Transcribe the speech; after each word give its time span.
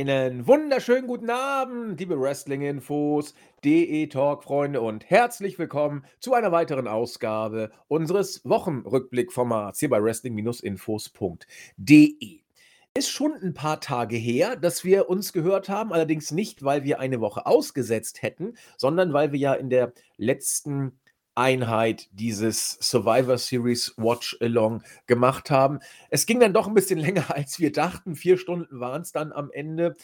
Einen 0.00 0.46
wunderschönen 0.46 1.06
guten 1.06 1.28
Abend, 1.28 2.00
liebe 2.00 2.18
Wrestling-Infos, 2.18 3.34
DE-Talk-Freunde 3.62 4.80
und 4.80 5.10
herzlich 5.10 5.58
willkommen 5.58 6.06
zu 6.20 6.32
einer 6.32 6.52
weiteren 6.52 6.88
Ausgabe 6.88 7.70
unseres 7.86 8.42
Wochenrückblick-Formats 8.48 9.78
hier 9.78 9.90
bei 9.90 10.02
Wrestling-Infos.de. 10.02 12.40
Ist 12.94 13.10
schon 13.10 13.34
ein 13.42 13.52
paar 13.52 13.82
Tage 13.82 14.16
her, 14.16 14.56
dass 14.56 14.84
wir 14.84 15.10
uns 15.10 15.34
gehört 15.34 15.68
haben, 15.68 15.92
allerdings 15.92 16.30
nicht, 16.30 16.64
weil 16.64 16.84
wir 16.84 16.98
eine 16.98 17.20
Woche 17.20 17.44
ausgesetzt 17.44 18.22
hätten, 18.22 18.54
sondern 18.78 19.12
weil 19.12 19.32
wir 19.32 19.38
ja 19.38 19.52
in 19.52 19.68
der 19.68 19.92
letzten 20.16 20.98
Einheit 21.34 22.08
dieses 22.12 22.78
Survivor 22.80 23.38
Series 23.38 23.94
Watch 23.96 24.36
Along 24.40 24.82
gemacht 25.06 25.50
haben. 25.50 25.80
Es 26.10 26.26
ging 26.26 26.40
dann 26.40 26.52
doch 26.52 26.66
ein 26.66 26.74
bisschen 26.74 26.98
länger, 27.00 27.34
als 27.34 27.58
wir 27.58 27.72
dachten. 27.72 28.16
Vier 28.16 28.38
Stunden 28.38 28.80
waren 28.80 29.02
es 29.02 29.12
dann 29.12 29.32
am 29.32 29.50
Ende. 29.50 29.96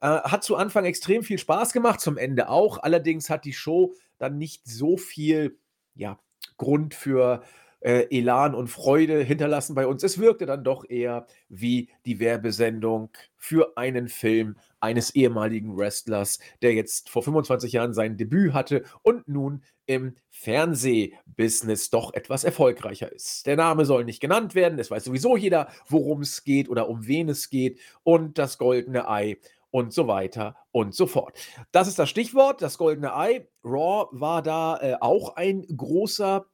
Äh, 0.00 0.06
hat 0.06 0.44
zu 0.44 0.56
Anfang 0.56 0.84
extrem 0.84 1.22
viel 1.22 1.38
Spaß 1.38 1.72
gemacht, 1.72 2.00
zum 2.00 2.18
Ende 2.18 2.48
auch. 2.48 2.78
Allerdings 2.78 3.30
hat 3.30 3.44
die 3.44 3.52
Show 3.52 3.94
dann 4.18 4.38
nicht 4.38 4.66
so 4.66 4.96
viel 4.96 5.58
ja, 5.94 6.18
Grund 6.56 6.94
für 6.94 7.42
äh, 7.82 8.06
Elan 8.10 8.54
und 8.54 8.68
Freude 8.68 9.22
hinterlassen 9.22 9.74
bei 9.74 9.86
uns. 9.86 10.02
Es 10.02 10.18
wirkte 10.18 10.46
dann 10.46 10.64
doch 10.64 10.88
eher 10.88 11.26
wie 11.48 11.88
die 12.06 12.20
Werbesendung 12.20 13.10
für 13.36 13.76
einen 13.76 14.08
Film 14.08 14.56
eines 14.80 15.14
ehemaligen 15.14 15.76
Wrestlers, 15.76 16.38
der 16.62 16.74
jetzt 16.74 17.10
vor 17.10 17.22
25 17.22 17.72
Jahren 17.72 17.94
sein 17.94 18.16
Debüt 18.16 18.52
hatte 18.52 18.84
und 19.02 19.28
nun 19.28 19.62
im 19.86 20.14
Fernsehbusiness 20.30 21.90
doch 21.90 22.14
etwas 22.14 22.44
erfolgreicher 22.44 23.10
ist. 23.10 23.46
Der 23.46 23.56
Name 23.56 23.84
soll 23.84 24.04
nicht 24.04 24.20
genannt 24.20 24.54
werden, 24.54 24.78
es 24.78 24.90
weiß 24.90 25.04
sowieso 25.04 25.36
jeder, 25.36 25.68
worum 25.88 26.22
es 26.22 26.44
geht 26.44 26.68
oder 26.68 26.88
um 26.88 27.06
wen 27.06 27.28
es 27.28 27.50
geht 27.50 27.80
und 28.04 28.38
das 28.38 28.58
goldene 28.58 29.08
Ei 29.08 29.38
und 29.72 29.92
so 29.92 30.06
weiter 30.06 30.56
und 30.70 30.94
so 30.94 31.06
fort. 31.06 31.36
Das 31.72 31.88
ist 31.88 31.98
das 31.98 32.08
Stichwort, 32.08 32.62
das 32.62 32.78
goldene 32.78 33.16
Ei. 33.16 33.48
Raw 33.64 34.06
war 34.12 34.42
da 34.42 34.78
äh, 34.80 34.96
auch 35.00 35.36
ein 35.36 35.66
großer 35.76 36.46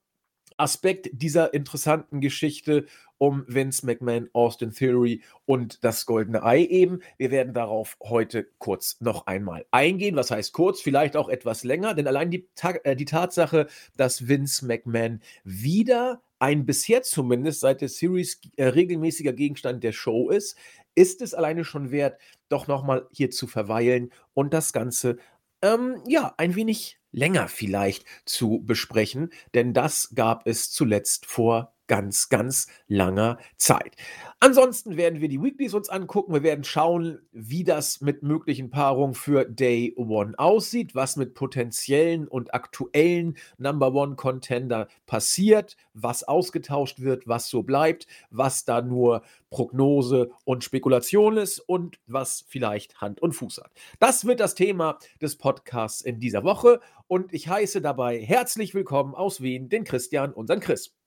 Aspekt 0.58 1.08
dieser 1.12 1.54
interessanten 1.54 2.20
Geschichte 2.20 2.86
um 3.18 3.44
Vince 3.48 3.84
McMahon, 3.84 4.28
Austin 4.32 4.72
Theory 4.72 5.22
und 5.44 5.82
das 5.82 6.06
Goldene 6.06 6.42
Ei 6.42 6.64
eben. 6.64 7.00
Wir 7.16 7.30
werden 7.30 7.52
darauf 7.52 7.96
heute 8.02 8.48
kurz 8.58 9.00
noch 9.00 9.26
einmal 9.26 9.66
eingehen. 9.70 10.16
Was 10.16 10.30
heißt 10.30 10.52
kurz? 10.52 10.80
Vielleicht 10.80 11.16
auch 11.16 11.28
etwas 11.28 11.64
länger, 11.64 11.94
denn 11.94 12.06
allein 12.06 12.30
die, 12.30 12.48
äh, 12.84 12.94
die 12.94 13.04
Tatsache, 13.04 13.66
dass 13.96 14.28
Vince 14.28 14.66
McMahon 14.66 15.20
wieder 15.44 16.22
ein 16.38 16.66
bisher 16.66 17.02
zumindest 17.02 17.60
seit 17.60 17.80
der 17.80 17.88
Series 17.88 18.40
äh, 18.56 18.66
regelmäßiger 18.66 19.32
Gegenstand 19.32 19.82
der 19.82 19.92
Show 19.92 20.30
ist, 20.30 20.56
ist 20.94 21.22
es 21.22 21.34
alleine 21.34 21.64
schon 21.64 21.90
wert, 21.90 22.20
doch 22.48 22.66
nochmal 22.66 23.06
hier 23.12 23.30
zu 23.30 23.46
verweilen 23.46 24.12
und 24.34 24.52
das 24.54 24.72
Ganze 24.72 25.18
ähm, 25.62 26.02
ja, 26.06 26.34
ein 26.36 26.54
wenig 26.54 26.97
länger 27.12 27.48
vielleicht 27.48 28.04
zu 28.24 28.62
besprechen, 28.64 29.30
denn 29.54 29.72
das 29.74 30.10
gab 30.14 30.46
es 30.46 30.70
zuletzt 30.70 31.26
vor 31.26 31.74
ganz, 31.88 32.28
ganz 32.28 32.68
langer 32.86 33.38
Zeit. 33.56 33.96
Ansonsten 34.40 34.96
werden 34.96 35.20
wir 35.20 35.28
die 35.28 35.42
Weeklies 35.42 35.74
uns 35.74 35.88
angucken. 35.88 36.32
Wir 36.32 36.44
werden 36.44 36.62
schauen, 36.62 37.18
wie 37.32 37.64
das 37.64 38.00
mit 38.00 38.22
möglichen 38.22 38.70
Paarungen 38.70 39.14
für 39.14 39.44
Day 39.44 39.94
One 39.96 40.38
aussieht, 40.38 40.94
was 40.94 41.16
mit 41.16 41.34
potenziellen 41.34 42.28
und 42.28 42.54
aktuellen 42.54 43.36
Number 43.56 43.92
One 43.92 44.14
Contender 44.14 44.86
passiert, 45.06 45.76
was 45.92 46.22
ausgetauscht 46.22 47.00
wird, 47.00 47.26
was 47.26 47.48
so 47.48 47.64
bleibt, 47.64 48.06
was 48.30 48.64
da 48.64 48.80
nur 48.80 49.22
Prognose 49.50 50.30
und 50.44 50.62
Spekulation 50.62 51.36
ist 51.36 51.58
und 51.58 51.98
was 52.06 52.44
vielleicht 52.46 53.00
Hand 53.00 53.20
und 53.20 53.32
Fuß 53.32 53.58
hat. 53.58 53.72
Das 53.98 54.24
wird 54.24 54.38
das 54.38 54.54
Thema 54.54 54.98
des 55.20 55.36
Podcasts 55.36 56.00
in 56.00 56.20
dieser 56.20 56.44
Woche 56.44 56.80
und 57.08 57.32
ich 57.32 57.48
heiße 57.48 57.80
dabei 57.80 58.20
herzlich 58.20 58.74
willkommen 58.74 59.14
aus 59.14 59.40
Wien 59.40 59.68
den 59.68 59.84
Christian, 59.84 60.32
unseren 60.32 60.60
Chris. 60.60 60.97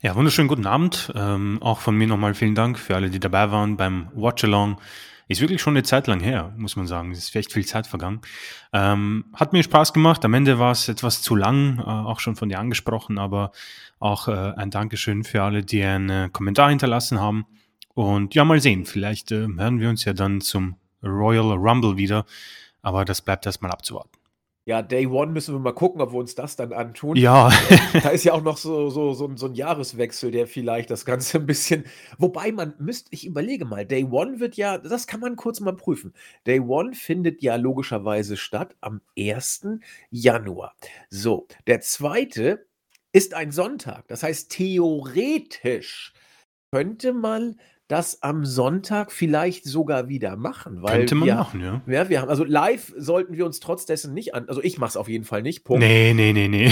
Ja, 0.00 0.14
wunderschönen 0.14 0.46
guten 0.46 0.66
Abend. 0.66 1.12
Ähm, 1.16 1.58
auch 1.60 1.80
von 1.80 1.96
mir 1.96 2.06
nochmal 2.06 2.32
vielen 2.34 2.54
Dank 2.54 2.78
für 2.78 2.94
alle, 2.94 3.10
die 3.10 3.18
dabei 3.18 3.50
waren 3.50 3.76
beim 3.76 4.08
Watch-Along. 4.14 4.80
Ist 5.26 5.40
wirklich 5.40 5.60
schon 5.60 5.72
eine 5.72 5.82
Zeit 5.82 6.06
lang 6.06 6.20
her, 6.20 6.54
muss 6.56 6.76
man 6.76 6.86
sagen. 6.86 7.10
Es 7.10 7.18
ist 7.18 7.34
echt 7.34 7.52
viel 7.52 7.66
Zeit 7.66 7.88
vergangen. 7.88 8.20
Ähm, 8.72 9.24
hat 9.34 9.52
mir 9.52 9.60
Spaß 9.60 9.92
gemacht. 9.92 10.24
Am 10.24 10.34
Ende 10.34 10.60
war 10.60 10.70
es 10.70 10.86
etwas 10.88 11.20
zu 11.20 11.34
lang, 11.34 11.80
äh, 11.80 11.82
auch 11.82 12.20
schon 12.20 12.36
von 12.36 12.48
dir 12.48 12.60
angesprochen, 12.60 13.18
aber 13.18 13.50
auch 13.98 14.28
äh, 14.28 14.52
ein 14.56 14.70
Dankeschön 14.70 15.24
für 15.24 15.42
alle, 15.42 15.64
die 15.64 15.82
einen 15.82 16.10
äh, 16.10 16.28
Kommentar 16.32 16.68
hinterlassen 16.68 17.18
haben. 17.18 17.46
Und 17.92 18.36
ja, 18.36 18.44
mal 18.44 18.60
sehen. 18.60 18.86
Vielleicht 18.86 19.32
äh, 19.32 19.48
hören 19.48 19.80
wir 19.80 19.88
uns 19.88 20.04
ja 20.04 20.12
dann 20.12 20.40
zum 20.40 20.76
Royal 21.02 21.54
Rumble 21.54 21.96
wieder. 21.96 22.24
Aber 22.82 23.04
das 23.04 23.20
bleibt 23.20 23.46
erstmal 23.46 23.72
abzuwarten 23.72 24.17
ja, 24.68 24.82
Day 24.82 25.06
One 25.06 25.32
müssen 25.32 25.54
wir 25.54 25.60
mal 25.60 25.72
gucken, 25.72 26.02
ob 26.02 26.12
wir 26.12 26.18
uns 26.18 26.34
das 26.34 26.54
dann 26.54 26.74
antun. 26.74 27.16
Ja. 27.16 27.50
da 28.02 28.10
ist 28.10 28.24
ja 28.24 28.34
auch 28.34 28.42
noch 28.42 28.58
so, 28.58 28.90
so, 28.90 29.14
so, 29.14 29.34
so 29.34 29.46
ein 29.46 29.54
Jahreswechsel, 29.54 30.30
der 30.30 30.46
vielleicht 30.46 30.90
das 30.90 31.06
Ganze 31.06 31.38
ein 31.38 31.46
bisschen. 31.46 31.84
Wobei 32.18 32.52
man 32.52 32.74
müsste, 32.78 33.08
ich 33.14 33.24
überlege 33.24 33.64
mal, 33.64 33.86
Day 33.86 34.04
One 34.04 34.40
wird 34.40 34.56
ja, 34.56 34.76
das 34.76 35.06
kann 35.06 35.20
man 35.20 35.36
kurz 35.36 35.60
mal 35.60 35.74
prüfen. 35.74 36.12
Day 36.46 36.60
One 36.60 36.92
findet 36.92 37.40
ja 37.40 37.56
logischerweise 37.56 38.36
statt 38.36 38.76
am 38.82 39.00
1. 39.18 39.78
Januar. 40.10 40.74
So, 41.08 41.46
der 41.66 41.80
zweite 41.80 42.66
ist 43.10 43.32
ein 43.32 43.52
Sonntag. 43.52 44.06
Das 44.08 44.22
heißt, 44.22 44.50
theoretisch 44.50 46.12
könnte 46.70 47.14
man 47.14 47.58
das 47.88 48.22
am 48.22 48.44
Sonntag 48.44 49.10
vielleicht 49.10 49.64
sogar 49.64 50.08
wieder 50.08 50.36
machen. 50.36 50.82
Weil 50.82 50.98
Könnte 50.98 51.14
man 51.14 51.26
wir, 51.26 51.34
machen, 51.34 51.60
ja. 51.60 51.82
Ja, 51.86 52.08
wir 52.08 52.20
haben, 52.20 52.28
also 52.28 52.44
live 52.44 52.92
sollten 52.96 53.34
wir 53.36 53.46
uns 53.46 53.60
trotz 53.60 53.86
dessen 53.86 54.12
nicht 54.12 54.34
an, 54.34 54.48
also 54.48 54.62
ich 54.62 54.78
mache 54.78 54.90
es 54.90 54.96
auf 54.96 55.08
jeden 55.08 55.24
Fall 55.24 55.42
nicht, 55.42 55.64
Punkt. 55.64 55.82
Nee, 55.82 56.12
nee, 56.14 56.34
nee, 56.34 56.48
nee. 56.48 56.66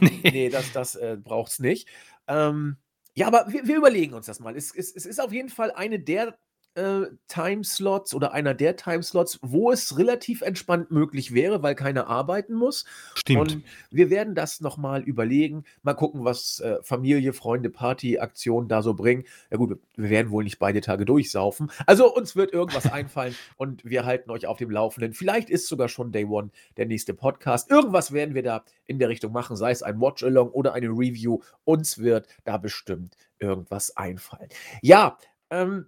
Ich, 0.00 0.22
nee, 0.32 0.48
das, 0.48 0.72
das 0.72 0.96
äh, 0.96 1.18
braucht 1.22 1.52
es 1.52 1.58
nicht. 1.58 1.86
Ähm, 2.26 2.76
ja, 3.14 3.26
aber 3.26 3.46
wir, 3.48 3.66
wir, 3.66 3.76
überlegen 3.76 4.14
uns 4.14 4.26
das 4.26 4.40
mal. 4.40 4.56
Es, 4.56 4.74
es, 4.74 4.90
es 4.94 5.06
ist 5.06 5.20
auf 5.20 5.32
jeden 5.32 5.50
Fall 5.50 5.70
eine 5.70 6.00
der 6.00 6.36
äh, 6.74 7.06
Timeslots 7.28 8.14
oder 8.14 8.32
einer 8.32 8.54
der 8.54 8.76
Timeslots, 8.76 9.38
wo 9.42 9.70
es 9.70 9.98
relativ 9.98 10.42
entspannt 10.42 10.90
möglich 10.90 11.32
wäre, 11.34 11.62
weil 11.62 11.74
keiner 11.74 12.08
arbeiten 12.08 12.54
muss. 12.54 12.84
Stimmt. 13.14 13.40
Und 13.40 13.62
wir 13.90 14.10
werden 14.10 14.34
das 14.34 14.60
nochmal 14.60 15.02
überlegen, 15.02 15.64
mal 15.82 15.94
gucken, 15.94 16.24
was 16.24 16.60
äh, 16.60 16.78
Familie, 16.82 17.32
Freunde, 17.32 17.70
Party, 17.70 18.18
Aktionen 18.18 18.68
da 18.68 18.82
so 18.82 18.94
bringen. 18.94 19.24
Ja 19.50 19.56
gut, 19.56 19.78
wir 19.96 20.10
werden 20.10 20.30
wohl 20.30 20.44
nicht 20.44 20.58
beide 20.58 20.80
Tage 20.80 21.04
durchsaufen. 21.04 21.70
Also 21.86 22.12
uns 22.14 22.36
wird 22.36 22.52
irgendwas 22.52 22.86
einfallen 22.92 23.34
und 23.56 23.84
wir 23.84 24.04
halten 24.04 24.30
euch 24.30 24.46
auf 24.46 24.58
dem 24.58 24.70
Laufenden. 24.70 25.14
Vielleicht 25.14 25.50
ist 25.50 25.68
sogar 25.68 25.88
schon 25.88 26.12
Day 26.12 26.24
One 26.24 26.50
der 26.76 26.86
nächste 26.86 27.14
Podcast. 27.14 27.70
Irgendwas 27.70 28.12
werden 28.12 28.34
wir 28.34 28.42
da 28.42 28.64
in 28.86 28.98
der 28.98 29.08
Richtung 29.08 29.32
machen, 29.32 29.56
sei 29.56 29.70
es 29.70 29.82
ein 29.82 30.00
Watch-Along 30.00 30.50
oder 30.50 30.74
eine 30.74 30.88
Review. 30.88 31.40
Uns 31.64 31.98
wird 31.98 32.28
da 32.44 32.58
bestimmt 32.58 33.16
irgendwas 33.38 33.96
einfallen. 33.96 34.48
Ja, 34.82 35.18
ähm, 35.50 35.86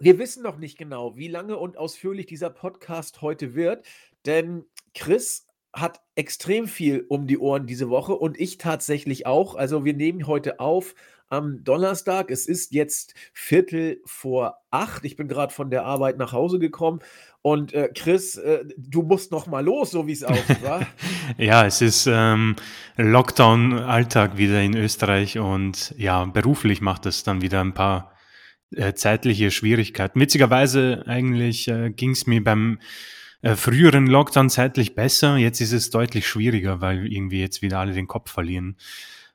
wir 0.00 0.18
wissen 0.18 0.42
noch 0.42 0.58
nicht 0.58 0.78
genau, 0.78 1.16
wie 1.16 1.28
lange 1.28 1.56
und 1.56 1.76
ausführlich 1.76 2.26
dieser 2.26 2.50
Podcast 2.50 3.22
heute 3.22 3.54
wird, 3.54 3.86
denn 4.24 4.64
Chris 4.94 5.46
hat 5.72 6.00
extrem 6.14 6.66
viel 6.66 7.04
um 7.08 7.26
die 7.26 7.38
Ohren 7.38 7.66
diese 7.66 7.90
Woche 7.90 8.14
und 8.14 8.40
ich 8.40 8.56
tatsächlich 8.56 9.26
auch. 9.26 9.54
Also 9.54 9.84
wir 9.84 9.94
nehmen 9.94 10.26
heute 10.26 10.58
auf 10.58 10.94
am 11.28 11.64
Donnerstag. 11.64 12.30
Es 12.30 12.46
ist 12.46 12.72
jetzt 12.72 13.14
Viertel 13.32 14.00
vor 14.04 14.58
acht. 14.70 15.04
Ich 15.04 15.16
bin 15.16 15.28
gerade 15.28 15.52
von 15.52 15.70
der 15.70 15.84
Arbeit 15.84 16.16
nach 16.18 16.32
Hause 16.32 16.58
gekommen 16.58 17.00
und 17.42 17.74
äh, 17.74 17.90
Chris, 17.94 18.36
äh, 18.36 18.64
du 18.76 19.02
musst 19.02 19.30
noch 19.30 19.46
mal 19.46 19.64
los, 19.64 19.90
so 19.92 20.06
wie 20.06 20.12
es 20.12 20.24
aussieht, 20.24 20.58
ja, 21.38 21.66
es 21.66 21.80
ist 21.80 22.08
ähm, 22.10 22.56
Lockdown-Alltag 22.96 24.36
wieder 24.36 24.60
in 24.62 24.76
Österreich 24.76 25.38
und 25.38 25.94
ja, 25.96 26.24
beruflich 26.24 26.80
macht 26.80 27.06
es 27.06 27.22
dann 27.22 27.42
wieder 27.42 27.60
ein 27.60 27.74
paar 27.74 28.15
äh, 28.74 28.94
zeitliche 28.94 29.50
Schwierigkeiten. 29.50 30.20
Witzigerweise 30.20 31.04
eigentlich 31.06 31.68
äh, 31.68 31.90
ging 31.90 32.10
es 32.10 32.26
mir 32.26 32.42
beim 32.42 32.78
äh, 33.42 33.54
früheren 33.54 34.06
Lockdown 34.06 34.50
zeitlich 34.50 34.94
besser. 34.94 35.36
Jetzt 35.36 35.60
ist 35.60 35.72
es 35.72 35.90
deutlich 35.90 36.26
schwieriger, 36.26 36.80
weil 36.80 37.10
irgendwie 37.12 37.40
jetzt 37.40 37.62
wieder 37.62 37.78
alle 37.78 37.92
den 37.92 38.08
Kopf 38.08 38.30
verlieren. 38.30 38.76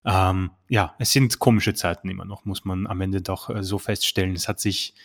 Ähm, 0.04 0.52
ja, 0.68 0.96
es 1.00 1.12
sind 1.12 1.40
komische 1.40 1.74
Zeiten 1.74 2.10
immer 2.10 2.26
noch, 2.26 2.46
muss 2.46 2.66
man 2.66 2.88
am 2.88 3.02
Ende 3.02 3.22
doch 3.22 3.50
äh, 3.50 3.64
so 3.64 3.78
feststellen. 3.78 4.36
Es 4.36 4.48
hat 4.48 4.60
sich 4.60 4.96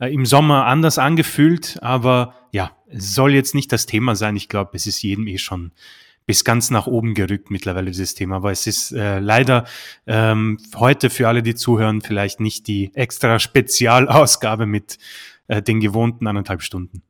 äh, 0.00 0.12
im 0.12 0.26
Sommer 0.26 0.66
anders 0.66 0.98
angefühlt, 0.98 1.78
aber 1.82 2.34
ja, 2.50 2.76
es 2.88 3.14
soll 3.14 3.32
jetzt 3.32 3.54
nicht 3.54 3.70
das 3.72 3.86
Thema 3.86 4.16
sein. 4.16 4.36
Ich 4.36 4.48
glaube, 4.48 4.72
es 4.74 4.86
ist 4.86 5.00
jedem 5.02 5.26
eh 5.28 5.38
schon 5.38 5.72
bis 6.30 6.44
ganz 6.44 6.70
nach 6.70 6.86
oben 6.86 7.14
gerückt 7.14 7.50
mittlerweile 7.50 7.90
dieses 7.90 8.14
Thema. 8.14 8.36
Aber 8.36 8.52
es 8.52 8.68
ist 8.68 8.92
äh, 8.92 9.18
leider 9.18 9.64
ähm, 10.06 10.60
heute 10.76 11.10
für 11.10 11.26
alle, 11.26 11.42
die 11.42 11.56
zuhören, 11.56 12.02
vielleicht 12.02 12.38
nicht 12.38 12.68
die 12.68 12.92
extra 12.94 13.40
Spezialausgabe 13.40 14.64
mit 14.64 14.98
äh, 15.48 15.60
den 15.60 15.80
gewohnten 15.80 16.28
anderthalb 16.28 16.62
Stunden. 16.62 17.02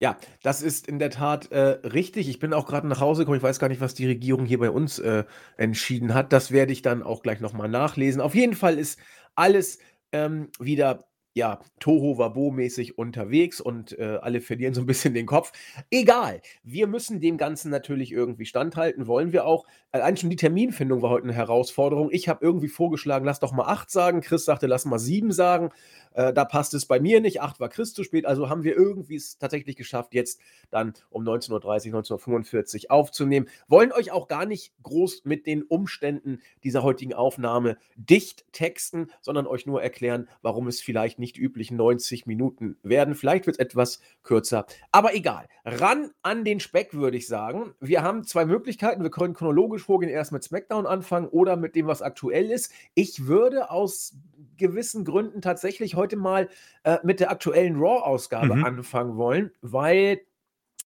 Ja, 0.00 0.16
das 0.42 0.62
ist 0.62 0.88
in 0.88 0.98
der 0.98 1.10
Tat 1.10 1.52
äh, 1.52 1.86
richtig. 1.86 2.30
Ich 2.30 2.38
bin 2.38 2.54
auch 2.54 2.66
gerade 2.66 2.88
nach 2.88 3.00
Hause 3.00 3.22
gekommen. 3.22 3.36
Ich 3.36 3.42
weiß 3.42 3.58
gar 3.58 3.68
nicht, 3.68 3.82
was 3.82 3.92
die 3.92 4.06
Regierung 4.06 4.46
hier 4.46 4.58
bei 4.58 4.70
uns 4.70 4.98
äh, 4.98 5.24
entschieden 5.58 6.14
hat. 6.14 6.32
Das 6.32 6.50
werde 6.50 6.72
ich 6.72 6.80
dann 6.80 7.02
auch 7.02 7.22
gleich 7.22 7.40
nochmal 7.40 7.68
nachlesen. 7.68 8.22
Auf 8.22 8.34
jeden 8.34 8.54
Fall 8.54 8.78
ist 8.78 8.98
alles 9.34 9.80
ähm, 10.12 10.48
wieder 10.58 11.07
ja, 11.38 11.60
Toho 11.78 12.18
Wabo-mäßig 12.18 12.98
unterwegs 12.98 13.60
und 13.60 13.96
äh, 13.96 14.18
alle 14.20 14.40
verlieren 14.40 14.74
so 14.74 14.80
ein 14.80 14.86
bisschen 14.86 15.14
den 15.14 15.24
Kopf. 15.24 15.52
Egal, 15.88 16.42
wir 16.64 16.88
müssen 16.88 17.20
dem 17.20 17.38
Ganzen 17.38 17.70
natürlich 17.70 18.10
irgendwie 18.10 18.44
standhalten, 18.44 19.06
wollen 19.06 19.32
wir 19.32 19.46
auch. 19.46 19.64
Allein 19.92 20.16
schon 20.16 20.30
die 20.30 20.36
Terminfindung 20.36 21.00
war 21.00 21.10
heute 21.10 21.24
eine 21.24 21.32
Herausforderung. 21.32 22.10
Ich 22.10 22.28
habe 22.28 22.44
irgendwie 22.44 22.68
vorgeschlagen, 22.68 23.24
lass 23.24 23.38
doch 23.38 23.52
mal 23.52 23.66
acht 23.66 23.90
sagen. 23.90 24.20
Chris 24.20 24.44
sagte, 24.44 24.66
lass 24.66 24.84
mal 24.84 24.98
sieben 24.98 25.32
sagen. 25.32 25.70
Äh, 26.12 26.32
da 26.32 26.44
passt 26.44 26.74
es 26.74 26.86
bei 26.86 26.98
mir 26.98 27.20
nicht. 27.20 27.40
Acht 27.40 27.60
war 27.60 27.68
Chris 27.68 27.94
zu 27.94 28.02
spät. 28.02 28.26
Also 28.26 28.48
haben 28.48 28.64
wir 28.64 28.76
irgendwie 28.76 29.14
es 29.14 29.38
tatsächlich 29.38 29.76
geschafft, 29.76 30.14
jetzt 30.14 30.40
dann 30.70 30.94
um 31.10 31.22
19.30 31.22 31.92
Uhr, 31.92 32.00
19.45 32.02 32.84
Uhr 32.84 32.90
aufzunehmen. 32.90 33.48
Wollen 33.68 33.92
euch 33.92 34.10
auch 34.10 34.26
gar 34.26 34.44
nicht 34.44 34.72
groß 34.82 35.24
mit 35.24 35.46
den 35.46 35.62
Umständen 35.62 36.40
dieser 36.64 36.82
heutigen 36.82 37.14
Aufnahme 37.14 37.78
dicht 37.96 38.44
texten, 38.52 39.12
sondern 39.20 39.46
euch 39.46 39.66
nur 39.66 39.80
erklären, 39.80 40.28
warum 40.42 40.66
es 40.66 40.80
vielleicht 40.80 41.20
nicht 41.20 41.27
die 41.32 41.40
üblichen 41.40 41.76
90 41.76 42.26
Minuten 42.26 42.76
werden. 42.82 43.14
Vielleicht 43.14 43.46
wird 43.46 43.56
es 43.56 43.60
etwas 43.60 44.00
kürzer. 44.22 44.66
Aber 44.92 45.14
egal. 45.14 45.48
Ran 45.64 46.10
an 46.22 46.44
den 46.44 46.60
Speck, 46.60 46.94
würde 46.94 47.16
ich 47.16 47.26
sagen. 47.26 47.74
Wir 47.80 48.02
haben 48.02 48.24
zwei 48.24 48.44
Möglichkeiten. 48.44 49.02
Wir 49.02 49.10
können 49.10 49.34
chronologisch 49.34 49.84
vorgehen, 49.84 50.10
erst 50.10 50.32
mit 50.32 50.42
SmackDown 50.42 50.86
anfangen 50.86 51.28
oder 51.28 51.56
mit 51.56 51.74
dem, 51.74 51.86
was 51.86 52.02
aktuell 52.02 52.50
ist. 52.50 52.72
Ich 52.94 53.26
würde 53.26 53.70
aus 53.70 54.16
gewissen 54.56 55.04
Gründen 55.04 55.40
tatsächlich 55.40 55.94
heute 55.94 56.16
mal 56.16 56.48
äh, 56.82 56.98
mit 57.02 57.20
der 57.20 57.30
aktuellen 57.30 57.76
Raw-Ausgabe 57.76 58.56
mhm. 58.56 58.64
anfangen 58.64 59.16
wollen, 59.16 59.52
weil 59.62 60.20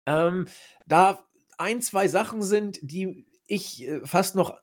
ähm, 0.06 0.46
da 0.86 1.24
ein, 1.58 1.82
zwei 1.82 2.08
Sachen 2.08 2.42
sind, 2.42 2.78
die 2.82 3.26
ich 3.46 3.86
äh, 3.86 4.00
fast 4.04 4.34
noch 4.34 4.58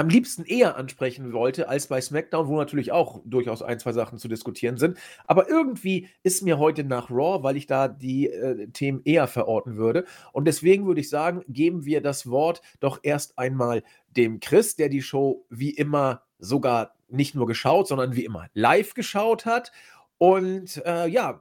am 0.00 0.08
liebsten 0.08 0.46
eher 0.46 0.78
ansprechen 0.78 1.34
wollte 1.34 1.68
als 1.68 1.86
bei 1.86 2.00
SmackDown, 2.00 2.48
wo 2.48 2.56
natürlich 2.56 2.90
auch 2.90 3.20
durchaus 3.26 3.60
ein, 3.60 3.78
zwei 3.78 3.92
Sachen 3.92 4.18
zu 4.18 4.28
diskutieren 4.28 4.78
sind. 4.78 4.96
Aber 5.26 5.50
irgendwie 5.50 6.08
ist 6.22 6.42
mir 6.42 6.58
heute 6.58 6.84
nach 6.84 7.10
Raw, 7.10 7.42
weil 7.42 7.58
ich 7.58 7.66
da 7.66 7.86
die 7.86 8.30
äh, 8.30 8.68
Themen 8.68 9.02
eher 9.04 9.26
verorten 9.26 9.76
würde. 9.76 10.06
Und 10.32 10.46
deswegen 10.46 10.86
würde 10.86 11.02
ich 11.02 11.10
sagen, 11.10 11.44
geben 11.48 11.84
wir 11.84 12.00
das 12.00 12.30
Wort 12.30 12.62
doch 12.80 13.00
erst 13.02 13.38
einmal 13.38 13.82
dem 14.16 14.40
Chris, 14.40 14.74
der 14.74 14.88
die 14.88 15.02
Show 15.02 15.44
wie 15.50 15.70
immer 15.70 16.22
sogar 16.38 16.94
nicht 17.10 17.34
nur 17.34 17.46
geschaut, 17.46 17.86
sondern 17.86 18.16
wie 18.16 18.24
immer 18.24 18.48
live 18.54 18.94
geschaut 18.94 19.44
hat. 19.44 19.70
Und 20.16 20.82
äh, 20.86 21.08
ja, 21.08 21.38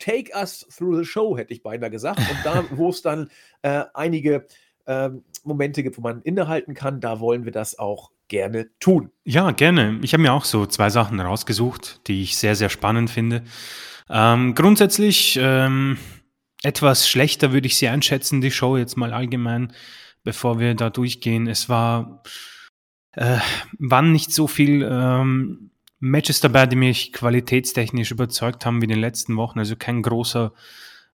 take 0.00 0.36
us 0.36 0.66
through 0.76 0.96
the 0.96 1.04
show, 1.04 1.36
hätte 1.36 1.52
ich 1.52 1.62
beinahe 1.62 1.90
gesagt. 1.90 2.18
Und 2.18 2.38
da, 2.42 2.64
wo 2.76 2.88
es 2.88 3.02
dann 3.02 3.30
äh, 3.62 3.84
einige 3.94 4.48
äh, 4.90 5.10
Momente 5.44 5.82
gibt, 5.82 5.96
wo 5.96 6.02
man 6.02 6.20
innehalten 6.22 6.74
kann, 6.74 7.00
da 7.00 7.20
wollen 7.20 7.44
wir 7.44 7.52
das 7.52 7.78
auch 7.78 8.10
gerne 8.28 8.68
tun. 8.80 9.10
Ja, 9.24 9.52
gerne. 9.52 9.98
Ich 10.02 10.12
habe 10.12 10.22
mir 10.22 10.32
auch 10.32 10.44
so 10.44 10.66
zwei 10.66 10.90
Sachen 10.90 11.20
rausgesucht, 11.20 12.06
die 12.08 12.22
ich 12.22 12.36
sehr, 12.36 12.56
sehr 12.56 12.68
spannend 12.68 13.08
finde. 13.10 13.44
Ähm, 14.08 14.54
grundsätzlich 14.54 15.38
ähm, 15.40 15.98
etwas 16.62 17.08
schlechter 17.08 17.52
würde 17.52 17.66
ich 17.66 17.76
sie 17.76 17.88
einschätzen, 17.88 18.40
die 18.40 18.50
Show 18.50 18.76
jetzt 18.76 18.96
mal 18.96 19.12
allgemein, 19.12 19.72
bevor 20.24 20.58
wir 20.58 20.74
da 20.74 20.90
durchgehen. 20.90 21.46
Es 21.46 21.68
war 21.68 22.22
äh, 23.12 23.38
waren 23.78 24.12
nicht 24.12 24.32
so 24.32 24.46
viel 24.46 24.82
ähm, 24.82 25.70
Matches 26.00 26.40
dabei, 26.40 26.66
die 26.66 26.76
mich 26.76 27.12
qualitätstechnisch 27.12 28.10
überzeugt 28.10 28.66
haben 28.66 28.80
wie 28.80 28.86
in 28.86 28.90
den 28.90 29.00
letzten 29.00 29.36
Wochen. 29.36 29.58
Also 29.58 29.76
kein 29.76 30.02
großer 30.02 30.52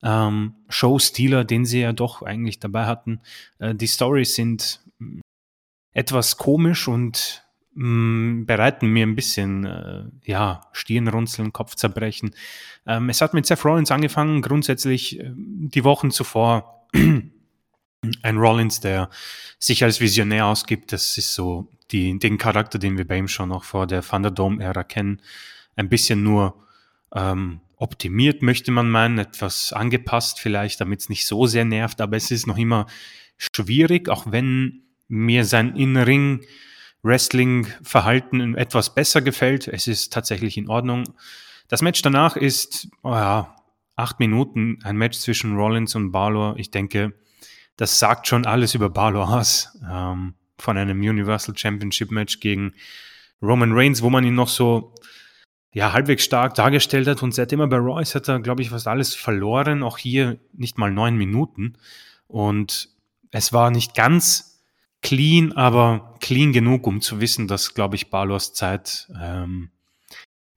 ähm, 0.02 0.54
Show-Stealer, 0.68 1.44
den 1.44 1.64
sie 1.64 1.80
ja 1.80 1.92
doch 1.92 2.22
eigentlich 2.22 2.58
dabei 2.58 2.86
hatten. 2.86 3.20
Äh, 3.58 3.74
die 3.74 3.88
Stories 3.88 4.34
sind 4.34 4.80
mm, 4.98 5.20
etwas 5.92 6.36
komisch 6.36 6.88
und 6.88 7.44
mh, 7.74 7.88
mm, 7.88 8.46
bereiten 8.46 8.88
mir 8.88 9.06
ein 9.06 9.14
bisschen, 9.16 9.64
äh, 9.64 10.04
ja, 10.24 10.62
Stirnrunzeln, 10.72 11.52
Kopfzerbrechen. 11.52 12.34
Ähm, 12.86 13.08
es 13.08 13.20
hat 13.20 13.34
mit 13.34 13.46
Seth 13.46 13.64
Rollins 13.64 13.90
angefangen, 13.90 14.42
grundsätzlich 14.42 15.20
äh, 15.20 15.32
die 15.34 15.84
Wochen 15.84 16.10
zuvor. 16.10 16.88
ein 18.22 18.36
Rollins, 18.36 18.80
der 18.80 19.10
sich 19.58 19.82
als 19.82 20.00
Visionär 20.00 20.46
ausgibt, 20.46 20.92
das 20.92 21.16
ist 21.16 21.34
so 21.34 21.70
die, 21.90 22.18
den 22.18 22.38
Charakter, 22.38 22.78
den 22.78 22.98
wir 22.98 23.06
bei 23.06 23.16
ihm 23.16 23.28
schon 23.28 23.48
noch 23.48 23.64
vor 23.64 23.86
der 23.86 24.02
Thunderdome-Ära 24.02 24.84
kennen, 24.84 25.20
ein 25.76 25.88
bisschen 25.88 26.22
nur 26.22 26.62
ähm, 27.14 27.60
optimiert, 27.76 28.42
möchte 28.42 28.70
man 28.70 28.90
meinen, 28.90 29.18
etwas 29.18 29.72
angepasst 29.72 30.40
vielleicht, 30.40 30.80
damit 30.80 31.00
es 31.00 31.08
nicht 31.08 31.26
so 31.26 31.46
sehr 31.46 31.64
nervt, 31.64 32.00
aber 32.00 32.16
es 32.16 32.30
ist 32.30 32.46
noch 32.46 32.58
immer 32.58 32.86
schwierig, 33.36 34.08
auch 34.08 34.30
wenn 34.30 34.84
mir 35.08 35.44
sein 35.44 35.76
In-Ring 35.76 36.44
Wrestling-Verhalten 37.02 38.56
etwas 38.56 38.94
besser 38.94 39.20
gefällt. 39.20 39.68
Es 39.68 39.86
ist 39.86 40.12
tatsächlich 40.12 40.56
in 40.56 40.68
Ordnung. 40.68 41.14
Das 41.68 41.82
Match 41.82 42.00
danach 42.02 42.36
ist, 42.36 42.88
oh 43.02 43.12
ja, 43.12 43.56
acht 43.94 44.18
Minuten, 44.20 44.78
ein 44.82 44.96
Match 44.96 45.18
zwischen 45.18 45.54
Rollins 45.56 45.94
und 45.94 46.12
Balor. 46.12 46.56
Ich 46.58 46.70
denke, 46.70 47.12
das 47.76 47.98
sagt 47.98 48.26
schon 48.26 48.46
alles 48.46 48.74
über 48.74 48.88
Balor 48.88 49.28
aus. 49.28 49.78
Ähm, 49.88 50.34
von 50.58 50.78
einem 50.78 51.00
Universal 51.00 51.56
Championship 51.56 52.10
Match 52.10 52.40
gegen 52.40 52.72
Roman 53.42 53.72
Reigns, 53.72 54.02
wo 54.02 54.08
man 54.08 54.24
ihn 54.24 54.34
noch 54.34 54.48
so 54.48 54.94
ja, 55.74 55.92
halbwegs 55.92 56.24
stark 56.24 56.54
dargestellt 56.54 57.08
hat. 57.08 57.22
Und 57.22 57.34
seitdem 57.34 57.60
er 57.60 57.66
bei 57.66 57.76
Royce 57.76 58.14
hat 58.14 58.28
er, 58.28 58.40
glaube 58.40 58.62
ich, 58.62 58.70
fast 58.70 58.86
alles 58.86 59.14
verloren. 59.14 59.82
Auch 59.82 59.98
hier 59.98 60.38
nicht 60.52 60.78
mal 60.78 60.90
neun 60.90 61.16
Minuten. 61.16 61.74
Und 62.28 62.88
es 63.32 63.52
war 63.52 63.70
nicht 63.72 63.94
ganz 63.94 64.62
clean, 65.02 65.52
aber 65.52 66.14
clean 66.20 66.52
genug, 66.52 66.86
um 66.86 67.00
zu 67.00 67.20
wissen, 67.20 67.48
dass, 67.48 67.74
glaube 67.74 67.96
ich, 67.96 68.08
Balors 68.08 68.54
Zeit 68.54 69.08
ähm, 69.20 69.70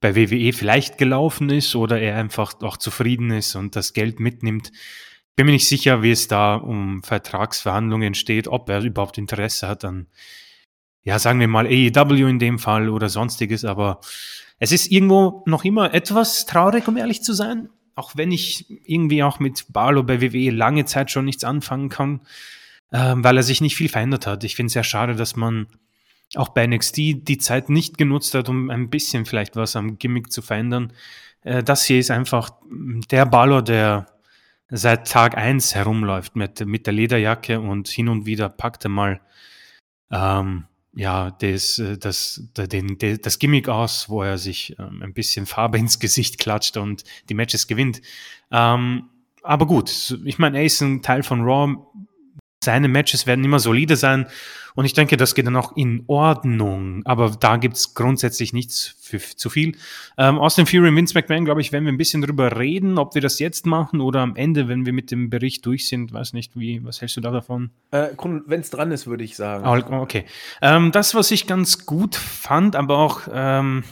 bei 0.00 0.14
WWE 0.14 0.52
vielleicht 0.52 0.98
gelaufen 0.98 1.50
ist 1.50 1.74
oder 1.74 2.00
er 2.00 2.16
einfach 2.16 2.54
auch 2.62 2.76
zufrieden 2.76 3.32
ist 3.32 3.56
und 3.56 3.74
das 3.74 3.92
Geld 3.92 4.20
mitnimmt, 4.20 4.70
bin 5.34 5.46
mir 5.46 5.52
nicht 5.52 5.68
sicher, 5.68 6.02
wie 6.02 6.12
es 6.12 6.28
da 6.28 6.54
um 6.54 7.02
Vertragsverhandlungen 7.02 8.14
steht, 8.14 8.46
ob 8.46 8.68
er 8.70 8.80
überhaupt 8.82 9.18
Interesse 9.18 9.66
hat 9.68 9.84
an, 9.84 10.06
ja, 11.02 11.18
sagen 11.18 11.40
wir 11.40 11.48
mal 11.48 11.66
AEW 11.66 12.28
in 12.28 12.38
dem 12.38 12.58
Fall 12.58 12.88
oder 12.88 13.08
sonstiges, 13.08 13.64
aber 13.64 14.00
es 14.58 14.72
ist 14.72 14.90
irgendwo 14.90 15.42
noch 15.46 15.64
immer 15.64 15.94
etwas 15.94 16.46
traurig, 16.46 16.88
um 16.88 16.96
ehrlich 16.96 17.22
zu 17.22 17.32
sein. 17.32 17.68
Auch 17.94 18.12
wenn 18.14 18.32
ich 18.32 18.66
irgendwie 18.86 19.22
auch 19.22 19.40
mit 19.40 19.72
Barlow 19.72 20.02
bei 20.02 20.20
WWE 20.20 20.50
lange 20.50 20.84
Zeit 20.84 21.10
schon 21.10 21.24
nichts 21.24 21.44
anfangen 21.44 21.88
kann, 21.88 22.20
äh, 22.90 23.14
weil 23.16 23.36
er 23.36 23.42
sich 23.42 23.60
nicht 23.60 23.76
viel 23.76 23.88
verändert 23.88 24.26
hat. 24.26 24.44
Ich 24.44 24.56
finde 24.56 24.68
es 24.68 24.72
sehr 24.74 24.84
schade, 24.84 25.14
dass 25.14 25.36
man 25.36 25.66
auch 26.34 26.50
bei 26.50 26.66
NXT 26.66 26.96
die 26.96 27.38
Zeit 27.38 27.70
nicht 27.70 27.98
genutzt 27.98 28.34
hat, 28.34 28.48
um 28.48 28.70
ein 28.70 28.90
bisschen 28.90 29.26
vielleicht 29.26 29.56
was 29.56 29.76
am 29.76 29.98
Gimmick 29.98 30.30
zu 30.30 30.42
verändern. 30.42 30.92
Äh, 31.42 31.62
das 31.62 31.84
hier 31.84 31.98
ist 31.98 32.10
einfach 32.10 32.50
der 33.10 33.26
Balor, 33.26 33.62
der 33.62 34.06
seit 34.70 35.10
Tag 35.10 35.36
eins 35.36 35.74
herumläuft 35.74 36.36
mit, 36.36 36.64
mit 36.66 36.86
der 36.86 36.92
Lederjacke 36.92 37.60
und 37.60 37.88
hin 37.88 38.08
und 38.08 38.26
wieder 38.26 38.48
packt 38.48 38.84
er 38.84 38.90
mal 38.90 39.20
ähm, 40.10 40.64
ja, 40.98 41.30
das, 41.30 41.80
das, 42.00 42.42
den, 42.56 42.98
das 42.98 43.38
Gimmick 43.38 43.68
aus, 43.68 44.08
wo 44.08 44.24
er 44.24 44.36
sich 44.36 44.74
ähm, 44.80 45.00
ein 45.00 45.14
bisschen 45.14 45.46
Farbe 45.46 45.78
ins 45.78 46.00
Gesicht 46.00 46.38
klatscht 46.38 46.76
und 46.76 47.04
die 47.28 47.34
Matches 47.34 47.68
gewinnt. 47.68 48.02
Ähm, 48.50 49.04
aber 49.44 49.66
gut, 49.66 50.18
ich 50.24 50.40
meine, 50.40 50.58
er 50.58 50.64
ist 50.64 50.80
ein 50.80 51.00
Teil 51.00 51.22
von 51.22 51.42
Raw, 51.42 51.76
seine 52.62 52.88
Matches 52.88 53.26
werden 53.26 53.44
immer 53.44 53.58
solide 53.58 53.96
sein 53.96 54.26
und 54.78 54.84
ich 54.84 54.92
denke, 54.92 55.16
das 55.16 55.34
geht 55.34 55.44
dann 55.44 55.56
auch 55.56 55.76
in 55.76 56.04
Ordnung. 56.06 57.02
Aber 57.04 57.30
da 57.30 57.56
gibt's 57.56 57.94
grundsätzlich 57.94 58.52
nichts 58.52 58.94
für, 59.00 59.18
zu 59.18 59.50
viel. 59.50 59.76
Ähm, 60.16 60.38
aus 60.38 60.54
dem 60.54 60.66
Fury 60.66 60.88
und 60.88 60.94
Vince 60.94 61.14
McMahon, 61.14 61.44
glaube 61.44 61.60
ich, 61.60 61.72
werden 61.72 61.84
wir 61.84 61.92
ein 61.92 61.98
bisschen 61.98 62.22
drüber 62.22 62.56
reden, 62.56 62.96
ob 62.96 63.16
wir 63.16 63.20
das 63.20 63.40
jetzt 63.40 63.66
machen 63.66 64.00
oder 64.00 64.20
am 64.20 64.36
Ende, 64.36 64.68
wenn 64.68 64.86
wir 64.86 64.92
mit 64.92 65.10
dem 65.10 65.30
Bericht 65.30 65.66
durch 65.66 65.88
sind. 65.88 66.12
Weiß 66.12 66.32
nicht, 66.32 66.56
wie, 66.56 66.84
was 66.84 67.00
hältst 67.00 67.16
du 67.16 67.20
da 67.20 67.32
davon? 67.32 67.70
Äh, 67.90 68.10
wenn 68.46 68.60
es 68.60 68.70
dran 68.70 68.92
ist, 68.92 69.08
würde 69.08 69.24
ich 69.24 69.34
sagen. 69.34 69.66
Oh, 69.66 69.96
okay. 69.96 70.26
Ähm, 70.62 70.92
das, 70.92 71.12
was 71.16 71.32
ich 71.32 71.48
ganz 71.48 71.84
gut 71.84 72.14
fand, 72.14 72.76
aber 72.76 72.98
auch 72.98 73.22
ähm, 73.32 73.82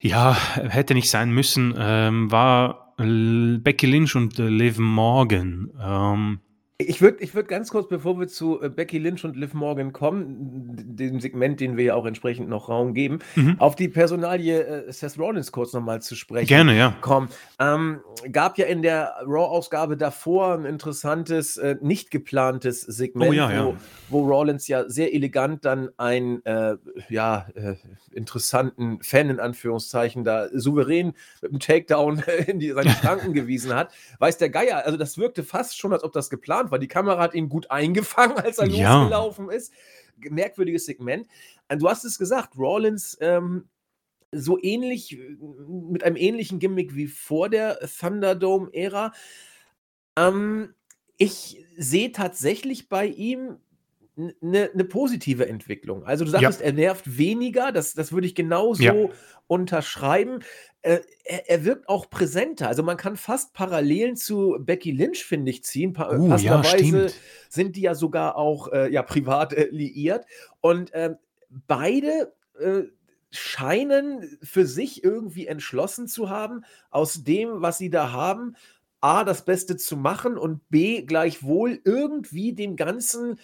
ja, 0.00 0.36
hätte 0.54 0.94
nicht 0.94 1.10
sein 1.10 1.32
müssen, 1.32 1.74
ähm, 1.76 2.30
war 2.30 2.94
Becky 2.96 3.86
Lynch 3.86 4.14
und 4.14 4.38
äh, 4.38 4.46
Liv 4.48 4.78
Morgan. 4.78 5.72
Ich 6.88 7.00
würde 7.00 7.22
ich 7.22 7.34
würd 7.34 7.48
ganz 7.48 7.70
kurz, 7.70 7.88
bevor 7.88 8.18
wir 8.18 8.28
zu 8.28 8.60
äh, 8.60 8.68
Becky 8.68 8.98
Lynch 8.98 9.24
und 9.24 9.36
Liv 9.36 9.54
Morgan 9.54 9.92
kommen, 9.92 10.74
dem 10.96 11.20
Segment, 11.20 11.60
den 11.60 11.76
wir 11.76 11.84
ja 11.84 11.94
auch 11.94 12.06
entsprechend 12.06 12.48
noch 12.48 12.68
Raum 12.68 12.94
geben, 12.94 13.20
mhm. 13.36 13.56
auf 13.58 13.76
die 13.76 13.88
Personalie 13.88 14.62
äh, 14.62 14.92
Seth 14.92 15.18
Rollins 15.18 15.52
kurz 15.52 15.72
nochmal 15.72 16.02
zu 16.02 16.16
sprechen 16.16 16.48
Gerne, 16.48 16.76
ja. 16.76 16.94
kommen. 17.00 17.28
Ähm, 17.58 18.00
gab 18.32 18.58
ja 18.58 18.66
in 18.66 18.82
der 18.82 19.14
Raw-Ausgabe 19.26 19.96
davor 19.96 20.54
ein 20.54 20.64
interessantes, 20.64 21.56
äh, 21.56 21.76
nicht 21.80 22.10
geplantes 22.10 22.80
Segment, 22.82 23.30
oh, 23.30 23.32
ja, 23.32 23.48
wo, 23.48 23.70
ja. 23.70 23.76
wo 24.08 24.26
Rollins 24.26 24.68
ja 24.68 24.88
sehr 24.88 25.14
elegant 25.14 25.64
dann 25.64 25.90
einen 25.96 26.44
äh, 26.44 26.76
ja, 27.08 27.46
äh, 27.54 27.76
interessanten 28.10 29.02
Fan 29.02 29.30
in 29.30 29.40
Anführungszeichen 29.40 30.24
da 30.24 30.48
souverän 30.52 31.14
mit 31.40 31.50
einem 31.50 31.60
Takedown 31.60 32.22
in 32.46 32.58
die, 32.58 32.72
seine 32.72 32.90
Schranken 32.90 33.32
gewiesen 33.32 33.74
hat. 33.74 33.92
Weiß 34.18 34.38
der 34.38 34.50
Geier, 34.50 34.84
also 34.84 34.96
das 34.96 35.18
wirkte 35.18 35.42
fast 35.42 35.78
schon, 35.78 35.92
als 35.92 36.04
ob 36.04 36.12
das 36.12 36.30
geplant 36.30 36.70
war. 36.72 36.80
Die 36.80 36.88
Kamera 36.88 37.20
hat 37.20 37.34
ihn 37.34 37.48
gut 37.48 37.70
eingefangen, 37.70 38.36
als 38.38 38.58
er 38.58 38.66
ja. 38.66 39.02
losgelaufen 39.02 39.50
ist. 39.50 39.72
Merkwürdiges 40.16 40.86
Segment. 40.86 41.28
Du 41.68 41.88
hast 41.88 42.04
es 42.04 42.18
gesagt, 42.18 42.56
Rollins 42.58 43.16
ähm, 43.20 43.68
so 44.32 44.58
ähnlich 44.60 45.18
mit 45.38 46.02
einem 46.02 46.16
ähnlichen 46.16 46.58
Gimmick 46.58 46.94
wie 46.94 47.06
vor 47.06 47.48
der 47.48 47.78
Thunderdome-Ära. 47.80 49.12
Ähm, 50.18 50.74
ich 51.16 51.64
sehe 51.76 52.12
tatsächlich 52.12 52.88
bei 52.88 53.06
ihm 53.06 53.58
eine 54.16 54.70
'ne 54.74 54.84
positive 54.84 55.48
Entwicklung. 55.48 56.04
Also, 56.04 56.24
du 56.24 56.30
Ja. 56.36 56.50
sagtest, 56.50 56.60
er 56.60 56.72
nervt 56.72 57.16
weniger, 57.18 57.72
das 57.72 57.94
das 57.94 58.12
würde 58.12 58.26
ich 58.26 58.34
Ja. 58.78 58.94
genauso 58.94 59.12
unterschreiben. 59.46 60.40
Äh, 60.82 61.00
er 61.24 61.48
er 61.50 61.64
wirkt 61.64 61.88
auch 61.88 62.10
präsenter. 62.10 62.68
Also, 62.68 62.82
man 62.82 62.96
kann 62.98 63.16
fast 63.16 63.54
Parallelen 63.54 64.16
zu 64.16 64.56
Becky 64.60 64.90
Lynch, 64.92 65.24
finde 65.24 65.50
ich, 65.50 65.64
ziehen. 65.64 65.92
Pa 65.94 66.12
äh, 66.16 66.20
Uh, 66.20 66.36
ja, 66.38 66.62
passenderweise 66.62 66.62
stimmt. 66.64 67.22
sind 67.48 67.76
die 67.76 67.82
ja 67.82 67.94
sogar 67.94 68.36
auch, 68.36 68.68
äh, 68.72 68.92
ja, 68.92 69.02
privat, 69.02 69.52
äh, 69.54 69.68
liiert. 69.70 70.26
Und, 70.60 70.90
ähm, 70.94 71.16
beide, 71.66 72.34
äh, 72.60 72.82
scheinen 73.30 74.38
für 74.42 74.66
sich 74.66 75.02
irgendwie 75.04 75.46
entschlossen 75.46 76.06
zu 76.08 76.28
haben, 76.30 76.64
aus 76.90 77.24
dem, 77.24 77.62
was 77.62 77.78
sie 77.78 77.88
da 77.90 78.12
haben, 78.12 78.56
A, 79.00 79.24
das 79.24 79.44
Beste 79.44 79.76
zu 79.76 79.96
machen 79.96 80.36
und 80.38 80.68
B, 80.68 81.02
gleichwohl 81.02 81.80
irgendwie 81.84 82.52
dem 82.54 82.76
Ganzen 82.76 83.38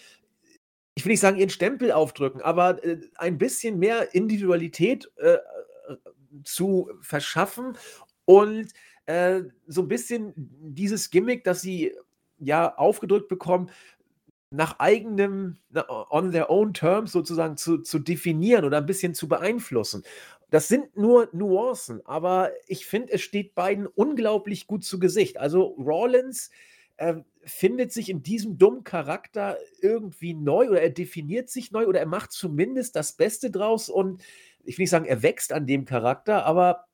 ich 0.99 1.05
will 1.05 1.11
nicht 1.13 1.21
sagen, 1.21 1.37
ihren 1.39 1.49
Stempel 1.49 1.91
aufdrücken, 1.93 2.41
aber, 2.41 2.83
äh, 2.83 2.99
ein 3.15 3.37
bisschen 3.37 3.79
mehr 3.79 4.13
Individualität, 4.15 5.09
äh, 5.17 5.35
äh, 5.35 5.39
zu 6.43 6.89
verschaffen 7.01 7.77
und, 8.25 8.67
äh, 9.07 9.41
so 9.67 9.81
'n 9.83 9.87
bisschen 9.89 10.33
dieses 10.37 11.09
Gimmick, 11.11 11.43
das 11.45 11.61
sie 11.61 11.93
ja 12.39 12.75
aufgedrückt 12.77 13.29
bekommen, 13.29 13.71
nach 14.51 14.79
eigenem 14.79 15.57
on 16.11 16.31
their 16.31 16.49
own 16.51 16.73
terms 16.73 17.11
sozusagen 17.13 17.57
zu 17.57 17.79
zu 17.79 17.99
definieren 17.99 18.65
oder 18.65 18.79
'n 18.79 18.85
bisschen 18.87 19.13
zu 19.15 19.27
beeinflussen. 19.29 20.03
Das 20.51 20.67
sind 20.69 20.97
nur 20.97 21.29
Nuancen, 21.33 22.05
aber 22.07 22.51
ich 22.67 22.85
finde, 22.87 23.13
es 23.13 23.21
steht 23.21 23.55
beiden 23.55 23.87
unglaublich 23.87 24.67
gut 24.67 24.83
zu 24.85 24.99
Gesicht. 24.99 25.37
Also, 25.39 25.63
Rollins, 25.79 26.51
ähm, 26.99 27.25
findet 27.43 27.91
sich 27.91 28.09
in 28.09 28.21
diesem 28.21 28.57
dummen 28.57 28.83
Charakter 28.83 29.57
irgendwie 29.81 30.33
neu 30.33 30.69
oder 30.69 30.81
er 30.81 30.89
definiert 30.89 31.49
sich 31.49 31.71
neu 31.71 31.87
oder 31.87 31.99
er 31.99 32.05
macht 32.05 32.31
zumindest 32.31 32.95
das 32.95 33.13
Beste 33.13 33.49
draus 33.49 33.89
und 33.89 34.21
ich 34.65 34.77
will 34.77 34.83
nicht 34.83 34.91
sagen, 34.91 35.05
er 35.05 35.23
wächst 35.23 35.53
an 35.53 35.65
dem 35.65 35.85
Charakter, 35.85 36.45
aber 36.45 36.85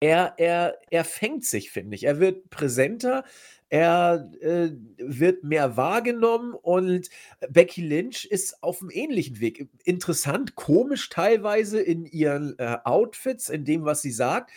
er 0.00 0.34
er 0.38 0.78
er 0.90 1.04
fängt 1.04 1.44
sich, 1.44 1.70
finde 1.70 1.94
ich. 1.94 2.04
Er 2.04 2.18
wird 2.18 2.50
präsenter, 2.50 3.24
er, 3.68 4.30
äh, 4.40 4.70
wird 4.98 5.44
mehr 5.44 5.76
wahrgenommen 5.76 6.54
und 6.54 7.08
Becky 7.48 7.82
Lynch 7.82 8.24
ist 8.24 8.62
auf'm 8.62 8.90
ähnlichen 8.90 9.40
Weg. 9.40 9.68
Interessant, 9.84 10.54
komisch 10.54 11.08
teilweise 11.08 11.80
in 11.80 12.06
ihren, 12.06 12.58
äh, 12.58 12.78
Outfits, 12.84 13.48
in 13.48 13.64
dem, 13.64 13.84
was 13.84 14.02
sie 14.02 14.12
sagt, 14.12 14.52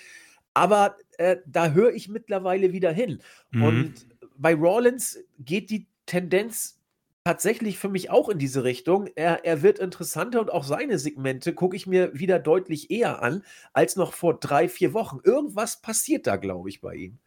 aber, 0.54 0.98
äh, 1.18 1.38
da 1.46 1.72
höre 1.72 1.94
ich 1.94 2.10
mittlerweile 2.10 2.74
wieder 2.74 2.92
hin. 2.92 3.22
Mhm. 3.51 3.63
Und 3.63 4.08
bei 4.38 4.53
Rollins 4.53 5.20
geht 5.39 5.70
die 5.70 5.88
Tendenz 6.06 6.79
tatsächlich 7.24 7.77
für 7.77 7.89
mich 7.89 8.10
auch 8.10 8.29
in 8.29 8.39
diese 8.39 8.63
Richtung. 8.63 9.10
Er 9.15 9.44
er 9.44 9.62
wird 9.62 9.79
interessanter 9.79 10.39
und 10.39 10.50
auch 10.50 10.63
seine 10.63 10.98
Segmente 10.98 11.53
gucke 11.53 11.75
ich 11.75 11.86
mir 11.86 12.17
wieder 12.17 12.39
deutlich 12.39 12.89
eher 12.89 13.22
an 13.22 13.44
als 13.74 13.98
noch 13.98 14.13
vor 14.13 14.39
3, 14.39 14.70
4 14.70 14.94
Wochen. 14.94 15.20
Irgendwas 15.25 15.82
passiert 15.82 16.25
da, 16.25 16.38
glaube 16.38 16.70
ich, 16.70 16.79
bei 16.79 16.96
ihm. 16.96 17.17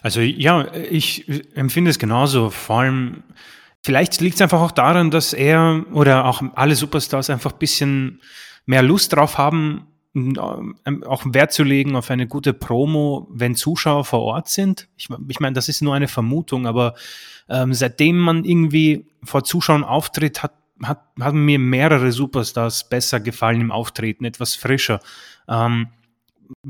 Also, 0.00 0.20
ja, 0.20 0.72
ich 0.74 1.28
empfinde 1.56 1.90
es 1.90 1.98
genauso. 1.98 2.50
Vor 2.50 2.80
allem 2.80 3.24
vielleicht 3.82 4.20
liegt's 4.20 4.40
einfach 4.40 4.60
auch 4.60 4.70
daran, 4.70 5.10
dass 5.10 5.32
er 5.32 5.84
oder 5.92 6.26
auch 6.26 6.40
alle 6.54 6.76
Superstars 6.76 7.28
einfach 7.28 7.50
bisschen 7.50 8.20
mehr 8.64 8.82
Lust 8.82 9.12
drauf 9.12 9.38
haben, 9.38 9.88
auch 10.38 11.24
Wert 11.26 11.52
zu 11.52 11.64
legen 11.64 11.96
auf 11.96 12.10
eine 12.10 12.26
gute 12.26 12.52
Promo, 12.52 13.28
wenn 13.30 13.54
Zuschauer 13.54 14.04
vor 14.04 14.20
Ort 14.20 14.48
sind. 14.48 14.88
Ich 14.96 15.08
ich 15.28 15.40
meine, 15.40 15.54
das 15.54 15.68
ist 15.68 15.82
nur 15.82 15.94
eine 15.94 16.08
Vermutung, 16.08 16.66
aber, 16.66 16.94
ähm, 17.48 17.74
seitdem 17.74 18.18
man 18.18 18.44
irgendwie 18.44 19.06
vor 19.22 19.44
Zuschauern 19.44 19.84
auftritt, 19.84 20.42
hat 20.42 20.54
hat 20.82 21.00
haben 21.20 21.44
mir 21.44 21.58
mehrere 21.58 22.12
Superstars 22.12 22.88
besser 22.88 23.20
gefallen 23.20 23.60
im 23.60 23.72
Auftreten, 23.72 24.24
etwas 24.24 24.54
frischer. 24.54 25.00
Ähm, 25.48 25.88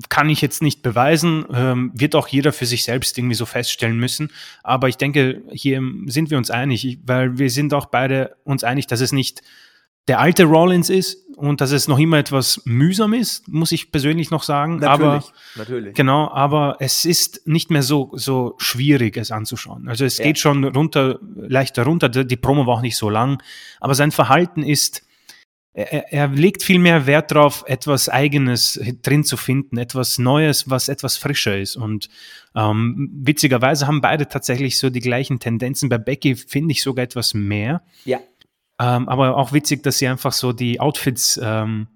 kann 0.09 0.28
ich 0.28 0.40
jetzt 0.40 0.61
nicht 0.61 0.83
beweisen, 0.83 1.45
ähm, 1.52 1.93
wird 1.95 2.17
auch 2.17 2.28
jeder 2.28 2.52
für 2.52 2.67
sich 2.67 2.85
selbst 2.85 3.17
irgendwie 3.17 3.37
so 3.37 3.47
feststellen 3.47 3.99
müssen. 3.99 4.31
Aber 4.62 4.88
ich 4.88 4.97
denke, 4.97 5.43
hier 5.52 5.81
sind 6.07 6.31
wir 6.31 6.38
uns 6.38 6.50
einig, 6.50 6.99
weil 7.05 7.38
wir 7.38 7.50
sind 7.50 7.73
auch 7.75 7.87
beide 7.87 8.37
uns 8.45 8.64
einig, 8.64 8.87
dass 8.88 9.00
es 9.00 9.12
nicht 9.12 9.43
der 10.09 10.19
alte 10.21 10.45
Rollins 10.45 10.91
ist 10.91 11.25
und 11.37 11.61
dass 11.61 11.71
es 11.71 11.87
noch 11.87 11.99
immer 11.99 12.19
etwas 12.19 12.61
mühsam 12.65 13.12
ist, 13.12 13.47
muss 13.47 13.71
ich 13.71 13.93
persönlich 13.93 14.31
noch 14.31 14.43
sagen. 14.43 14.83
Aber 14.83 15.07
Natürlich, 15.15 15.33
natürlich. 15.57 15.95
genau, 15.95 16.29
aber 16.31 16.77
es 16.81 17.05
ist 17.05 17.47
nicht 17.47 17.71
mehr 17.71 17.83
so 17.83 18.11
so 18.15 18.55
schwierig, 18.59 19.17
es 19.17 19.31
anzuschauen. 19.31 19.88
Also, 19.88 20.05
es 20.05 20.19
Ja. 20.19 20.25
geht 20.25 20.38
schon 20.38 20.65
runter 20.65 21.21
leichter 21.37 21.85
runter. 21.85 22.09
Die 22.09 22.37
Promo 22.37 22.67
war 22.67 22.79
auch 22.79 22.83
nicht 22.83 22.97
so 22.97 23.09
lang, 23.11 23.41
aber 23.81 23.95
sein 23.95 24.11
Verhalten 24.11 24.62
ist 24.65 25.03
er 25.75 26.12
er 26.12 26.27
legt 26.29 26.65
viel 26.65 26.81
mehr 26.81 27.07
Wert 27.07 27.31
drauf, 27.31 27.62
etwas 27.69 28.09
Eigenes 28.09 28.81
drin 29.03 29.23
zu 29.23 29.37
finden, 29.37 29.79
etwas 29.79 30.19
Neues, 30.19 30.69
was 30.69 30.88
etwas 30.88 31.17
frischer 31.17 31.57
ist. 31.57 31.77
Und, 31.77 32.09
ähm, 32.57 33.11
witzigerweise 33.23 33.87
haben 33.87 34.00
beide 34.00 34.27
tatsächlich 34.27 34.77
so 34.77 34.91
die 34.91 34.99
gleichen 34.99 35.38
Tendenzen. 35.38 35.88
Bei 35.88 35.99
Becky 35.99 36.35
finde 36.35 36.73
ich 36.73 36.83
sogar 36.83 37.05
etwas 37.05 37.33
mehr. 37.33 37.83
Ja. 38.05 38.19
Ähm, 38.80 39.08
aber 39.08 39.37
auch 39.37 39.52
witzig, 39.52 39.82
dass 39.82 39.99
sie 39.99 40.08
einfach 40.08 40.32
so 40.32 40.52
die 40.52 40.80
Outfits, 40.80 41.40
ähm, 41.42 41.88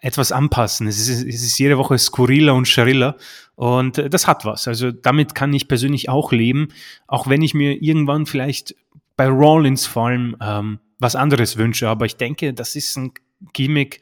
etwas 0.00 0.32
anpassen. 0.32 0.86
Es 0.88 0.98
ist 0.98 1.24
es 1.24 1.42
ist 1.42 1.58
jede 1.58 1.78
Woche 1.78 1.96
skurriler 1.98 2.54
und 2.54 2.66
schriller 2.66 3.16
und 3.54 3.98
das 4.12 4.26
hat 4.26 4.44
was. 4.44 4.66
Also, 4.68 4.90
damit 4.90 5.34
kann 5.34 5.52
ich 5.52 5.68
persönlich 5.68 6.08
auch 6.08 6.32
leben, 6.32 6.68
auch 7.06 7.28
wenn 7.28 7.42
ich 7.42 7.54
mir 7.54 7.80
irgendwann 7.82 8.26
vielleicht 8.26 8.74
bei 9.16 9.28
Rollins 9.28 9.86
vor 9.86 10.08
allem, 10.08 10.36
ähm, 10.40 10.80
was 10.98 11.14
anderes 11.14 11.56
wünsche. 11.56 11.88
Aber 11.88 12.04
ich 12.06 12.16
denke, 12.16 12.52
das 12.52 12.74
ist 12.76 12.96
'n 12.96 13.12
Gimmick. 13.52 14.00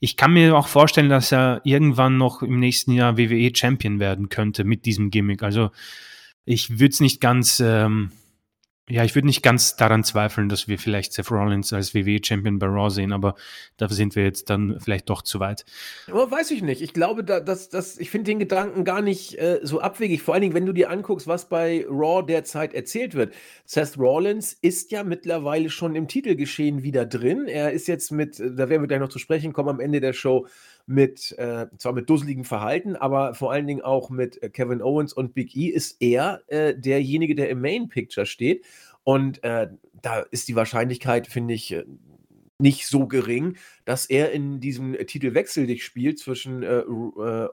Ich 0.00 0.16
kann 0.16 0.32
mir 0.32 0.56
auch 0.56 0.68
vorstellen, 0.68 1.08
dass 1.10 1.32
er 1.32 1.60
irgendwann 1.64 2.16
noch 2.16 2.42
im 2.42 2.58
nächsten 2.60 2.92
Jahr 2.92 3.18
WWE 3.18 3.52
Champion 3.54 4.00
werden 4.00 4.28
könnte 4.28 4.64
mit 4.64 4.86
diesem 4.86 5.10
Gimmick. 5.10 5.42
Also, 5.42 5.70
ich 6.44 6.78
würde 6.80 6.92
es 6.92 7.00
nicht 7.00 7.20
ganz, 7.20 7.60
ähm 7.60 8.12
ja, 8.88 9.04
ich 9.04 9.14
würde 9.14 9.26
nicht 9.26 9.42
ganz 9.42 9.76
daran 9.76 10.04
zweifeln, 10.04 10.48
dass 10.48 10.68
wir 10.68 10.78
vielleicht 10.78 11.12
Seth 11.12 11.30
Rollins 11.30 11.72
als 11.72 11.94
WWE 11.94 12.18
Champion 12.24 12.58
bei 12.58 12.66
Raw 12.66 12.90
sehen, 12.90 13.12
aber 13.12 13.34
dafür 13.76 13.96
sind 13.96 14.16
wir 14.16 14.24
jetzt 14.24 14.50
dann 14.50 14.80
vielleicht 14.80 15.08
doch 15.10 15.22
zu 15.22 15.40
weit. 15.40 15.64
Oh, 16.12 16.30
weiß 16.30 16.50
ich 16.50 16.62
nicht. 16.62 16.80
Ich 16.80 16.92
glaube, 16.92 17.22
da 17.24 17.40
dass 17.40 17.68
dass 17.68 17.98
ich 17.98 18.10
finde 18.10 18.30
den 18.30 18.38
Gedanken 18.38 18.84
gar 18.84 19.02
nicht, 19.02 19.38
äh, 19.38 19.60
so 19.62 19.80
abwegig. 19.80 20.22
Vor 20.22 20.34
allen 20.34 20.42
Dingen, 20.42 20.54
wenn 20.54 20.66
du 20.66 20.72
dir 20.72 20.90
anguckst, 20.90 21.26
was 21.26 21.48
bei 21.48 21.84
Raw 21.88 22.24
derzeit 22.24 22.74
erzählt 22.74 23.14
wird. 23.14 23.34
Seth 23.64 23.98
Rollins 23.98 24.52
ist 24.52 24.90
ja 24.90 25.04
mittlerweile 25.04 25.70
schon 25.70 25.94
im 25.94 26.08
Titelgeschehen 26.08 26.82
wieder 26.82 27.04
drin. 27.04 27.46
Er 27.46 27.72
ist 27.72 27.88
jetzt 27.88 28.10
mit 28.10 28.38
da 28.38 28.68
werden 28.68 28.82
wir 28.82 28.88
gleich 28.88 29.00
noch 29.00 29.08
zu 29.08 29.18
sprechen 29.18 29.52
kommen 29.52 29.68
am 29.68 29.80
Ende 29.80 30.00
der 30.00 30.12
Show, 30.12 30.46
mit 30.88 31.36
äh, 31.38 31.66
zwar 31.76 31.92
mit 31.92 32.08
dusseligem 32.08 32.44
Verhalten, 32.44 32.96
aber 32.96 33.34
vor 33.34 33.52
allen 33.52 33.66
Dingen 33.66 33.82
auch 33.82 34.08
mit, 34.08 34.42
äh, 34.42 34.48
Kevin 34.48 34.80
Owens 34.82 35.12
und 35.12 35.34
Big 35.34 35.54
E 35.54 35.66
ist 35.66 35.98
er, 36.00 36.42
äh, 36.46 36.74
derjenige, 36.74 37.34
der 37.34 37.50
im 37.50 37.60
Main 37.60 37.88
Picture 37.88 38.26
steht. 38.26 38.64
Und, 39.04 39.44
äh, 39.44 39.68
da 40.00 40.20
ist 40.20 40.48
die 40.48 40.56
Wahrscheinlichkeit, 40.56 41.26
finde 41.26 41.54
ich, 41.54 41.72
äh, 41.72 41.84
nicht 42.58 42.86
so 42.86 43.06
gering, 43.06 43.56
dass 43.84 44.06
er 44.06 44.32
in 44.32 44.60
diesem 44.60 44.94
Titelwechsel-Ding 44.94 45.78
spielt 45.78 46.18
zwischen, 46.18 46.62
äh, 46.62 46.74
Ru 46.76 47.22
äh, 47.22 47.48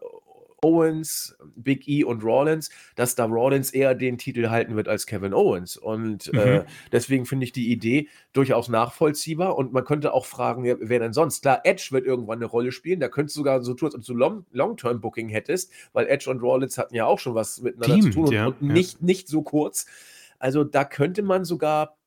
Owens, 0.65 1.37
Big 1.55 1.87
E 1.87 2.03
und 2.03 2.23
Rollins, 2.23 2.69
dass 2.95 3.15
da 3.15 3.25
Rollins 3.25 3.71
eher 3.71 3.93
den 3.95 4.17
Titel 4.17 4.49
halten 4.49 4.75
wird 4.75 4.87
als 4.87 5.05
Kevin 5.05 5.33
Owens. 5.33 5.77
Und, 5.77 6.33
äh, 6.35 6.63
Mhm. 6.63 6.75
deswegen 6.91 7.25
finde 7.25 7.43
ich 7.45 7.51
die 7.51 7.71
Idee 7.71 8.07
durchaus 8.33 8.69
nachvollziehbar 8.69 9.55
und 9.57 9.73
man 9.73 9.83
könnte 9.85 10.13
auch 10.13 10.25
fragen, 10.25 10.63
wer 10.79 10.99
denn 10.99 11.13
sonst? 11.13 11.41
Klar, 11.43 11.61
Edge 11.65 11.89
wird 11.91 12.05
irgendwann 12.05 12.39
'ne 12.39 12.45
Rolle 12.45 12.71
spielen. 12.71 12.99
Da 12.99 13.09
könntest 13.09 13.35
du 13.35 13.41
sogar 13.41 13.61
so 13.63 13.73
tun, 13.75 13.87
als 13.87 13.95
ob 13.95 14.03
du 14.05 14.13
Long 14.15 14.45
Long-Term-Booking 14.51 15.29
hättest, 15.29 15.71
weil 15.93 16.07
Edge 16.07 16.29
und 16.31 16.41
Rollins 16.41 16.77
hatten 16.79 16.95
ja 16.95 17.05
auch 17.05 17.19
schon 17.19 17.35
was 17.35 17.61
miteinander 17.61 17.99
zu 17.99 18.09
tun 18.09 18.25
und 18.27 18.35
ja, 18.35 18.45
und 18.45 18.61
ja. 18.67 18.75
nicht 18.75 19.01
nicht 19.01 19.27
so 19.27 19.43
kurz. 19.43 19.85
Also, 20.39 20.63
da 20.63 20.83
könnte 20.85 21.23
man 21.23 21.45
sogar, 21.45 21.97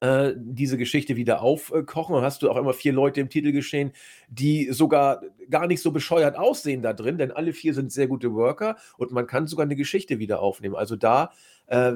äh, 0.00 0.32
diese 0.36 0.78
Geschichte 0.78 1.16
wieder 1.16 1.42
aufkochen. 1.42 2.14
Dann 2.14 2.24
hast 2.24 2.42
du 2.42 2.50
auch 2.50 2.56
immer 2.56 2.72
4 2.72 2.92
Leute 2.92 3.20
im 3.20 3.28
Titelgeschehen, 3.28 3.92
die 4.28 4.70
sogar 4.72 5.22
gar 5.50 5.66
nicht 5.66 5.82
so 5.82 5.90
bescheuert 5.92 6.36
aussehen 6.36 6.82
da 6.82 6.92
drin, 6.92 7.18
denn 7.18 7.30
alle 7.30 7.52
4 7.52 7.74
sind 7.74 7.92
sehr 7.92 8.06
gute 8.08 8.32
Worker 8.34 8.76
und 8.96 9.12
man 9.12 9.26
kann 9.26 9.46
sogar 9.46 9.66
'ne 9.66 9.76
Geschichte 9.76 10.18
wieder 10.18 10.40
aufnehmen. 10.40 10.74
Also, 10.76 10.96
da, 10.96 11.30
äh 11.66 11.92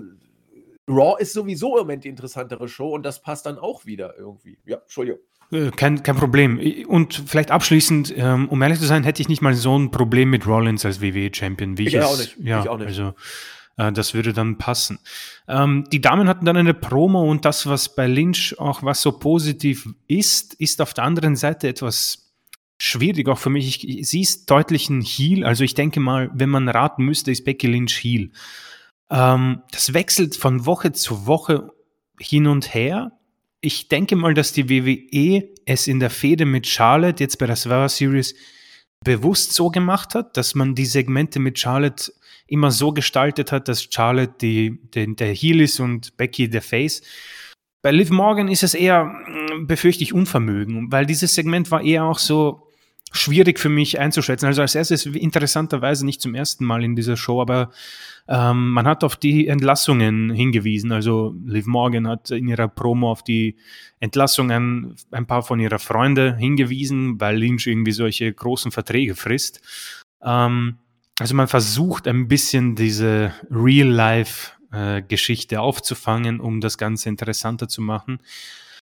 Raw 0.88 1.17
ist 1.21 1.33
sowieso 1.33 1.76
im 1.79 1.83
Moment 1.83 2.05
die 2.05 2.09
interessantere 2.09 2.69
Show 2.69 2.91
und 2.95 3.05
das 3.05 3.21
passt 3.21 3.47
dann 3.47 3.59
auch 3.59 3.87
wieder 3.87 4.15
irgendwie. 4.17 4.57
Ja, 4.65 4.76
Entschuldigung. 4.76 5.21
Äh, 5.50 5.71
kein 5.73 6.03
kein 6.05 6.15
Problem. 6.17 6.61
Und 6.87 7.15
vielleicht 7.26 7.50
abschließend, 7.50 8.15
ähm, 8.17 8.49
um 8.49 8.62
ehrlich 8.62 8.79
zu 8.79 8.87
sein, 8.87 9.03
hätte 9.03 9.21
ich 9.21 9.29
nicht 9.29 9.43
mal 9.43 9.55
so 9.55 9.75
'n 9.76 9.91
Problem 9.91 10.31
mit 10.31 10.47
Rollins 10.47 10.85
als 10.85 11.00
WWE 11.00 11.31
Champion, 11.35 11.76
wie 11.79 11.88
ich 11.88 11.95
Ich 11.95 12.00
auch 12.03 12.12
es 12.15 12.37
nicht. 12.37 12.37
ja, 12.47 12.61
Ich 12.62 12.69
auch 12.69 12.79
nicht. 12.79 12.87
also, 12.88 13.15
äh, 13.76 13.92
das 13.92 14.14
würde 14.14 14.33
dann 14.33 14.59
passen. 14.59 14.99
Ähm, 15.49 15.85
die 15.92 16.00
Damen 16.00 16.28
hatten 16.28 16.45
dann 16.45 16.56
eine 16.56 16.75
Promo 16.75 17.30
und 17.30 17.45
das, 17.45 17.66
was 17.66 17.95
bei 17.95 18.06
Lynch 18.06 18.59
auch 18.59 18.83
was 18.83 19.02
so 19.02 19.12
positiv 19.12 19.88
ist, 20.09 20.54
ist 20.54 20.80
auf 20.80 20.95
der 20.95 21.04
anderen 21.04 21.37
Seite 21.37 21.68
etwas 21.68 22.33
schwierig 22.78 23.28
auch 23.28 23.38
für 23.38 23.50
mich. 23.50 23.66
Ich, 23.68 23.88
ich, 23.88 24.09
sie 24.09 24.21
ist 24.21 24.50
deutlich 24.50 24.88
ein 24.90 25.02
Heal. 25.02 25.45
Also 25.45 25.64
ich 25.64 25.75
denke 25.75 26.00
mal, 26.00 26.30
wenn 26.35 26.50
man 26.50 26.68
raten 26.68 27.04
müsste, 27.04 27.30
ist 27.30 27.45
Becky 27.45 27.66
Lynch 27.66 28.02
Heal. 28.02 28.30
Ähm, 29.11 29.62
das 29.71 29.95
wechselt 29.95 30.37
von 30.37 30.66
Woche 30.66 30.92
zu 30.92 31.26
Woche 31.26 31.73
hin 32.18 32.47
und 32.47 32.75
her. 32.75 33.12
Ich 33.61 33.88
denke 33.88 34.16
mal, 34.16 34.35
dass 34.35 34.52
die 34.52 34.68
WWE 34.68 35.49
es 35.64 35.87
in 35.87 36.00
der 36.00 36.11
Fehde 36.11 36.45
mit 36.45 36.66
Charlotte 36.66 37.23
jetzt 37.23 37.38
bei 37.38 37.47
der 37.47 37.56
Survivor 37.56 37.88
Series 37.88 38.35
bewusst 39.04 39.52
so 39.52 39.71
gemacht 39.71 40.14
hat, 40.14 40.37
dass 40.37 40.54
man 40.54 40.75
die 40.75 40.87
Segmente 40.87 41.38
mit 41.38 41.59
Charlotte 41.59 42.12
immer 42.47 42.71
so 42.71 42.93
gestaltet 42.93 43.53
hat, 43.53 43.69
dass 43.69 43.88
Charlotte 43.91 44.35
die, 44.41 44.79
die, 44.95 45.17
der 45.17 45.33
Heel 45.33 45.61
ist 45.61 45.81
und 45.81 46.17
Becky 46.17 46.49
der 46.49 46.62
Face. 46.62 47.03
Bei 47.83 47.91
Liv 47.91 48.11
Morgan 48.11 48.49
ist 48.49 48.62
es 48.62 48.75
eher, 48.75 49.05
mm, 49.05 49.67
befürchte 49.67 50.03
ich, 50.03 50.12
Unvermögen, 50.12 50.91
weil 50.91 51.07
dieses 51.07 51.35
Segment 51.35 51.71
war 51.71 51.83
eher 51.83 52.05
auch 52.05 52.19
so 52.19 52.67
schwierig 53.12 53.59
für 53.59 53.69
mich 53.69 53.99
einzuschätzen. 53.99 54.47
Also 54.47 54.62
als 54.62 54.75
erstes 54.75 55.07
interessanterweise 55.07 56.05
nicht 56.05 56.21
zum 56.21 56.35
ersten 56.35 56.65
Mal 56.65 56.85
in 56.85 56.97
dieser 56.97 57.17
Show, 57.17 57.41
aber 57.41 57.71
ähm, 58.29 58.73
man 58.73 58.87
hat 58.87 59.05
auf 59.05 59.17
die 59.17 59.47
Entlassungen 59.47 60.31
hingewiesen. 60.31 60.93
Also 60.93 61.35
Liv 61.45 61.67
Morgan 61.67 62.09
hat 62.09 62.31
in 62.31 62.49
ihrer 62.49 62.69
Promo 62.69 63.11
auf 63.11 63.23
die 63.23 63.57
Entlassungen 64.00 64.97
ein 65.11 65.26
paar 65.26 65.43
von 65.43 65.61
ihrer 65.61 65.79
Freunde 65.79 66.37
hingewiesen, 66.37 67.21
weil 67.21 67.38
Lynch 67.38 67.67
irgendwie 67.67 67.93
solche 67.93 68.33
großen 68.33 68.73
Verträge 68.73 69.15
frisst. 69.15 69.61
Ähm, 70.23 70.79
also 71.18 71.35
man 71.35 71.49
versucht 71.49 72.06
ein 72.08 72.28
bisschen 72.28 72.76
diese 72.76 73.32
Real-Life-Geschichte 73.50 75.54
äh, 75.54 75.58
aufzufangen, 75.58 76.40
um 76.40 76.61
das 76.61 76.76
Ganze 76.78 77.08
interessanter 77.08 77.68
zu 77.68 77.80
machen. 77.80 78.20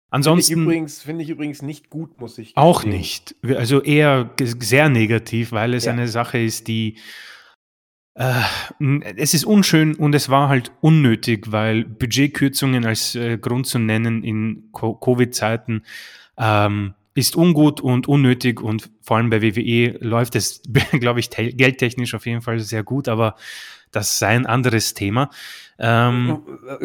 Ansonsten 0.10 0.54
finde 0.54 0.62
ich, 0.62 0.68
übrigens, 0.68 1.02
find 1.02 1.22
ich 1.22 1.30
übrigens 1.30 1.62
nicht 1.62 1.90
gut, 1.90 2.20
muss 2.20 2.38
ich. 2.38 2.58
Auch 2.58 2.82
sehen. 2.82 2.92
nicht. 2.92 3.36
Also 3.56 3.82
eher 3.82 4.30
sehr 4.40 4.90
negativ, 4.90 5.54
weil 5.54 5.74
es 5.74 5.86
ja. 5.86 5.94
eine 5.94 6.10
Sache 6.10 6.38
ist, 6.38 6.68
die 6.68 6.98
äh, 8.16 8.42
es 9.16 9.34
ist 9.34 9.46
unschön 9.46 9.96
und 9.96 10.14
es 10.14 10.28
war 10.28 10.50
halt 10.50 10.74
unnötig, 10.82 11.52
weil 11.52 11.86
Budgetkürzungen 11.86 12.86
als 12.86 13.16
äh, 13.16 13.38
Grund 13.38 13.68
zu 13.68 13.80
nennen 13.80 14.24
in 14.24 14.70
Covid-Zeiten 14.74 15.84
ähm, 16.38 16.94
ist 17.14 17.36
ungut 17.36 17.82
und 17.82 18.08
unnötig 18.08 18.62
und 18.62 18.90
vor 19.02 19.18
allem 19.18 19.30
bei 19.30 19.42
WWE 19.42 19.98
läuft 20.00 20.36
es, 20.36 20.62
glaube 20.92 21.20
ich, 21.20 21.30
geldtechnisch 21.30 22.14
auf 22.14 22.26
jeden 22.26 22.42
Fall 22.42 22.60
sehr 22.60 22.84
gut, 22.84 23.08
aber 23.08 23.36
das 23.92 24.20
sei 24.20 24.30
ein 24.30 24.46
anderes 24.46 24.94
Thema. 24.94 25.30
Ähm, 25.78 26.42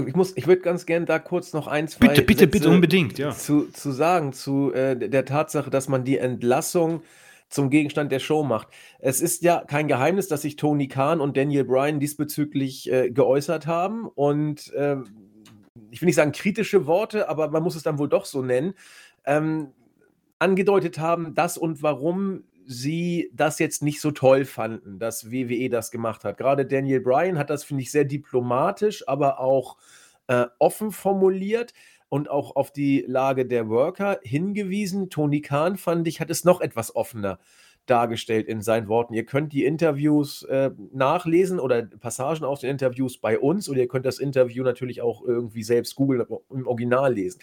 ich 0.06 0.14
muss, 0.14 0.36
ich 0.36 0.46
würde 0.46 0.62
ganz 0.62 0.86
gerne 0.86 1.06
da 1.06 1.18
kurz 1.18 1.52
noch 1.52 1.68
ein, 1.68 1.86
zwei 1.86 2.08
bitte, 2.08 2.22
bitte, 2.22 2.40
Sätze 2.40 2.50
bitte 2.50 2.70
unbedingt, 2.70 3.18
ja. 3.18 3.30
Zu, 3.30 3.70
zu 3.70 3.92
sagen 3.92 4.32
zu 4.32 4.72
äh, 4.72 4.96
der 4.96 5.24
Tatsache, 5.24 5.70
dass 5.70 5.88
man 5.88 6.04
die 6.04 6.18
Entlassung 6.18 7.02
zum 7.48 7.70
Gegenstand 7.70 8.10
der 8.10 8.18
Show 8.18 8.42
macht. 8.42 8.68
Es 8.98 9.20
ist 9.20 9.42
ja 9.42 9.62
kein 9.64 9.86
Geheimnis, 9.86 10.26
dass 10.26 10.42
sich 10.42 10.56
Tony 10.56 10.88
Khan 10.88 11.20
und 11.20 11.36
Daniel 11.36 11.64
Bryan 11.64 12.00
diesbezüglich 12.00 12.90
äh, 12.90 13.10
geäußert 13.10 13.66
haben 13.68 14.08
und 14.08 14.72
äh, 14.72 14.96
ich 15.90 16.00
will 16.00 16.06
nicht 16.06 16.16
sagen 16.16 16.32
kritische 16.32 16.86
Worte, 16.86 17.28
aber 17.28 17.48
man 17.50 17.62
muss 17.62 17.76
es 17.76 17.84
dann 17.84 17.98
wohl 17.98 18.08
doch 18.08 18.24
so 18.24 18.42
nennen, 18.42 18.74
ähm, 19.24 19.68
angedeutet 20.38 20.98
haben, 20.98 21.34
dass 21.34 21.58
und 21.58 21.82
warum 21.82 22.44
sie 22.66 23.30
das 23.32 23.58
jetzt 23.58 23.82
nicht 23.82 24.00
so 24.00 24.10
toll 24.10 24.44
fanden, 24.44 24.98
dass 24.98 25.30
WWE 25.30 25.68
das 25.70 25.90
gemacht 25.90 26.24
hat. 26.24 26.36
Gerade 26.36 26.66
Daniel 26.66 27.00
Bryan 27.00 27.38
hat 27.38 27.50
das, 27.50 27.64
finde 27.64 27.82
ich, 27.82 27.92
sehr 27.92 28.04
diplomatisch, 28.04 29.06
aber 29.06 29.40
auch 29.40 29.76
äh, 30.26 30.46
offen 30.58 30.90
formuliert 30.90 31.72
und 32.08 32.28
auch 32.28 32.56
auf 32.56 32.72
die 32.72 33.04
Lage 33.06 33.46
der 33.46 33.68
Worker 33.68 34.18
hingewiesen. 34.22 35.10
Tony 35.10 35.40
Khan, 35.40 35.76
fand 35.76 36.06
ich, 36.08 36.20
hat 36.20 36.30
es 36.30 36.44
noch 36.44 36.60
etwas 36.60 36.94
offener 36.94 37.38
dargestellt 37.86 38.48
in 38.48 38.62
seinen 38.62 38.88
Worten. 38.88 39.14
Ihr 39.14 39.24
könnt 39.24 39.52
die 39.52 39.64
Interviews 39.64 40.42
äh, 40.44 40.72
nachlesen 40.92 41.60
oder 41.60 41.82
Passagen 41.82 42.44
aus 42.44 42.60
den 42.60 42.70
Interviews 42.70 43.18
bei 43.18 43.38
uns 43.38 43.68
oder 43.68 43.78
ihr 43.78 43.88
könnt 43.88 44.06
das 44.06 44.18
Interview 44.18 44.64
natürlich 44.64 45.02
auch 45.02 45.22
irgendwie 45.22 45.62
selbst 45.62 45.94
googeln 45.94 46.26
im 46.50 46.66
Original 46.66 47.14
lesen. 47.14 47.40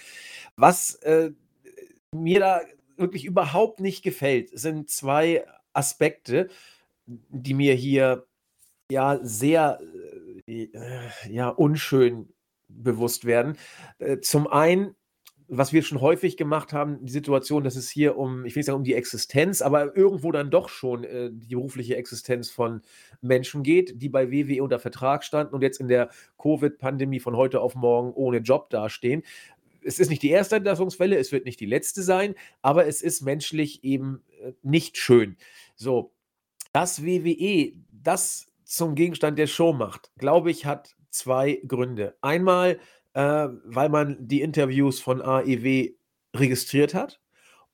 Was 0.57 0.95
äh, 0.95 1.31
mir 2.13 2.39
da 2.41 2.61
wirklich 2.97 3.25
überhaupt 3.25 3.79
nicht 3.79 4.03
gefällt, 4.03 4.57
sind 4.57 4.89
zwei 4.89 5.45
Aspekte, 5.73 6.49
die 7.05 7.53
mir 7.53 7.73
hier 7.73 8.25
ja 8.91 9.19
sehr 9.21 9.79
äh, 10.47 10.67
ja, 11.29 11.49
unschön 11.49 12.29
bewusst 12.67 13.25
werden. 13.25 13.57
Äh, 13.99 14.19
zum 14.19 14.47
einen, 14.47 14.95
was 15.47 15.73
wir 15.73 15.83
schon 15.83 16.01
häufig 16.01 16.37
gemacht 16.37 16.73
haben, 16.73 17.05
die 17.05 17.11
Situation, 17.11 17.63
dass 17.63 17.75
es 17.75 17.89
hier 17.89 18.17
um, 18.17 18.45
ich 18.45 18.55
will 18.55 18.61
nicht 18.61 18.67
sagen 18.67 18.77
um 18.77 18.83
die 18.83 18.93
Existenz, 18.95 19.61
aber 19.61 19.95
irgendwo 19.95 20.31
dann 20.31 20.49
doch 20.49 20.69
schon 20.69 21.03
äh, 21.03 21.29
die 21.31 21.55
berufliche 21.55 21.95
Existenz 21.95 22.49
von 22.49 22.81
Menschen 23.21 23.63
geht, 23.63 24.01
die 24.01 24.09
bei 24.09 24.31
WWE 24.31 24.63
unter 24.63 24.79
Vertrag 24.79 25.23
standen 25.23 25.53
und 25.53 25.61
jetzt 25.61 25.79
in 25.79 25.87
der 25.87 26.09
Covid-Pandemie 26.41 27.19
von 27.19 27.35
heute 27.35 27.61
auf 27.61 27.75
morgen 27.75 28.13
ohne 28.13 28.37
Job 28.37 28.69
dastehen 28.69 29.23
es 29.85 29.99
ist 29.99 30.09
nicht 30.09 30.23
die 30.23 30.29
erste 30.29 30.55
Entlassungswelle, 30.57 31.17
es 31.17 31.31
wird 31.31 31.45
nicht 31.45 31.59
die 31.59 31.65
letzte 31.65 32.03
sein, 32.03 32.35
aber 32.61 32.87
es 32.87 33.01
ist 33.01 33.21
menschlich 33.21 33.83
eben 33.83 34.23
äh, 34.41 34.53
nicht 34.61 34.97
schön. 34.97 35.37
So, 35.75 36.13
dass 36.71 37.03
WWE 37.03 37.73
das 37.91 38.47
zum 38.65 38.95
Gegenstand 38.95 39.37
der 39.37 39.47
Show 39.47 39.73
macht, 39.73 40.11
glaube 40.17 40.51
ich, 40.51 40.65
hat 40.65 40.95
zwei 41.09 41.61
Gründe. 41.67 42.17
Einmal, 42.21 42.79
äh, 43.13 43.47
weil 43.65 43.89
man 43.89 44.17
die 44.19 44.41
Interviews 44.41 44.99
von 44.99 45.21
AEW 45.21 45.91
registriert 46.35 46.93
hat 46.93 47.21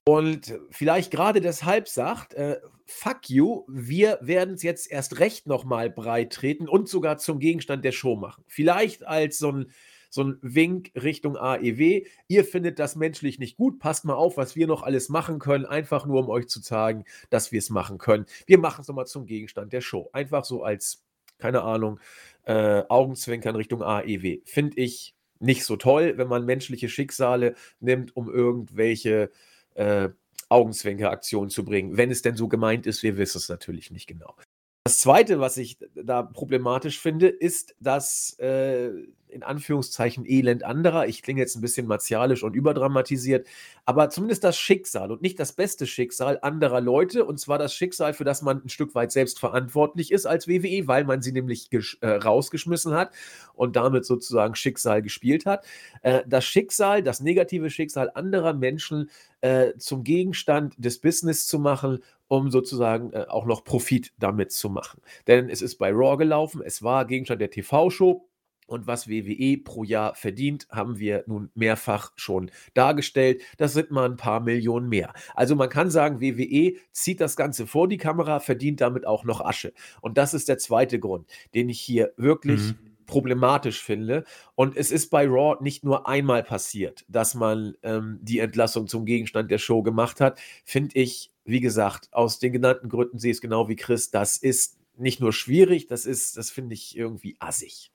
und 0.06 0.60
vielleicht 0.72 1.12
gerade 1.12 1.39
deshalb 1.39 1.88
sagt, 1.88 2.34
äh, 2.34 2.60
fuck 2.86 3.30
you, 3.30 3.63
wir 3.67 4.17
werden 4.22 4.56
es 4.56 4.63
jetzt 4.63 4.91
erst 4.91 5.19
recht 5.19 5.48
nochmal 5.48 5.89
breit 5.89 6.34
treten 6.34 6.67
und 6.67 6.89
sogar 6.89 7.17
zum 7.17 7.39
Gegenstand 7.39 7.86
der 7.86 7.91
Show 7.91 8.15
machen. 8.15 8.43
Vielleicht 8.48 9.06
als 9.06 9.38
so 9.38 9.52
ein 9.52 9.72
so 10.10 10.24
ein 10.24 10.39
Wink 10.41 10.91
Richtung 10.95 11.38
AEW. 11.38 12.04
Ihr 12.28 12.45
findet 12.45 12.80
das 12.80 12.95
menschlich 12.95 13.39
nicht 13.39 13.58
gut. 13.58 13.80
Passt 13.80 14.06
mal 14.06 14.15
auf, 14.15 14.38
was 14.38 14.56
wir 14.56 14.67
noch 14.67 14.84
alles 14.84 15.10
machen 15.10 15.39
können. 15.39 15.65
Einfach 15.65 16.06
nur, 16.06 16.19
um 16.19 16.30
euch 16.30 16.48
zu 16.48 16.62
zeigen, 16.62 17.06
dass 17.30 17.52
wir 17.52 17.60
es 17.60 17.69
machen 17.69 17.98
können. 17.98 18.26
Wir 18.48 18.58
machen 18.58 18.82
es 18.82 18.88
nochmal 18.88 19.08
zum 19.08 19.26
Gegenstand 19.26 19.74
der 19.74 19.82
Show. 19.82 20.10
Einfach 20.13 20.43
so 20.43 20.63
als, 20.63 21.04
keine 21.38 21.62
Ahnung, 21.62 22.00
äh, 22.43 22.84
Augenzwinkern 22.89 23.56
Richtung 23.56 23.84
AEW. 23.84 24.39
Finde 24.45 24.78
ich 24.78 25.15
nicht 25.39 25.63
so 25.63 25.78
toll, 25.78 26.17
wenn 26.17 26.28
man 26.28 26.45
menschliche 26.45 26.89
Schicksale 26.89 27.56
nimmt, 27.80 28.15
um 28.15 28.30
irgendwelche 28.30 29.32
äh, 29.76 30.10
Augenzwinkeraktionen 30.50 31.50
zu 31.50 31.63
bringen. 31.63 31.95
Wenn 31.95 32.12
es 32.12 32.22
denn 32.22 32.36
so 32.36 32.48
gemeint 32.48 32.88
ist, 32.88 33.04
wir 33.04 33.17
wissen 33.17 33.38
es 33.38 33.50
natürlich 33.50 33.91
nicht 33.91 34.08
genau. 34.08 34.36
Das 34.84 34.98
Zweite, 35.00 35.39
was 35.39 35.58
ich 35.58 35.78
da 35.93 36.24
problematisch 36.24 37.00
finde, 37.00 37.28
ist, 37.28 37.76
dass 37.80 38.38
äh, 38.39 38.89
in 39.30 39.44
Anführungszeichen 39.44 40.26
Elend 40.26 40.63
anderer. 40.63 41.08
Ich 41.08 41.22
klinge 41.22 41.39
jetzt 41.39 41.56
ein 41.56 41.62
bisschen 41.62 41.88
martialisch 41.88 42.44
und 42.44 42.56
überdramatisiert, 42.56 43.48
aber 43.86 44.10
zumindest 44.10 44.44
das 44.44 44.58
Schicksal 44.58 45.12
und 45.12 45.22
nicht 45.22 45.39
das 45.39 45.54
beste 45.54 45.88
Schicksal 45.88 46.39
anderer 46.42 46.82
Leute, 46.82 47.26
und 47.26 47.39
zwar 47.39 47.58
das 47.58 47.74
Schicksal, 47.74 48.13
für 48.13 48.24
das 48.24 48.42
man 48.42 48.62
ein 48.63 48.70
Stück 48.70 48.96
weit 48.96 49.12
selbst 49.12 49.39
verantwortlich 49.39 50.12
ist 50.12 50.26
als 50.26 50.48
WWE, 50.48 50.88
weil 50.88 51.04
man 51.04 51.22
sie 51.22 51.32
nämlich 51.32 51.70
äh, 51.72 52.08
rausgeschmissen 52.08 52.94
hat 52.94 53.13
und 53.54 53.76
damit 53.76 54.06
sozusagen 54.06 54.56
Schicksal 54.56 55.02
gespielt 55.02 55.46
hat. 55.46 55.65
Äh, 56.02 56.24
das 56.28 56.46
Schicksal, 56.46 57.04
das 57.04 57.20
negative 57.20 57.70
Schicksal 57.70 58.12
anderer 58.13 58.54
Menschen 58.54 59.10
äh, 59.42 59.74
zum 59.78 60.04
Gegenstand 60.04 60.74
des 60.78 61.00
Business 61.00 61.48
zu 61.48 61.60
machen 61.60 62.00
um 62.30 62.52
sozusagen 62.52 63.12
äh, 63.12 63.26
auch 63.28 63.46
noch 63.46 63.65
Profit 63.65 64.13
damit 64.18 64.54
zu 64.54 64.70
machen. 64.70 65.02
Denn 65.28 65.50
es 65.50 65.62
ist 65.62 65.78
bei 65.78 65.92
Raw 65.92 66.15
gelaufen, 66.15 66.62
es 66.63 66.82
war 66.82 67.06
Gegenstand 67.06 67.42
der 67.42 67.50
TV-Show, 67.50 68.29
und 68.69 68.88
was 68.88 69.10
WWE 69.10 69.58
pro 69.58 69.84
Jahr 69.84 70.15
verdient, 70.15 70.67
haben 70.69 70.99
wir 70.99 71.23
nun 71.27 71.49
mehrfach 71.55 72.12
schon 72.15 72.51
dargestellt. 72.73 73.41
Das 73.58 73.73
sind 73.73 73.91
mal 73.91 74.05
ein 74.05 74.17
paar 74.17 74.39
Millionen 74.39 74.89
mehr. 74.89 75.13
Also 75.36 75.55
man 75.55 75.69
kann 75.69 75.89
sagen, 75.89 76.21
WWE 76.21 76.75
zieht 76.91 77.19
das 77.19 77.36
Ganze 77.36 77.67
vor 77.67 77.88
die 77.88 77.97
Kamera, 77.97 78.39
verdient 78.39 78.82
damit 78.82 79.05
auch 79.05 79.23
noch 79.23 79.41
Asche. 79.41 79.73
Und 80.01 80.17
das 80.17 80.34
ist 80.34 80.49
der 80.49 80.58
zweite 80.58 80.99
Grund, 80.99 81.27
den 81.53 81.69
ich 81.69 81.79
hier 81.79 82.13
wirklich 82.15 82.62
mhm. 82.62 82.77
problematisch 83.05 83.82
finde. 83.82 84.23
Und 84.55 84.77
es 84.77 84.91
ist 84.91 85.10
bei 85.10 85.27
Raw 85.27 85.58
nicht 85.62 85.84
nur 85.84 86.08
einmal 86.08 86.43
passiert, 86.43 87.05
dass 87.08 87.34
man 87.34 87.73
ähm, 87.84 88.19
die 88.21 88.39
Entlassung 88.39 88.88
zum 88.88 89.05
Gegenstand 89.05 89.49
der 89.49 89.58
Show 89.58 89.82
gemacht 89.82 90.21
hat. 90.21 90.39
Finde 90.63 90.99
ich, 90.99 91.32
wie 91.43 91.60
gesagt, 91.60 92.10
aus 92.12 92.39
den 92.39 92.53
genannten 92.53 92.89
Gründen 92.89 93.17
sehe 93.17 93.32
ich 93.32 93.38
es 93.38 93.41
genau 93.41 93.67
wie 93.67 93.75
Chris. 93.75 94.12
Das 94.12 94.38
ist 94.38 94.77
nicht 94.99 95.21
nur 95.21 95.34
schwierig, 95.34 95.88
das 95.88 96.05
ist, 96.05 96.38
das 96.38 96.51
finde 96.51 96.73
ich 96.73 96.95
irgendwie 96.97 97.38
assig. 97.39 97.91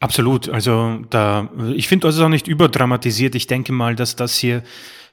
Absolut. 0.00 0.48
Also 0.48 0.98
da, 1.10 1.48
ich 1.74 1.88
finde, 1.88 2.06
das 2.06 2.16
ist 2.16 2.20
auch 2.20 2.28
nicht 2.28 2.48
überdramatisiert. 2.48 3.34
Ich 3.34 3.46
denke 3.46 3.72
mal, 3.72 3.94
dass 3.94 4.16
das 4.16 4.36
hier 4.36 4.62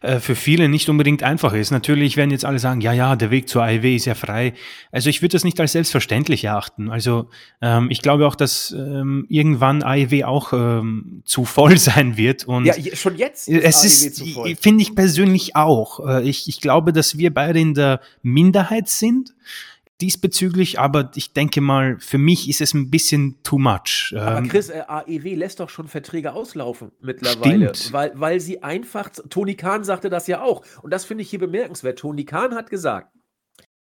äh, 0.02 0.20
für 0.20 0.36
viele 0.36 0.68
nicht 0.68 0.90
unbedingt 0.90 1.22
einfach 1.22 1.54
ist. 1.54 1.70
Natürlich 1.70 2.18
werden 2.18 2.32
jetzt 2.32 2.44
alle 2.44 2.58
sagen, 2.58 2.82
ja, 2.82 2.92
ja, 2.92 3.16
der 3.16 3.30
Weg 3.30 3.48
zur 3.48 3.64
AEW 3.64 3.96
ist 3.96 4.06
ja 4.06 4.16
frei. 4.16 4.54
Also 4.92 5.12
ich 5.12 5.22
würde 5.22 5.34
das 5.34 5.44
nicht 5.44 5.60
als 5.60 5.74
selbstverständlich 5.74 6.44
erachten. 6.44 6.90
Also 6.90 7.30
ähm, 7.62 7.88
ich 7.92 8.02
glaube 8.02 8.26
auch, 8.26 8.36
dass 8.36 8.72
ähm, 8.72 9.28
irgendwann 9.30 9.84
AEW 9.84 10.24
auch 10.26 10.54
ähm, 10.54 11.22
zu 11.24 11.46
voll 11.46 11.78
sein 11.78 12.18
wird. 12.18 12.46
Und 12.46 12.66
ja, 12.66 12.74
schon 12.96 13.16
jetzt 13.16 13.48
ist 13.48 13.84
es 13.86 14.04
ist, 14.04 14.24
finde 14.60 14.82
ich 14.82 14.96
persönlich 14.96 15.56
auch. 15.56 16.06
Äh, 16.08 16.28
ich, 16.28 16.50
ich 16.50 16.60
glaube, 16.62 16.94
dass 16.94 17.20
wir 17.20 17.32
beide 17.32 17.60
in 17.60 17.76
der 17.76 18.02
Minderheit 18.24 18.90
sind 18.90 19.36
diesbezüglich, 20.02 20.80
aber 20.80 21.12
ich 21.16 21.34
denke 21.34 21.62
mal, 21.62 21.98
für 22.00 22.18
mich 22.18 22.50
ist 22.50 22.62
es 22.62 22.74
ein 22.74 22.90
bisschen 22.90 23.42
too 23.44 23.58
much. 23.58 24.14
Aber 24.18 24.40
ähm, 24.40 24.50
Chris, 24.50 24.70
äh, 24.70 24.84
AEW 24.88 25.36
lässt 25.36 25.60
doch 25.60 25.70
schon 25.70 25.88
Verträge 25.88 26.34
auslaufen 26.34 26.92
mittlerweile, 27.00 27.76
Stimmt. 27.76 27.94
weil, 27.94 28.12
weil 28.16 28.40
sie 28.40 28.64
einfach, 28.64 29.10
Tony 29.30 29.56
Khan 29.56 29.84
sagte 29.84 30.10
das 30.10 30.28
ja 30.28 30.42
auch 30.42 30.64
und 30.82 30.92
das 30.92 31.06
finde 31.06 31.22
ich 31.22 31.30
hier 31.30 31.40
bemerkenswert. 31.40 32.00
Tony 32.00 32.26
Khan 32.26 32.56
hat 32.56 32.70
gesagt, 32.70 33.14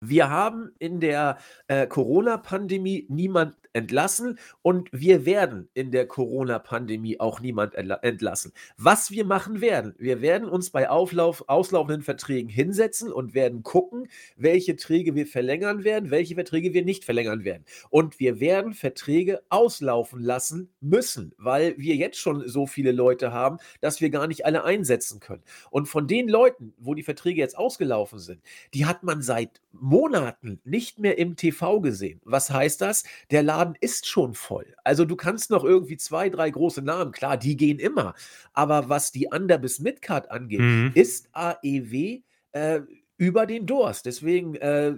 wir 0.01 0.29
haben 0.29 0.71
in 0.77 0.99
der 0.99 1.37
äh, 1.67 1.87
Corona-Pandemie 1.87 3.07
niemand 3.09 3.55
entlassen 3.75 4.39
und 4.61 4.89
wir 4.91 5.25
werden 5.25 5.67
in 5.73 5.91
der 5.91 6.07
Corona-Pandemie 6.07 7.19
auch 7.19 7.41
niemand 7.41 7.75
entlassen. 7.75 8.53
Was 8.77 9.11
wir 9.11 9.25
machen 9.25 9.59
werden, 9.59 9.93
wir 9.97 10.21
werden 10.21 10.47
uns 10.47 10.69
bei 10.69 10.89
Auflauf, 10.89 11.43
auslaufenden 11.47 12.01
Verträgen 12.01 12.49
hinsetzen 12.49 13.11
und 13.11 13.33
werden 13.33 13.61
gucken, 13.63 14.07
welche 14.37 14.75
Verträge 14.75 15.15
wir 15.15 15.25
verlängern 15.25 15.83
werden, 15.83 16.11
welche 16.11 16.35
Verträge 16.35 16.73
wir 16.73 16.85
nicht 16.85 17.05
verlängern 17.05 17.43
werden. 17.43 17.65
Und 17.89 18.19
wir 18.19 18.39
werden 18.39 18.73
Verträge 18.73 19.41
auslaufen 19.49 20.21
lassen 20.21 20.69
müssen, 20.79 21.33
weil 21.37 21.75
wir 21.77 21.95
jetzt 21.95 22.19
schon 22.19 22.47
so 22.47 22.67
viele 22.67 22.91
Leute 22.91 23.31
haben, 23.31 23.57
dass 23.81 24.01
wir 24.01 24.11
gar 24.11 24.27
nicht 24.27 24.45
alle 24.45 24.63
einsetzen 24.63 25.19
können. 25.19 25.43
Und 25.71 25.87
von 25.87 26.07
den 26.07 26.27
Leuten, 26.27 26.73
wo 26.77 26.93
die 26.93 27.03
Verträge 27.03 27.41
jetzt 27.41 27.57
ausgelaufen 27.57 28.19
sind, 28.19 28.41
die 28.73 28.85
hat 28.85 29.03
man 29.03 29.21
seit 29.21 29.61
Monaten 29.71 30.59
nicht 30.63 30.99
mehr 30.99 31.17
im 31.17 31.35
TV 31.35 31.81
gesehen. 31.81 32.21
Was 32.23 32.49
heißt 32.51 32.81
das? 32.81 33.03
Der 33.31 33.43
Laden 33.43 33.64
Laden 33.65 33.75
ist 33.81 34.07
schon 34.07 34.33
voll. 34.33 34.75
Also 34.83 35.05
du 35.05 35.15
kannst 35.15 35.49
noch 35.49 35.63
irgendwie 35.63 35.97
zwei, 35.97 36.29
drei 36.29 36.49
große 36.49 36.81
Namen, 36.81 37.11
klar, 37.11 37.37
die 37.37 37.57
gehen 37.57 37.79
immer. 37.79 38.13
Aber 38.53 38.89
was 38.89 39.11
die 39.11 39.27
Under- 39.31 39.57
bis 39.57 39.79
Midcard 39.79 40.31
angeht, 40.31 40.59
mhm. 40.59 40.91
ist 40.93 41.29
AEW 41.33 42.21
äh, 42.51 42.81
über 43.17 43.45
den 43.45 43.65
Durst. 43.65 44.05
Deswegen, 44.05 44.55
äh, 44.55 44.93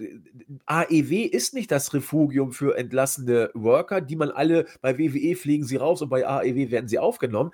AEW 0.65 1.23
ist 1.23 1.53
nicht 1.53 1.71
das 1.71 1.93
Refugium 1.93 2.51
für 2.51 2.77
entlassene 2.77 3.51
Worker, 3.53 4.01
die 4.01 4.15
man 4.15 4.31
alle 4.31 4.65
bei 4.81 4.97
WWE 4.97 5.35
fliegen 5.35 5.65
sie 5.65 5.77
raus 5.77 6.01
und 6.01 6.09
bei 6.09 6.27
AEW 6.27 6.71
werden 6.71 6.87
sie 6.87 6.99
aufgenommen, 6.99 7.51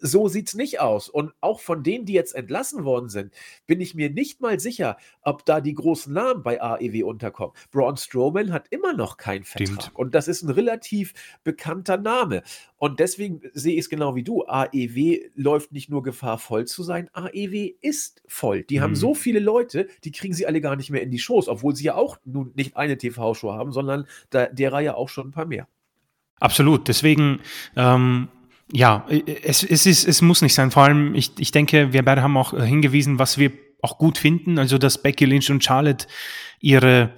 so 0.00 0.28
sieht 0.28 0.48
es 0.48 0.54
nicht 0.54 0.80
aus. 0.80 1.08
Und 1.08 1.32
auch 1.40 1.60
von 1.60 1.82
denen, 1.82 2.04
die 2.04 2.12
jetzt 2.12 2.34
entlassen 2.34 2.84
worden 2.84 3.08
sind, 3.08 3.32
bin 3.66 3.80
ich 3.80 3.94
mir 3.94 4.10
nicht 4.10 4.40
mal 4.40 4.60
sicher, 4.60 4.96
ob 5.22 5.44
da 5.44 5.60
die 5.60 5.74
großen 5.74 6.12
Namen 6.12 6.42
bei 6.42 6.60
AEW 6.60 7.04
unterkommen. 7.04 7.54
Braun 7.70 7.96
Strowman 7.96 8.52
hat 8.52 8.66
immer 8.70 8.92
noch 8.92 9.16
keinen 9.16 9.44
Vertrag. 9.44 9.82
Stimmt. 9.82 9.90
Und 9.94 10.14
das 10.14 10.28
ist 10.28 10.42
ein 10.42 10.50
relativ 10.50 11.14
bekannter 11.44 11.96
Name. 11.96 12.42
Und 12.76 13.00
deswegen 13.00 13.40
sehe 13.54 13.74
ich 13.74 13.80
es 13.80 13.88
genau 13.88 14.14
wie 14.14 14.22
du. 14.22 14.44
AEW 14.46 15.30
läuft 15.34 15.72
nicht 15.72 15.88
nur 15.88 16.02
Gefahr, 16.02 16.38
voll 16.38 16.66
zu 16.66 16.82
sein. 16.82 17.08
AEW 17.12 17.74
ist 17.80 18.22
voll. 18.26 18.62
Die 18.62 18.78
mhm. 18.78 18.82
haben 18.82 18.96
so 18.96 19.14
viele 19.14 19.40
Leute, 19.40 19.88
die 20.04 20.12
kriegen 20.12 20.34
sie 20.34 20.46
alle 20.46 20.60
gar 20.60 20.76
nicht 20.76 20.90
mehr 20.90 21.02
in 21.02 21.10
die 21.10 21.18
Shows, 21.18 21.48
obwohl 21.48 21.76
sie 21.76 21.84
ja 21.84 21.94
auch 21.94 22.18
nun 22.24 22.52
nicht 22.54 22.76
eine 22.76 22.98
TV-Show 22.98 23.52
haben, 23.52 23.72
sondern 23.72 24.06
da, 24.30 24.46
der 24.46 24.72
Reihe 24.72 24.96
auch 24.96 25.08
schon 25.08 25.28
ein 25.28 25.32
paar 25.32 25.46
mehr. 25.46 25.68
Absolut. 26.40 26.88
Deswegen, 26.88 27.40
ähm, 27.76 28.28
ja, 28.70 29.06
es, 29.42 29.64
es, 29.64 29.86
ist, 29.86 30.06
es 30.06 30.22
muss 30.22 30.42
nicht 30.42 30.54
sein. 30.54 30.70
Vor 30.70 30.84
allem, 30.84 31.14
ich, 31.14 31.32
ich 31.38 31.50
denke, 31.50 31.92
wir 31.92 32.04
beide 32.04 32.22
haben 32.22 32.36
auch 32.36 32.54
äh, 32.54 32.64
hingewiesen, 32.64 33.18
was 33.18 33.38
wir 33.38 33.52
auch 33.82 33.98
gut 33.98 34.18
finden. 34.18 34.58
Also, 34.58 34.78
dass 34.78 35.02
Becky 35.02 35.24
Lynch 35.24 35.50
und 35.50 35.64
Charlotte 35.64 36.06
ihre 36.60 37.10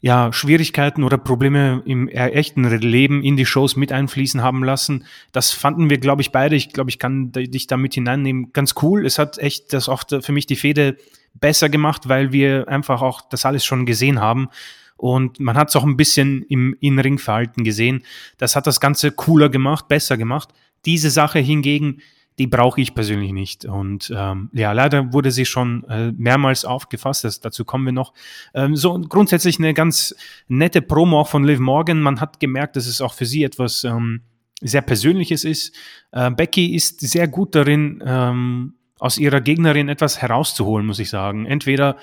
ja, 0.00 0.32
Schwierigkeiten 0.32 1.02
oder 1.02 1.18
Probleme 1.18 1.82
im 1.84 2.08
echten 2.08 2.64
Leben 2.64 3.24
in 3.24 3.36
die 3.36 3.46
Shows 3.46 3.74
mit 3.74 3.90
einfließen 3.90 4.42
haben 4.42 4.62
lassen. 4.62 5.04
Das 5.32 5.50
fanden 5.50 5.90
wir, 5.90 5.98
glaube 5.98 6.22
ich, 6.22 6.30
beide. 6.30 6.54
Ich 6.54 6.72
glaube, 6.72 6.90
ich 6.90 7.00
kann 7.00 7.32
dich 7.32 7.66
da 7.66 7.76
mit 7.76 7.94
hineinnehmen. 7.94 8.52
Ganz 8.52 8.74
cool. 8.82 9.04
Es 9.04 9.18
hat 9.18 9.38
echt 9.38 9.72
das 9.72 9.88
auch 9.88 10.04
für 10.20 10.32
mich 10.32 10.46
die 10.46 10.56
Fehde 10.56 10.96
besser 11.34 11.68
gemacht, 11.68 12.08
weil 12.08 12.32
wir 12.32 12.68
einfach 12.68 13.02
auch 13.02 13.22
das 13.28 13.44
alles 13.44 13.64
schon 13.64 13.86
gesehen 13.86 14.20
haben. 14.20 14.48
Und 14.96 15.40
man 15.40 15.56
hat 15.56 15.68
es 15.68 15.76
auch 15.76 15.84
ein 15.84 15.96
bisschen 15.96 16.42
im 16.44 16.76
In-Ring-Verhalten 16.80 17.64
gesehen. 17.64 18.04
Das 18.36 18.56
hat 18.56 18.66
das 18.66 18.80
Ganze 18.80 19.12
cooler 19.12 19.48
gemacht, 19.48 19.88
besser 19.88 20.16
gemacht. 20.16 20.50
Diese 20.84 21.10
Sache 21.10 21.38
hingegen, 21.38 22.00
die 22.38 22.46
brauche 22.46 22.80
ich 22.80 22.94
persönlich 22.94 23.32
nicht. 23.32 23.64
Und 23.64 24.12
ähm, 24.14 24.48
ja, 24.52 24.72
leider 24.72 25.12
wurde 25.12 25.30
sie 25.30 25.44
schon 25.44 25.84
äh, 25.84 26.12
mehrmals 26.12 26.64
aufgefasst. 26.64 27.24
Das, 27.24 27.40
dazu 27.40 27.64
kommen 27.64 27.84
wir 27.84 27.92
noch. 27.92 28.14
Ähm, 28.54 28.76
so 28.76 28.98
grundsätzlich 29.00 29.58
eine 29.58 29.74
ganz 29.74 30.14
nette 30.46 30.80
Promo 30.80 31.20
auch 31.20 31.28
von 31.28 31.44
Liv 31.44 31.58
Morgan. 31.58 32.00
Man 32.00 32.20
hat 32.20 32.38
gemerkt, 32.38 32.76
dass 32.76 32.86
es 32.86 33.00
auch 33.00 33.12
für 33.12 33.26
sie 33.26 33.42
etwas 33.42 33.82
ähm, 33.82 34.22
sehr 34.60 34.82
Persönliches 34.82 35.44
ist. 35.44 35.74
Äh, 36.12 36.30
Becky 36.30 36.74
ist 36.74 37.00
sehr 37.00 37.26
gut 37.26 37.54
darin, 37.54 38.02
ähm, 38.06 38.74
aus 39.00 39.18
ihrer 39.18 39.40
Gegnerin 39.40 39.88
etwas 39.88 40.22
herauszuholen, 40.22 40.86
muss 40.86 40.98
ich 40.98 41.10
sagen. 41.10 41.46
Entweder 41.46 41.96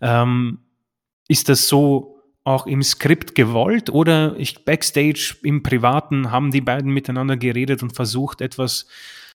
ähm, 0.00 0.58
ist 1.28 1.48
das 1.48 1.68
so 1.68 2.11
auch 2.44 2.66
im 2.66 2.82
Skript 2.82 3.34
gewollt 3.34 3.90
oder 3.90 4.36
ich 4.36 4.64
backstage 4.64 5.36
im 5.42 5.62
Privaten 5.62 6.30
haben 6.30 6.50
die 6.50 6.60
beiden 6.60 6.92
miteinander 6.92 7.36
geredet 7.36 7.82
und 7.82 7.94
versucht, 7.94 8.40
etwas 8.40 8.86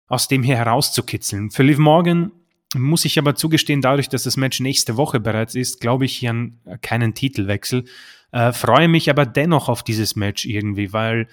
aus 0.07 0.27
dem 0.27 0.43
hier 0.43 0.57
herauszukitzeln. 0.57 1.51
Für 1.51 1.63
Liv 1.63 1.77
Morgan 1.77 2.31
muss 2.75 3.05
ich 3.05 3.17
aber 3.17 3.35
zugestehen, 3.35 3.81
dadurch, 3.81 4.09
dass 4.09 4.23
das 4.23 4.35
Match 4.35 4.59
nächste 4.59 4.97
Woche 4.97 5.19
bereits 5.19 5.55
ist, 5.55 5.79
glaube 5.79 6.05
ich 6.05 6.17
hier 6.17 6.31
an 6.31 6.59
keinen 6.81 7.13
Titelwechsel. 7.13 7.85
Äh, 8.31 8.51
freue 8.51 8.89
mich 8.89 9.09
aber 9.09 9.25
dennoch 9.25 9.69
auf 9.69 9.83
dieses 9.83 10.15
Match 10.17 10.45
irgendwie, 10.45 10.91
weil 10.91 11.27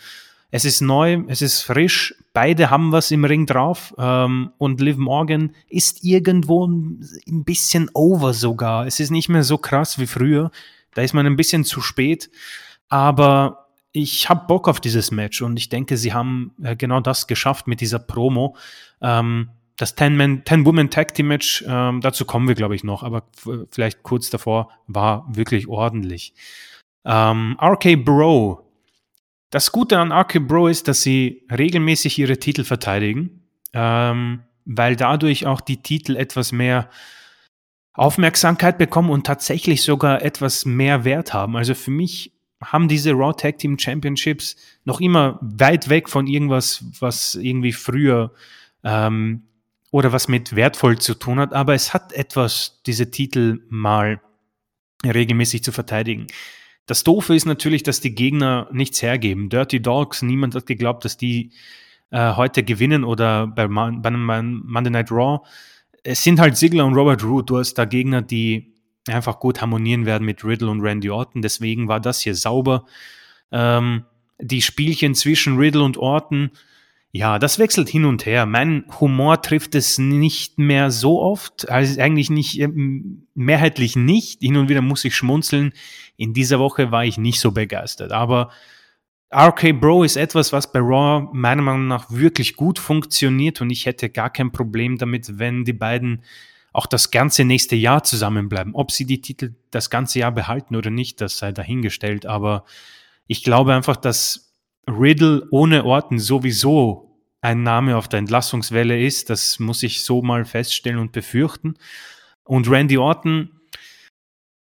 es 0.53 0.65
ist 0.65 0.81
neu, 0.81 1.25
es 1.27 1.43
ist 1.43 1.63
frisch, 1.63 2.15
beide 2.33 2.71
haben 2.71 2.93
was 2.93 3.11
im 3.11 3.25
Ring 3.25 3.47
drauf 3.47 3.93
ähm, 3.99 4.53
und 4.59 4.81
Liv 4.81 4.97
Morgan 4.97 5.51
ist 5.69 6.05
irgendwo 6.05 6.65
ein 6.69 7.01
bisschen 7.45 7.91
over 7.93 8.33
sogar. 8.33 8.87
Es 8.87 9.01
ist 9.01 9.11
nicht 9.11 9.29
mehr 9.29 9.43
so 9.43 9.59
krass 9.59 9.99
wie 9.99 10.07
früher. 10.07 10.53
Da 10.95 11.03
ist 11.03 11.15
man 11.15 11.27
ein 11.27 11.37
bisschen 11.37 11.65
zu 11.65 11.81
spät, 11.81 12.31
aber 12.89 13.69
ich 13.93 14.29
habe 14.29 14.47
Bock 14.47 14.69
auf 14.69 14.81
dieses 14.81 15.11
Match 15.13 15.41
und 15.41 15.57
ich 15.57 15.69
denke, 15.69 15.97
sie 15.97 16.13
haben 16.13 16.53
äh, 16.63 16.75
genau 16.75 17.01
das 17.01 17.27
geschafft 17.27 17.69
mit 17.69 17.81
dieser 17.81 18.01
Promo. 18.01 18.57
Ähm, 19.01 19.51
das 19.77 19.95
Ten-Woman-Tag-Team-Match, 19.95 21.65
ähm, 21.67 22.01
dazu 22.01 22.25
kommen 22.25 22.47
wir, 22.49 22.55
glaube 22.55 22.75
ich, 22.75 22.85
noch, 22.85 23.03
aber 23.03 23.25
vielleicht 23.71 24.03
kurz 24.03 24.31
davor, 24.31 24.71
war 24.87 25.27
wirklich 25.29 25.69
ordentlich. 25.69 26.35
Ähm, 27.05 27.57
RK 27.61 27.97
Bro. 27.97 28.69
Das 29.51 29.73
Gute 29.73 29.99
an 29.99 30.13
RK 30.13 30.41
Bro 30.41 30.69
ist, 30.69 30.89
dass 30.89 31.03
sie 31.03 31.47
regelmäßig 31.51 32.19
ihre 32.19 32.39
Titel 32.39 32.65
verteidigen, 32.65 33.43
ähm, 33.73 34.43
weil 34.65 34.97
dadurch 34.97 35.47
auch 35.47 35.61
die 35.61 35.83
Titel 35.83 36.17
etwas 36.17 36.53
mehr 36.53 36.89
Aufmerksamkeit 37.95 38.77
bekommen 38.77 39.11
und 39.11 39.25
tatsächlich 39.25 39.83
sogar 39.83 40.23
etwas 40.23 40.65
mehr 40.65 41.05
Wert 41.05 41.33
haben. 41.33 41.57
Also 41.57 41.75
für 41.75 41.93
mich 41.93 42.33
haben 42.63 42.89
diese 42.89 43.13
Raw 43.13 43.33
Tag 43.33 43.59
Team 43.59 43.79
Championships 43.79 44.57
noch 44.85 45.01
immer 45.01 45.39
weit 45.41 45.89
weg 45.89 46.09
von 46.09 46.27
irgendwas, 46.27 46.85
was 46.99 47.37
irgendwie 47.37 47.73
früher 47.73 48.33
ähm, 48.83 49.45
oder 49.91 50.13
was 50.13 50.27
mit 50.27 50.57
wertvoll 50.57 50.99
zu 50.99 51.15
tun 51.15 51.39
hat, 51.39 51.53
aber 51.53 51.75
es 51.75 51.95
hat 51.95 52.13
etwas, 52.13 52.81
diese 52.85 53.11
Titel 53.11 53.63
mal 53.69 54.21
regelmäßig 55.05 55.63
zu 55.63 55.71
verteidigen. 55.71 56.27
Das 56.87 57.05
Doofe 57.05 57.35
ist 57.35 57.47
natürlich, 57.47 57.83
dass 57.85 58.01
die 58.01 58.15
Gegner 58.15 58.69
nichts 58.73 59.03
hergeben. 59.03 59.49
Dirty 59.49 59.81
Dogs, 59.81 60.23
niemand 60.23 60.55
hat 60.55 60.67
geglaubt, 60.67 61.05
dass 61.05 61.17
die 61.17 61.53
äh, 62.11 62.35
heute 62.35 62.63
gewinnen 62.65 63.05
oder 63.05 63.47
bei, 63.47 63.69
bei 63.69 64.09
einem 64.09 64.63
Monday 64.67 64.91
Night 64.91 65.13
Raw 65.13 65.41
es 66.05 66.23
sind 66.23 66.39
halt 66.39 66.57
Ziggler 66.57 66.85
und 66.85 66.95
Robert 66.95 67.25
Root. 67.25 67.51
Du 67.51 67.59
hast 67.59 67.75
da 67.75 67.87
Gegner, 67.87 68.23
die 68.23 68.75
einfach 69.09 69.41
gut 69.41 69.61
harmonieren 69.61 70.07
werden 70.07 70.25
mit 70.25 70.45
Riddle 70.45 70.71
und 70.71 70.81
Randy 70.81 71.11
Orton. 71.11 71.43
Deswegen 71.43 71.89
war 71.89 72.01
das 72.01 72.21
hier 72.21 72.35
sauber. 72.35 72.85
Ähm, 73.51 74.05
die 74.39 74.63
Spielchen 74.63 75.15
zwischen 75.15 75.57
Riddle 75.57 75.83
und 75.83 75.97
Orton, 75.97 76.51
ja, 77.11 77.39
das 77.39 77.59
wechselt 77.59 77.89
hin 77.89 78.05
und 78.05 78.27
her. 78.27 78.45
Mein 78.45 78.85
Humor 79.01 79.41
trifft 79.41 79.75
es 79.77 79.99
nicht 79.99 80.59
mehr 80.59 80.91
so 80.91 81.23
oft, 81.23 81.69
also 81.71 82.01
eigentlich 82.01 82.29
nicht, 82.29 82.59
ähm, 82.59 83.29
mehrheitlich 83.35 83.95
nicht. 83.97 84.41
Hin 84.41 84.57
und 84.57 84.69
wieder 84.69 84.83
muss 84.83 85.05
ich 85.05 85.15
schmunzeln. 85.15 85.73
In 86.17 86.35
dieser 86.35 86.59
Woche 86.59 86.91
war 86.91 87.05
ich 87.05 87.17
nicht 87.17 87.41
so 87.41 87.53
begeistert. 87.53 88.13
Aber 88.13 88.51
RK 89.35 89.73
Bro 89.81 90.05
ist 90.05 90.17
etwas, 90.17 90.53
was 90.53 90.71
bei 90.71 90.79
Raw 90.79 91.29
meiner 91.33 91.63
Meinung 91.63 91.89
nach 91.89 92.09
wirklich 92.09 92.55
gut 92.55 92.79
funktioniert 92.79 93.61
und 93.61 93.71
ich 93.71 93.85
hätte 93.85 94.09
gar 94.09 94.31
kein 94.31 94.53
Problem 94.53 94.97
damit, 94.97 95.39
wenn 95.39 95.65
die 95.65 95.73
beiden 95.73 96.23
auch 96.73 96.87
das 96.87 97.11
ganze 97.11 97.45
nächste 97.45 97.75
Jahr 97.75 98.05
zusammenbleiben. 98.05 98.75
Ob 98.75 98.93
sie 98.93 99.07
die 99.07 99.21
Titel 99.21 99.55
das 99.73 99.91
ganze 99.91 100.21
Jahr 100.21 100.33
behalten 100.33 100.77
oder 100.77 100.91
nicht, 100.91 101.21
das 101.21 101.39
sei 101.39 101.51
dahingestellt. 101.51 102.27
Aber 102.27 102.65
ich 103.27 103.43
glaube 103.43 103.75
einfach, 103.75 103.97
dass 103.97 104.53
Riddle 104.89 105.47
ohne 105.51 105.85
Orton 105.85 106.19
sowieso 106.21 107.19
ein 107.41 107.63
Name 107.63 107.97
auf 107.97 108.09
der 108.09 108.21
Entlassungswelle 108.21 109.01
ist, 109.05 109.31
das 109.31 109.59
muss 109.59 109.83
ich 109.83 110.05
so 110.05 110.23
mal 110.23 110.45
feststellen 110.45 110.99
und 110.99 111.13
befürchten. 111.13 111.75
Und 112.45 112.71
Randy 112.71 112.99
Orton, 112.99 113.51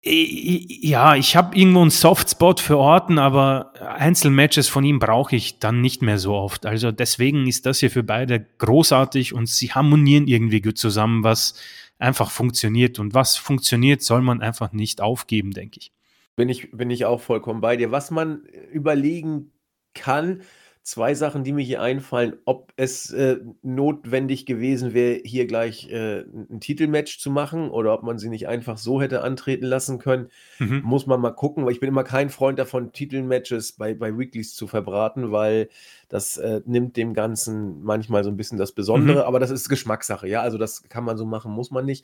ja, 0.05 1.15
ich 1.15 1.37
habe 1.37 1.57
irgendwo 1.57 1.81
einen 1.81 1.89
Softspot 1.89 2.59
für 2.59 2.77
Orton, 2.77 3.19
aber 3.19 3.73
Einzelmatches 3.79 4.67
von 4.67 4.83
ihm 4.83 4.99
brauche 4.99 5.35
ich 5.35 5.59
dann 5.59 5.79
nicht 5.79 6.01
mehr 6.01 6.17
so 6.19 6.33
oft. 6.33 6.65
Also 6.65 6.91
deswegen 6.91 7.47
ist 7.47 7.65
das 7.65 7.79
hier 7.79 7.89
für 7.89 8.03
beide 8.03 8.45
großartig 8.57 9.33
und 9.33 9.47
sie 9.47 9.71
harmonieren 9.71 10.27
irgendwie 10.27 10.59
gut 10.59 10.77
zusammen, 10.77 11.23
was 11.23 11.55
einfach 11.99 12.31
funktioniert. 12.31 12.99
Und 12.99 13.13
was 13.13 13.37
funktioniert, 13.37 14.01
soll 14.01 14.21
man 14.21 14.41
einfach 14.41 14.73
nicht 14.73 14.99
aufgeben, 14.99 15.51
denke 15.51 15.79
ich. 15.79 15.91
Bin 16.35 16.49
ich, 16.49 16.71
bin 16.71 16.89
ich 16.89 17.05
auch 17.05 17.21
vollkommen 17.21 17.61
bei 17.61 17.77
dir. 17.77 17.91
Was 17.91 18.11
man 18.11 18.41
überlegen 18.73 19.51
kann, 19.93 20.41
zwei 20.83 21.13
Sachen, 21.13 21.45
die 21.45 21.53
mir 21.53 21.63
hier 21.63 21.81
einfallen, 21.81 22.35
ob 22.43 22.73
es 22.75 23.09
äh, 23.11 23.37
notwendig 23.61 24.45
gewesen 24.45 24.93
wäre, 24.93 25.21
hier 25.23 25.47
gleich 25.47 25.89
äh, 25.89 26.19
ein 26.21 26.59
Titelmatch 26.59 27.19
zu 27.19 27.31
machen 27.31 27.69
oder 27.69 27.93
ob 27.93 28.03
man 28.03 28.19
sie 28.19 28.27
nicht 28.27 28.49
einfach 28.49 28.77
so 28.77 29.01
hätte 29.01 29.23
antreten 29.23 29.65
lassen 29.65 29.97
können, 29.97 30.27
mhm. 30.59 30.81
muss 30.83 31.07
man 31.07 31.21
mal 31.21 31.31
gucken, 31.31 31.65
weil 31.65 31.71
ich 31.71 31.79
bin 31.79 31.87
immer 31.87 32.03
kein 32.03 32.29
Freund 32.29 32.59
davon, 32.59 32.91
Titelmatches 32.91 33.71
bei, 33.71 33.93
bei 33.93 34.17
Weeklies 34.17 34.55
zu 34.55 34.67
verbraten, 34.67 35.31
weil 35.31 35.69
das 36.09 36.35
äh, 36.35 36.61
nimmt 36.65 36.97
dem 36.97 37.13
Ganzen 37.13 37.81
manchmal 37.81 38.25
so 38.25 38.29
ein 38.29 38.37
bisschen 38.37 38.57
das 38.57 38.73
Besondere, 38.73 39.21
mhm. 39.21 39.23
aber 39.23 39.39
das 39.39 39.51
ist 39.51 39.69
Geschmackssache, 39.69 40.27
ja, 40.27 40.41
also 40.41 40.57
das 40.57 40.83
kann 40.89 41.05
man 41.05 41.15
so 41.15 41.25
machen, 41.25 41.53
muss 41.53 41.71
man 41.71 41.85
nicht. 41.85 42.03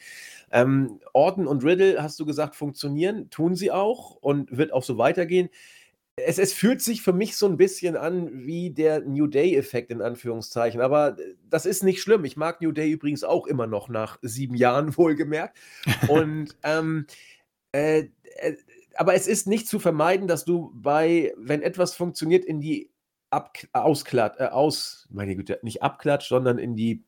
Ähm, 0.51 1.01
Orton 1.11 1.47
und 1.47 1.65
Riddle, 1.65 2.01
hast 2.01 2.17
du 2.17 2.25
gesagt, 2.25 2.55
funktionieren, 2.55 3.29
tun 3.29 3.55
sie 3.55 3.71
auch 3.71 4.15
und 4.15 4.55
wird 4.57 4.71
auch 4.71 4.83
so 4.83 4.97
weitergehen 4.97 5.49
es, 6.25 6.37
es 6.37 6.53
fühlt 6.53 6.81
sich 6.81 7.01
für 7.01 7.13
mich 7.13 7.35
so 7.35 7.47
ein 7.47 7.57
bisschen 7.57 7.95
an 7.95 8.45
wie 8.45 8.71
der 8.71 9.01
New 9.01 9.27
Day-Effekt 9.27 9.91
in 9.91 10.01
Anführungszeichen. 10.01 10.81
Aber 10.81 11.19
äh, 11.19 11.35
das 11.49 11.65
ist 11.65 11.83
nicht 11.83 12.01
schlimm. 12.01 12.25
Ich 12.25 12.37
mag 12.37 12.61
New 12.61 12.71
Day 12.71 12.91
übrigens 12.91 13.23
auch 13.23 13.47
immer 13.47 13.67
noch 13.67 13.89
nach 13.89 14.17
sieben 14.21 14.55
Jahren, 14.55 14.95
wohlgemerkt. 14.97 15.57
Und 16.07 16.55
ähm, 16.63 17.05
äh, 17.71 18.05
äh, 18.37 18.55
aber 18.95 19.13
es 19.13 19.27
ist 19.27 19.47
nicht 19.47 19.67
zu 19.67 19.79
vermeiden, 19.79 20.27
dass 20.27 20.45
du 20.45 20.71
bei, 20.73 21.33
wenn 21.37 21.61
etwas 21.61 21.95
funktioniert, 21.95 22.43
in 22.43 22.59
die 22.59 22.91
Ausklatsch, 23.71 24.39
äh, 24.39 24.45
aus, 24.45 25.07
meine 25.11 25.35
Güte, 25.35 25.59
nicht 25.61 25.83
Abklatsch, 25.83 26.27
sondern 26.27 26.57
in 26.57 26.75
die 26.75 27.03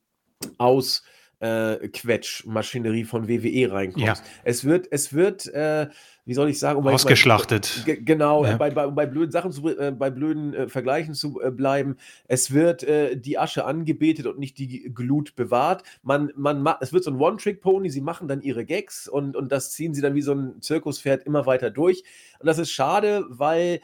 Aus 0.57 1.03
äh, 1.41 1.87
Quetschmaschinerie 1.87 3.03
von 3.03 3.27
WWE 3.27 3.71
reinkommst. 3.71 4.05
Ja. 4.05 4.13
Es 4.43 4.63
wird, 4.63 4.87
es 4.91 5.11
wird, 5.11 5.47
äh, 5.47 5.87
wie 6.23 6.35
soll 6.35 6.49
ich 6.49 6.59
sagen, 6.59 6.77
um 6.77 6.87
Ausgeschlachtet. 6.87 7.83
Bei, 7.85 7.95
genau, 7.95 8.45
ja. 8.45 8.57
bei, 8.57 8.69
bei, 8.69 8.87
bei, 8.87 9.07
blöden 9.07 9.31
Sachen 9.31 9.51
zu, 9.51 9.67
äh, 9.67 9.91
bei 9.91 10.11
blöden 10.11 10.53
äh, 10.53 10.69
Vergleichen 10.69 11.15
zu 11.15 11.41
äh, 11.41 11.49
bleiben. 11.49 11.97
Es 12.27 12.51
wird 12.51 12.83
äh, 12.83 13.17
die 13.17 13.39
Asche 13.39 13.65
angebetet 13.65 14.27
und 14.27 14.37
nicht 14.37 14.59
die 14.59 14.91
Glut 14.93 15.35
bewahrt. 15.35 15.83
Man, 16.03 16.31
man 16.35 16.63
es 16.79 16.93
wird 16.93 17.03
so 17.03 17.11
ein 17.11 17.19
One-Trick-Pony, 17.19 17.89
sie 17.89 18.01
machen 18.01 18.27
dann 18.27 18.41
ihre 18.41 18.63
Gags 18.63 19.07
und, 19.07 19.35
und 19.35 19.51
das 19.51 19.71
ziehen 19.71 19.95
sie 19.95 20.01
dann 20.01 20.13
wie 20.13 20.21
so 20.21 20.33
ein 20.33 20.61
Zirkuspferd 20.61 21.23
immer 21.23 21.47
weiter 21.47 21.71
durch. 21.71 22.03
Und 22.39 22.45
das 22.45 22.59
ist 22.59 22.71
schade, 22.71 23.25
weil 23.29 23.81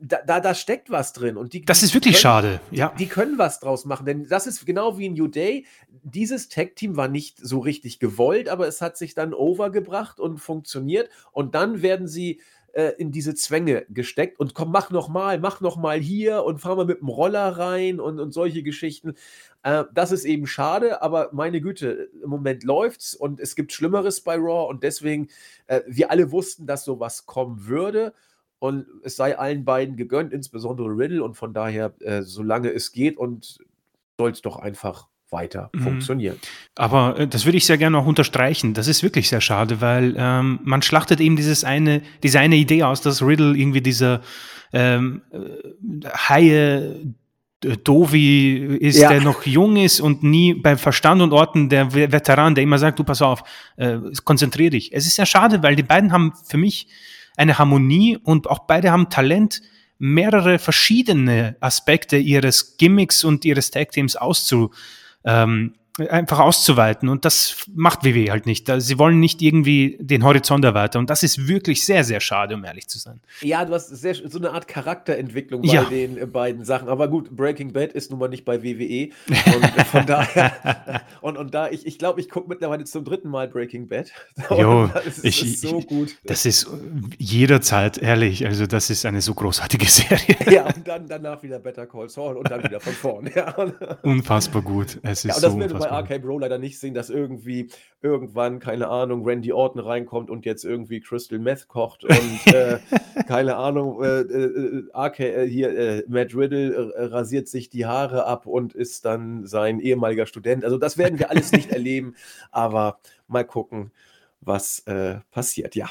da, 0.00 0.18
da, 0.26 0.40
da, 0.40 0.54
steckt 0.54 0.90
was 0.90 1.12
drin. 1.12 1.36
Und 1.36 1.52
die, 1.52 1.64
das 1.64 1.82
ist 1.82 1.94
wirklich 1.94 2.14
können, 2.14 2.22
schade, 2.22 2.60
ja. 2.70 2.94
Die 2.98 3.06
können 3.06 3.38
was 3.38 3.60
draus 3.60 3.84
machen, 3.84 4.06
denn 4.06 4.28
das 4.28 4.46
ist 4.46 4.64
genau 4.66 4.98
wie 4.98 5.06
in 5.06 5.14
New 5.14 5.28
Day. 5.28 5.66
Dieses 6.02 6.48
Tag-Team 6.48 6.96
war 6.96 7.08
nicht 7.08 7.38
so 7.38 7.58
richtig 7.58 7.98
gewollt, 7.98 8.48
aber 8.48 8.68
es 8.68 8.80
hat 8.80 8.96
sich 8.96 9.14
dann 9.14 9.34
overgebracht 9.34 10.20
und 10.20 10.38
funktioniert. 10.38 11.10
Und 11.32 11.54
dann 11.54 11.82
werden 11.82 12.06
sie 12.06 12.40
äh, 12.72 12.92
in 12.98 13.10
diese 13.10 13.34
Zwänge 13.34 13.86
gesteckt 13.88 14.38
und 14.38 14.54
komm, 14.54 14.70
mach 14.70 14.90
noch 14.90 15.08
mal, 15.08 15.38
mach 15.40 15.60
noch 15.60 15.76
mal 15.76 15.98
hier 15.98 16.44
und 16.44 16.60
fahr 16.60 16.76
mal 16.76 16.84
mit 16.84 17.00
dem 17.00 17.08
Roller 17.08 17.48
rein 17.58 17.98
und, 17.98 18.20
und 18.20 18.32
solche 18.32 18.62
Geschichten. 18.62 19.14
Äh, 19.62 19.84
das 19.92 20.12
ist 20.12 20.24
eben 20.24 20.46
schade, 20.46 21.02
aber 21.02 21.30
meine 21.32 21.60
Güte, 21.60 22.10
im 22.22 22.30
Moment 22.30 22.64
läuft's 22.64 23.14
und 23.14 23.40
es 23.40 23.56
gibt 23.56 23.72
Schlimmeres 23.72 24.20
bei 24.20 24.36
Raw 24.36 24.68
und 24.68 24.82
deswegen, 24.82 25.28
äh, 25.66 25.80
wir 25.86 26.10
alle 26.10 26.30
wussten, 26.30 26.66
dass 26.66 26.84
sowas 26.84 27.26
kommen 27.26 27.66
würde 27.66 28.12
und 28.58 28.86
es 29.02 29.16
sei 29.16 29.38
allen 29.38 29.64
beiden 29.64 29.96
gegönnt, 29.96 30.32
insbesondere 30.32 30.88
Riddle. 30.88 31.22
Und 31.22 31.34
von 31.34 31.52
daher, 31.52 31.94
äh, 32.00 32.22
solange 32.22 32.70
es 32.70 32.92
geht 32.92 33.16
und 33.16 33.58
soll 34.18 34.32
es 34.32 34.42
doch 34.42 34.56
einfach 34.56 35.06
weiter 35.30 35.70
mhm. 35.72 35.80
funktionieren. 35.80 36.38
Aber 36.74 37.18
äh, 37.18 37.28
das 37.28 37.44
würde 37.44 37.58
ich 37.58 37.66
sehr 37.66 37.78
gerne 37.78 37.98
auch 37.98 38.06
unterstreichen. 38.06 38.74
Das 38.74 38.88
ist 38.88 39.02
wirklich 39.02 39.28
sehr 39.28 39.40
schade, 39.40 39.80
weil 39.80 40.14
ähm, 40.16 40.60
man 40.62 40.82
schlachtet 40.82 41.20
eben 41.20 41.36
dieses 41.36 41.64
eine, 41.64 42.02
diese 42.22 42.40
eine 42.40 42.56
Idee 42.56 42.82
aus, 42.82 43.00
dass 43.00 43.22
Riddle 43.22 43.56
irgendwie 43.56 43.82
dieser 43.82 44.22
ähm, 44.72 45.22
äh, 45.30 46.08
Haie 46.28 47.14
äh, 47.64 47.76
Dovi 47.76 48.78
ist, 48.80 48.98
ja. 48.98 49.08
der 49.08 49.20
noch 49.20 49.44
jung 49.46 49.76
ist 49.76 50.00
und 50.00 50.22
nie 50.22 50.54
bei 50.54 50.76
Verstand 50.76 51.22
und 51.22 51.32
Orten 51.32 51.68
der 51.68 51.92
Veteran, 51.92 52.54
der 52.54 52.64
immer 52.64 52.78
sagt, 52.78 52.98
du 52.98 53.04
pass 53.04 53.22
auf, 53.22 53.42
äh, 53.76 53.98
konzentrier 54.24 54.70
dich. 54.70 54.92
Es 54.92 55.06
ist 55.06 55.16
sehr 55.16 55.26
schade, 55.26 55.62
weil 55.62 55.76
die 55.76 55.82
beiden 55.82 56.12
haben 56.12 56.32
für 56.44 56.58
mich 56.58 56.88
eine 57.38 57.58
Harmonie 57.58 58.18
und 58.22 58.48
auch 58.50 58.60
beide 58.60 58.90
haben 58.90 59.08
Talent, 59.08 59.62
mehrere 59.98 60.58
verschiedene 60.58 61.56
Aspekte 61.60 62.16
ihres 62.16 62.76
Gimmicks 62.76 63.24
und 63.24 63.44
ihres 63.44 63.70
Tag-Teams 63.70 64.16
auszu, 64.16 64.72
ähm, 65.24 65.74
einfach 65.98 66.40
auszuweiten. 66.40 67.08
Und 67.08 67.24
das 67.24 67.64
macht 67.74 68.04
WW 68.04 68.30
halt 68.30 68.46
nicht. 68.46 68.70
Sie 68.78 68.98
wollen 68.98 69.20
nicht 69.20 69.42
irgendwie 69.42 69.96
den 70.00 70.24
Horizont 70.24 70.64
erweitern. 70.64 71.00
Und 71.00 71.10
das 71.10 71.22
ist 71.22 71.48
wirklich 71.48 71.84
sehr, 71.84 72.04
sehr 72.04 72.20
schade, 72.20 72.54
um 72.54 72.64
ehrlich 72.64 72.88
zu 72.88 72.98
sein. 72.98 73.20
Ja, 73.40 73.64
du 73.64 73.74
hast 73.74 73.88
sehr, 73.88 74.14
so 74.14 74.38
eine 74.38 74.50
Art 74.52 74.68
Charakterentwicklung 74.68 75.62
bei 75.62 75.68
ja. 75.72 75.84
den 75.84 76.18
äh, 76.18 76.26
beiden 76.26 76.64
Sachen. 76.64 76.88
Aber 76.88 77.08
gut, 77.08 77.30
Breaking 77.30 77.72
Bad 77.72 77.92
ist 77.92 78.10
nun 78.10 78.20
mal 78.20 78.28
nicht 78.28 78.44
bei 78.44 78.62
WWE. 78.62 79.10
Und 79.28 79.86
von 79.86 80.06
daher, 80.06 80.52
und, 81.20 81.36
und 81.36 81.54
da, 81.54 81.68
ich 81.70 81.82
glaube, 81.82 81.88
ich, 81.88 81.98
glaub, 81.98 82.18
ich 82.18 82.28
gucke 82.28 82.48
mittlerweile 82.48 82.84
zum 82.84 83.04
dritten 83.04 83.28
Mal 83.28 83.48
Breaking 83.48 83.88
Bad. 83.88 84.10
Jo, 84.50 84.88
das 84.92 85.18
ist, 85.18 85.24
ich, 85.24 85.42
ist 85.42 85.60
so 85.62 85.80
gut. 85.80 86.16
Das 86.24 86.46
ist 86.46 86.66
jederzeit, 87.18 87.98
ehrlich. 87.98 88.46
Also, 88.46 88.66
das 88.66 88.90
ist 88.90 89.04
eine 89.04 89.20
so 89.20 89.34
großartige 89.34 89.86
Serie. 89.86 90.36
Ja, 90.50 90.66
und 90.66 90.86
dann 90.86 91.06
danach 91.06 91.42
wieder 91.42 91.58
Better 91.58 91.86
Call 91.86 92.08
Saul 92.08 92.36
und 92.36 92.50
dann 92.50 92.62
wieder 92.62 92.80
von 92.80 92.92
vorn. 92.92 93.30
Ja. 93.34 93.54
Unfassbar 94.02 94.62
gut. 94.62 94.98
Es 95.02 95.24
ist 95.24 95.42
ja, 95.42 95.50
so 95.50 95.56
unfassbar 95.56 95.87
bei 95.88 96.00
RK 96.00 96.22
Bro 96.22 96.38
leider 96.38 96.58
nicht 96.58 96.78
sehen, 96.78 96.94
dass 96.94 97.10
irgendwie 97.10 97.70
irgendwann, 98.02 98.58
keine 98.58 98.88
Ahnung, 98.88 99.24
Randy 99.24 99.52
Orton 99.52 99.80
reinkommt 99.80 100.30
und 100.30 100.44
jetzt 100.44 100.64
irgendwie 100.64 101.00
Crystal 101.00 101.38
Meth 101.38 101.68
kocht 101.68 102.04
und 102.04 102.46
äh, 102.46 102.78
keine 103.26 103.56
Ahnung, 103.56 104.02
äh, 104.02 104.20
äh, 104.20 104.84
RK, 104.94 105.20
äh, 105.20 105.48
hier, 105.48 105.76
äh, 105.76 106.04
Matt 106.08 106.34
Riddle 106.34 106.92
äh, 106.92 107.04
rasiert 107.04 107.48
sich 107.48 107.68
die 107.68 107.86
Haare 107.86 108.24
ab 108.24 108.46
und 108.46 108.74
ist 108.74 109.04
dann 109.04 109.46
sein 109.46 109.80
ehemaliger 109.80 110.26
Student. 110.26 110.64
Also 110.64 110.78
das 110.78 110.98
werden 110.98 111.18
wir 111.18 111.30
alles 111.30 111.52
nicht 111.52 111.70
erleben, 111.72 112.14
aber 112.50 112.98
mal 113.26 113.44
gucken, 113.44 113.90
was 114.40 114.84
passiert. 115.30 115.74
Ja. 115.74 115.88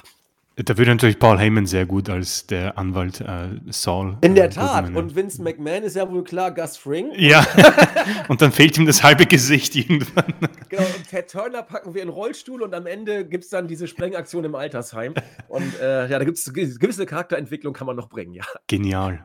Da 0.59 0.75
würde 0.75 0.89
natürlich 0.89 1.19
Paul 1.19 1.37
Heyman 1.37 1.67
sehr 1.67 1.85
gut 1.85 2.09
als 2.09 2.47
der 2.47 2.79
Anwalt 2.79 3.21
äh, 3.21 3.49
Saul. 3.67 4.17
In 4.21 4.33
der 4.33 4.45
äh, 4.45 4.49
Tat. 4.49 4.89
Und 4.89 5.15
Vince 5.15 5.43
McMahon 5.43 5.83
ist 5.83 5.95
ja 5.95 6.09
wohl 6.09 6.23
klar 6.23 6.51
Gus 6.51 6.77
Fring. 6.77 7.11
Ja. 7.15 7.45
und 8.27 8.41
dann 8.41 8.51
fehlt 8.51 8.75
ihm 8.75 8.87
das 8.87 9.03
halbe 9.03 9.27
Gesicht 9.27 9.75
irgendwann. 9.75 10.33
Genau. 10.69 10.81
Und 10.81 11.07
Ted 11.07 11.29
Turner 11.29 11.61
packen 11.61 11.93
wir 11.93 12.01
in 12.01 12.09
Rollstuhl 12.09 12.63
und 12.63 12.73
am 12.73 12.87
Ende 12.87 13.23
gibt 13.23 13.43
es 13.43 13.51
dann 13.51 13.67
diese 13.67 13.87
Sprengaktion 13.87 14.45
im 14.45 14.55
Altersheim. 14.55 15.13
Und 15.47 15.79
äh, 15.79 16.09
ja, 16.09 16.17
da 16.17 16.25
gibt 16.25 16.39
es 16.39 16.51
gewisse 16.51 17.05
Charakterentwicklung 17.05 17.73
kann 17.73 17.85
man 17.85 17.95
noch 17.95 18.09
bringen, 18.09 18.33
ja. 18.33 18.43
Genial. 18.65 19.23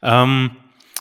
Ähm, 0.00 0.52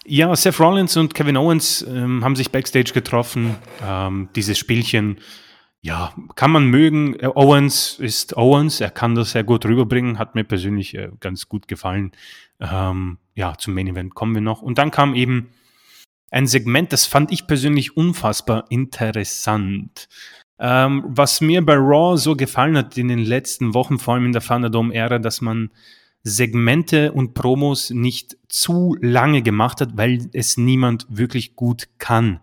ja, 0.08 0.36
Seth 0.36 0.60
Rollins 0.60 0.98
und 0.98 1.14
Kevin 1.14 1.38
Owens 1.38 1.84
ähm, 1.88 2.24
haben 2.24 2.36
sich 2.36 2.52
backstage 2.52 2.94
getroffen. 2.94 3.56
Ähm, 3.86 4.30
dieses 4.36 4.58
Spielchen 4.58 5.20
ja, 5.82 6.14
kann 6.36 6.52
man 6.52 6.68
mögen. 6.68 7.16
Owens 7.36 8.00
ist 8.00 8.36
Owens, 8.36 8.82
er 8.82 8.90
kann 8.90 9.16
das 9.16 9.32
sehr 9.32 9.44
gut 9.44 9.66
rüberbringen, 9.66 10.20
hat 10.20 10.36
mir 10.36 10.44
persönlich 10.44 10.96
äh, 10.96 11.10
ganz 11.20 11.48
gut 11.48 11.68
gefallen. 11.68 12.12
Ähm, 12.60 13.18
ja, 13.36 13.56
zum 13.58 13.74
Main 13.74 13.88
Event 13.88 14.16
kommen 14.16 14.34
wir 14.34 14.42
noch. 14.42 14.62
Und 14.62 14.78
dann 14.78 14.92
kam 14.92 15.14
eben 15.14 15.50
ein 16.32 16.48
Segment, 16.48 16.92
das 16.92 17.06
fand 17.06 17.32
ich 17.32 17.48
persönlich 17.48 17.96
unfassbar 17.96 18.66
interessant. 18.70 20.10
Ähm, 20.60 21.04
was 21.08 21.40
mir 21.40 21.64
bei 21.66 21.76
Raw 21.76 22.18
so 22.18 22.36
gefallen 22.36 22.76
hat 22.76 22.98
in 22.98 23.08
den 23.08 23.20
letzten 23.20 23.74
Wochen, 23.74 24.00
vor 24.00 24.16
allem 24.16 24.26
in 24.26 24.34
der 24.34 24.42
Thunderdome-Ära, 24.42 25.20
dass 25.20 25.42
man 25.42 25.70
Segmente 26.24 27.12
und 27.12 27.36
Promos 27.36 27.92
nicht 27.92 28.38
zu 28.50 28.98
lange 29.00 29.44
gemacht 29.44 29.80
hat, 29.82 29.96
weil 29.96 30.30
es 30.34 30.58
niemand 30.58 31.06
wirklich 31.10 31.56
gut 31.56 31.88
kann. 32.00 32.40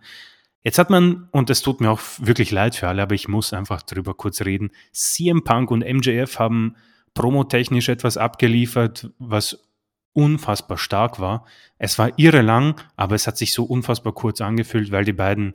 Jetzt 0.64 0.78
hat 0.78 0.88
man, 0.88 1.28
und 1.30 1.50
es 1.50 1.60
tut 1.60 1.82
mir 1.82 1.90
auch 1.90 2.00
wirklich 2.18 2.50
leid 2.50 2.74
für 2.74 2.88
alle, 2.88 3.02
aber 3.02 3.14
ich 3.14 3.28
muss 3.28 3.52
einfach 3.52 3.82
drüber 3.82 4.14
kurz 4.14 4.40
reden, 4.40 4.70
CM 4.92 5.44
Punk 5.44 5.70
und 5.70 5.84
MJF 5.84 6.38
haben 6.38 6.76
promotechnisch 7.12 7.90
etwas 7.90 8.16
abgeliefert, 8.16 9.10
was 9.18 9.68
unfassbar 10.14 10.78
stark 10.78 11.20
war. 11.20 11.44
Es 11.76 11.98
war 11.98 12.18
irre 12.18 12.40
lang, 12.40 12.80
aber 12.96 13.14
es 13.14 13.26
hat 13.26 13.36
sich 13.36 13.52
so 13.52 13.64
unfassbar 13.64 14.14
kurz 14.14 14.40
angefühlt, 14.40 14.90
weil 14.90 15.04
die 15.04 15.12
beiden 15.12 15.54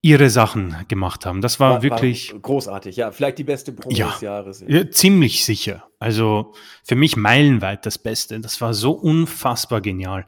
ihre 0.00 0.30
Sachen 0.30 0.74
gemacht 0.88 1.24
haben. 1.24 1.40
Das 1.40 1.60
war, 1.60 1.74
war 1.74 1.82
wirklich 1.84 2.32
war 2.32 2.40
großartig. 2.40 2.96
Ja, 2.96 3.12
vielleicht 3.12 3.38
die 3.38 3.44
beste 3.44 3.72
Promo 3.72 3.96
ja, 3.96 4.10
des 4.10 4.20
Jahres. 4.20 4.64
Ja. 4.66 4.90
ziemlich 4.90 5.44
sicher. 5.44 5.84
Also 6.00 6.54
für 6.82 6.96
mich 6.96 7.16
meilenweit 7.16 7.86
das 7.86 7.98
Beste. 7.98 8.40
Das 8.40 8.60
war 8.60 8.74
so 8.74 8.90
unfassbar 8.90 9.80
genial. 9.80 10.26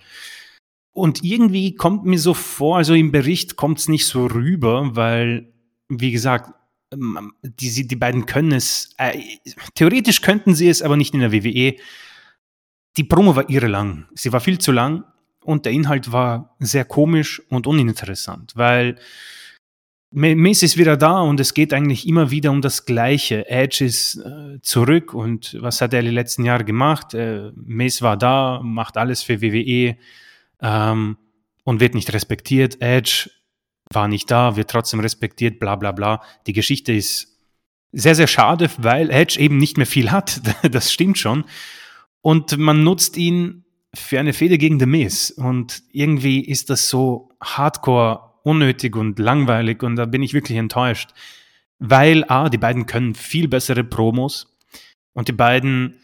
Und 0.95 1.25
irgendwie 1.25 1.75
kommt 1.75 2.05
mir 2.05 2.21
so 2.21 2.35
vor, 2.35 2.77
also 2.77 2.95
im 2.95 3.11
Bericht 3.11 3.57
kommt 3.57 3.81
es 3.81 3.89
nicht 3.89 4.07
so 4.07 4.27
rüber, 4.27 4.95
weil, 4.95 5.53
wie 5.89 6.13
gesagt, 6.13 6.55
die, 6.93 7.89
die 7.89 7.97
beiden 7.97 8.27
können 8.27 8.53
es, 8.53 8.95
äh, 8.99 9.19
theoretisch 9.75 10.23
könnten 10.23 10.55
sie 10.55 10.69
es, 10.69 10.83
aber 10.83 10.97
nicht 10.97 11.13
in 11.13 11.21
der 11.21 11.33
WWE. 11.33 11.75
Die 12.97 13.05
Promo 13.05 13.35
war 13.35 13.51
irre 13.51 13.67
lang. 13.67 14.07
Sie 14.15 14.33
war 14.33 14.41
viel 14.41 14.59
zu 14.59 14.71
lang 14.71 15.03
und 15.43 15.65
der 15.65 15.73
Inhalt 15.73 16.13
war 16.13 16.55
sehr 16.61 16.85
komisch 16.85 17.43
und 17.49 17.67
uninteressant, 17.67 18.53
weil 18.55 18.95
Miss 20.13 20.63
ist 20.63 20.79
wieder 20.79 20.97
da 20.97 21.23
und 21.23 21.41
es 21.41 21.55
geht 21.55 21.75
eigentlich 21.75 22.07
immer 22.07 22.31
wieder 22.31 22.53
um 22.53 22.63
das 22.63 22.87
Gleiche. 22.87 23.51
Edge 23.51 23.85
ist 23.85 24.15
äh, 24.19 24.61
zurück 24.63 25.13
und 25.13 25.57
was 25.61 25.81
hat 25.81 25.93
er 25.93 26.03
die 26.03 26.11
letzten 26.11 26.45
Jahre 26.45 26.65
gemacht? 26.65 27.15
Äh, 27.15 27.51
Miss 27.57 28.01
war 28.01 28.17
da, 28.17 28.61
macht 28.63 28.97
alles 28.97 29.25
für 29.25 29.43
WWE 29.43 29.97
ähm, 30.61 31.17
und 31.65 31.81
wird 31.81 31.95
nicht 31.95 32.13
respektiert. 32.13 32.81
Edge 32.81 33.31
war 33.91 34.09
nicht 34.09 34.31
da, 34.31 34.57
wird 34.57 34.71
trotzdem 34.71 35.01
respektiert, 35.01 35.61
bla 35.61 35.77
bla 35.77 35.93
bla. 35.93 36.23
Die 36.47 36.53
Geschichte 36.53 36.93
ist 36.93 37.39
sehr, 37.93 38.15
sehr 38.15 38.27
schade, 38.27 38.71
weil 38.79 39.11
Edge 39.11 39.39
eben 39.39 39.57
nicht 39.59 39.77
mehr 39.77 39.87
viel 39.87 40.11
hat. 40.11 40.41
das 40.71 40.93
stimmt 40.93 41.19
schon. 41.19 41.45
Und 42.21 42.57
man 42.57 42.83
nutzt 42.83 43.17
ihn 43.17 43.65
für 43.95 44.19
eine 44.19 44.33
Fehde 44.33 44.59
gegen 44.59 44.81
The 44.81 44.87
Miz. 44.87 45.31
Und 45.31 45.83
irgendwie 45.93 46.41
ist 46.41 46.71
das 46.71 46.89
so 46.89 47.31
hardcore 47.43 48.35
unnötig 48.45 48.95
und 48.95 49.19
langweilig 49.19 49.83
und 49.83 49.97
da 49.97 50.05
bin 50.05 50.23
ich 50.23 50.35
wirklich 50.35 50.59
enttäuscht. 50.59 51.11
Weil, 51.79 52.25
A, 52.29 52.49
die 52.49 52.59
beiden 52.59 52.87
können 52.87 53.15
viel 53.15 53.49
bessere 53.49 53.83
Promos 53.83 54.57
und 55.13 55.29
die 55.29 55.33
beiden 55.33 56.01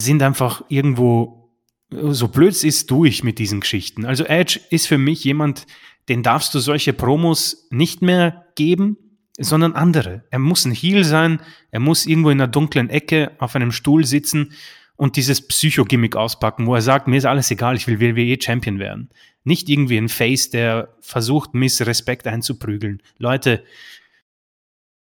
sind 0.00 0.22
einfach 0.22 0.62
irgendwo, 0.68 1.43
so 1.90 2.28
blöd 2.28 2.62
ist, 2.64 2.90
durch 2.90 3.22
mit 3.22 3.38
diesen 3.38 3.60
Geschichten. 3.60 4.04
Also 4.04 4.24
Edge 4.24 4.60
ist 4.70 4.86
für 4.86 4.98
mich 4.98 5.24
jemand, 5.24 5.66
den 6.08 6.22
darfst 6.22 6.54
du 6.54 6.58
solche 6.58 6.92
Promos 6.92 7.66
nicht 7.70 8.02
mehr 8.02 8.46
geben, 8.56 8.96
sondern 9.38 9.72
andere. 9.74 10.24
Er 10.30 10.38
muss 10.38 10.64
ein 10.64 10.72
Heel 10.72 11.04
sein, 11.04 11.40
er 11.70 11.80
muss 11.80 12.06
irgendwo 12.06 12.30
in 12.30 12.40
einer 12.40 12.50
dunklen 12.50 12.90
Ecke 12.90 13.32
auf 13.38 13.56
einem 13.56 13.72
Stuhl 13.72 14.04
sitzen 14.04 14.52
und 14.96 15.16
dieses 15.16 15.46
Psycho-Gimmick 15.46 16.14
auspacken, 16.14 16.66
wo 16.66 16.74
er 16.74 16.82
sagt, 16.82 17.08
mir 17.08 17.16
ist 17.16 17.24
alles 17.24 17.50
egal, 17.50 17.76
ich 17.76 17.86
will 17.86 18.00
WWE 18.00 18.40
Champion 18.40 18.78
werden. 18.78 19.10
Nicht 19.42 19.68
irgendwie 19.68 19.98
ein 19.98 20.08
Face, 20.08 20.50
der 20.50 20.94
versucht, 21.00 21.54
Miss 21.54 21.84
Respekt 21.84 22.26
einzuprügeln. 22.26 23.02
Leute, 23.18 23.64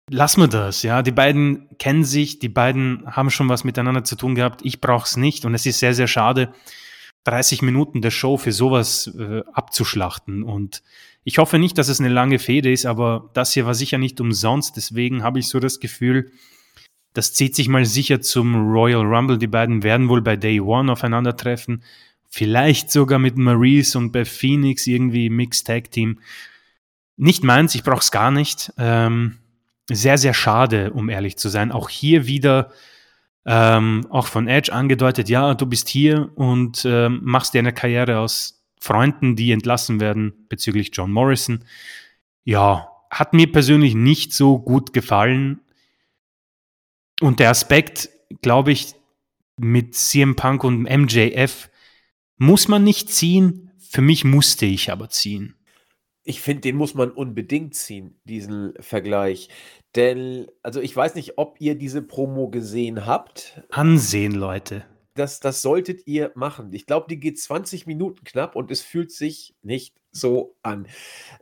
lass 0.10 0.38
mir 0.38 0.48
das, 0.48 0.84
ja. 0.84 1.02
Die 1.02 1.12
beiden 1.12 1.70
kennen 1.78 2.04
sich, 2.04 2.40
die 2.40 2.50
beiden 2.50 3.04
haben 3.06 3.30
schon 3.30 3.50
was 3.50 3.64
miteinander 3.64 4.04
zu 4.04 4.16
tun 4.16 4.36
gehabt. 4.36 4.62
Ich 4.64 4.82
brauch's 4.82 5.18
nicht 5.18 5.46
und 5.46 5.54
es 5.54 5.66
ist 5.66 5.80
sehr, 5.80 5.94
sehr 5.94 6.08
schade, 6.08 6.54
30 7.26 7.62
Minuten 7.62 8.02
der 8.02 8.12
Show 8.12 8.38
für 8.38 8.52
sowas 8.52 9.08
äh, 9.18 9.42
abzuschlachten. 9.54 10.44
Und 10.44 10.84
ich 11.24 11.38
hoffe 11.38 11.58
nicht, 11.58 11.78
dass 11.78 11.88
es 11.88 12.00
eine 12.00 12.10
lange 12.10 12.40
Fehde 12.40 12.72
ist, 12.72 12.86
aber 12.86 13.30
das 13.34 13.54
hier 13.54 13.66
war 13.66 13.76
sicher 13.76 13.98
nicht 13.98 14.20
umsonst. 14.20 14.76
Deswegen 14.76 15.24
habe 15.24 15.40
ich 15.40 15.48
so 15.48 15.60
das 15.60 15.80
Gefühl, 15.80 16.32
das 17.14 17.34
zieht 17.34 17.56
sich 17.56 17.70
mal 17.70 17.86
sicher 17.86 18.22
zum 18.22 18.72
Royal 18.72 19.06
Rumble. 19.06 19.38
Die 19.38 19.48
beiden 19.48 19.84
werden 19.84 20.10
wohl 20.10 20.22
bei 20.22 20.36
Day 20.36 20.60
One 20.60 20.92
aufeinandertreffen. 20.92 21.84
Vielleicht 22.28 22.92
sogar 22.92 23.20
mit 23.20 23.38
Maurice 23.38 23.98
und 23.98 24.12
Beth 24.12 24.28
Phoenix 24.28 24.88
irgendwie 24.88 25.30
Mixed 25.30 25.68
Tag 25.68 25.92
Team. 25.92 26.20
Nicht 27.16 27.44
meins, 27.44 27.76
ich 27.76 27.84
brauche 27.84 28.00
es 28.00 28.12
gar 28.12 28.32
nicht. 28.32 28.74
Ähm, 28.78 29.38
sehr, 29.90 30.18
sehr 30.18 30.34
schade, 30.34 30.92
um 30.94 31.10
ehrlich 31.10 31.38
zu 31.38 31.50
sein. 31.50 31.72
Auch 31.72 31.90
hier 31.90 32.28
wieder, 32.28 32.72
ähm, 33.46 34.06
auch 34.10 34.28
von 34.28 34.48
Edge 34.48 34.72
angedeutet, 34.72 35.30
ja, 35.30 35.54
du 35.54 35.66
bist 35.66 35.90
hier 35.90 36.32
und 36.36 36.86
ähm, 36.86 37.20
machst 37.24 37.54
dir 37.54 37.60
eine 37.60 37.74
Karriere 37.74 38.20
aus 38.20 38.64
Freunden, 38.80 39.36
die 39.36 39.52
entlassen 39.52 40.00
werden 40.00 40.46
bezüglich 40.50 40.92
John 40.94 41.12
Morrison. 41.12 41.64
Ja, 42.44 42.90
hat 43.10 43.34
mir 43.34 43.52
persönlich 43.52 43.96
nicht 43.96 44.34
so 44.34 44.60
gut 44.60 44.94
gefallen. 44.94 45.62
Und 47.22 47.40
der 47.40 47.50
Aspekt, 47.50 48.10
glaube 48.42 48.72
ich, 48.72 48.96
mit 49.58 49.96
CM 49.96 50.36
Punk 50.36 50.64
und 50.64 50.84
MJF 50.84 51.70
muss 52.38 52.68
man 52.68 52.84
nicht 52.84 53.10
ziehen. 53.10 53.72
Für 53.80 54.02
mich 54.02 54.24
musste 54.26 54.66
ich 54.66 54.92
aber 54.92 55.10
ziehen. 55.10 55.56
Ich 56.24 56.42
finde, 56.42 56.62
den 56.62 56.78
muss 56.78 56.94
man 56.94 57.12
unbedingt 57.12 57.76
ziehen, 57.76 58.20
diesen 58.24 58.74
Vergleich. 58.80 59.50
Denn, 59.96 60.48
also 60.62 60.80
ich 60.80 60.96
weiß 60.96 61.16
nicht, 61.16 61.38
ob 61.38 61.60
ihr 61.60 61.76
diese 61.76 62.02
Promo 62.02 62.50
gesehen 62.50 63.06
habt. 63.06 63.62
Ansehen, 63.70 64.34
Leute. 64.34 64.86
Das, 65.16 65.40
das 65.40 65.62
solltet 65.62 66.08
ihr 66.08 66.32
machen. 66.34 66.74
Ich 66.74 66.86
glaube, 66.86 67.08
die 67.10 67.20
geht 67.20 67.40
20 67.40 67.86
Minuten 67.86 68.24
knapp 68.24 68.56
und 68.56 68.72
es 68.72 68.82
fühlt 68.82 69.12
sich 69.12 69.54
nicht 69.62 69.96
so 70.12 70.56
an. 70.64 70.88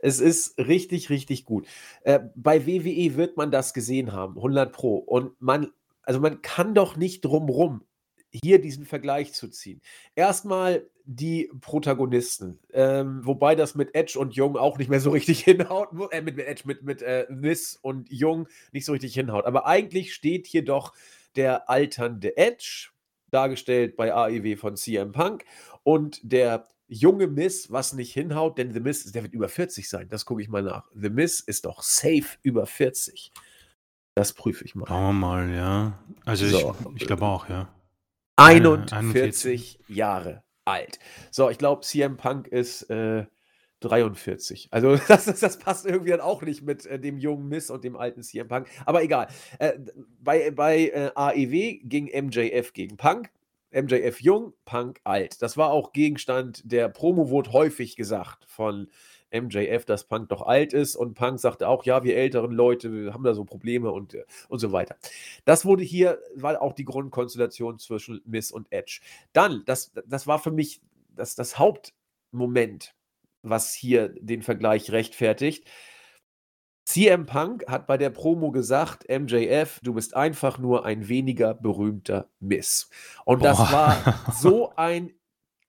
Es 0.00 0.20
ist 0.20 0.58
richtig, 0.58 1.10
richtig 1.10 1.44
gut. 1.44 1.66
Äh, 2.02 2.20
bei 2.34 2.66
WWE 2.66 3.16
wird 3.16 3.36
man 3.36 3.50
das 3.50 3.72
gesehen 3.72 4.12
haben, 4.12 4.36
100 4.36 4.72
Pro. 4.72 4.96
Und 4.96 5.40
man, 5.40 5.68
also 6.02 6.20
man 6.20 6.42
kann 6.42 6.74
doch 6.74 6.96
nicht 6.96 7.24
drumrum 7.24 7.82
hier 8.32 8.60
diesen 8.60 8.86
Vergleich 8.86 9.32
zu 9.32 9.48
ziehen. 9.48 9.80
Erstmal 10.14 10.86
die 11.04 11.50
Protagonisten, 11.60 12.58
ähm, 12.72 13.20
wobei 13.24 13.54
das 13.54 13.74
mit 13.74 13.94
Edge 13.94 14.18
und 14.18 14.34
Jung 14.34 14.56
auch 14.56 14.78
nicht 14.78 14.88
mehr 14.88 15.00
so 15.00 15.10
richtig 15.10 15.40
hinhaut, 15.44 15.88
äh, 16.10 16.22
mit, 16.22 16.36
mit 16.36 16.46
Edge, 16.46 16.62
mit, 16.64 16.82
mit 16.82 17.02
äh, 17.02 17.26
Miss 17.28 17.76
und 17.76 18.10
Jung 18.10 18.48
nicht 18.72 18.84
so 18.84 18.92
richtig 18.92 19.14
hinhaut. 19.14 19.44
Aber 19.44 19.66
eigentlich 19.66 20.14
steht 20.14 20.46
hier 20.46 20.64
doch 20.64 20.94
der 21.36 21.68
alternde 21.68 22.36
Edge, 22.36 22.90
dargestellt 23.30 23.96
bei 23.96 24.14
AEW 24.14 24.56
von 24.56 24.76
CM 24.76 25.12
Punk, 25.12 25.44
und 25.82 26.20
der 26.22 26.68
junge 26.88 27.26
Miss, 27.26 27.72
was 27.72 27.94
nicht 27.94 28.12
hinhaut, 28.12 28.58
denn 28.58 28.72
The 28.72 28.80
Miss, 28.80 29.10
der 29.10 29.22
wird 29.22 29.32
über 29.32 29.48
40 29.48 29.88
sein, 29.88 30.08
das 30.08 30.26
gucke 30.26 30.42
ich 30.42 30.48
mal 30.48 30.62
nach. 30.62 30.88
The 30.94 31.10
Miss 31.10 31.40
ist 31.40 31.64
doch 31.64 31.82
safe 31.82 32.38
über 32.42 32.66
40. 32.66 33.32
Das 34.14 34.34
prüfe 34.34 34.64
ich 34.64 34.74
mal. 34.74 34.86
Schauen 34.86 35.06
wir 35.06 35.12
mal, 35.12 35.50
ja. 35.50 35.98
Also 36.26 36.46
so. 36.46 36.76
ich, 36.94 37.02
ich 37.02 37.06
glaube 37.06 37.24
auch, 37.24 37.48
ja. 37.48 37.68
41, 38.36 38.92
41 38.92 39.78
Jahre 39.88 40.42
alt. 40.64 40.98
So, 41.30 41.50
ich 41.50 41.58
glaube, 41.58 41.82
CM 41.82 42.16
Punk 42.16 42.48
ist 42.48 42.88
äh, 42.90 43.26
43. 43.80 44.68
Also 44.70 44.96
das, 45.08 45.24
das, 45.24 45.58
passt 45.58 45.86
irgendwie 45.86 46.10
dann 46.10 46.20
auch 46.20 46.42
nicht 46.42 46.62
mit 46.62 46.86
äh, 46.86 46.98
dem 46.98 47.18
jungen 47.18 47.48
Miss 47.48 47.70
und 47.70 47.84
dem 47.84 47.96
alten 47.96 48.22
CM 48.22 48.48
Punk. 48.48 48.68
Aber 48.86 49.02
egal. 49.02 49.28
Äh, 49.58 49.78
bei 50.20 50.50
bei 50.50 50.88
äh, 50.88 51.10
AEW 51.14 51.80
ging 51.84 52.06
MJF 52.06 52.72
gegen 52.72 52.96
Punk. 52.96 53.30
MJF 53.72 54.20
jung, 54.20 54.52
Punk 54.64 55.00
alt. 55.04 55.40
Das 55.40 55.56
war 55.56 55.70
auch 55.70 55.92
Gegenstand 55.92 56.60
der 56.70 56.88
Promo, 56.90 57.30
wurde 57.30 57.52
häufig 57.52 57.96
gesagt 57.96 58.44
von 58.46 58.88
MJF, 59.32 59.84
dass 59.84 60.04
Punk 60.04 60.28
doch 60.28 60.42
alt 60.42 60.72
ist 60.72 60.96
und 60.96 61.14
Punk 61.14 61.40
sagte 61.40 61.68
auch, 61.68 61.84
ja, 61.84 62.04
wir 62.04 62.16
älteren 62.16 62.52
Leute 62.52 63.12
haben 63.12 63.24
da 63.24 63.34
so 63.34 63.44
Probleme 63.44 63.90
und, 63.90 64.14
äh, 64.14 64.24
und 64.48 64.58
so 64.58 64.72
weiter. 64.72 64.96
Das 65.44 65.64
wurde 65.64 65.82
hier, 65.82 66.20
war 66.34 66.60
auch 66.60 66.72
die 66.72 66.84
Grundkonstellation 66.84 67.78
zwischen 67.78 68.20
Miss 68.24 68.52
und 68.52 68.70
Edge. 68.70 69.00
Dann, 69.32 69.62
das, 69.66 69.92
das 70.06 70.26
war 70.26 70.38
für 70.38 70.50
mich 70.50 70.80
das, 71.14 71.34
das 71.34 71.58
Hauptmoment, 71.58 72.94
was 73.42 73.72
hier 73.74 74.08
den 74.20 74.42
Vergleich 74.42 74.90
rechtfertigt. 74.92 75.68
CM 76.84 77.26
Punk 77.26 77.64
hat 77.68 77.86
bei 77.86 77.96
der 77.96 78.10
Promo 78.10 78.50
gesagt, 78.50 79.08
MJF, 79.08 79.80
du 79.82 79.94
bist 79.94 80.16
einfach 80.16 80.58
nur 80.58 80.84
ein 80.84 81.08
weniger 81.08 81.54
berühmter 81.54 82.28
Miss. 82.40 82.90
Und 83.24 83.44
das 83.44 83.58
Boah. 83.58 83.72
war 83.72 84.32
so 84.34 84.72
ein 84.76 85.12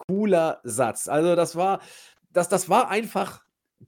cooler 0.07 0.59
Satz. 0.63 1.07
Also 1.07 1.35
das 1.35 1.55
war, 1.55 1.81
das, 2.31 2.49
das 2.49 2.67
war 2.69 2.89
einfach 2.89 3.43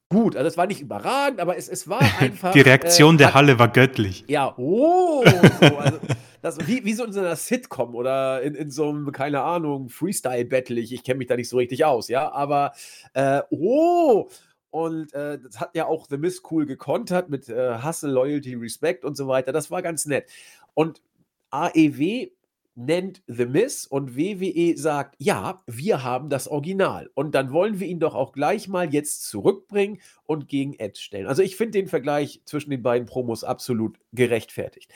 gut. 0.09 0.35
Also 0.35 0.47
es 0.47 0.57
war 0.57 0.67
nicht 0.67 0.81
überragend, 0.81 1.39
aber 1.39 1.57
es, 1.57 1.69
es 1.69 1.87
war 1.87 2.01
einfach. 2.19 2.51
Die 2.51 2.61
Reaktion 2.61 3.15
äh, 3.15 3.19
der 3.19 3.33
Halle 3.33 3.59
war 3.59 3.67
göttlich. 3.67 4.25
Ja, 4.27 4.53
oh, 4.57 5.23
so, 5.25 5.77
also, 5.77 5.99
das, 6.41 6.67
wie, 6.67 6.85
wie 6.85 6.93
so 6.93 7.05
in 7.05 7.13
so 7.13 7.19
einer 7.19 7.35
Sitcom 7.35 7.95
oder 7.95 8.41
in, 8.41 8.55
in 8.55 8.69
so 8.69 8.89
einem, 8.89 9.11
keine 9.11 9.41
Ahnung, 9.41 9.89
Freestyle-Battle. 9.89 10.79
Ich, 10.79 10.93
ich 10.93 11.03
kenne 11.03 11.17
mich 11.17 11.27
da 11.27 11.35
nicht 11.35 11.49
so 11.49 11.57
richtig 11.57 11.85
aus, 11.85 12.07
ja, 12.07 12.31
aber 12.31 12.73
äh, 13.13 13.41
oh. 13.49 14.29
Und 14.69 15.13
äh, 15.13 15.39
das 15.39 15.61
hat 15.61 15.73
ja 15.73 15.85
auch 15.85 16.05
The 16.09 16.17
Miss 16.17 16.43
cool 16.51 16.65
gekontert 16.65 17.29
mit 17.29 17.47
äh, 17.47 17.81
Hustle, 17.81 18.11
Loyalty, 18.11 18.55
Respect 18.55 19.05
und 19.05 19.15
so 19.15 19.25
weiter. 19.25 19.53
Das 19.53 19.71
war 19.71 19.81
ganz 19.81 20.05
nett. 20.05 20.29
Und 20.73 21.01
AEW 21.49 22.27
nennt 22.75 23.23
The 23.27 23.45
Miss 23.45 23.87
und 23.87 24.17
WWE 24.17 24.77
sagt, 24.77 25.15
ja, 25.17 25.63
wir 25.65 26.03
haben 26.03 26.29
das 26.29 26.47
Original. 26.47 27.09
Und 27.13 27.33
dann 27.33 27.51
wollen 27.51 27.79
wir 27.79 27.87
ihn 27.87 27.99
doch 27.99 28.15
auch 28.15 28.33
gleich 28.33 28.67
mal 28.67 28.93
jetzt 28.93 29.27
zurückbringen 29.27 30.01
und 30.23 30.49
gegen 30.49 30.73
Edge 30.73 30.99
stellen. 30.99 31.27
Also 31.27 31.41
ich 31.41 31.55
finde 31.55 31.79
den 31.79 31.87
Vergleich 31.87 32.41
zwischen 32.45 32.69
den 32.69 32.83
beiden 32.83 33.07
Promos 33.07 33.43
absolut 33.43 33.97
gerechtfertigt. 34.11 34.91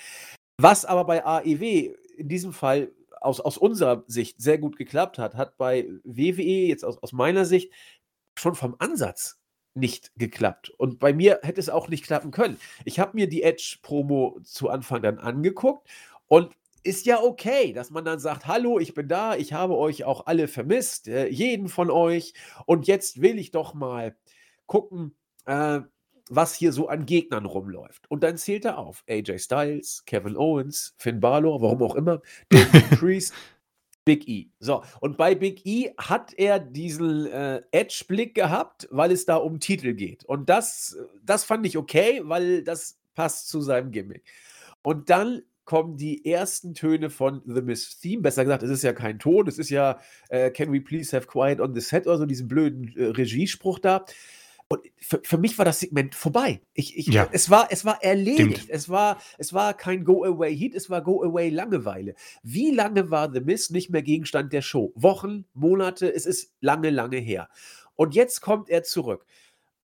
Was 0.57 0.83
aber 0.83 1.05
bei 1.05 1.25
AEW 1.25 1.95
in 2.17 2.27
diesem 2.27 2.51
Fall 2.51 2.91
aus, 3.21 3.39
aus 3.39 3.57
unserer 3.57 4.03
Sicht 4.07 4.41
sehr 4.41 4.57
gut 4.57 4.75
geklappt 4.75 5.17
hat, 5.17 5.35
hat 5.35 5.57
bei 5.57 5.87
WWE 6.03 6.67
jetzt 6.67 6.83
aus, 6.83 6.97
aus 7.01 7.13
meiner 7.13 7.45
Sicht 7.45 7.71
schon 8.37 8.55
vom 8.55 8.75
Ansatz 8.79 9.39
nicht 9.73 10.11
geklappt. 10.17 10.69
Und 10.71 10.99
bei 10.99 11.13
mir 11.13 11.39
hätte 11.43 11.61
es 11.61 11.69
auch 11.69 11.87
nicht 11.87 12.03
klappen 12.03 12.31
können. 12.31 12.59
Ich 12.85 12.99
habe 12.99 13.15
mir 13.15 13.27
die 13.27 13.43
Edge-Promo 13.43 14.39
zu 14.43 14.69
Anfang 14.69 15.01
dann 15.01 15.19
angeguckt 15.19 15.87
und 16.27 16.53
ist 16.83 17.05
ja 17.05 17.21
okay, 17.21 17.73
dass 17.73 17.91
man 17.91 18.05
dann 18.05 18.19
sagt, 18.19 18.47
hallo, 18.47 18.79
ich 18.79 18.93
bin 18.93 19.07
da, 19.07 19.35
ich 19.35 19.53
habe 19.53 19.77
euch 19.77 20.03
auch 20.03 20.25
alle 20.27 20.47
vermisst, 20.47 21.07
äh, 21.07 21.27
jeden 21.27 21.67
von 21.67 21.91
euch. 21.91 22.33
Und 22.65 22.87
jetzt 22.87 23.21
will 23.21 23.39
ich 23.39 23.51
doch 23.51 23.73
mal 23.73 24.15
gucken, 24.65 25.15
äh, 25.45 25.81
was 26.29 26.55
hier 26.55 26.71
so 26.71 26.87
an 26.87 27.05
Gegnern 27.05 27.45
rumläuft. 27.45 28.09
Und 28.09 28.23
dann 28.23 28.37
zählt 28.37 28.65
er 28.65 28.77
auf. 28.77 29.03
AJ 29.09 29.39
Styles, 29.39 30.03
Kevin 30.05 30.37
Owens, 30.37 30.93
Finn 30.97 31.19
Balor, 31.19 31.61
warum 31.61 31.81
auch 31.81 31.95
immer, 31.95 32.21
David 32.49 32.89
Priest, 32.99 33.33
Big 34.05 34.27
E. 34.27 34.49
So, 34.59 34.83
und 35.01 35.17
bei 35.17 35.35
Big 35.35 35.65
E 35.65 35.91
hat 35.97 36.33
er 36.35 36.59
diesen 36.59 37.25
äh, 37.27 37.61
Edge-Blick 37.71 38.35
gehabt, 38.35 38.87
weil 38.91 39.11
es 39.11 39.25
da 39.25 39.35
um 39.35 39.59
Titel 39.59 39.93
geht. 39.93 40.23
Und 40.25 40.49
das, 40.49 40.97
das 41.23 41.43
fand 41.43 41.65
ich 41.65 41.77
okay, 41.77 42.21
weil 42.23 42.63
das 42.63 42.99
passt 43.15 43.49
zu 43.49 43.61
seinem 43.61 43.91
Gimmick. 43.91 44.23
Und 44.81 45.09
dann 45.09 45.41
kommen 45.69 45.97
die 45.97 46.25
ersten 46.25 46.73
Töne 46.73 47.11
von 47.11 47.43
The 47.45 47.61
Miss 47.61 47.99
Theme. 47.99 48.23
Besser 48.23 48.43
gesagt, 48.43 48.63
es 48.63 48.71
ist 48.71 48.81
ja 48.81 48.91
kein 48.91 49.19
Ton, 49.19 49.47
es 49.47 49.59
ist 49.59 49.69
ja 49.69 49.99
äh, 50.29 50.49
Can 50.49 50.73
we 50.73 50.81
please 50.81 51.15
have 51.15 51.27
quiet 51.27 51.61
on 51.61 51.75
the 51.75 51.79
set 51.79 52.07
oder 52.07 52.17
so, 52.17 52.25
diesen 52.25 52.47
blöden 52.47 52.91
äh, 52.97 53.03
Regiespruch 53.05 53.77
da. 53.77 54.03
Und 54.67 54.81
für, 54.97 55.21
für, 55.23 55.37
mich 55.37 55.59
war 55.59 55.65
das 55.65 55.79
Segment 55.79 56.15
vorbei. 56.15 56.61
Ich, 56.73 56.97
ich, 56.97 57.05
ja. 57.05 57.29
es, 57.31 57.51
war, 57.51 57.67
es 57.69 57.85
war 57.85 58.03
erledigt. 58.03 58.67
Es 58.69 58.89
war, 58.89 59.21
es 59.37 59.53
war 59.53 59.75
kein 59.75 60.03
Go-Away-Heat, 60.05 60.73
es 60.73 60.89
war 60.89 61.03
Go-Away-Langeweile. 61.03 62.15
Wie 62.41 62.71
lange 62.71 63.11
war 63.11 63.31
The 63.31 63.41
Miss 63.41 63.69
nicht 63.69 63.91
mehr 63.91 64.01
Gegenstand 64.01 64.51
der 64.51 64.63
Show? 64.63 64.91
Wochen, 64.95 65.45
Monate, 65.53 66.11
es 66.11 66.25
ist 66.25 66.51
lange, 66.61 66.89
lange 66.89 67.17
her. 67.17 67.47
Und 67.95 68.15
jetzt 68.15 68.41
kommt 68.41 68.71
er 68.71 68.81
zurück. 68.81 69.23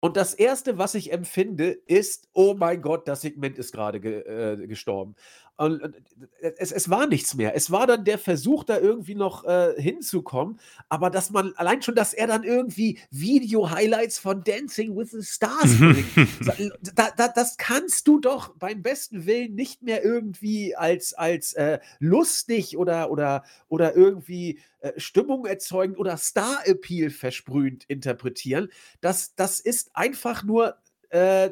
Und 0.06 0.18
das 0.18 0.36
Erste, 0.36 0.78
was 0.78 0.94
ich 0.94 1.12
empfinde, 1.12 1.72
ist, 1.88 2.30
oh 2.34 2.54
mein 2.54 2.84
Gott, 2.84 3.08
das 3.08 3.22
Segment 3.22 3.58
ist 3.58 3.72
gerade 3.72 4.00
ge 4.00 4.20
äh, 4.20 4.68
gestorben. 4.68 5.16
Und, 5.58 5.82
und 5.82 5.96
es, 6.42 6.72
es, 6.74 6.90
war 6.90 7.08
nichts 7.08 7.34
mehr. 7.34 7.56
Es 7.56 7.72
war 7.72 7.88
dann 7.88 8.04
der 8.04 8.18
Versuch, 8.18 8.66
da 8.66 8.78
irgendwie 8.78 9.16
noch 9.16 9.46
äh, 9.46 9.74
hinzukommen. 9.82 10.60
Aber 10.90 11.10
dass 11.10 11.30
man, 11.30 11.54
allein 11.56 11.82
schon, 11.82 11.96
dass 11.96 12.14
er 12.14 12.28
dann 12.28 12.44
irgendwie 12.44 13.00
Video-Highlights 13.12 14.20
von 14.20 14.44
Dancing 14.44 14.98
with 14.98 15.12
the 15.12 15.24
Stars 15.24 15.78
bringt, 15.80 16.78
da, 16.96 17.10
da, 17.16 17.28
das 17.30 17.58
kannst 17.58 18.08
du 18.08 18.20
doch 18.20 18.50
beim 18.58 18.82
besten 18.82 19.26
Willen 19.26 19.56
nicht 19.56 19.82
mehr 19.82 20.04
irgendwie 20.04 20.76
als, 20.76 21.14
als 21.14 21.54
äh, 21.54 21.80
lustig 22.00 22.78
oder, 22.78 23.10
oder, 23.10 23.44
oder 23.70 23.96
irgendwie 23.96 24.60
äh, 24.82 24.92
Stimmung 24.98 25.46
erzeugend 25.46 25.98
oder 25.98 26.18
Star-Appeal 26.18 27.10
versprühend 27.12 27.86
interpretieren. 27.86 28.70
Das, 29.00 29.36
das 29.36 29.62
ist 29.62 29.96
einfach 29.96 30.44
nur 30.44 30.76
äh, 31.10 31.52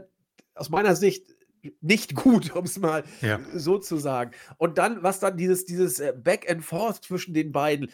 aus 0.56 0.70
meiner 0.70 0.95
Sicht 0.95 1.32
nicht 1.82 2.16
gut, 2.16 2.55
um 2.55 2.66
es 2.66 2.78
mal 2.80 3.03
ja. 3.22 3.39
so 3.53 3.78
zu 3.78 3.97
sagen. 3.97 4.32
Und 4.57 4.78
dann, 4.78 5.03
was 5.03 5.20
dann 5.20 5.38
dieses, 5.38 5.66
dieses 5.66 5.99
äh, 5.99 6.14
Back 6.16 6.49
and 6.49 6.64
Forth 6.64 7.03
zwischen 7.03 7.34
den 7.34 7.51
beiden, 7.51 7.91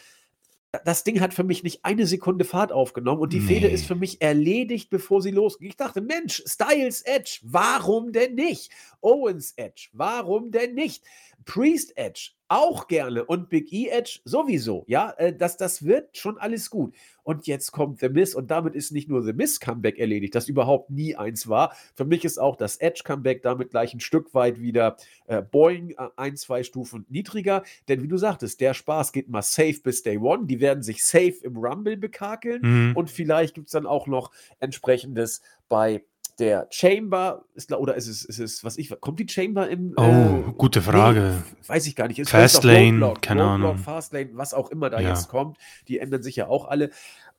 das 0.85 1.03
Ding 1.03 1.19
hat 1.19 1.33
für 1.33 1.43
mich 1.43 1.63
nicht 1.63 1.83
eine 1.83 2.05
Sekunde 2.05 2.45
Fahrt 2.45 2.71
aufgenommen 2.71 3.21
und 3.21 3.33
die 3.33 3.39
nee. 3.39 3.47
Fehde 3.47 3.67
ist 3.67 3.85
für 3.85 3.95
mich 3.95 4.21
erledigt, 4.21 4.89
bevor 4.89 5.21
sie 5.21 5.31
losging. 5.31 5.67
Ich 5.67 5.77
dachte, 5.77 6.01
Mensch, 6.01 6.43
Styles 6.45 7.01
Edge, 7.01 7.39
warum 7.43 8.11
denn 8.11 8.35
nicht? 8.35 8.71
Owens 9.01 9.53
Edge, 9.55 9.89
warum 9.93 10.51
denn 10.51 10.75
nicht? 10.75 11.03
Priest 11.45 11.97
Edge, 11.97 12.31
auch 12.49 12.87
gerne 12.87 13.23
und 13.23 13.49
Big 13.49 13.71
E 13.71 13.87
Edge 13.87 14.19
sowieso. 14.25 14.83
Ja, 14.87 15.11
äh, 15.17 15.33
das, 15.33 15.55
das 15.55 15.85
wird 15.85 16.17
schon 16.17 16.37
alles 16.37 16.69
gut. 16.69 16.95
Und 17.23 17.45
jetzt 17.45 17.71
kommt 17.71 17.99
The 17.99 18.09
Miss 18.09 18.33
und 18.33 18.49
damit 18.49 18.73
ist 18.73 18.91
nicht 18.91 19.07
nur 19.07 19.21
The 19.21 19.33
Miss 19.33 19.59
Comeback 19.59 19.99
erledigt, 19.99 20.33
das 20.33 20.49
überhaupt 20.49 20.89
nie 20.89 21.15
eins 21.15 21.47
war. 21.47 21.75
Für 21.93 22.05
mich 22.05 22.25
ist 22.25 22.39
auch 22.39 22.55
das 22.55 22.77
Edge 22.77 23.03
Comeback 23.05 23.43
damit 23.43 23.69
gleich 23.69 23.93
ein 23.93 23.99
Stück 23.99 24.33
weit 24.33 24.59
wieder 24.59 24.97
äh, 25.27 25.43
Boeing 25.43 25.91
äh, 25.91 26.09
ein, 26.17 26.35
zwei 26.35 26.63
Stufen 26.63 27.05
niedriger. 27.07 27.63
Denn 27.87 28.01
wie 28.01 28.07
du 28.07 28.17
sagtest, 28.17 28.59
der 28.61 28.73
Spaß 28.73 29.11
geht 29.11 29.29
mal 29.29 29.43
safe 29.43 29.79
bis 29.83 30.01
Day 30.01 30.17
One. 30.17 30.47
Die 30.47 30.59
werden 30.59 30.81
sich 30.81 31.05
safe 31.05 31.35
im 31.43 31.55
Rumble 31.55 31.97
bekakeln 31.97 32.61
mhm. 32.63 32.97
und 32.97 33.11
vielleicht 33.11 33.53
gibt 33.53 33.67
es 33.67 33.73
dann 33.73 33.85
auch 33.85 34.07
noch 34.07 34.31
entsprechendes 34.59 35.41
bei 35.67 36.03
der 36.39 36.67
Chamber 36.71 37.45
ist, 37.53 37.71
oder 37.71 37.95
ist 37.95 38.07
es, 38.07 38.23
ist 38.25 38.39
es, 38.39 38.63
was 38.63 38.77
ich, 38.77 38.89
kommt 39.01 39.19
die 39.19 39.27
Chamber 39.27 39.69
im. 39.69 39.93
Oh, 39.97 40.03
äh, 40.03 40.53
gute 40.57 40.81
Frage. 40.81 41.43
Nee, 41.45 41.67
weiß 41.67 41.87
ich 41.87 41.95
gar 41.95 42.07
nicht. 42.07 42.19
Ist 42.19 42.29
Fastlane, 42.29 42.91
Roadblock, 42.91 43.21
keine 43.21 43.43
Roadblock, 43.43 43.69
Ahnung. 43.71 43.77
Fastlane, 43.77 44.29
was 44.33 44.53
auch 44.53 44.71
immer 44.71 44.89
da 44.89 44.99
ja. 44.99 45.09
jetzt 45.09 45.27
kommt. 45.27 45.57
Die 45.87 45.99
ändern 45.99 46.23
sich 46.23 46.35
ja 46.35 46.47
auch 46.47 46.67
alle. 46.67 46.89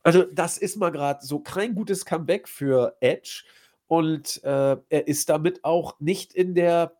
Also, 0.03 0.24
das 0.24 0.59
ist 0.59 0.76
mal 0.76 0.90
gerade 0.90 1.24
so 1.24 1.40
kein 1.40 1.74
gutes 1.74 2.05
Comeback 2.05 2.48
für 2.48 2.96
Edge. 3.01 3.44
Und 3.86 4.42
äh, 4.44 4.76
er 4.88 5.09
ist 5.09 5.28
damit 5.28 5.64
auch 5.64 5.98
nicht 5.98 6.32
in 6.32 6.55
der 6.55 6.92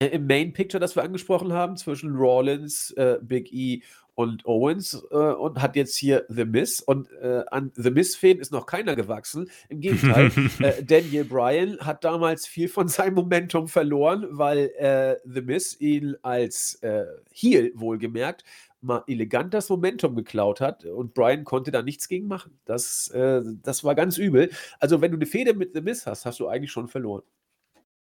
äh, 0.00 0.08
im 0.08 0.26
Main 0.26 0.52
Picture, 0.52 0.80
das 0.80 0.96
wir 0.96 1.02
angesprochen 1.02 1.52
haben, 1.52 1.76
zwischen 1.76 2.14
Rollins, 2.14 2.90
äh, 2.92 3.18
Big 3.22 3.52
E 3.52 3.82
und 4.18 4.46
Owens 4.46 5.06
äh, 5.12 5.14
und 5.14 5.62
hat 5.62 5.76
jetzt 5.76 5.96
hier 5.96 6.26
The 6.28 6.44
Miss. 6.44 6.80
Und 6.80 7.08
äh, 7.22 7.44
an 7.52 7.70
The 7.76 7.92
Miss-Fan 7.92 8.38
ist 8.38 8.50
noch 8.50 8.66
keiner 8.66 8.96
gewachsen. 8.96 9.48
Im 9.68 9.78
Gegenteil, 9.78 10.32
äh, 10.58 10.82
Daniel 10.82 11.24
Bryan 11.24 11.78
hat 11.78 12.02
damals 12.02 12.44
viel 12.44 12.68
von 12.68 12.88
seinem 12.88 13.14
Momentum 13.14 13.68
verloren, 13.68 14.26
weil 14.30 14.72
äh, 14.76 15.18
The 15.24 15.42
Miss 15.42 15.80
ihn 15.80 16.16
als 16.22 16.82
äh, 16.82 17.04
Heel 17.32 17.70
wohlgemerkt 17.76 18.42
mal 18.80 19.04
elegant 19.06 19.54
das 19.54 19.68
Momentum 19.68 20.14
geklaut 20.16 20.60
hat 20.60 20.84
und 20.84 21.14
Bryan 21.14 21.44
konnte 21.44 21.70
da 21.70 21.82
nichts 21.82 22.08
gegen 22.08 22.26
machen. 22.26 22.58
Das, 22.64 23.08
äh, 23.08 23.42
das 23.62 23.84
war 23.84 23.94
ganz 23.94 24.18
übel. 24.18 24.50
Also, 24.80 25.00
wenn 25.00 25.12
du 25.12 25.16
eine 25.16 25.26
Fehde 25.26 25.54
mit 25.54 25.74
The 25.74 25.80
Miss 25.80 26.06
hast, 26.06 26.26
hast 26.26 26.40
du 26.40 26.48
eigentlich 26.48 26.72
schon 26.72 26.88
verloren. 26.88 27.22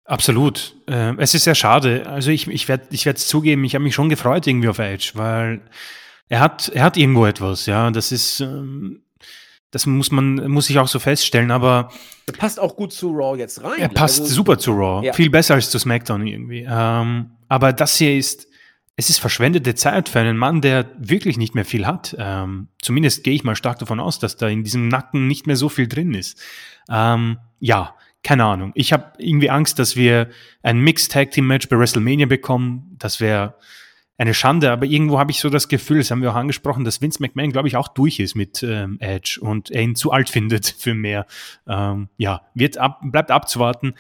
Absolut. 0.08 0.74
Äh, 0.88 1.16
es 1.18 1.34
ist 1.34 1.44
sehr 1.44 1.54
schade. 1.54 2.08
Also 2.08 2.32
ich, 2.32 2.48
ich 2.48 2.68
werde 2.70 2.88
ich 2.92 3.06
es 3.06 3.28
zugeben, 3.28 3.66
ich 3.66 3.76
habe 3.76 3.84
mich 3.84 3.94
schon 3.94 4.08
gefreut 4.08 4.48
irgendwie 4.48 4.70
auf 4.70 4.80
Edge, 4.80 5.12
weil 5.16 5.62
er 6.30 6.40
hat, 6.40 6.70
er 6.74 6.84
hat 6.84 6.96
irgendwo 6.96 7.26
etwas, 7.26 7.66
ja. 7.66 7.92
Das 7.92 8.14
ist, 8.14 8.40
ähm, 8.40 9.02
das 9.72 9.86
muss 9.86 10.10
man, 10.12 10.50
muss 10.50 10.70
ich 10.70 10.80
auch 10.80 10.88
so 10.88 11.00
feststellen, 11.00 11.52
aber. 11.52 11.92
Er 12.26 12.34
passt 12.34 12.58
auch 12.58 12.78
gut 12.78 12.94
zu 12.94 13.12
Raw 13.12 13.38
jetzt 13.38 13.62
rein. 13.62 13.80
Er 13.80 13.90
passt 13.90 14.22
also, 14.22 14.34
super 14.34 14.58
zu 14.58 14.72
Raw. 14.72 15.06
Ja. 15.06 15.12
Viel 15.12 15.30
besser 15.30 15.56
als 15.56 15.70
zu 15.70 15.78
SmackDown 15.78 16.26
irgendwie. 16.26 16.66
Ähm, 16.68 17.32
aber 17.50 17.74
das 17.74 17.98
hier 17.98 18.18
ist, 18.18 18.48
es 18.96 19.10
ist 19.10 19.20
verschwendete 19.20 19.76
Zeit 19.76 20.08
für 20.08 20.20
einen 20.20 20.38
Mann, 20.38 20.62
der 20.62 20.90
wirklich 20.98 21.38
nicht 21.38 21.54
mehr 21.54 21.66
viel 21.66 21.86
hat. 21.86 22.16
Ähm, 22.18 22.70
zumindest 22.82 23.26
gehe 23.26 23.34
ich 23.34 23.44
mal 23.44 23.58
stark 23.58 23.78
davon 23.80 24.00
aus, 24.00 24.20
dass 24.20 24.38
da 24.38 24.48
in 24.48 24.64
diesem 24.64 24.88
Nacken 24.88 25.28
nicht 25.28 25.48
mehr 25.48 25.58
so 25.58 25.68
viel 25.68 25.88
drin 25.88 26.14
ist. 26.14 26.40
Ähm, 26.90 27.38
ja, 27.60 27.94
keine 28.24 28.46
Ahnung. 28.46 28.72
Ich 28.76 28.94
habe 28.94 29.14
irgendwie 29.18 29.50
Angst, 29.50 29.80
dass 29.80 29.96
wir 29.96 30.30
ein 30.64 30.80
Mixed 30.80 31.12
Tag 31.12 31.32
Team 31.32 31.48
Match 31.48 31.70
bei 31.70 31.78
WrestleMania 31.78 32.26
bekommen. 32.26 32.96
Das 33.00 33.20
wäre 33.22 33.56
eine 34.18 34.34
Schande, 34.34 34.72
aber 34.72 34.86
irgendwo 34.86 35.20
habe 35.20 35.32
ich 35.32 35.40
so 35.40 35.50
das 35.50 35.68
Gefühl, 35.68 36.00
das 36.00 36.10
haben 36.10 36.22
wir 36.22 36.32
auch 36.32 36.36
angesprochen, 36.36 36.84
dass 36.84 37.02
Vince 37.02 37.22
McMahon, 37.22 37.52
glaube 37.52 37.68
ich, 37.68 37.78
auch 37.78 37.88
durch 37.88 38.20
ist 38.20 38.34
mit 38.36 38.64
ähm, 38.64 38.98
Edge 39.00 39.40
und 39.42 39.70
er 39.70 39.84
ihn 39.84 39.96
zu 39.96 40.12
alt 40.12 40.30
findet 40.32 40.68
für 40.68 40.96
mehr. 40.96 41.28
Ähm, 41.68 42.10
ja, 42.18 42.42
wird 42.56 42.78
ab, 42.78 43.00
bleibt 43.04 43.30
abzuwarten. 43.30 43.94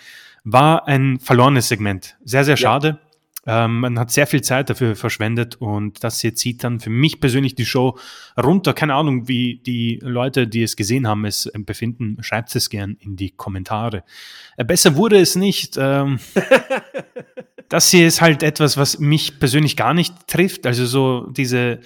War 0.44 0.88
ein 0.88 1.20
verlorenes 1.20 1.68
Segment. 1.68 2.18
Sehr, 2.24 2.44
sehr 2.46 2.58
schade. 2.58 2.88
Ja. 2.88 3.07
Ähm, 3.48 3.80
man 3.80 3.98
hat 3.98 4.12
sehr 4.12 4.28
viel 4.28 4.42
Zeit 4.42 4.70
dafür 4.70 4.98
verschwendet 4.98 5.56
und 5.56 6.04
das 6.04 6.20
hier 6.20 6.36
zieht 6.36 6.66
dann 6.66 6.82
für 6.82 6.90
mich 6.90 7.22
persönlich 7.22 7.56
die 7.56 7.66
Show 7.66 7.98
runter. 8.38 8.74
Keine 8.74 8.94
Ahnung, 8.94 9.30
wie 9.30 9.62
die 9.66 10.00
Leute, 10.04 10.48
die 10.48 10.64
es 10.64 10.76
gesehen 10.76 11.08
haben, 11.08 11.26
es 11.26 11.50
befinden. 11.60 12.18
Schreibt 12.22 12.54
es 12.56 12.70
gern 12.70 12.98
in 13.00 13.16
die 13.16 13.32
Kommentare. 13.32 14.04
Äh, 14.58 14.66
besser 14.66 14.98
wurde 14.98 15.18
es 15.18 15.38
nicht. 15.38 15.78
Ähm, 15.80 16.20
das 17.70 17.90
hier 17.90 18.06
ist 18.06 18.20
halt 18.20 18.44
etwas, 18.44 18.76
was 18.76 19.00
mich 19.00 19.40
persönlich 19.40 19.78
gar 19.78 19.94
nicht 19.94 20.28
trifft. 20.28 20.66
Also 20.66 20.86
so 20.86 21.28
diese 21.32 21.80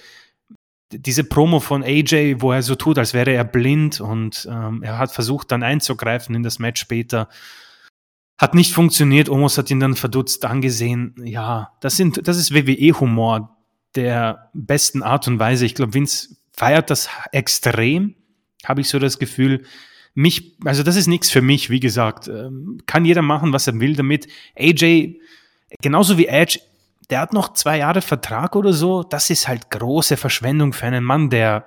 diese 0.94 1.24
Promo 1.24 1.60
von 1.60 1.82
AJ, 1.82 2.36
wo 2.40 2.52
er 2.52 2.62
so 2.62 2.74
tut, 2.74 2.98
als 2.98 3.14
wäre 3.14 3.32
er 3.32 3.44
blind 3.44 4.02
und 4.02 4.46
ähm, 4.50 4.82
er 4.82 4.98
hat 4.98 5.10
versucht 5.10 5.50
dann 5.50 5.62
einzugreifen 5.62 6.34
in 6.34 6.42
das 6.42 6.58
Match 6.58 6.82
später. 6.82 7.28
Hat 8.42 8.54
nicht 8.54 8.74
funktioniert. 8.74 9.28
Omos 9.28 9.56
hat 9.56 9.70
ihn 9.70 9.78
dann 9.78 9.94
verdutzt 9.94 10.44
angesehen. 10.44 11.14
Ja, 11.22 11.70
das 11.78 11.96
sind, 11.96 12.26
das 12.26 12.36
ist 12.36 12.52
WWE-Humor 12.52 13.56
der 13.94 14.50
besten 14.52 15.04
Art 15.04 15.28
und 15.28 15.38
Weise. 15.38 15.64
Ich 15.64 15.76
glaube, 15.76 15.94
Vince 15.94 16.34
feiert 16.52 16.90
das 16.90 17.08
extrem, 17.30 18.16
habe 18.64 18.80
ich 18.80 18.88
so 18.88 18.98
das 18.98 19.20
Gefühl. 19.20 19.62
Mich, 20.14 20.56
also 20.64 20.82
das 20.82 20.96
ist 20.96 21.06
nichts 21.06 21.30
für 21.30 21.40
mich, 21.40 21.70
wie 21.70 21.78
gesagt. 21.78 22.26
Ähm, 22.26 22.80
kann 22.84 23.04
jeder 23.04 23.22
machen, 23.22 23.52
was 23.52 23.68
er 23.68 23.78
will 23.78 23.94
damit. 23.94 24.26
AJ, 24.58 25.20
genauso 25.80 26.18
wie 26.18 26.26
Edge, 26.26 26.58
der 27.10 27.20
hat 27.20 27.32
noch 27.32 27.52
zwei 27.52 27.78
Jahre 27.78 28.02
Vertrag 28.02 28.56
oder 28.56 28.72
so. 28.72 29.04
Das 29.04 29.30
ist 29.30 29.46
halt 29.46 29.70
große 29.70 30.16
Verschwendung 30.16 30.72
für 30.72 30.86
einen 30.86 31.04
Mann, 31.04 31.30
der 31.30 31.64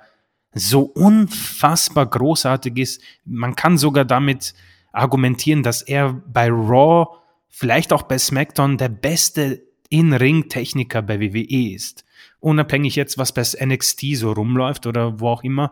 so 0.54 0.82
unfassbar 0.82 2.06
großartig 2.06 2.78
ist. 2.78 3.02
Man 3.24 3.56
kann 3.56 3.78
sogar 3.78 4.04
damit 4.04 4.54
argumentieren, 4.96 5.64
dass 5.64 5.82
er 5.82 6.14
bei 6.14 6.50
Raw, 6.50 7.08
vielleicht 7.50 7.94
auch 7.94 8.04
bei 8.04 8.18
SmackDown, 8.18 8.78
der 8.78 8.90
beste 8.90 9.64
In-Ring-Techniker 9.90 11.02
bei 11.02 11.20
WWE 11.20 11.74
ist. 11.74 12.06
Unabhängig 12.40 12.96
jetzt, 12.96 13.18
was 13.18 13.34
bei 13.34 13.44
NXT 13.44 14.16
so 14.16 14.32
rumläuft 14.32 14.88
oder 14.88 15.20
wo 15.20 15.30
auch 15.30 15.44
immer. 15.44 15.72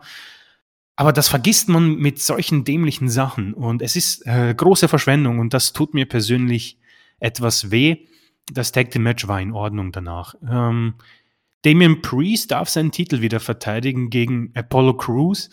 Aber 0.96 1.12
das 1.12 1.28
vergisst 1.28 1.68
man 1.68 1.96
mit 1.96 2.20
solchen 2.20 2.64
dämlichen 2.64 3.08
Sachen 3.08 3.52
und 3.52 3.82
es 3.82 3.96
ist 3.96 4.24
äh, 4.26 4.54
große 4.56 4.86
Verschwendung 4.86 5.40
und 5.40 5.52
das 5.52 5.72
tut 5.72 5.92
mir 5.92 6.06
persönlich 6.06 6.78
etwas 7.18 7.70
weh. 7.70 8.06
Das 8.52 8.70
Tag 8.70 8.90
Team 8.90 9.02
Match 9.02 9.26
war 9.26 9.40
in 9.40 9.52
Ordnung 9.52 9.90
danach. 9.90 10.34
Ähm, 10.48 10.94
Damian 11.62 12.02
Priest 12.02 12.50
darf 12.50 12.68
seinen 12.68 12.92
Titel 12.92 13.22
wieder 13.22 13.40
verteidigen 13.40 14.10
gegen 14.10 14.52
Apollo 14.54 14.98
Crews. 14.98 15.50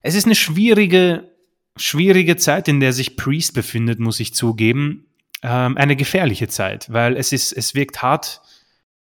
Es 0.00 0.14
ist 0.14 0.24
eine 0.24 0.34
schwierige, 0.34 1.30
schwierige 1.76 2.36
Zeit, 2.36 2.68
in 2.68 2.80
der 2.80 2.92
sich 2.92 3.16
Priest 3.16 3.54
befindet, 3.54 3.98
muss 3.98 4.20
ich 4.20 4.34
zugeben. 4.34 5.06
Ähm, 5.42 5.76
eine 5.76 5.96
gefährliche 5.96 6.48
Zeit, 6.48 6.90
weil 6.90 7.16
es 7.16 7.32
ist, 7.32 7.52
es 7.52 7.74
wirkt 7.74 8.02
hart, 8.02 8.40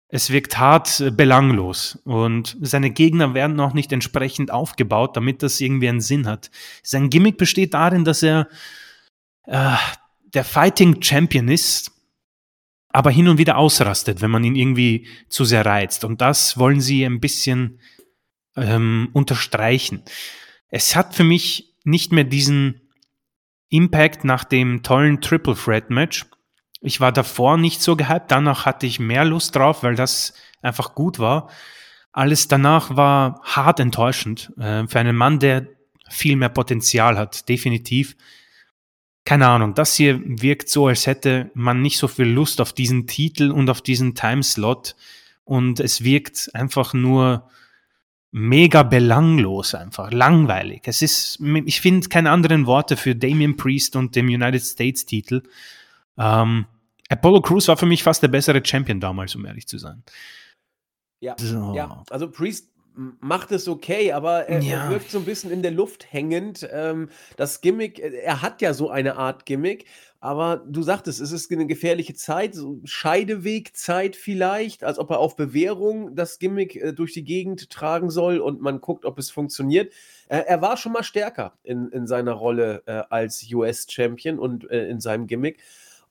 es 0.09 0.31
wirkt 0.31 0.59
hart 0.59 1.01
äh, 1.01 1.11
belanglos 1.11 1.99
und 2.05 2.57
seine 2.61 2.91
Gegner 2.91 3.35
werden 3.35 3.61
auch 3.61 3.75
nicht 3.75 3.93
entsprechend 3.93 4.51
aufgebaut, 4.51 5.17
damit 5.17 5.43
das 5.43 5.61
irgendwie 5.61 5.89
einen 5.89 6.01
Sinn 6.01 6.27
hat. 6.27 6.51
Sein 6.83 7.11
Gimmick 7.11 7.37
besteht 7.37 7.75
darin, 7.75 8.05
dass 8.05 8.23
er 8.23 8.49
äh, 9.47 9.77
der 10.33 10.45
Fighting 10.45 11.03
Champion 11.03 11.49
ist, 11.49 11.93
aber 12.89 13.11
hin 13.11 13.29
und 13.29 13.39
wieder 13.39 13.59
ausrastet, 13.59 14.23
wenn 14.23 14.31
man 14.31 14.45
ihn 14.45 14.57
irgendwie 14.57 15.07
zu 15.29 15.45
sehr 15.45 15.67
reizt. 15.67 16.05
Und 16.05 16.21
das 16.21 16.57
wollen 16.57 16.81
sie 16.81 17.05
ein 17.05 17.21
bisschen 17.21 17.81
ähm, 18.57 19.11
unterstreichen. 19.13 20.03
Es 20.69 20.97
hat 20.97 21.15
für 21.15 21.25
mich 21.25 21.74
nicht 21.85 22.13
mehr 22.13 22.25
diesen 22.25 22.81
Impact 23.69 24.25
nach 24.25 24.45
dem 24.45 24.83
tollen 24.83 25.21
Triple 25.21 25.55
Threat 25.55 25.91
Match, 25.91 26.27
ich 26.87 27.01
war 27.01 27.13
davor 27.13 27.57
nicht 27.57 27.81
so 27.81 27.97
gehypt, 27.97 28.31
danach 28.31 28.67
hatte 28.67 28.85
ich 28.85 29.01
mehr 29.01 29.25
Lust 29.25 29.57
drauf, 29.57 29.83
weil 29.83 29.95
das 29.95 30.35
einfach 30.61 30.95
gut 30.95 31.19
war. 31.19 31.49
Alles 32.13 32.47
danach 32.47 32.95
war 32.95 33.41
hart 33.43 33.81
enttäuschend 33.81 34.53
äh, 34.59 34.87
für 34.87 35.01
einen 35.01 35.17
Mann, 35.17 35.39
der 35.39 35.67
viel 36.11 36.37
mehr 36.37 36.51
Potenzial 36.51 37.17
hat, 37.17 37.49
definitiv. 37.49 38.17
Keine 39.25 39.49
Ahnung, 39.49 39.73
das 39.73 39.95
hier 39.95 40.21
wirkt 40.23 40.69
so, 40.69 40.89
als 40.89 41.07
hätte 41.07 41.51
man 41.55 41.81
nicht 41.81 41.97
so 41.97 42.07
viel 42.07 42.27
Lust 42.27 42.61
auf 42.61 42.75
diesen 42.75 43.07
Titel 43.07 43.51
und 43.51 43.71
auf 43.71 43.81
diesen 43.81 44.15
Timeslot 44.15 44.95
und 45.45 45.81
es 45.81 46.05
wirkt 46.05 46.51
einfach 46.55 46.93
nur 46.93 47.49
mega 48.37 48.83
belanglos 48.83 49.77
einfach, 49.77 50.11
langweilig. 50.11 50.83
Es 50.87 51.03
ist, 51.03 51.39
ich 51.67 51.81
finde 51.81 52.09
keine 52.09 52.33
anderen 52.33 52.67
Worte 52.67 52.97
für 52.97 53.15
Damien 53.15 53.57
Priest 53.57 53.95
und 53.95 54.17
dem 54.17 54.27
United 54.27 54.61
States 54.61 55.07
Titel. 55.07 55.45
Ähm, 56.19 56.67
Apollo 57.09 57.43
Crews 57.43 57.69
war 57.69 57.77
für 57.77 57.87
mich 57.87 58.03
fast 58.03 58.25
der 58.25 58.29
bessere 58.29 58.61
Champion 58.65 58.99
damals, 58.99 59.37
um 59.37 59.47
ehrlich 59.47 59.69
zu 59.69 59.79
sein. 59.79 60.03
Ja, 61.21 61.37
so. 61.39 61.75
ja. 61.77 62.03
also 62.11 62.29
Priest 62.29 62.74
macht 62.95 63.51
es 63.53 63.69
okay, 63.69 64.13
aber 64.13 64.49
er, 64.49 64.61
ja. 64.61 64.85
er, 64.85 64.91
wirkt 64.91 65.11
so 65.11 65.19
ein 65.19 65.25
bisschen 65.25 65.51
in 65.51 65.63
der 65.63 65.71
Luft 65.71 66.13
hängend. 66.13 66.69
Ähm, 66.73 67.09
das 67.37 67.61
Gimmick, 67.61 67.99
äh, 67.99 68.19
er 68.19 68.43
hat 68.43 68.63
ja 68.63 68.73
so 68.73 68.91
eine 68.91 69.17
Art 69.17 69.47
Gimmick, 69.47 69.87
aber 70.21 70.65
du 70.67 70.83
sagtest, 70.83 71.21
es 71.21 71.33
ist 71.33 71.53
eine 71.53 71.67
gefährliche 71.67 72.15
Zeit, 72.15 72.55
so 72.55 72.81
Scheidewegzeit 72.85 74.17
vielleicht, 74.17 74.85
als 74.85 74.99
ob 74.99 75.11
er 75.11 75.19
auf 75.19 75.37
Bewährung 75.37 76.15
das 76.15 76.39
Gimmick 76.39 76.77
äh, 76.77 76.93
durch 76.93 77.13
die 77.13 77.25
Gegend 77.25 77.69
tragen 77.69 78.11
soll 78.11 78.39
und 78.39 78.61
man 78.61 78.81
guckt, 78.81 79.05
ob 79.05 79.19
es 79.19 79.31
funktioniert. 79.31 79.93
Äh, 80.29 80.43
er 80.47 80.63
war 80.63 80.77
schon 80.77 80.93
mal 80.93 81.05
stärker 81.05 81.59
in, 81.63 81.89
in 81.91 82.07
seiner 82.07 82.33
Rolle 82.33 82.83
äh, 82.87 83.03
als 83.11 83.47
US-Champion 83.53 84.39
und 84.39 84.71
äh, 84.71 84.89
in 84.89 85.01
seinem 85.01 85.27
Gimmick. 85.27 85.61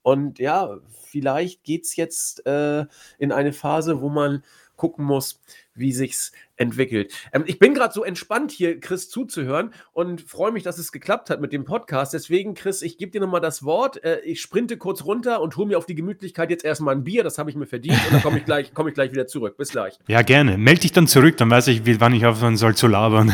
Und 0.04 0.38
ja, 0.38 0.78
vielleicht 0.90 1.64
geht 1.64 1.86
es 1.86 1.96
jetzt 1.96 2.46
äh, 2.46 2.86
in 3.18 3.32
eine 3.32 3.54
Phase, 3.54 4.02
wo 4.02 4.10
man 4.10 4.44
gucken 4.84 5.06
muss, 5.06 5.40
wie 5.76 5.94
sich's 5.94 6.34
entwickelt. 6.58 7.14
Ähm, 7.32 7.46
ich 7.48 7.58
bin 7.58 7.74
gerade 7.74 7.94
so 7.94 8.04
entspannt 8.04 8.52
hier, 8.52 8.82
Chris, 8.82 9.10
zuzuhören 9.10 9.74
und 9.94 10.20
freue 10.20 10.52
mich, 10.52 10.64
dass 10.64 10.78
es 10.78 10.92
geklappt 10.92 11.30
hat 11.30 11.40
mit 11.40 11.54
dem 11.54 11.64
Podcast. 11.64 12.14
Deswegen, 12.14 12.54
Chris, 12.54 12.82
ich 12.82 12.98
gebe 12.98 13.10
dir 13.10 13.22
nochmal 13.22 13.40
das 13.40 13.64
Wort. 13.64 14.04
Äh, 14.04 14.20
ich 14.26 14.42
sprinte 14.42 14.76
kurz 14.76 15.06
runter 15.06 15.42
und 15.42 15.56
hole 15.56 15.70
mir 15.70 15.78
auf 15.78 15.86
die 15.86 15.96
Gemütlichkeit 15.96 16.50
jetzt 16.50 16.66
erstmal 16.66 16.96
ein 16.96 17.06
Bier. 17.06 17.24
Das 17.24 17.38
habe 17.38 17.50
ich 17.50 17.56
mir 17.56 17.66
verdient 17.66 17.98
und 18.06 18.12
dann 18.12 18.22
komme 18.22 18.40
ich, 18.40 18.44
gleich, 18.46 18.74
komm 18.74 18.90
ich 18.90 18.94
gleich 18.94 19.14
wieder 19.14 19.26
zurück. 19.26 19.56
Bis 19.56 19.70
gleich. 19.70 19.98
Ja, 20.10 20.22
gerne. 20.22 20.58
Melde 20.58 20.82
dich 20.82 20.92
dann 20.92 21.08
zurück, 21.08 21.38
dann 21.38 21.50
weiß 21.50 21.70
ich, 21.70 22.02
wann 22.02 22.14
ich 22.14 22.26
aufhören 22.26 22.58
soll 22.58 22.76
zu 22.76 22.88
labern. 22.88 23.34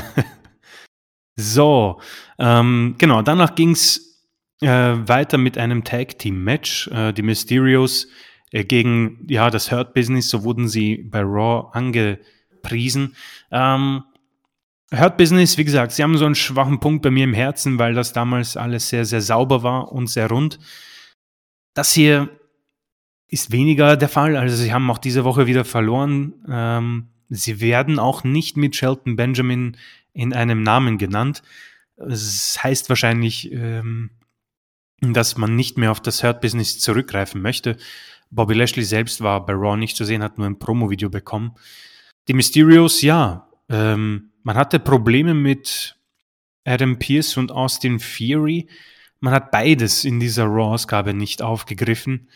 so, 1.36 2.00
ähm, 2.38 2.93
genau. 3.00 3.24
Danach 3.24 3.56
ging 3.56 3.72
es 3.72 4.24
äh, 4.62 4.68
weiter 4.68 5.39
mit 5.39 5.58
einem 5.58 5.84
Tag-Team-Match. 5.84 6.89
Äh, 6.89 7.14
die 7.14 7.24
Mysterios 7.24 8.08
gegen 8.52 9.26
ja, 9.30 9.50
das 9.50 9.72
Hurt 9.72 9.93
Business, 9.93 10.30
so 10.30 10.43
wurden 10.43 10.68
sie 10.68 10.97
bei 10.97 11.22
Raw 11.22 11.70
angepriesen. 11.72 13.16
Ähm, 13.52 14.04
Hurt 14.91 15.18
Business, 15.18 15.58
wie 15.58 15.66
gesagt, 15.66 15.91
sie 15.91 16.02
haben 16.02 16.18
so 16.18 16.26
einen 16.26 16.36
schwachen 16.36 16.80
Punkt 16.80 17.04
bei 17.04 17.12
mir 17.12 17.24
im 17.24 17.34
Herzen, 17.34 17.78
weil 17.78 17.93
das 17.93 18.12
damals 18.12 18.58
alles 18.58 18.89
sehr, 18.89 19.06
sehr 19.06 19.22
sauber 19.22 19.62
war 19.62 19.91
und 19.91 20.08
sehr 20.08 20.30
rund. 20.30 20.60
Das 21.76 21.93
hier 21.93 22.30
ist 23.28 23.52
weniger 23.52 23.95
der 23.95 24.10
Fall. 24.10 24.36
Also 24.36 24.56
sie 24.56 24.74
haben 24.74 24.89
auch 24.89 24.97
diese 24.97 25.24
Woche 25.24 25.45
wieder 25.45 25.64
verloren. 25.64 26.34
Ähm, 26.50 27.08
sie 27.30 27.62
werden 27.62 28.00
auch 28.00 28.24
nicht 28.24 28.58
mit 28.58 28.76
Shelton 28.76 29.16
Benjamin 29.16 29.78
in 30.14 30.34
einem 30.34 30.64
Namen 30.64 30.97
genannt. 30.97 31.43
Das 31.95 32.58
heißt 32.64 32.89
wahrscheinlich, 32.89 33.52
ähm, 33.52 34.10
dass 35.02 35.38
man 35.38 35.56
nicht 35.56 35.78
mehr 35.78 35.91
auf 35.91 36.02
das 36.02 36.24
Hurt-Business 36.24 36.80
zurückgreifen 36.80 37.41
möchte. 37.41 37.78
Bobby 38.32 38.53
Lashley 38.53 38.84
selbst 38.84 39.21
war 39.21 39.45
bei 39.45 39.53
Raw 39.53 39.77
nicht 39.77 39.97
zu 39.97 40.05
sehen, 40.05 40.23
hat 40.23 40.38
nur 40.38 40.47
ein 40.47 40.59
Promo-Video 40.59 41.09
bekommen. 41.09 41.55
Die 42.27 42.34
Mysterios, 42.34 43.01
ja, 43.01 43.49
ähm, 43.69 44.32
man 44.43 44.55
hatte 44.55 44.80
Probleme 44.80 45.34
mit 45.34 45.97
Adam 46.65 46.99
Pierce 46.99 47.38
und 47.38 47.51
Austin 47.51 47.99
Fury. 47.99 48.67
Man 49.19 49.34
hat 49.34 49.51
beides 49.51 50.05
in 50.05 50.19
dieser 50.19 50.45
Raw-Ausgabe 50.45 51.13
nicht 51.13 51.41
aufgegriffen. 51.41 52.30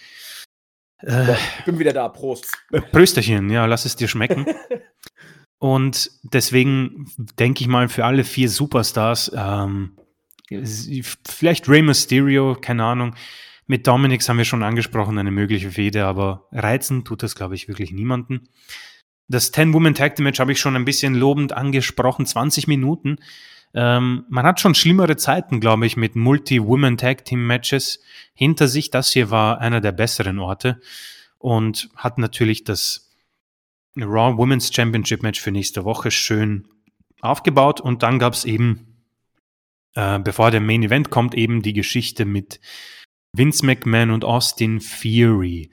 Äh, 1.00 1.34
ich 1.60 1.66
bin 1.66 1.80
wieder 1.80 1.94
da, 1.94 2.10
Prost. 2.10 2.58
Prösterchen, 2.92 3.50
ja, 3.50 3.66
lass 3.66 3.86
es 3.86 3.96
dir 3.96 4.08
schmecken. 4.08 4.46
und 5.60 6.12
deswegen 6.24 7.12
denke 7.40 7.62
ich 7.62 7.68
mal 7.68 7.88
für 7.88 8.06
alle 8.06 8.24
vier 8.24 8.50
Superstars, 8.50 9.32
ähm, 9.36 9.98
Vielleicht 11.28 11.68
Rey 11.68 11.82
Mysterio, 11.82 12.56
keine 12.60 12.84
Ahnung. 12.84 13.16
Mit 13.66 13.88
Dominik 13.88 14.28
haben 14.28 14.38
wir 14.38 14.46
schon 14.46 14.64
angesprochen, 14.64 15.18
eine 15.18 15.32
mögliche 15.32 15.72
Fehde, 15.72 16.06
aber 16.06 16.48
reizen 16.52 17.06
tut 17.06 17.24
das, 17.24 17.36
glaube 17.36 17.56
ich, 17.56 17.68
wirklich 17.68 17.92
niemanden. 17.92 18.50
Das 19.28 19.54
10-Woman-Tag-Match 19.54 20.40
habe 20.40 20.52
ich 20.52 20.60
schon 20.60 20.76
ein 20.76 20.86
bisschen 20.86 21.16
lobend 21.16 21.54
angesprochen, 21.54 22.26
20 22.26 22.68
Minuten. 22.68 23.18
Ähm, 23.74 24.26
man 24.30 24.46
hat 24.46 24.60
schon 24.60 24.76
schlimmere 24.76 25.16
Zeiten, 25.16 25.60
glaube 25.60 25.86
ich, 25.86 25.98
mit 25.98 26.16
Multi-Women-Tag-Team-Matches 26.16 28.02
hinter 28.34 28.68
sich. 28.68 28.92
Das 28.92 29.12
hier 29.12 29.32
war 29.32 29.60
einer 29.60 29.82
der 29.82 29.94
besseren 29.94 30.40
Orte 30.40 30.82
und 31.38 31.90
hat 31.96 32.18
natürlich 32.18 32.64
das 32.64 33.12
Raw 33.98 34.38
Women's 34.38 34.74
Championship 34.74 35.24
Match 35.24 35.40
für 35.40 35.52
nächste 35.52 35.86
Woche 35.86 36.12
schön 36.12 36.68
aufgebaut 37.22 37.80
und 37.80 38.04
dann 38.04 38.20
gab 38.20 38.34
es 38.34 38.44
eben 38.44 38.94
äh, 39.96 40.20
bevor 40.20 40.52
der 40.52 40.62
Main 40.62 40.84
Event 40.84 41.10
kommt, 41.10 41.36
eben 41.36 41.62
die 41.62 41.74
Geschichte 41.74 42.26
mit 42.26 42.60
Vince 43.36 43.66
McMahon 43.66 44.12
und 44.12 44.24
Austin 44.24 44.80
Fury. 44.80 45.70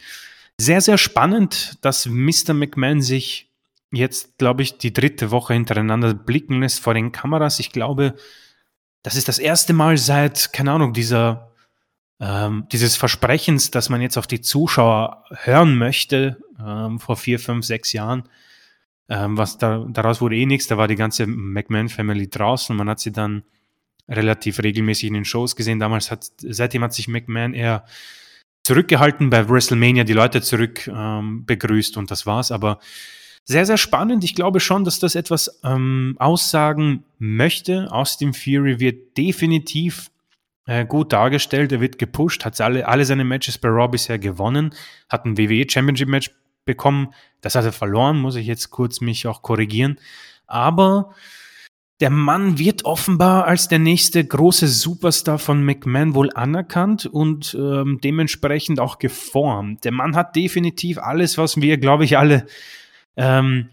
Sehr, 0.58 0.80
sehr 0.80 0.98
spannend, 0.98 1.78
dass 1.82 2.06
Mr. 2.06 2.54
McMahon 2.54 3.02
sich 3.02 3.50
jetzt, 3.92 4.38
glaube 4.38 4.62
ich, 4.62 4.78
die 4.78 4.92
dritte 4.92 5.30
Woche 5.30 5.54
hintereinander 5.54 6.14
blicken 6.14 6.61
lässt 6.61 6.80
vor 6.80 6.94
den 6.94 7.12
Kameras. 7.12 7.58
Ich 7.61 7.72
glaube, 7.72 8.14
das 9.02 9.14
ist 9.14 9.28
das 9.28 9.38
erste 9.38 9.72
Mal 9.72 9.98
seit, 9.98 10.52
keine 10.52 10.72
Ahnung, 10.72 10.92
dieser, 10.92 11.52
ähm, 12.20 12.66
dieses 12.72 12.96
Versprechens, 12.96 13.70
dass 13.70 13.88
man 13.88 14.00
jetzt 14.00 14.16
auf 14.16 14.26
die 14.26 14.40
Zuschauer 14.40 15.24
hören 15.30 15.76
möchte, 15.76 16.38
ähm, 16.64 16.98
vor 16.98 17.16
vier, 17.16 17.38
fünf, 17.38 17.64
sechs 17.64 17.92
Jahren. 17.92 18.28
Ähm, 19.08 19.36
was 19.36 19.58
da, 19.58 19.84
daraus 19.88 20.20
wurde 20.20 20.36
eh 20.36 20.46
nichts, 20.46 20.68
da 20.68 20.78
war 20.78 20.86
die 20.86 20.96
ganze 20.96 21.26
McMahon-Family 21.26 22.28
draußen. 22.28 22.76
Man 22.76 22.88
hat 22.88 23.00
sie 23.00 23.12
dann 23.12 23.42
relativ 24.11 24.62
regelmäßig 24.62 25.08
in 25.08 25.14
den 25.14 25.24
Shows 25.24 25.56
gesehen. 25.56 25.78
Damals 25.78 26.11
hat, 26.11 26.26
seitdem 26.38 26.82
hat 26.82 26.92
sich 26.92 27.08
McMahon 27.08 27.54
eher 27.54 27.84
zurückgehalten, 28.64 29.30
bei 29.30 29.48
WrestleMania 29.48 30.04
die 30.04 30.12
Leute 30.12 30.42
zurück 30.42 30.86
ähm, 30.88 31.46
begrüßt 31.46 31.96
und 31.96 32.11
das 32.11 32.26
war's. 32.26 32.52
Aber 32.52 32.78
sehr, 33.44 33.66
sehr 33.66 33.78
spannend. 33.78 34.22
Ich 34.22 34.34
glaube 34.34 34.61
schon, 34.61 34.84
dass 34.84 34.98
das 34.98 35.14
etwas 35.14 35.61
ähm, 35.64 36.16
aussagen 36.18 37.04
möchte. 37.18 37.90
Austin 37.90 38.34
Fury 38.34 38.78
wird 38.80 39.16
definitiv 39.16 40.11
äh, 40.66 40.84
gut 40.84 41.12
dargestellt. 41.12 41.72
Er 41.72 41.80
wird 41.80 41.98
gepusht, 41.98 42.44
hat 42.44 42.61
alle, 42.61 42.86
alle 42.86 43.04
seine 43.04 43.24
Matches 43.24 43.58
bei 43.58 43.68
Raw 43.68 43.88
bisher 43.88 44.18
gewonnen, 44.18 44.74
hat 45.08 45.24
ein 45.24 45.38
WWE 45.38 45.68
Championship 45.68 46.08
Match 46.08 46.30
bekommen. 46.64 47.14
Das 47.40 47.54
hat 47.54 47.64
er 47.64 47.72
verloren, 47.72 48.18
muss 48.18 48.36
ich 48.36 48.46
jetzt 48.46 48.70
kurz 48.70 49.00
mich 49.00 49.26
auch 49.26 49.42
korrigieren. 49.42 49.98
Aber 50.46 51.14
der 52.01 52.11
Mann 52.11 52.59
wird 52.59 52.86
offenbar 52.86 53.44
als 53.44 53.68
der 53.68 53.78
nächste 53.78 54.24
große 54.24 54.68
Superstar 54.68 55.38
von 55.38 55.62
McMahon 55.62 56.14
wohl 56.14 56.30
anerkannt 56.32 57.05
und 57.05 57.55
ähm, 57.59 58.01
dementsprechend 58.03 58.80
auch 58.80 58.98
geformt. 58.98 59.84
Der 59.84 59.92
Mann 59.92 60.16
hat 60.16 60.34
definitiv 60.34 60.98
alles, 60.98 61.36
was 61.36 61.61
wir, 61.61 61.76
glaube 61.76 62.05
ich, 62.05 62.16
alle 62.16 62.46
ähm, 63.16 63.68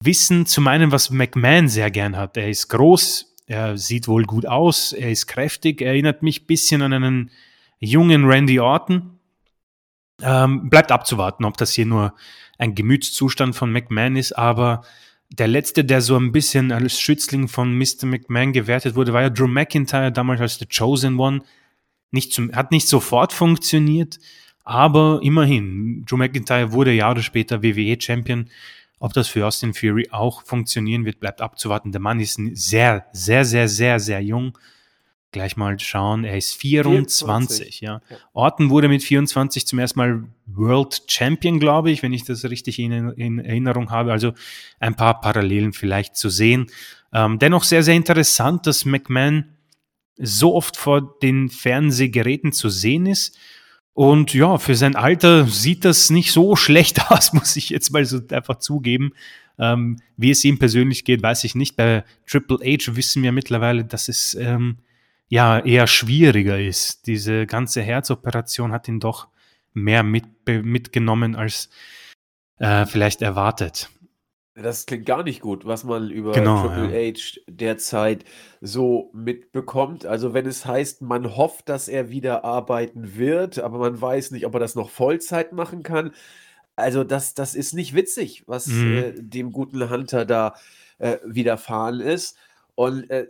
wissen, 0.00 0.46
zu 0.46 0.60
meinen, 0.60 0.92
was 0.92 1.10
McMahon 1.10 1.68
sehr 1.68 1.90
gern 1.90 2.16
hat. 2.16 2.36
Er 2.36 2.48
ist 2.48 2.68
groß, 2.68 3.34
Er 3.46 3.78
sieht 3.78 4.08
wohl 4.08 4.24
gut 4.24 4.46
aus, 4.46 4.92
er 4.92 5.10
ist 5.10 5.26
kräftig, 5.26 5.80
er 5.80 5.88
erinnert 5.88 6.22
mich 6.22 6.42
ein 6.42 6.46
bisschen 6.46 6.82
an 6.82 6.92
einen 6.92 7.30
jungen 7.78 8.24
Randy 8.24 8.60
Orton. 8.60 9.18
Ähm, 10.22 10.70
bleibt 10.70 10.90
abzuwarten, 10.90 11.44
ob 11.44 11.56
das 11.56 11.72
hier 11.72 11.86
nur 11.86 12.14
ein 12.58 12.74
Gemütszustand 12.74 13.54
von 13.54 13.70
McMahon 13.70 14.16
ist, 14.16 14.32
aber 14.32 14.82
der 15.30 15.48
letzte, 15.48 15.84
der 15.84 16.00
so 16.00 16.16
ein 16.16 16.32
bisschen 16.32 16.72
als 16.72 17.00
Schützling 17.00 17.48
von 17.48 17.76
Mr. 17.76 18.06
McMahon 18.06 18.52
gewertet 18.52 18.94
wurde, 18.94 19.12
war 19.12 19.22
ja 19.22 19.30
Drew 19.30 19.48
McIntyre, 19.48 20.12
damals 20.12 20.40
als 20.40 20.58
The 20.58 20.66
Chosen 20.66 21.18
One. 21.18 21.42
Nicht 22.10 22.32
zum, 22.32 22.52
hat 22.52 22.70
nicht 22.70 22.88
sofort 22.88 23.32
funktioniert, 23.32 24.18
aber 24.64 25.20
immerhin, 25.22 26.04
Drew 26.06 26.16
McIntyre 26.16 26.72
wurde 26.72 26.92
Jahre 26.92 27.22
später 27.22 27.62
WWE-Champion. 27.62 28.48
Ob 28.98 29.12
das 29.12 29.28
für 29.28 29.46
Austin 29.46 29.74
Fury 29.74 30.08
auch 30.10 30.42
funktionieren 30.42 31.04
wird, 31.04 31.20
bleibt 31.20 31.42
abzuwarten. 31.42 31.92
Der 31.92 32.00
Mann 32.00 32.20
ist 32.20 32.40
sehr, 32.54 33.06
sehr, 33.12 33.44
sehr, 33.44 33.68
sehr, 33.68 34.00
sehr 34.00 34.20
jung 34.22 34.56
gleich 35.32 35.56
mal 35.56 35.78
schauen. 35.78 36.24
Er 36.24 36.36
ist 36.36 36.54
24, 36.54 37.18
24. 37.18 37.80
Ja. 37.80 38.00
ja. 38.08 38.16
Orton 38.32 38.70
wurde 38.70 38.88
mit 38.88 39.02
24 39.02 39.66
zum 39.66 39.78
ersten 39.78 39.98
Mal 39.98 40.24
World 40.46 41.02
Champion, 41.06 41.60
glaube 41.60 41.90
ich, 41.90 42.02
wenn 42.02 42.12
ich 42.12 42.24
das 42.24 42.44
richtig 42.44 42.78
in, 42.78 43.10
in 43.10 43.38
Erinnerung 43.38 43.90
habe. 43.90 44.12
Also 44.12 44.32
ein 44.80 44.94
paar 44.94 45.20
Parallelen 45.20 45.72
vielleicht 45.72 46.16
zu 46.16 46.30
sehen. 46.30 46.66
Ähm, 47.12 47.38
dennoch 47.38 47.64
sehr, 47.64 47.82
sehr 47.82 47.94
interessant, 47.94 48.66
dass 48.66 48.84
McMahon 48.84 49.56
so 50.18 50.54
oft 50.54 50.76
vor 50.76 51.18
den 51.20 51.50
Fernsehgeräten 51.50 52.52
zu 52.52 52.68
sehen 52.68 53.06
ist. 53.06 53.36
Und 53.92 54.34
ja, 54.34 54.58
für 54.58 54.74
sein 54.74 54.96
Alter 54.96 55.46
sieht 55.46 55.84
das 55.84 56.10
nicht 56.10 56.32
so 56.32 56.56
schlecht 56.56 57.00
aus, 57.10 57.32
muss 57.32 57.56
ich 57.56 57.70
jetzt 57.70 57.90
mal 57.92 58.04
so 58.04 58.20
einfach 58.30 58.58
zugeben. 58.58 59.12
Ähm, 59.58 59.98
wie 60.16 60.30
es 60.30 60.44
ihm 60.44 60.58
persönlich 60.58 61.04
geht, 61.04 61.22
weiß 61.22 61.44
ich 61.44 61.54
nicht. 61.54 61.76
Bei 61.76 62.04
Triple 62.26 62.58
H 62.58 62.94
wissen 62.96 63.22
wir 63.22 63.32
mittlerweile, 63.32 63.84
dass 63.84 64.08
es 64.08 64.34
ähm, 64.34 64.76
ja 65.28 65.58
eher 65.58 65.86
schwieriger 65.86 66.60
ist. 66.60 67.06
Diese 67.06 67.46
ganze 67.46 67.82
Herzoperation 67.82 68.72
hat 68.72 68.88
ihn 68.88 69.00
doch 69.00 69.28
mehr 69.72 70.02
mit, 70.02 70.24
mitgenommen 70.46 71.36
als 71.36 71.68
äh, 72.58 72.86
vielleicht 72.86 73.22
erwartet. 73.22 73.90
Das 74.54 74.86
klingt 74.86 75.04
gar 75.04 75.22
nicht 75.22 75.42
gut, 75.42 75.66
was 75.66 75.84
man 75.84 76.10
über 76.10 76.32
genau, 76.32 76.62
Triple 76.66 76.90
ja. 76.90 77.12
H 77.12 77.40
derzeit 77.46 78.24
so 78.62 79.10
mitbekommt. 79.12 80.06
Also 80.06 80.32
wenn 80.32 80.46
es 80.46 80.64
heißt, 80.64 81.02
man 81.02 81.36
hofft, 81.36 81.68
dass 81.68 81.88
er 81.88 82.08
wieder 82.08 82.42
arbeiten 82.42 83.16
wird, 83.16 83.58
aber 83.58 83.78
man 83.78 84.00
weiß 84.00 84.30
nicht, 84.30 84.46
ob 84.46 84.54
er 84.54 84.60
das 84.60 84.74
noch 84.74 84.88
Vollzeit 84.88 85.52
machen 85.52 85.82
kann. 85.82 86.12
Also 86.74 87.04
das, 87.04 87.34
das 87.34 87.54
ist 87.54 87.74
nicht 87.74 87.94
witzig, 87.94 88.44
was 88.46 88.68
mhm. 88.68 88.96
äh, 88.96 89.12
dem 89.18 89.52
guten 89.52 89.90
Hunter 89.90 90.24
da 90.24 90.54
äh, 90.98 91.18
widerfahren 91.22 92.00
ist. 92.00 92.38
Und 92.74 93.10
äh, 93.10 93.26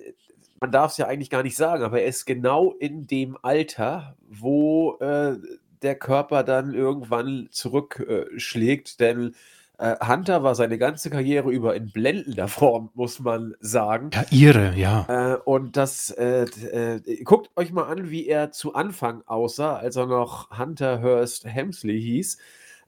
man 0.61 0.73
darf 0.73 0.93
es 0.93 0.99
ja 0.99 1.07
eigentlich 1.07 1.31
gar 1.31 1.43
nicht 1.43 1.57
sagen, 1.57 1.83
aber 1.83 2.01
er 2.01 2.09
ist 2.09 2.25
genau 2.25 2.73
in 2.73 3.07
dem 3.07 3.37
Alter, 3.43 4.17
wo 4.29 4.97
äh, 5.01 5.37
der 5.83 5.95
Körper 5.97 6.43
dann 6.43 6.75
irgendwann 6.75 7.49
zurückschlägt, 7.51 8.93
äh, 8.93 8.97
denn 8.99 9.35
äh, 9.79 9.97
Hunter 10.07 10.43
war 10.43 10.55
seine 10.55 10.79
ganze 10.79 11.11
Karriere 11.11 11.51
über 11.51 11.77
in 11.77 11.91
blendender 11.91 12.49
Form, 12.49 12.91
muss 12.95 13.21
man 13.21 13.55
sagen. 13.61 14.11
Ja, 14.13 14.25
ihre, 14.31 14.75
ja. 14.75 15.35
Äh, 15.35 15.37
und 15.45 15.77
das, 15.77 16.11
äh, 16.11 16.45
äh, 16.45 17.25
guckt 17.25 17.51
euch 17.57 17.73
mal 17.73 17.85
an, 17.85 18.11
wie 18.11 18.27
er 18.27 18.53
zu 18.53 18.75
Anfang 18.75 19.23
aussah, 19.27 19.77
als 19.77 19.97
er 19.97 20.07
noch 20.07 20.59
Hunter 20.59 21.03
Hurst 21.03 21.45
Hemsley 21.45 22.01
hieß. 22.01 22.39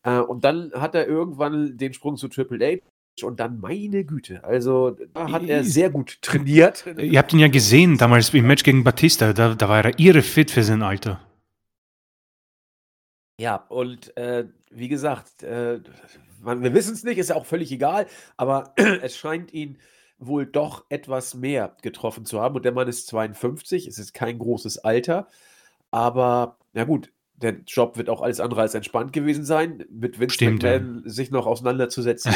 und 0.04 0.44
dann 0.44 0.72
hat 0.74 0.94
er 0.94 1.06
irgendwann 1.06 1.76
den 1.76 1.92
Sprung 1.92 2.16
zu 2.16 2.28
Triple 2.28 2.56
und 3.24 3.40
dann, 3.40 3.60
meine 3.60 4.04
Güte, 4.04 4.44
also 4.44 4.96
da 5.14 5.30
hat 5.32 5.44
er 5.44 5.64
sehr 5.64 5.90
gut 5.90 6.20
trainiert. 6.22 6.84
Ihr 6.98 7.18
habt 7.18 7.32
ihn 7.32 7.38
ja 7.38 7.48
gesehen 7.48 7.98
damals 7.98 8.32
im 8.34 8.46
Match 8.46 8.62
gegen 8.62 8.84
Batista, 8.84 9.32
da, 9.32 9.54
da 9.54 9.68
war 9.68 9.84
er 9.84 9.98
irre 9.98 10.22
fit 10.22 10.50
für 10.50 10.62
sein 10.62 10.82
Alter. 10.82 11.20
Ja, 13.40 13.56
und 13.68 14.16
äh, 14.16 14.46
wie 14.70 14.88
gesagt, 14.88 15.42
äh, 15.42 15.80
man, 16.42 16.62
wir 16.62 16.74
wissen 16.74 16.94
es 16.94 17.04
nicht, 17.04 17.18
ist 17.18 17.30
ja 17.30 17.36
auch 17.36 17.46
völlig 17.46 17.70
egal, 17.70 18.06
aber 18.36 18.74
es 19.02 19.16
scheint 19.16 19.52
ihn 19.52 19.78
wohl 20.18 20.46
doch 20.46 20.84
etwas 20.88 21.34
mehr 21.34 21.76
getroffen 21.82 22.24
zu 22.24 22.40
haben. 22.40 22.56
Und 22.56 22.64
der 22.64 22.72
Mann 22.72 22.88
ist 22.88 23.06
52, 23.06 23.86
es 23.86 23.98
ist 23.98 24.14
kein 24.14 24.38
großes 24.38 24.78
Alter, 24.78 25.28
aber 25.90 26.58
na 26.72 26.84
gut, 26.84 27.12
der 27.42 27.56
Job 27.66 27.96
wird 27.96 28.08
auch 28.08 28.20
alles 28.20 28.40
andere 28.40 28.62
als 28.62 28.74
entspannt 28.74 29.12
gewesen 29.12 29.44
sein, 29.44 29.84
mit 29.90 30.18
Vince 30.18 30.34
Stimmt, 30.34 30.62
McMahon 30.62 31.02
ja. 31.04 31.10
sich 31.10 31.30
noch 31.30 31.46
auseinanderzusetzen. 31.46 32.32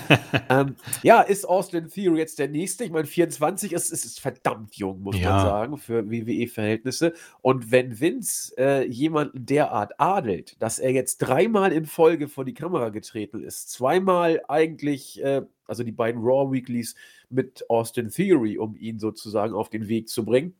ähm, 0.48 0.76
ja, 1.02 1.20
ist 1.20 1.46
Austin 1.46 1.88
Theory 1.88 2.18
jetzt 2.18 2.38
der 2.38 2.48
nächste? 2.48 2.84
Ich 2.84 2.90
meine, 2.90 3.06
24 3.06 3.72
ist, 3.72 3.92
ist, 3.92 4.04
ist 4.04 4.20
verdammt 4.20 4.74
jung, 4.76 5.02
muss 5.02 5.18
ja. 5.18 5.30
man 5.30 5.40
sagen, 5.40 5.76
für 5.78 6.10
WWE-Verhältnisse. 6.10 7.12
Und 7.42 7.70
wenn 7.70 8.00
Vince 8.00 8.54
äh, 8.56 8.86
jemanden 8.86 9.44
derart 9.44 10.00
adelt, 10.00 10.60
dass 10.62 10.78
er 10.78 10.92
jetzt 10.92 11.18
dreimal 11.18 11.72
in 11.72 11.84
Folge 11.84 12.28
vor 12.28 12.44
die 12.44 12.54
Kamera 12.54 12.88
getreten 12.88 13.42
ist, 13.42 13.70
zweimal 13.70 14.42
eigentlich, 14.48 15.22
äh, 15.22 15.42
also 15.66 15.82
die 15.82 15.92
beiden 15.92 16.22
Raw 16.22 16.50
Weeklies 16.50 16.94
mit 17.28 17.68
Austin 17.68 18.08
Theory, 18.08 18.56
um 18.56 18.74
ihn 18.76 18.98
sozusagen 18.98 19.54
auf 19.54 19.68
den 19.68 19.88
Weg 19.88 20.08
zu 20.08 20.24
bringen, 20.24 20.54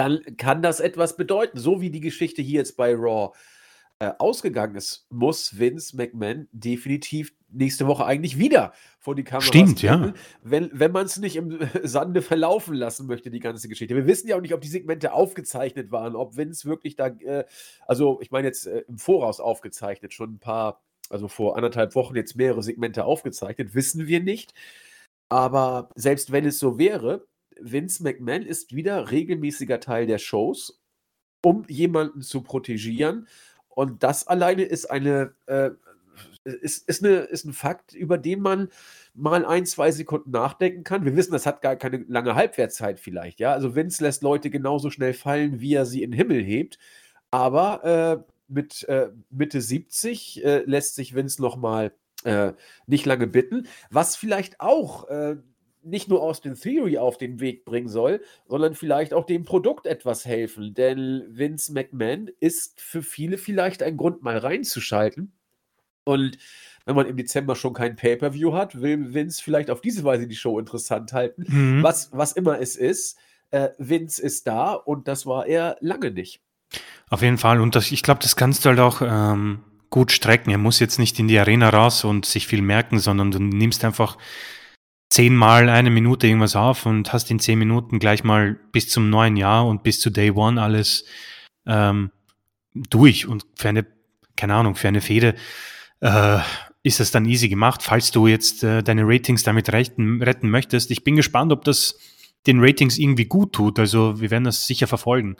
dann 0.00 0.22
kann 0.38 0.62
das 0.62 0.80
etwas 0.80 1.16
bedeuten. 1.16 1.58
So 1.58 1.82
wie 1.82 1.90
die 1.90 2.00
Geschichte 2.00 2.40
hier 2.40 2.60
jetzt 2.60 2.78
bei 2.78 2.94
Raw 2.94 3.36
äh, 3.98 4.12
ausgegangen 4.18 4.76
ist, 4.76 5.06
muss 5.10 5.58
Vince 5.58 5.94
McMahon 5.94 6.48
definitiv 6.52 7.34
nächste 7.50 7.86
Woche 7.86 8.06
eigentlich 8.06 8.38
wieder 8.38 8.72
vor 8.98 9.14
die 9.14 9.24
Kamera 9.24 9.46
Stimmt, 9.46 9.82
ja. 9.82 10.14
Wenn, 10.42 10.70
wenn 10.72 10.90
man 10.90 11.04
es 11.04 11.18
nicht 11.18 11.36
im 11.36 11.58
Sande 11.82 12.22
verlaufen 12.22 12.74
lassen 12.74 13.06
möchte, 13.08 13.30
die 13.30 13.40
ganze 13.40 13.68
Geschichte. 13.68 13.94
Wir 13.94 14.06
wissen 14.06 14.26
ja 14.26 14.36
auch 14.36 14.40
nicht, 14.40 14.54
ob 14.54 14.62
die 14.62 14.68
Segmente 14.68 15.12
aufgezeichnet 15.12 15.92
waren, 15.92 16.16
ob 16.16 16.38
Vince 16.38 16.66
wirklich 16.66 16.96
da, 16.96 17.08
äh, 17.08 17.44
also 17.86 18.20
ich 18.22 18.30
meine 18.30 18.46
jetzt 18.46 18.66
äh, 18.66 18.84
im 18.88 18.96
Voraus 18.96 19.38
aufgezeichnet, 19.38 20.14
schon 20.14 20.34
ein 20.34 20.38
paar, 20.38 20.82
also 21.10 21.28
vor 21.28 21.56
anderthalb 21.56 21.94
Wochen 21.94 22.16
jetzt 22.16 22.36
mehrere 22.36 22.62
Segmente 22.62 23.04
aufgezeichnet, 23.04 23.74
wissen 23.74 24.06
wir 24.06 24.20
nicht. 24.20 24.54
Aber 25.28 25.90
selbst 25.94 26.32
wenn 26.32 26.46
es 26.46 26.58
so 26.58 26.78
wäre, 26.78 27.26
Vince 27.62 28.02
McMahon 28.02 28.42
ist 28.42 28.74
wieder 28.74 29.10
regelmäßiger 29.10 29.80
Teil 29.80 30.06
der 30.06 30.18
Shows, 30.18 30.82
um 31.42 31.64
jemanden 31.68 32.22
zu 32.22 32.42
protegieren. 32.42 33.26
Und 33.68 34.02
das 34.02 34.26
alleine 34.26 34.62
ist 34.62 34.90
eine, 34.90 35.34
äh, 35.46 35.70
ist, 36.44 36.88
ist, 36.88 37.04
eine, 37.04 37.18
ist 37.18 37.44
ein 37.44 37.52
Fakt, 37.52 37.94
über 37.94 38.18
den 38.18 38.40
man 38.40 38.68
mal 39.14 39.44
ein, 39.44 39.66
zwei 39.66 39.90
Sekunden 39.90 40.30
nachdenken 40.30 40.84
kann. 40.84 41.04
Wir 41.04 41.16
wissen, 41.16 41.32
das 41.32 41.46
hat 41.46 41.62
gar 41.62 41.76
keine 41.76 42.04
lange 42.08 42.34
Halbwertszeit 42.34 43.00
vielleicht, 43.00 43.40
ja. 43.40 43.52
Also 43.52 43.74
Vince 43.74 44.02
lässt 44.02 44.22
Leute 44.22 44.50
genauso 44.50 44.90
schnell 44.90 45.14
fallen, 45.14 45.60
wie 45.60 45.74
er 45.74 45.86
sie 45.86 46.02
in 46.02 46.10
den 46.10 46.18
Himmel 46.18 46.42
hebt. 46.42 46.78
Aber 47.30 47.84
äh, 47.84 48.32
mit 48.48 48.84
äh, 48.88 49.10
Mitte 49.30 49.60
70 49.60 50.44
äh, 50.44 50.62
lässt 50.64 50.94
sich 50.96 51.14
Vince 51.14 51.40
noch 51.40 51.56
mal 51.56 51.92
äh, 52.24 52.52
nicht 52.86 53.06
lange 53.06 53.26
bitten. 53.26 53.66
Was 53.90 54.16
vielleicht 54.16 54.60
auch 54.60 55.08
äh, 55.08 55.36
nicht 55.82 56.08
nur 56.08 56.22
Austin 56.22 56.54
Theory 56.54 56.98
auf 56.98 57.18
den 57.18 57.40
Weg 57.40 57.64
bringen 57.64 57.88
soll, 57.88 58.22
sondern 58.46 58.74
vielleicht 58.74 59.14
auch 59.14 59.24
dem 59.24 59.44
Produkt 59.44 59.86
etwas 59.86 60.24
helfen. 60.26 60.74
Denn 60.74 61.24
Vince 61.28 61.72
McMahon 61.72 62.30
ist 62.40 62.80
für 62.80 63.02
viele 63.02 63.38
vielleicht 63.38 63.82
ein 63.82 63.96
Grund, 63.96 64.22
mal 64.22 64.38
reinzuschalten. 64.38 65.32
Und 66.04 66.38
wenn 66.84 66.96
man 66.96 67.06
im 67.06 67.16
Dezember 67.16 67.54
schon 67.54 67.74
kein 67.74 67.96
Pay-Per-View 67.96 68.52
hat, 68.52 68.80
will 68.80 69.14
Vince 69.14 69.42
vielleicht 69.42 69.70
auf 69.70 69.80
diese 69.80 70.04
Weise 70.04 70.26
die 70.26 70.36
Show 70.36 70.58
interessant 70.58 71.12
halten. 71.12 71.44
Mhm. 71.46 71.82
Was, 71.82 72.10
was 72.12 72.32
immer 72.32 72.60
es 72.60 72.76
ist, 72.76 73.18
äh, 73.50 73.68
Vince 73.78 74.22
ist 74.22 74.46
da 74.46 74.72
und 74.72 75.08
das 75.08 75.26
war 75.26 75.46
er 75.46 75.76
lange 75.80 76.10
nicht. 76.10 76.40
Auf 77.08 77.22
jeden 77.22 77.38
Fall. 77.38 77.60
Und 77.60 77.74
das, 77.74 77.90
ich 77.90 78.02
glaube, 78.02 78.20
das 78.22 78.36
kannst 78.36 78.64
du 78.64 78.70
halt 78.70 78.80
auch 78.80 79.02
ähm, 79.02 79.60
gut 79.90 80.12
strecken. 80.12 80.50
Er 80.50 80.58
muss 80.58 80.78
jetzt 80.78 80.98
nicht 80.98 81.18
in 81.18 81.28
die 81.28 81.38
Arena 81.38 81.68
raus 81.68 82.04
und 82.04 82.24
sich 82.24 82.46
viel 82.46 82.62
merken, 82.62 82.98
sondern 82.98 83.30
du 83.30 83.40
nimmst 83.40 83.84
einfach 83.84 84.16
zehnmal 85.10 85.68
eine 85.68 85.90
Minute 85.90 86.26
irgendwas 86.26 86.56
auf 86.56 86.86
und 86.86 87.12
hast 87.12 87.30
in 87.30 87.40
zehn 87.40 87.58
Minuten 87.58 87.98
gleich 87.98 88.24
mal 88.24 88.58
bis 88.72 88.88
zum 88.88 89.10
neuen 89.10 89.36
Jahr 89.36 89.66
und 89.66 89.82
bis 89.82 90.00
zu 90.00 90.10
Day 90.10 90.30
One 90.30 90.62
alles 90.62 91.04
ähm, 91.66 92.10
durch. 92.74 93.26
Und 93.26 93.44
für 93.56 93.68
eine, 93.68 93.86
keine 94.36 94.54
Ahnung, 94.54 94.76
für 94.76 94.88
eine 94.88 95.00
Fehde 95.00 95.34
äh, 96.00 96.38
ist 96.82 97.00
das 97.00 97.10
dann 97.10 97.26
easy 97.26 97.48
gemacht, 97.48 97.82
falls 97.82 98.12
du 98.12 98.28
jetzt 98.28 98.62
äh, 98.62 98.82
deine 98.82 99.02
Ratings 99.04 99.42
damit 99.42 99.72
retten, 99.72 100.22
retten 100.22 100.48
möchtest. 100.48 100.90
Ich 100.90 101.04
bin 101.04 101.16
gespannt, 101.16 101.52
ob 101.52 101.64
das 101.64 101.98
den 102.46 102.60
Ratings 102.60 102.96
irgendwie 102.96 103.26
gut 103.26 103.52
tut. 103.52 103.78
Also 103.78 104.20
wir 104.20 104.30
werden 104.30 104.44
das 104.44 104.66
sicher 104.66 104.86
verfolgen. 104.86 105.36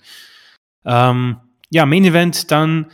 Ähm, 0.84 1.36
ja, 1.70 1.86
Main 1.86 2.04
Event 2.04 2.50
dann 2.50 2.90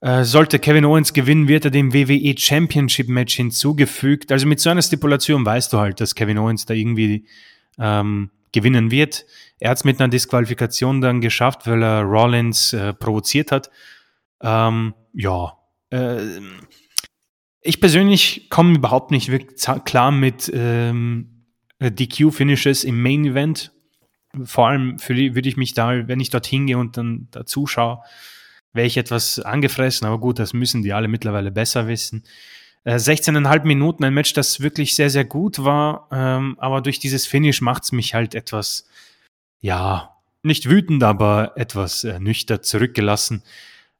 sollte 0.00 0.58
Kevin 0.58 0.84
Owens 0.84 1.14
gewinnen, 1.14 1.48
wird 1.48 1.64
er 1.64 1.70
dem 1.70 1.94
WWE 1.94 2.34
Championship 2.36 3.08
Match 3.08 3.34
hinzugefügt. 3.34 4.30
Also 4.30 4.46
mit 4.46 4.60
so 4.60 4.70
einer 4.70 4.82
Stipulation 4.82 5.44
weißt 5.44 5.72
du 5.72 5.78
halt, 5.78 6.00
dass 6.00 6.14
Kevin 6.14 6.38
Owens 6.38 6.66
da 6.66 6.74
irgendwie 6.74 7.26
ähm, 7.78 8.30
gewinnen 8.52 8.90
wird. 8.90 9.26
Er 9.58 9.70
hat 9.70 9.78
es 9.78 9.84
mit 9.84 10.00
einer 10.00 10.08
Disqualifikation 10.08 11.00
dann 11.00 11.20
geschafft, 11.20 11.66
weil 11.66 11.82
er 11.82 12.02
Rollins 12.02 12.72
äh, 12.72 12.92
provoziert 12.92 13.52
hat. 13.52 13.70
Ähm, 14.42 14.94
ja. 15.12 15.58
Äh, 15.90 16.20
ich 17.60 17.80
persönlich 17.80 18.48
komme 18.48 18.76
überhaupt 18.76 19.10
nicht 19.10 19.30
wirklich 19.30 19.60
klar 19.84 20.10
mit 20.10 20.50
ähm, 20.54 21.46
DQ-Finishes 21.80 22.84
im 22.84 23.02
Main 23.02 23.24
Event. 23.24 23.72
vor 24.44 24.68
allem 24.68 24.96
würde 25.06 25.48
ich 25.48 25.56
mich 25.56 25.74
da, 25.74 26.08
wenn 26.08 26.20
ich 26.20 26.30
dorthin 26.30 26.66
gehe 26.66 26.78
und 26.78 26.96
dann 26.96 27.28
da 27.32 27.44
zuschaue, 27.44 28.00
wäre 28.76 28.86
ich 28.86 28.96
etwas 28.96 29.40
angefressen, 29.40 30.06
aber 30.06 30.18
gut, 30.18 30.38
das 30.38 30.52
müssen 30.52 30.82
die 30.82 30.92
alle 30.92 31.08
mittlerweile 31.08 31.50
besser 31.50 31.88
wissen. 31.88 32.24
Äh, 32.84 32.96
16,5 32.96 33.64
Minuten, 33.64 34.04
ein 34.04 34.14
Match, 34.14 34.32
das 34.32 34.60
wirklich 34.60 34.94
sehr, 34.94 35.10
sehr 35.10 35.24
gut 35.24 35.64
war, 35.64 36.08
ähm, 36.12 36.56
aber 36.58 36.80
durch 36.82 36.98
dieses 36.98 37.26
Finish 37.26 37.60
macht 37.60 37.84
es 37.84 37.92
mich 37.92 38.14
halt 38.14 38.34
etwas, 38.34 38.88
ja, 39.60 40.16
nicht 40.42 40.68
wütend, 40.68 41.02
aber 41.02 41.52
etwas 41.56 42.04
äh, 42.04 42.20
nüchtern 42.20 42.62
zurückgelassen. 42.62 43.42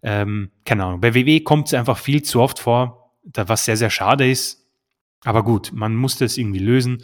Ähm, 0.03 0.51
keine 0.65 0.85
Ahnung, 0.85 1.01
bei 1.01 1.15
WWE 1.15 1.41
kommt 1.41 1.67
es 1.67 1.75
einfach 1.75 1.99
viel 1.99 2.23
zu 2.23 2.41
oft 2.41 2.61
vor, 2.61 3.11
da, 3.25 3.49
was 3.49 3.65
sehr, 3.65 3.77
sehr 3.77 3.91
schade 3.91 4.31
ist. 4.31 4.65
Aber 5.25 5.43
gut, 5.43 5.73
man 5.75 5.97
musste 5.97 6.25
es 6.25 6.39
irgendwie 6.39 6.61
lösen. 6.61 7.03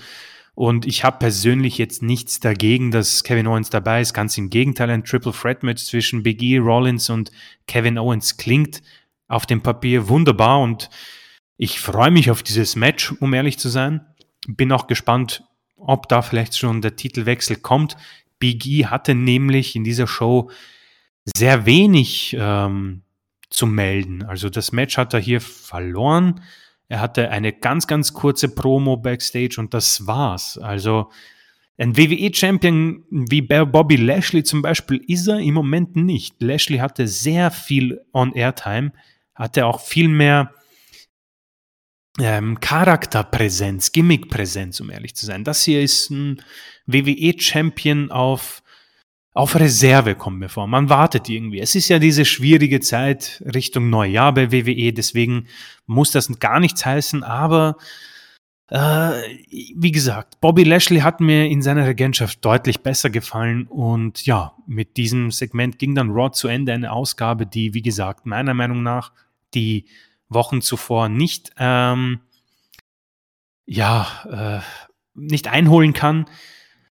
Und 0.54 0.86
ich 0.86 1.02
habe 1.02 1.18
persönlich 1.18 1.78
jetzt 1.78 2.02
nichts 2.02 2.38
dagegen, 2.38 2.90
dass 2.90 3.24
Kevin 3.24 3.46
Owens 3.46 3.70
dabei 3.70 4.02
ist. 4.02 4.12
Ganz 4.12 4.36
im 4.36 4.50
Gegenteil, 4.50 4.90
ein 4.90 5.04
Triple 5.04 5.32
Threat 5.32 5.62
Match 5.62 5.84
zwischen 5.84 6.22
Big 6.22 6.42
E, 6.42 6.58
Rollins 6.58 7.08
und 7.08 7.32
Kevin 7.66 7.98
Owens 7.98 8.36
klingt 8.36 8.82
auf 9.28 9.46
dem 9.46 9.62
Papier 9.62 10.08
wunderbar 10.08 10.60
und 10.60 10.90
ich 11.56 11.80
freue 11.80 12.10
mich 12.10 12.30
auf 12.30 12.42
dieses 12.42 12.76
Match, 12.76 13.12
um 13.20 13.32
ehrlich 13.32 13.58
zu 13.58 13.68
sein. 13.68 14.04
Bin 14.46 14.72
auch 14.72 14.86
gespannt, 14.86 15.44
ob 15.76 16.08
da 16.08 16.20
vielleicht 16.20 16.58
schon 16.58 16.82
der 16.82 16.96
Titelwechsel 16.96 17.56
kommt. 17.56 17.96
Big 18.38 18.66
E 18.66 18.86
hatte 18.86 19.14
nämlich 19.14 19.74
in 19.74 19.84
dieser 19.84 20.06
Show 20.06 20.50
sehr 21.36 21.64
wenig 21.64 22.36
ähm, 22.38 23.02
zu 23.48 23.66
melden. 23.66 24.22
Also 24.24 24.50
das 24.50 24.72
Match 24.72 24.98
hat 24.98 25.14
er 25.14 25.20
hier 25.20 25.40
verloren. 25.40 26.42
Er 26.92 27.00
hatte 27.00 27.30
eine 27.30 27.54
ganz, 27.54 27.86
ganz 27.86 28.12
kurze 28.12 28.50
Promo 28.50 28.98
backstage 28.98 29.56
und 29.56 29.72
das 29.72 30.06
war's. 30.06 30.58
Also 30.58 31.10
ein 31.78 31.96
WWE-Champion 31.96 33.04
wie 33.10 33.40
Bobby 33.40 33.96
Lashley 33.96 34.44
zum 34.44 34.60
Beispiel 34.60 35.02
ist 35.08 35.26
er 35.26 35.38
im 35.38 35.54
Moment 35.54 35.96
nicht. 35.96 36.42
Lashley 36.42 36.76
hatte 36.80 37.08
sehr 37.08 37.50
viel 37.50 38.02
On-Air-Time, 38.12 38.92
hatte 39.34 39.64
auch 39.64 39.80
viel 39.80 40.08
mehr 40.08 40.52
ähm, 42.20 42.60
Charakterpräsenz, 42.60 43.92
Gimmickpräsenz, 43.92 44.78
um 44.80 44.90
ehrlich 44.90 45.16
zu 45.16 45.24
sein. 45.24 45.44
Das 45.44 45.64
hier 45.64 45.80
ist 45.80 46.10
ein 46.10 46.42
WWE-Champion 46.84 48.10
auf 48.10 48.61
auf 49.34 49.54
Reserve 49.54 50.14
kommen 50.14 50.40
wir 50.40 50.48
vor. 50.48 50.66
Man 50.66 50.90
wartet 50.90 51.28
irgendwie. 51.28 51.60
Es 51.60 51.74
ist 51.74 51.88
ja 51.88 51.98
diese 51.98 52.24
schwierige 52.24 52.80
Zeit 52.80 53.42
Richtung 53.54 53.88
Neujahr 53.88 54.34
bei 54.34 54.52
WWE, 54.52 54.92
deswegen 54.92 55.46
muss 55.86 56.10
das 56.10 56.38
gar 56.38 56.60
nichts 56.60 56.84
heißen, 56.84 57.22
aber 57.22 57.76
äh, 58.68 58.76
wie 59.76 59.92
gesagt, 59.92 60.40
Bobby 60.40 60.64
Lashley 60.64 61.00
hat 61.00 61.20
mir 61.20 61.46
in 61.46 61.60
seiner 61.60 61.86
Regentschaft 61.86 62.44
deutlich 62.44 62.80
besser 62.80 63.10
gefallen 63.10 63.66
und 63.66 64.24
ja, 64.24 64.54
mit 64.66 64.96
diesem 64.96 65.30
Segment 65.30 65.78
ging 65.78 65.94
dann 65.94 66.10
Raw 66.10 66.30
zu 66.30 66.48
Ende, 66.48 66.72
eine 66.72 66.92
Ausgabe, 66.92 67.46
die, 67.46 67.74
wie 67.74 67.82
gesagt, 67.82 68.26
meiner 68.26 68.54
Meinung 68.54 68.82
nach 68.82 69.12
die 69.54 69.86
Wochen 70.28 70.62
zuvor 70.62 71.08
nicht, 71.08 71.52
ähm, 71.58 72.20
ja, 73.66 74.06
äh, 74.30 74.60
nicht 75.14 75.48
einholen 75.48 75.92
kann. 75.92 76.26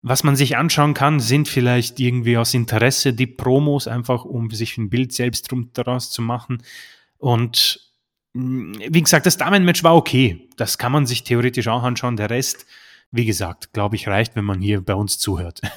Was 0.05 0.25
man 0.25 0.35
sich 0.35 0.57
anschauen 0.57 0.93
kann, 0.93 1.21
sind 1.21 1.47
vielleicht 1.47 1.97
irgendwie 1.97 2.37
aus 2.37 2.53
Interesse 2.53 3.13
die 3.13 3.25
Promos, 3.25 3.87
einfach 3.87 4.25
um 4.25 4.51
sich 4.51 4.77
ein 4.77 4.89
Bild 4.89 5.13
selbst 5.13 5.49
daraus 5.73 6.11
zu 6.11 6.21
machen. 6.21 6.61
Und 7.17 7.89
mm, 8.33 8.73
wie 8.89 9.01
gesagt, 9.01 9.25
das 9.25 9.37
Damenmatch 9.37 9.81
war 9.81 9.95
okay. 9.95 10.49
Das 10.57 10.77
kann 10.77 10.91
man 10.91 11.05
sich 11.05 11.23
theoretisch 11.23 11.69
auch 11.69 11.83
anschauen. 11.83 12.17
Der 12.17 12.29
Rest, 12.29 12.65
wie 13.11 13.23
gesagt, 13.23 13.71
glaube 13.71 13.95
ich, 13.95 14.09
reicht, 14.09 14.35
wenn 14.35 14.43
man 14.43 14.59
hier 14.59 14.81
bei 14.81 14.93
uns 14.93 15.17
zuhört. 15.17 15.61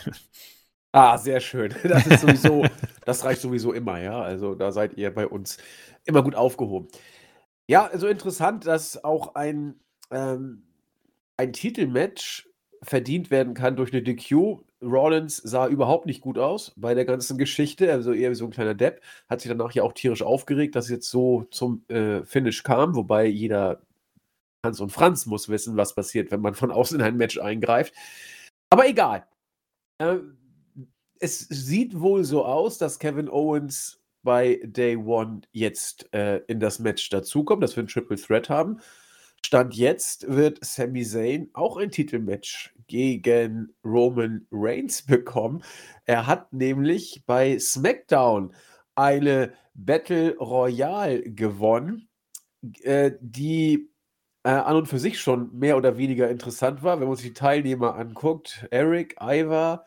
Ah, 0.93 1.18
sehr 1.18 1.41
schön. 1.41 1.74
Das 1.83 2.07
ist 2.07 2.22
sowieso, 2.22 2.64
das 3.05 3.22
reicht 3.22 3.43
sowieso 3.43 3.74
immer, 3.74 4.01
ja. 4.01 4.18
Also 4.22 4.55
da 4.55 4.72
seid 4.72 4.97
ihr 4.97 5.12
bei 5.12 5.27
uns 5.27 5.59
immer 6.07 6.22
gut 6.22 6.35
aufgehoben. 6.35 6.89
Ja, 7.66 7.85
also 7.85 8.07
interessant, 8.07 8.66
dass 8.66 9.05
auch 9.05 9.35
ein, 9.35 9.74
ähm, 10.11 10.62
ein 11.37 11.53
Titelmatch 11.53 12.49
verdient 12.87 13.30
werden 13.30 13.55
kann 13.55 13.76
durch 13.76 13.93
eine 13.93 14.03
DQ. 14.03 14.59
Rollins 14.82 15.37
sah 15.37 15.66
überhaupt 15.66 16.07
nicht 16.07 16.20
gut 16.20 16.39
aus 16.39 16.72
bei 16.76 16.95
der 16.95 17.05
ganzen 17.05 17.39
Geschichte, 17.39 17.91
also 17.91 18.12
eher 18.12 18.30
wie 18.30 18.34
so 18.34 18.45
ein 18.45 18.51
kleiner 18.51 18.74
Depp. 18.74 19.01
Hat 19.28 19.41
sich 19.41 19.51
danach 19.51 19.72
ja 19.72 19.82
auch 19.82 19.93
tierisch 19.93 20.22
aufgeregt, 20.22 20.76
dass 20.76 20.87
es 20.87 20.91
jetzt 20.91 21.11
so 21.11 21.47
zum 21.51 21.84
äh, 21.89 22.22
Finish 22.24 22.62
kam, 22.62 22.95
wobei 22.95 23.26
jeder 23.26 23.82
Hans 24.64 24.80
und 24.80 24.91
Franz 24.91 25.26
muss 25.26 25.49
wissen, 25.49 25.76
was 25.76 25.95
passiert, 25.95 26.30
wenn 26.30 26.41
man 26.41 26.55
von 26.55 26.70
außen 26.70 26.99
in 26.99 27.05
ein 27.05 27.16
Match 27.16 27.39
eingreift. 27.39 27.95
Aber 28.70 28.89
egal. 28.89 29.26
Äh, 29.99 30.18
es 31.18 31.41
sieht 31.41 31.99
wohl 31.99 32.24
so 32.24 32.45
aus, 32.45 32.78
dass 32.78 32.99
Kevin 32.99 33.28
Owens 33.28 34.03
bei 34.22 34.61
Day 34.64 34.97
One 34.97 35.43
jetzt 35.53 36.12
äh, 36.12 36.39
in 36.49 36.61
das 36.61 36.78
Match 36.78 37.09
dazukommt, 37.09 37.62
dass 37.62 37.76
wir 37.76 37.84
ein 37.84 37.89
Triple 37.89 38.16
Threat 38.16 38.51
haben. 38.51 38.80
Stand 39.45 39.74
jetzt 39.74 40.26
wird 40.28 40.64
Sami 40.64 41.05
Zayn 41.05 41.51
auch 41.53 41.76
ein 41.76 41.91
Titelmatch 41.91 42.74
gegen 42.89 43.74
Roman 43.84 44.47
Reigns 44.51 45.03
bekommen. 45.03 45.62
Er 46.05 46.26
hat 46.26 46.53
nämlich 46.53 47.22
bei 47.26 47.59
SmackDown 47.59 48.55
eine 48.97 49.53
Battle 49.74 50.37
Royale 50.39 51.22
gewonnen, 51.22 52.09
äh, 52.82 53.12
die 53.20 53.91
äh, 54.43 54.51
an 54.51 54.76
und 54.76 54.87
für 54.87 54.99
sich 54.99 55.20
schon 55.20 55.57
mehr 55.57 55.76
oder 55.76 55.99
weniger 55.99 56.30
interessant 56.30 56.82
war, 56.82 57.01
wenn 57.01 57.09
man 57.09 57.16
sich 57.16 57.26
die 57.26 57.34
Teilnehmer 57.34 57.97
anguckt. 57.97 58.66
Eric, 58.70 59.16
Ivar, 59.20 59.84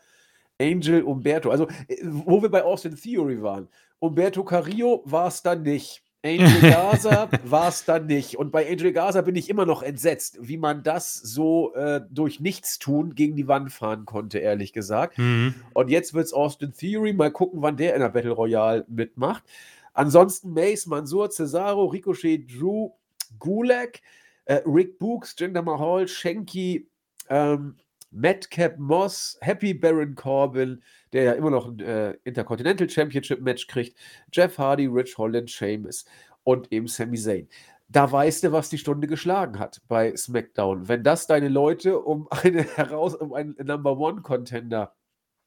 Angel, 0.60 1.02
Umberto. 1.02 1.50
Also, 1.50 1.66
äh, 1.88 1.96
wo 2.02 2.42
wir 2.42 2.50
bei 2.50 2.62
Austin 2.62 2.94
Theory 2.94 3.42
waren. 3.42 3.68
Umberto 3.98 4.44
Carrillo 4.44 5.02
war 5.06 5.28
es 5.28 5.42
dann 5.42 5.62
nicht. 5.62 6.02
Angel 6.24 6.60
Gaza 6.60 7.28
war 7.44 7.68
es 7.68 7.84
dann 7.84 8.06
nicht. 8.06 8.36
Und 8.36 8.52
bei 8.52 8.70
Angel 8.70 8.92
Gaza 8.92 9.22
bin 9.22 9.36
ich 9.36 9.48
immer 9.48 9.66
noch 9.66 9.82
entsetzt, 9.82 10.38
wie 10.40 10.56
man 10.56 10.82
das 10.82 11.14
so 11.14 11.74
äh, 11.74 12.02
durch 12.10 12.40
Nichtstun 12.40 13.14
gegen 13.14 13.36
die 13.36 13.48
Wand 13.48 13.72
fahren 13.72 14.04
konnte, 14.04 14.38
ehrlich 14.38 14.72
gesagt. 14.72 15.18
Mhm. 15.18 15.54
Und 15.72 15.90
jetzt 15.90 16.14
wird 16.14 16.26
es 16.26 16.32
Austin 16.32 16.72
Theory. 16.72 17.12
Mal 17.12 17.30
gucken, 17.30 17.62
wann 17.62 17.76
der 17.76 17.94
in 17.94 18.00
der 18.00 18.10
Battle 18.10 18.32
Royale 18.32 18.84
mitmacht. 18.88 19.44
Ansonsten 19.92 20.52
Mace, 20.52 20.86
Mansur, 20.86 21.30
Cesaro, 21.30 21.86
Ricochet, 21.86 22.46
Drew, 22.48 22.90
Gulag, 23.38 24.00
äh, 24.44 24.60
Rick 24.66 24.98
Books, 24.98 25.34
Jinder 25.38 25.62
Mahal, 25.62 26.06
Shanky, 26.06 26.88
ähm, 27.28 27.76
Madcap 28.10 28.78
Moss, 28.78 29.38
Happy 29.40 29.74
Baron 29.74 30.14
Corbin, 30.14 30.82
der 31.12 31.22
ja 31.24 31.32
immer 31.32 31.50
noch 31.50 31.68
ein 31.68 31.80
äh, 31.80 32.16
Intercontinental 32.24 32.88
Championship 32.88 33.40
Match 33.40 33.66
kriegt, 33.66 33.96
Jeff 34.32 34.58
Hardy, 34.58 34.86
Rich 34.86 35.16
Holland, 35.18 35.50
Sheamus 35.50 36.04
und 36.44 36.72
eben 36.72 36.86
Sami 36.86 37.18
Zayn. 37.18 37.48
Da 37.88 38.10
weißt 38.10 38.44
du, 38.44 38.52
was 38.52 38.70
die 38.70 38.78
Stunde 38.78 39.06
geschlagen 39.06 39.58
hat 39.58 39.82
bei 39.88 40.14
SmackDown. 40.16 40.88
Wenn 40.88 41.02
das 41.02 41.26
deine 41.26 41.48
Leute 41.48 41.98
um 42.00 42.28
eine 42.30 42.62
heraus, 42.62 43.14
um 43.14 43.32
einen 43.32 43.56
Number 43.64 43.98
One 43.98 44.22
Contender 44.22 44.94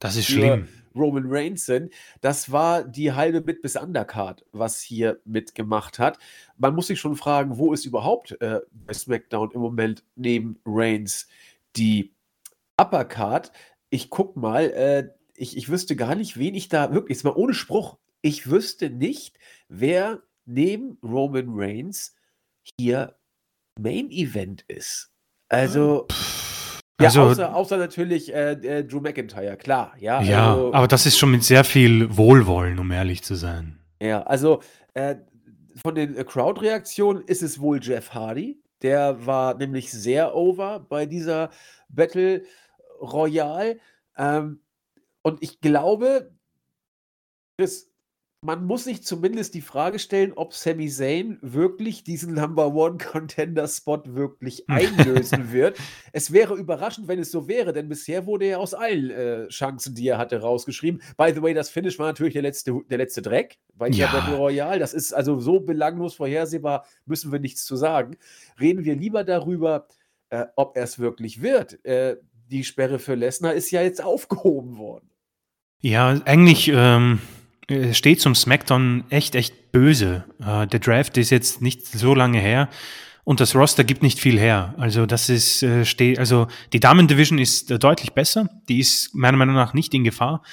das 0.04 0.18
ist 0.18 0.26
schlimm. 0.26 0.68
Roman 0.94 1.24
Reigns 1.28 1.66
sind. 1.66 1.94
Das 2.20 2.52
war 2.52 2.84
die 2.84 3.14
halbe 3.14 3.40
Bit 3.40 3.62
bis 3.62 3.78
Undercard, 3.78 4.46
was 4.52 4.82
hier 4.82 5.22
mitgemacht 5.24 5.98
hat. 5.98 6.20
Man 6.58 6.76
muss 6.76 6.88
sich 6.88 7.00
schon 7.00 7.16
fragen, 7.16 7.58
wo 7.58 7.72
ist 7.72 7.86
überhaupt 7.86 8.40
äh, 8.42 8.60
bei 8.72 8.94
SmackDown 8.94 9.52
im 9.52 9.62
Moment 9.62 10.04
neben 10.16 10.60
Reigns 10.66 11.30
die 11.78 12.14
Uppercard. 12.80 13.52
Ich 13.90 14.10
guck 14.10 14.36
mal, 14.36 14.72
äh, 14.72 15.10
ich, 15.36 15.58
ich 15.58 15.70
wüsste 15.70 15.96
gar 15.96 16.16
nicht, 16.16 16.38
wen 16.38 16.56
ich 16.56 16.70
da 16.70 16.94
wirklich, 16.94 17.18
jetzt 17.18 17.24
mal 17.24 17.34
ohne 17.36 17.54
Spruch, 17.54 17.98
ich 18.22 18.50
wüsste 18.50 18.90
nicht, 18.90 19.38
wer 19.68 20.22
neben 20.46 20.98
Roman 21.04 21.48
Reigns 21.50 22.16
hier 22.80 23.18
Main 23.80 24.10
Event 24.12 24.64
ist. 24.68 25.12
Also. 25.50 26.08
Ja, 27.02 27.08
also, 27.08 27.22
außer, 27.24 27.56
außer 27.56 27.78
natürlich 27.78 28.34
äh, 28.34 28.52
äh, 28.52 28.84
Drew 28.86 29.02
McIntyre, 29.02 29.58
klar, 29.58 29.94
ja. 29.98 30.22
Ja, 30.22 30.52
also, 30.52 30.74
aber 30.74 30.88
das 30.88 31.06
ist 31.06 31.18
schon 31.18 31.32
mit 31.32 31.44
sehr 31.44 31.64
viel 31.64 32.16
Wohlwollen, 32.16 32.80
um 32.80 32.92
ehrlich 32.92 33.24
zu 33.24 33.36
sein. 33.36 33.80
Ja, 34.02 34.22
also 34.24 34.62
äh, 34.94 35.16
von 35.76 35.96
den 35.96 36.16
äh, 36.16 36.24
Crowd-Reaktionen 36.24 37.24
ist 37.24 37.42
es 37.42 37.60
wohl 37.60 37.80
Jeff 37.82 38.14
Hardy. 38.14 38.63
Der 38.84 39.26
war 39.26 39.56
nämlich 39.56 39.92
sehr 39.92 40.36
over 40.36 40.80
bei 40.82 41.06
dieser 41.06 41.52
Battle 41.90 42.46
Royale. 43.02 43.80
Ähm, 44.18 44.62
und 45.24 45.42
ich 45.44 45.62
glaube, 45.62 46.32
Chris, 47.58 47.93
man 48.44 48.66
muss 48.66 48.84
sich 48.84 49.04
zumindest 49.04 49.54
die 49.54 49.62
Frage 49.62 50.00
stellen, 50.00 50.34
ob 50.34 50.54
Sami 50.54 50.90
Zayn 50.90 51.40
wirklich 51.42 52.04
diesen 52.04 52.34
Number 52.34 52.74
One 52.74 52.98
Contender 52.98 53.68
Spot 53.68 54.02
wirklich 54.06 54.70
einlösen 54.70 55.52
wird. 55.54 55.78
Es 56.12 56.34
wäre 56.34 56.56
überraschend, 56.56 57.08
wenn 57.08 57.20
es 57.20 57.32
so 57.32 57.48
wäre, 57.48 57.72
denn 57.72 57.88
bisher 57.88 58.26
wurde 58.26 58.46
er 58.46 58.60
aus 58.60 58.74
allen 58.74 59.10
äh, 59.12 59.48
Chancen, 59.48 59.96
die 59.96 60.08
er 60.08 60.18
hatte, 60.18 60.42
rausgeschrieben. 60.42 61.02
By 61.18 61.32
the 61.34 61.42
way, 61.42 61.54
das 61.54 61.70
Finish 61.70 61.98
war 62.00 62.08
natürlich 62.08 62.34
der 62.34 62.42
letzte, 62.42 62.82
der 62.90 62.98
letzte 62.98 63.22
Dreck 63.22 63.60
bei 63.76 63.88
ja. 63.88 64.12
Battle 64.12 64.36
Royale. 64.36 64.80
Das 64.80 64.94
ist 64.94 65.14
also 65.14 65.40
so 65.40 65.62
belanglos 65.62 66.16
vorhersehbar, 66.16 66.86
müssen 67.06 67.32
wir 67.32 67.40
nichts 67.40 67.64
zu 67.64 67.78
sagen. 67.78 68.18
Reden 68.60 68.84
wir 68.84 68.96
lieber 68.96 69.24
darüber, 69.24 69.88
äh, 70.30 70.46
ob 70.58 70.76
er 70.76 70.84
es 70.84 71.00
wirklich 71.00 71.42
wird. 71.42 71.84
Äh, 71.86 72.18
die 72.52 72.66
Sperre 72.66 73.00
für 73.00 73.16
Lesnar 73.16 73.54
ist 73.54 73.72
ja 73.72 73.82
jetzt 73.82 74.04
aufgehoben 74.04 74.78
worden. 74.78 75.10
Ja, 75.80 76.22
eigentlich 76.26 76.70
ähm, 76.74 77.20
steht 77.92 78.22
zum 78.22 78.36
SmackDown 78.36 79.04
echt, 79.10 79.36
echt 79.36 79.72
böse. 79.72 80.26
Äh, 80.40 80.68
der 80.68 80.80
Draft 80.80 81.18
ist 81.18 81.30
jetzt 81.30 81.62
nicht 81.62 81.86
so 81.86 82.14
lange 82.14 82.40
her 82.40 82.70
und 83.24 83.40
das 83.40 83.56
Roster 83.56 83.84
gibt 83.84 84.04
nicht 84.04 84.20
viel 84.20 84.40
her. 84.40 84.76
Also 84.78 85.06
das 85.06 85.30
ist 85.30 85.64
äh, 85.64 85.86
steht, 85.86 86.20
also 86.20 86.48
die 86.74 86.80
Damen 86.80 87.08
Division 87.08 87.40
ist 87.40 87.72
äh, 87.72 87.80
deutlich 87.80 88.14
besser. 88.14 88.50
Die 88.68 88.80
ist 88.80 89.16
meiner 89.16 89.38
Meinung 89.38 89.56
nach 89.56 89.74
nicht 89.74 89.94
in 89.94 90.04
Gefahr. 90.04 90.44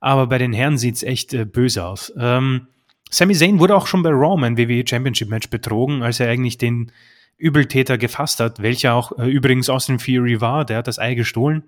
Aber 0.00 0.26
bei 0.26 0.38
den 0.38 0.52
Herren 0.52 0.78
sieht's 0.78 1.02
echt 1.02 1.34
äh, 1.34 1.44
böse 1.44 1.84
aus. 1.84 2.12
Ähm, 2.18 2.68
Sami 3.10 3.34
Zayn 3.34 3.58
wurde 3.58 3.74
auch 3.74 3.86
schon 3.86 4.02
bei 4.02 4.10
Raw 4.10 4.44
ein 4.44 4.58
WWE 4.58 4.84
Championship 4.86 5.30
Match 5.30 5.48
betrogen, 5.48 6.02
als 6.02 6.20
er 6.20 6.28
eigentlich 6.28 6.58
den 6.58 6.92
Übeltäter 7.38 7.96
gefasst 7.96 8.40
hat, 8.40 8.60
welcher 8.60 8.94
auch 8.94 9.18
äh, 9.18 9.28
übrigens 9.28 9.70
Austin 9.70 9.98
Fury 9.98 10.40
war. 10.40 10.64
Der 10.64 10.78
hat 10.78 10.86
das 10.86 10.98
Ei 10.98 11.14
gestohlen. 11.14 11.64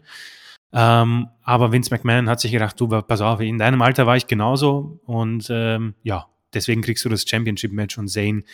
Ähm, 0.72 1.28
aber 1.42 1.72
Vince 1.72 1.92
McMahon 1.92 2.28
hat 2.28 2.40
sich 2.40 2.52
gedacht, 2.52 2.78
du, 2.78 2.88
pass 2.88 3.20
auf, 3.20 3.40
in 3.40 3.58
deinem 3.58 3.82
Alter 3.82 4.06
war 4.06 4.16
ich 4.16 4.26
genauso 4.26 5.00
und 5.04 5.48
ähm, 5.50 5.94
ja, 6.02 6.26
deswegen 6.54 6.80
kriegst 6.80 7.04
du 7.04 7.08
das 7.08 7.28
Championship-Match 7.28 7.98
und 7.98 8.08
Zane 8.08 8.44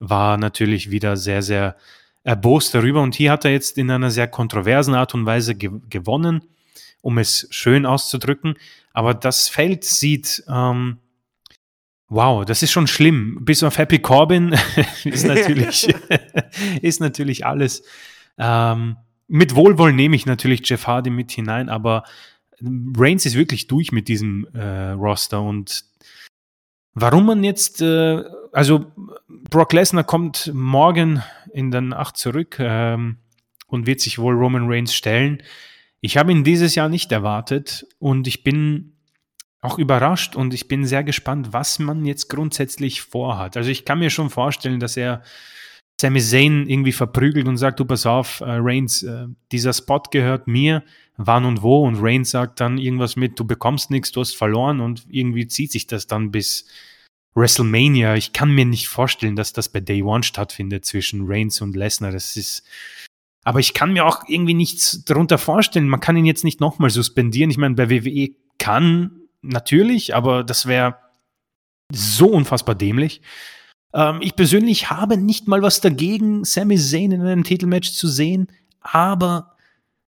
war 0.00 0.36
natürlich 0.36 0.90
wieder 0.90 1.16
sehr, 1.16 1.42
sehr 1.42 1.76
erbost 2.24 2.74
darüber 2.74 3.02
und 3.02 3.14
hier 3.14 3.30
hat 3.30 3.44
er 3.44 3.52
jetzt 3.52 3.78
in 3.78 3.90
einer 3.90 4.10
sehr 4.10 4.26
kontroversen 4.26 4.94
Art 4.94 5.14
und 5.14 5.26
Weise 5.26 5.54
ge 5.54 5.70
gewonnen, 5.88 6.42
um 7.02 7.18
es 7.18 7.46
schön 7.50 7.86
auszudrücken, 7.86 8.54
aber 8.92 9.14
das 9.14 9.48
Feld 9.48 9.84
sieht, 9.84 10.42
ähm, 10.48 10.98
wow, 12.08 12.44
das 12.44 12.62
ist 12.62 12.72
schon 12.72 12.88
schlimm, 12.88 13.44
bis 13.44 13.62
auf 13.62 13.78
Happy 13.78 14.00
Corbin 14.00 14.56
ist 15.04 15.24
natürlich, 15.26 15.94
ist 16.82 17.00
natürlich 17.00 17.46
alles 17.46 17.84
ähm, 18.38 18.96
mit 19.28 19.54
Wohlwollen 19.54 19.96
nehme 19.96 20.16
ich 20.16 20.26
natürlich 20.26 20.68
Jeff 20.68 20.86
Hardy 20.86 21.10
mit 21.10 21.32
hinein, 21.32 21.68
aber 21.68 22.04
Reigns 22.60 23.26
ist 23.26 23.36
wirklich 23.36 23.66
durch 23.66 23.92
mit 23.92 24.08
diesem 24.08 24.46
äh, 24.54 24.90
Roster 24.90 25.42
und 25.42 25.84
warum 26.94 27.26
man 27.26 27.44
jetzt, 27.44 27.82
äh, 27.82 28.22
also 28.52 28.92
Brock 29.28 29.72
Lesnar 29.72 30.04
kommt 30.04 30.50
morgen 30.54 31.22
in 31.52 31.70
der 31.70 31.80
Nacht 31.80 32.16
zurück 32.16 32.56
ähm, 32.60 33.18
und 33.66 33.86
wird 33.86 34.00
sich 34.00 34.18
wohl 34.18 34.34
Roman 34.34 34.66
Reigns 34.70 34.94
stellen. 34.94 35.42
Ich 36.00 36.16
habe 36.16 36.32
ihn 36.32 36.44
dieses 36.44 36.74
Jahr 36.74 36.88
nicht 36.88 37.10
erwartet 37.12 37.86
und 37.98 38.26
ich 38.26 38.44
bin 38.44 38.94
auch 39.60 39.78
überrascht 39.78 40.36
und 40.36 40.52
ich 40.52 40.68
bin 40.68 40.84
sehr 40.84 41.02
gespannt, 41.02 41.52
was 41.52 41.78
man 41.78 42.04
jetzt 42.04 42.28
grundsätzlich 42.28 43.00
vorhat. 43.00 43.56
Also 43.56 43.70
ich 43.70 43.84
kann 43.84 43.98
mir 43.98 44.10
schon 44.10 44.28
vorstellen, 44.28 44.78
dass 44.78 44.96
er 44.96 45.22
Sami 46.00 46.20
Zayn 46.20 46.68
irgendwie 46.68 46.92
verprügelt 46.92 47.46
und 47.46 47.56
sagt, 47.56 47.78
du 47.80 47.84
pass 47.84 48.04
auf, 48.04 48.40
äh, 48.40 48.44
Reigns, 48.46 49.02
äh, 49.02 49.26
dieser 49.52 49.72
Spot 49.72 50.02
gehört 50.10 50.48
mir, 50.48 50.82
wann 51.16 51.44
und 51.44 51.62
wo 51.62 51.86
und 51.86 51.96
Reigns 52.00 52.30
sagt 52.30 52.60
dann 52.60 52.78
irgendwas 52.78 53.16
mit, 53.16 53.38
du 53.38 53.44
bekommst 53.44 53.90
nichts, 53.90 54.10
du 54.12 54.20
hast 54.20 54.36
verloren 54.36 54.80
und 54.80 55.06
irgendwie 55.08 55.46
zieht 55.46 55.70
sich 55.70 55.86
das 55.86 56.06
dann 56.06 56.30
bis 56.30 56.66
WrestleMania. 57.34 58.14
Ich 58.16 58.32
kann 58.32 58.50
mir 58.50 58.64
nicht 58.64 58.88
vorstellen, 58.88 59.36
dass 59.36 59.52
das 59.52 59.68
bei 59.68 59.80
Day 59.80 60.02
One 60.02 60.22
stattfindet 60.22 60.84
zwischen 60.84 61.22
Reigns 61.26 61.60
und 61.60 61.76
Lesnar. 61.76 62.12
Das 62.12 62.36
ist, 62.36 62.64
aber 63.44 63.60
ich 63.60 63.74
kann 63.74 63.92
mir 63.92 64.04
auch 64.06 64.24
irgendwie 64.28 64.54
nichts 64.54 65.04
darunter 65.04 65.38
vorstellen. 65.38 65.88
Man 65.88 66.00
kann 66.00 66.16
ihn 66.16 66.26
jetzt 66.26 66.44
nicht 66.44 66.60
nochmal 66.60 66.90
suspendieren. 66.90 67.50
Ich 67.50 67.58
meine, 67.58 67.74
bei 67.74 67.90
WWE 67.90 68.30
kann 68.58 69.22
natürlich, 69.42 70.14
aber 70.14 70.42
das 70.42 70.66
wäre 70.66 70.96
so 71.92 72.28
unfassbar 72.28 72.74
dämlich. 72.74 73.20
Ähm, 73.94 74.18
ich 74.20 74.36
persönlich 74.36 74.90
habe 74.90 75.16
nicht 75.16 75.48
mal 75.48 75.62
was 75.62 75.80
dagegen, 75.80 76.44
Sami 76.44 76.76
Zayn 76.76 77.12
in 77.12 77.22
einem 77.22 77.44
Titelmatch 77.44 77.92
zu 77.92 78.08
sehen, 78.08 78.48
aber 78.80 79.54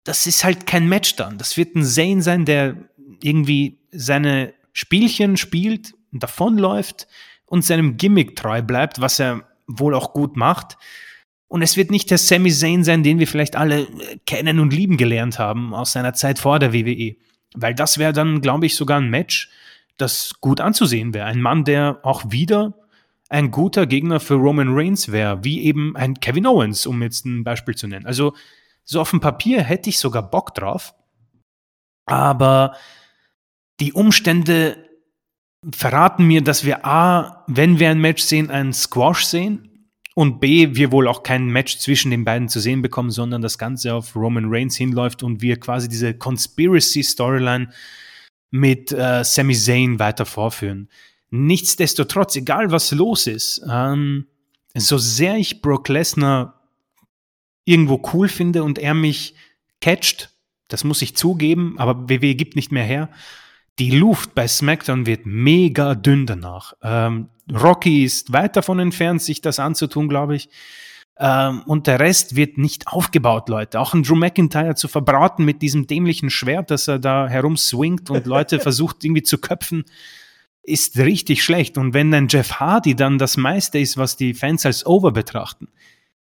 das 0.04 0.26
ist 0.26 0.44
halt 0.44 0.66
kein 0.66 0.88
Match 0.88 1.16
dann. 1.16 1.38
Das 1.38 1.56
wird 1.56 1.74
ein 1.74 1.84
Zayn 1.84 2.22
sein, 2.22 2.44
der 2.44 2.76
irgendwie 3.22 3.78
seine 3.90 4.54
Spielchen 4.72 5.36
spielt, 5.36 5.94
davonläuft 6.12 7.08
und 7.46 7.64
seinem 7.64 7.96
Gimmick 7.96 8.36
treu 8.36 8.62
bleibt, 8.62 9.00
was 9.00 9.18
er 9.18 9.44
wohl 9.66 9.94
auch 9.94 10.12
gut 10.12 10.36
macht. 10.36 10.76
Und 11.48 11.62
es 11.62 11.76
wird 11.76 11.90
nicht 11.90 12.10
der 12.10 12.18
Sami 12.18 12.50
Zayn 12.52 12.84
sein, 12.84 13.02
den 13.02 13.18
wir 13.18 13.26
vielleicht 13.26 13.56
alle 13.56 13.82
äh, 13.82 14.18
kennen 14.26 14.60
und 14.60 14.72
lieben 14.72 14.96
gelernt 14.96 15.38
haben 15.38 15.74
aus 15.74 15.92
seiner 15.92 16.14
Zeit 16.14 16.38
vor 16.38 16.58
der 16.58 16.72
WWE. 16.72 17.16
Weil 17.54 17.74
das 17.74 17.98
wäre 17.98 18.12
dann, 18.12 18.40
glaube 18.40 18.66
ich, 18.66 18.76
sogar 18.76 19.00
ein 19.00 19.10
Match, 19.10 19.50
das 19.96 20.34
gut 20.40 20.60
anzusehen 20.60 21.12
wäre. 21.12 21.26
Ein 21.26 21.40
Mann, 21.40 21.64
der 21.64 21.98
auch 22.04 22.30
wieder 22.30 22.74
ein 23.30 23.50
guter 23.50 23.86
Gegner 23.86 24.20
für 24.20 24.34
Roman 24.34 24.74
Reigns 24.74 25.10
wäre, 25.10 25.42
wie 25.44 25.62
eben 25.62 25.96
ein 25.96 26.14
Kevin 26.14 26.46
Owens, 26.46 26.84
um 26.84 27.00
jetzt 27.02 27.24
ein 27.24 27.44
Beispiel 27.44 27.76
zu 27.76 27.86
nennen. 27.86 28.04
Also 28.04 28.34
so 28.84 29.00
auf 29.00 29.10
dem 29.10 29.20
Papier 29.20 29.62
hätte 29.62 29.88
ich 29.88 29.98
sogar 29.98 30.28
Bock 30.28 30.54
drauf, 30.54 30.94
aber 32.06 32.74
die 33.78 33.92
Umstände 33.92 34.84
verraten 35.72 36.26
mir, 36.26 36.42
dass 36.42 36.64
wir 36.64 36.84
A, 36.84 37.44
wenn 37.46 37.78
wir 37.78 37.90
ein 37.90 38.00
Match 38.00 38.22
sehen, 38.22 38.50
einen 38.50 38.72
Squash 38.72 39.24
sehen 39.24 39.90
und 40.14 40.40
B, 40.40 40.74
wir 40.74 40.90
wohl 40.90 41.06
auch 41.06 41.22
kein 41.22 41.46
Match 41.46 41.78
zwischen 41.78 42.10
den 42.10 42.24
beiden 42.24 42.48
zu 42.48 42.58
sehen 42.58 42.82
bekommen, 42.82 43.10
sondern 43.10 43.42
das 43.42 43.58
Ganze 43.58 43.94
auf 43.94 44.16
Roman 44.16 44.46
Reigns 44.48 44.76
hinläuft 44.76 45.22
und 45.22 45.40
wir 45.40 45.60
quasi 45.60 45.88
diese 45.88 46.14
Conspiracy-Storyline 46.14 47.70
mit 48.50 48.90
äh, 48.90 49.22
Sami 49.22 49.54
Zayn 49.54 50.00
weiter 50.00 50.26
vorführen. 50.26 50.88
Nichtsdestotrotz, 51.30 52.36
egal 52.36 52.72
was 52.72 52.90
los 52.90 53.26
ist, 53.26 53.62
ähm, 53.70 54.26
so 54.74 54.98
sehr 54.98 55.36
ich 55.36 55.62
Brock 55.62 55.88
Lesnar 55.88 56.60
irgendwo 57.64 58.02
cool 58.12 58.28
finde 58.28 58.64
und 58.64 58.78
er 58.78 58.94
mich 58.94 59.34
catcht, 59.80 60.30
das 60.68 60.84
muss 60.84 61.02
ich 61.02 61.16
zugeben, 61.16 61.76
aber 61.78 62.08
WWE 62.08 62.34
gibt 62.34 62.56
nicht 62.56 62.72
mehr 62.72 62.84
her. 62.84 63.10
Die 63.78 63.90
Luft 63.90 64.34
bei 64.34 64.46
SmackDown 64.46 65.06
wird 65.06 65.24
mega 65.24 65.94
dünn 65.94 66.26
danach. 66.26 66.74
Ähm, 66.82 67.28
Rocky 67.50 68.04
ist 68.04 68.32
weit 68.32 68.56
davon 68.56 68.78
entfernt, 68.78 69.22
sich 69.22 69.40
das 69.40 69.58
anzutun, 69.58 70.08
glaube 70.08 70.36
ich. 70.36 70.48
Ähm, 71.18 71.62
und 71.66 71.86
der 71.86 72.00
Rest 72.00 72.36
wird 72.36 72.58
nicht 72.58 72.88
aufgebaut, 72.88 73.48
Leute. 73.48 73.80
Auch 73.80 73.94
ein 73.94 74.02
Drew 74.02 74.16
McIntyre 74.16 74.74
zu 74.74 74.88
verbraten 74.88 75.44
mit 75.44 75.62
diesem 75.62 75.86
dämlichen 75.86 76.30
Schwert, 76.30 76.70
das 76.70 76.88
er 76.88 76.98
da 76.98 77.28
herumswingt 77.28 78.10
und 78.10 78.26
Leute 78.26 78.58
versucht 78.60 79.04
irgendwie 79.04 79.22
zu 79.22 79.38
köpfen 79.38 79.84
ist 80.62 80.98
richtig 80.98 81.42
schlecht. 81.42 81.78
Und 81.78 81.94
wenn 81.94 82.12
ein 82.14 82.28
Jeff 82.28 82.54
Hardy 82.54 82.94
dann 82.94 83.18
das 83.18 83.36
meiste 83.36 83.78
ist, 83.78 83.96
was 83.96 84.16
die 84.16 84.34
Fans 84.34 84.66
als 84.66 84.86
Over 84.86 85.12
betrachten, 85.12 85.68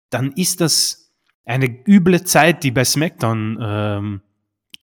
dann 0.09 0.31
ist 0.33 0.61
das 0.61 1.11
eine 1.45 1.67
üble 1.87 2.23
Zeit, 2.23 2.63
die 2.63 2.71
bei 2.71 2.83
SmackDown 2.83 3.57
ähm, 3.61 4.21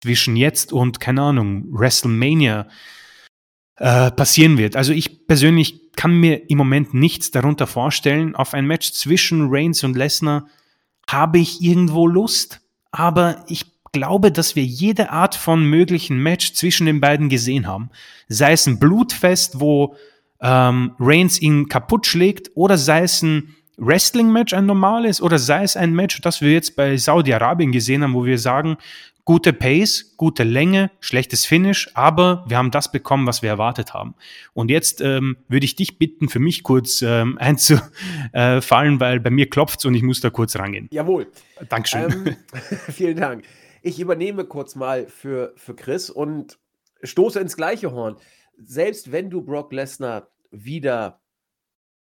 zwischen 0.02 0.36
jetzt 0.36 0.74
und, 0.74 1.00
keine 1.00 1.22
Ahnung, 1.22 1.66
WrestleMania 1.72 2.68
äh, 3.78 4.12
passieren 4.12 4.58
wird. 4.58 4.76
Also 4.76 4.93
ich 4.93 5.26
persönlich 5.28 5.91
kann 5.95 6.20
mir 6.20 6.50
im 6.50 6.58
Moment 6.58 6.93
nichts 6.93 7.32
darunter 7.32 7.68
vorstellen. 7.68 8.36
Auf 8.36 8.54
ein 8.54 8.68
Match 8.68 8.91
zwischen 8.91 9.47
Reigns 9.50 9.84
und 9.84 9.97
Lesnar 9.97 10.47
habe 11.10 11.39
ich 11.39 11.62
irgendwo 11.62 12.08
Lust, 12.08 12.62
aber 12.91 13.43
ich 13.47 13.66
glaube, 13.92 14.32
dass 14.32 14.56
wir 14.56 14.64
jede 14.64 15.12
Art 15.12 15.36
von 15.36 15.64
möglichen 15.64 16.18
Match 16.18 16.54
zwischen 16.54 16.86
den 16.86 17.02
beiden 17.02 17.30
gesehen 17.30 17.68
haben. 17.68 17.90
Sei 18.28 18.54
es 18.54 18.68
ein 18.68 18.80
Blutfest, 18.80 19.60
wo 19.60 19.96
ähm, 20.42 20.96
Reigns 21.00 21.42
ihn 21.42 21.68
kaputt 21.68 22.06
schlägt, 22.06 22.52
oder 22.56 22.78
sei 22.78 23.04
es 23.04 23.22
ein 23.22 23.56
Wrestling-Match, 23.78 24.54
ein 24.54 24.66
normales, 24.66 25.22
oder 25.22 25.40
sei 25.40 25.64
es 25.64 25.76
ein 25.76 25.94
Match, 25.94 26.22
das 26.22 26.42
wir 26.42 26.52
jetzt 26.52 26.76
bei 26.76 26.98
Saudi-Arabien 26.98 27.72
gesehen 27.72 28.04
haben, 28.04 28.14
wo 28.14 28.26
wir 28.26 28.38
sagen, 28.38 28.78
gute 29.30 29.54
Pace, 29.54 30.16
gute 30.18 30.44
Länge, 30.44 30.90
schlechtes 31.02 31.46
Finish, 31.46 31.90
aber 31.94 32.44
wir 32.48 32.58
haben 32.58 32.72
das 32.72 32.92
bekommen, 32.92 33.28
was 33.28 33.42
wir 33.44 33.50
erwartet 33.52 33.94
haben. 33.94 34.16
Und 34.54 34.72
jetzt 34.72 35.02
ähm, 35.02 35.38
würde 35.48 35.66
ich 35.66 35.76
dich 35.76 36.00
bitten, 36.00 36.30
für 36.30 36.40
mich 36.40 36.64
kurz 36.64 37.04
ähm, 37.04 37.38
einzufallen, 37.40 39.00
weil 39.00 39.20
bei 39.20 39.30
mir 39.30 39.48
klopft 39.48 39.86
und 39.86 39.94
ich 39.94 40.02
muss 40.02 40.20
da 40.20 40.30
kurz 40.30 40.56
rangehen. 40.56 40.88
Jawohl. 40.92 41.28
Dankeschön. 41.70 42.12
Ähm, 42.12 42.36
vielen 42.92 43.18
Dank. 43.18 43.44
Ich 43.82 44.00
übernehme 44.00 44.46
kurz 44.46 44.76
mal 44.76 45.08
für, 45.08 45.54
für 45.56 45.76
Chris 45.76 46.10
und 46.10 46.60
stoße 47.04 47.40
ins 47.40 47.56
gleiche 47.56 47.92
Horn. 47.92 48.18
Selbst 48.58 49.12
wenn 49.12 49.30
du 49.30 49.42
Brock 49.42 49.72
Lesnar 49.72 50.30
wieder 50.52 51.22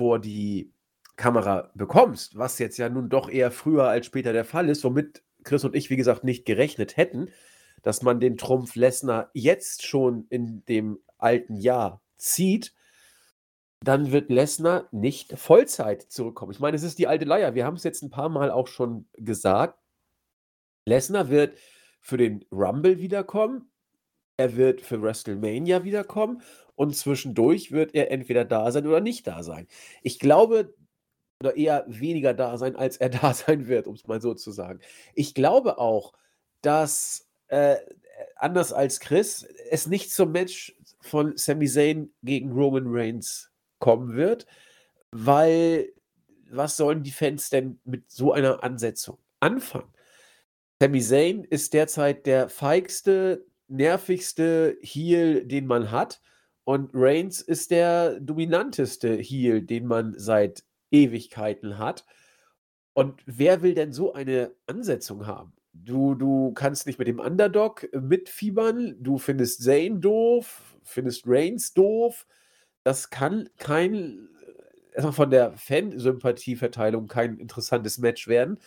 vor 0.01 0.19
die 0.19 0.73
Kamera 1.17 1.71
bekommst, 1.75 2.37
was 2.37 2.59
jetzt 2.59 2.79
ja 2.79 2.89
nun 2.89 3.09
doch 3.09 3.29
eher 3.29 3.51
früher 3.51 3.85
als 3.85 4.07
später 4.07 4.33
der 4.33 4.45
Fall 4.45 4.69
ist, 4.69 4.85
womit 4.85 5.23
Chris 5.45 5.65
und 5.65 5.75
ich, 5.75 5.91
wie 5.91 5.97
gesagt, 5.97 6.25
nicht 6.25 6.45
gerechnet 6.45 6.97
hätten, 6.97 7.31
dass 7.83 8.03
man 8.03 8.21
den 8.21 8.37
Trumpf 8.37 8.75
Lesnar 8.75 9.31
jetzt 9.33 9.87
schon 9.87 10.27
in 10.29 10.65
dem 10.67 10.99
alten 11.19 11.57
Jahr 11.57 12.03
zieht, 12.19 12.75
dann 13.81 14.13
wird 14.13 14.31
Lesnar 14.31 14.89
nicht 14.91 15.39
Vollzeit 15.39 16.03
zurückkommen. 16.03 16.53
Ich 16.53 16.61
meine, 16.61 16.77
es 16.77 16.83
ist 16.83 16.99
die 16.99 17.07
alte 17.07 17.25
Leier. 17.25 17.55
Wir 17.55 17.65
haben 17.65 17.77
es 17.77 17.85
jetzt 17.85 18.03
ein 18.03 18.11
paar 18.11 18.29
Mal 18.29 18.51
auch 18.51 18.67
schon 18.67 19.07
gesagt. 19.15 19.79
Lesnar 20.87 21.29
wird 21.29 21.59
für 22.01 22.17
den 22.17 22.45
Rumble 22.53 22.99
wiederkommen, 22.99 23.71
er 24.37 24.57
wird 24.57 24.81
für 24.81 25.03
WrestleMania 25.03 25.85
wiederkommen 25.85 26.43
und 26.75 26.95
zwischendurch 26.95 27.73
wird 27.73 27.95
er 27.95 28.11
entweder 28.11 28.45
da 28.45 28.71
sein 28.71 28.87
oder 28.87 29.01
nicht 29.01 29.27
da 29.27 29.43
sein. 29.43 29.67
Ich 30.03 30.19
glaube, 30.19 30.75
oder 31.41 31.57
eher 31.57 31.85
weniger 31.89 32.35
da 32.35 32.57
sein, 32.57 32.77
als 32.77 32.97
er 32.99 33.09
da 33.11 33.35
sein 33.35 33.67
wird, 33.67 33.87
um 33.87 33.95
es 33.95 34.07
mal 34.07 34.21
so 34.21 34.35
zu 34.35 34.51
sagen. 34.53 34.81
Ich 35.15 35.35
glaube 35.35 35.79
auch, 35.79 36.13
dass 36.63 37.29
äh, 37.49 37.77
anders 38.37 38.73
als 38.73 39.01
Chris, 39.01 39.47
es 39.71 39.87
nicht 39.87 40.13
zum 40.13 40.33
Match 40.33 40.77
von 41.01 41.37
Sami 41.37 41.67
Zayn 41.67 42.13
gegen 42.23 42.53
Roman 42.53 42.85
Reigns 42.87 43.51
kommen 43.79 44.15
wird, 44.15 44.47
weil 45.11 45.93
was 46.51 46.77
sollen 46.77 47.03
die 47.03 47.11
Fans 47.11 47.51
denn 47.51 47.81
mit 47.85 48.11
so 48.11 48.33
einer 48.33 48.63
Ansetzung 48.63 49.19
anfangen? 49.41 49.93
Sami 50.83 51.01
Zayn 51.01 51.45
ist 51.45 51.73
derzeit 51.73 52.27
der 52.27 52.51
feigste, 52.51 53.47
nervigste 53.67 54.77
Heel, 54.83 55.47
den 55.47 55.67
man 55.67 55.91
hat. 55.91 56.21
Und 56.65 56.91
Reigns 56.93 57.41
ist 57.41 57.71
der 57.71 58.21
dominanteste 58.21 59.15
Heel, 59.15 59.63
den 59.63 59.87
man 59.87 60.15
seit 60.19 60.65
Ewigkeiten 60.91 61.79
hat. 61.79 62.05
Und 62.93 63.23
wer 63.25 63.63
will 63.63 63.75
denn 63.75 63.93
so 63.93 64.13
eine 64.13 64.53
Ansetzung 64.67 65.27
haben? 65.27 65.55
Du, 65.73 66.15
du 66.15 66.53
kannst 66.53 66.87
nicht 66.87 66.99
mit 66.99 67.09
dem 67.09 67.21
Underdog 67.21 67.89
mitfiebern, 67.95 68.97
du 69.01 69.17
findest 69.17 69.63
Zane 69.63 69.99
doof, 69.99 70.77
findest 70.83 71.25
Reigns 71.27 71.73
doof. 71.73 72.27
Das 72.83 73.09
kann 73.09 73.49
kein, 73.57 74.29
erstmal 74.93 75.13
von 75.13 75.31
der 75.31 75.53
Fansympathieverteilung 75.57 77.07
kein 77.07 77.39
interessantes 77.39 77.99
Match 77.99 78.29
werden. 78.29 78.59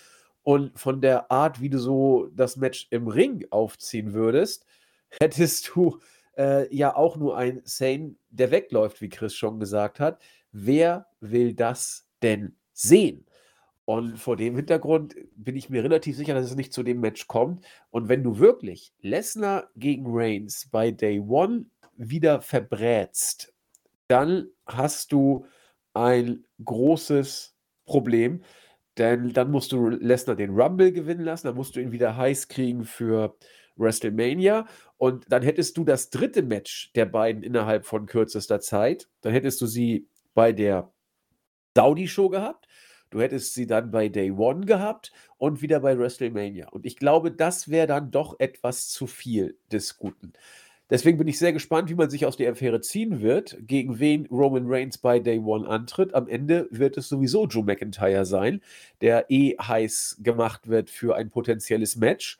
Und 0.44 0.78
von 0.80 1.02
der 1.02 1.32
Art, 1.32 1.62
wie 1.62 1.70
du 1.70 1.80
so 1.80 2.28
das 2.36 2.56
Match 2.58 2.88
im 2.92 3.08
Ring 3.08 3.46
aufziehen 3.50 4.14
würdest, 4.14 4.66
hättest 5.22 5.72
du 5.76 6.00
äh, 6.38 6.74
ja 6.76 6.96
auch 6.96 7.18
nur 7.18 7.38
ein 7.38 7.62
Sane, 7.66 8.16
der 8.30 8.52
wegläuft, 8.52 9.02
wie 9.02 9.10
Chris 9.10 9.36
schon 9.36 9.60
gesagt 9.60 10.00
hat. 10.00 10.22
Wer 10.52 11.08
will 11.20 11.54
das 11.54 12.08
denn 12.22 12.56
sehen? 12.74 13.26
Und 13.86 14.20
vor 14.20 14.38
dem 14.38 14.56
Hintergrund 14.56 15.16
bin 15.36 15.56
ich 15.56 15.72
mir 15.72 15.84
relativ 15.84 16.16
sicher, 16.16 16.36
dass 16.36 16.46
es 16.46 16.56
nicht 16.56 16.74
zu 16.74 16.84
dem 16.84 17.00
Match 17.00 17.26
kommt. 17.26 17.66
Und 17.90 18.08
wenn 18.08 18.22
du 18.22 18.38
wirklich 18.38 18.94
Lesnar 19.02 19.72
gegen 19.76 20.06
Reigns 20.08 20.70
bei 20.70 20.92
Day 20.92 21.20
One 21.20 21.66
wieder 21.96 22.44
verbrätst, 22.44 23.52
dann 24.08 24.50
hast 24.68 25.12
du 25.12 25.48
ein 25.96 26.46
großes 26.64 27.56
Problem. 27.86 28.44
Denn 29.00 29.34
dann 29.34 29.50
musst 29.50 29.72
du 29.72 29.88
Lesnar 29.88 30.36
den 30.36 30.52
Rumble 30.52 30.92
gewinnen 30.92 31.24
lassen, 31.24 31.48
dann 31.48 31.56
musst 31.56 31.76
du 31.76 31.80
ihn 31.80 31.94
wieder 31.94 32.18
heiß 32.18 32.50
kriegen 32.50 32.84
für 32.84 33.36
WrestleMania. 33.78 34.68
Und 34.98 35.26
dann 35.32 35.42
hättest 35.42 35.78
du 35.78 35.86
das 35.86 36.10
dritte 36.10 36.44
Match 36.44 36.92
der 36.94 37.06
beiden 37.06 37.42
innerhalb 37.42 37.86
von 37.86 38.06
kürzester 38.06 38.60
Zeit. 38.60 39.08
Dann 39.22 39.32
hättest 39.32 39.62
du 39.62 39.68
sie 39.68 40.08
bei 40.34 40.52
der 40.52 40.92
Saudi-Show 41.76 42.30
gehabt. 42.30 42.68
Du 43.10 43.22
hättest 43.22 43.54
sie 43.54 43.66
dann 43.66 43.90
bei 43.90 44.10
Day 44.10 44.32
One 44.32 44.66
gehabt 44.66 45.12
und 45.38 45.62
wieder 45.62 45.80
bei 45.80 45.98
WrestleMania. 45.98 46.68
Und 46.70 46.86
ich 46.86 46.98
glaube, 46.98 47.32
das 47.32 47.70
wäre 47.70 47.88
dann 47.88 48.12
doch 48.12 48.40
etwas 48.40 48.90
zu 48.90 49.08
viel 49.08 49.58
des 49.72 49.98
Guten. 49.98 50.34
Deswegen 50.90 51.20
bin 51.20 51.28
ich 51.28 51.38
sehr 51.38 51.54
gespannt, 51.54 51.90
wie 51.90 51.96
man 51.96 52.10
sich 52.10 52.26
aus 52.26 52.36
der 52.36 52.52
Affäre 52.52 52.82
ziehen 52.82 53.22
wird, 53.22 53.58
gegen 53.62 54.00
wen 54.00 54.26
Roman 54.26 54.66
Reigns 54.66 54.98
bei 54.98 55.20
Day 55.20 55.38
One 55.38 55.68
antritt. 55.68 56.16
Am 56.16 56.28
Ende 56.28 56.68
wird 56.72 56.98
es 56.98 57.10
sowieso 57.10 57.46
Joe 57.46 57.64
McIntyre 57.64 58.26
sein, 58.26 58.62
der 59.02 59.30
eh 59.30 59.56
heiß 59.56 60.18
gemacht 60.24 60.68
wird 60.68 60.90
für 60.90 61.16
ein 61.16 61.30
potenzielles 61.30 61.96
Match. 61.96 62.40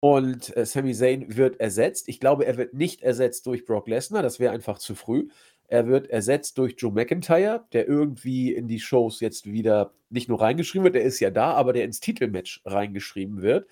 Und 0.00 0.54
äh, 0.56 0.66
Sami 0.66 0.92
Zayn 0.92 1.36
wird 1.36 1.58
ersetzt. 1.58 2.08
Ich 2.08 2.20
glaube, 2.20 2.44
er 2.44 2.58
wird 2.58 2.74
nicht 2.74 3.02
ersetzt 3.02 3.46
durch 3.46 3.64
Brock 3.64 3.88
Lesnar, 3.88 4.22
das 4.22 4.38
wäre 4.38 4.52
einfach 4.52 4.78
zu 4.78 4.94
früh. 4.94 5.28
Er 5.68 5.88
wird 5.88 6.10
ersetzt 6.10 6.58
durch 6.58 6.74
Joe 6.76 6.92
McIntyre, 6.92 7.64
der 7.72 7.88
irgendwie 7.88 8.52
in 8.52 8.68
die 8.68 8.78
Shows 8.78 9.20
jetzt 9.20 9.50
wieder 9.50 9.94
nicht 10.10 10.28
nur 10.28 10.40
reingeschrieben 10.40 10.84
wird, 10.84 10.94
der 10.94 11.02
ist 11.02 11.18
ja 11.18 11.30
da, 11.30 11.52
aber 11.54 11.72
der 11.72 11.84
ins 11.84 12.00
Titelmatch 12.00 12.60
reingeschrieben 12.66 13.40
wird. 13.40 13.66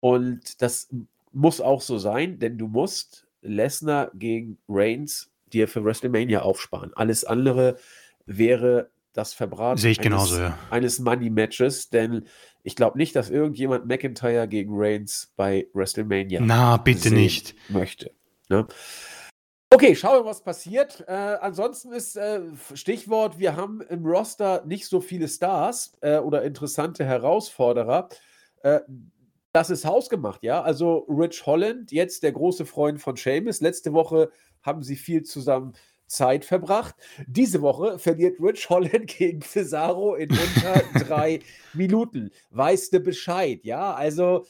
Und 0.00 0.62
das 0.62 0.88
muss 1.32 1.60
auch 1.60 1.82
so 1.82 1.98
sein, 1.98 2.38
denn 2.38 2.58
du 2.58 2.66
musst 2.66 3.27
Lesnar 3.42 4.10
gegen 4.14 4.58
Reigns 4.68 5.30
dir 5.52 5.68
für 5.68 5.84
WrestleMania 5.84 6.42
aufsparen. 6.42 6.92
Alles 6.94 7.24
andere 7.24 7.78
wäre 8.26 8.90
das 9.12 9.32
Verbraten 9.32 9.78
Sehe 9.78 9.90
ich 9.90 10.00
genauso, 10.00 10.38
ja. 10.38 10.58
eines 10.70 11.00
Money-Matches, 11.00 11.90
denn 11.90 12.26
ich 12.62 12.76
glaube 12.76 12.98
nicht, 12.98 13.16
dass 13.16 13.30
irgendjemand 13.30 13.86
McIntyre 13.86 14.46
gegen 14.46 14.72
Reigns 14.74 15.32
bei 15.36 15.66
WrestleMania 15.72 16.40
Na, 16.40 16.76
bitte 16.76 17.10
nicht. 17.10 17.54
möchte. 17.68 18.12
Ne? 18.48 18.66
Okay, 19.70 19.94
schauen 19.94 20.20
wir, 20.20 20.24
was 20.24 20.42
passiert. 20.42 21.04
Äh, 21.08 21.12
ansonsten 21.12 21.92
ist 21.92 22.16
äh, 22.16 22.40
Stichwort, 22.74 23.38
wir 23.38 23.56
haben 23.56 23.82
im 23.82 24.06
Roster 24.06 24.64
nicht 24.64 24.86
so 24.86 25.00
viele 25.00 25.28
Stars 25.28 25.96
äh, 26.00 26.18
oder 26.18 26.42
interessante 26.42 27.04
Herausforderer. 27.04 28.08
Äh, 29.48 29.58
das 29.58 29.70
ist 29.70 29.84
hausgemacht, 29.84 30.42
ja. 30.42 30.62
Also 30.62 31.06
Rich 31.08 31.46
Holland, 31.46 31.92
jetzt 31.92 32.22
der 32.22 32.32
große 32.32 32.66
Freund 32.66 33.00
von 33.00 33.16
Seamus. 33.16 33.60
Letzte 33.60 33.92
Woche 33.92 34.30
haben 34.62 34.82
sie 34.82 34.96
viel 34.96 35.22
zusammen 35.22 35.74
Zeit 36.06 36.44
verbracht. 36.44 36.94
Diese 37.26 37.60
Woche 37.60 37.98
verliert 37.98 38.38
Rich 38.40 38.68
Holland 38.70 39.06
gegen 39.18 39.42
Cesaro 39.42 40.14
in 40.14 40.30
unter 40.30 40.82
drei 41.04 41.40
Minuten. 41.74 42.30
Weißt 42.50 42.92
du 42.92 43.00
Bescheid, 43.00 43.64
ja? 43.64 43.94
Also, 43.94 44.46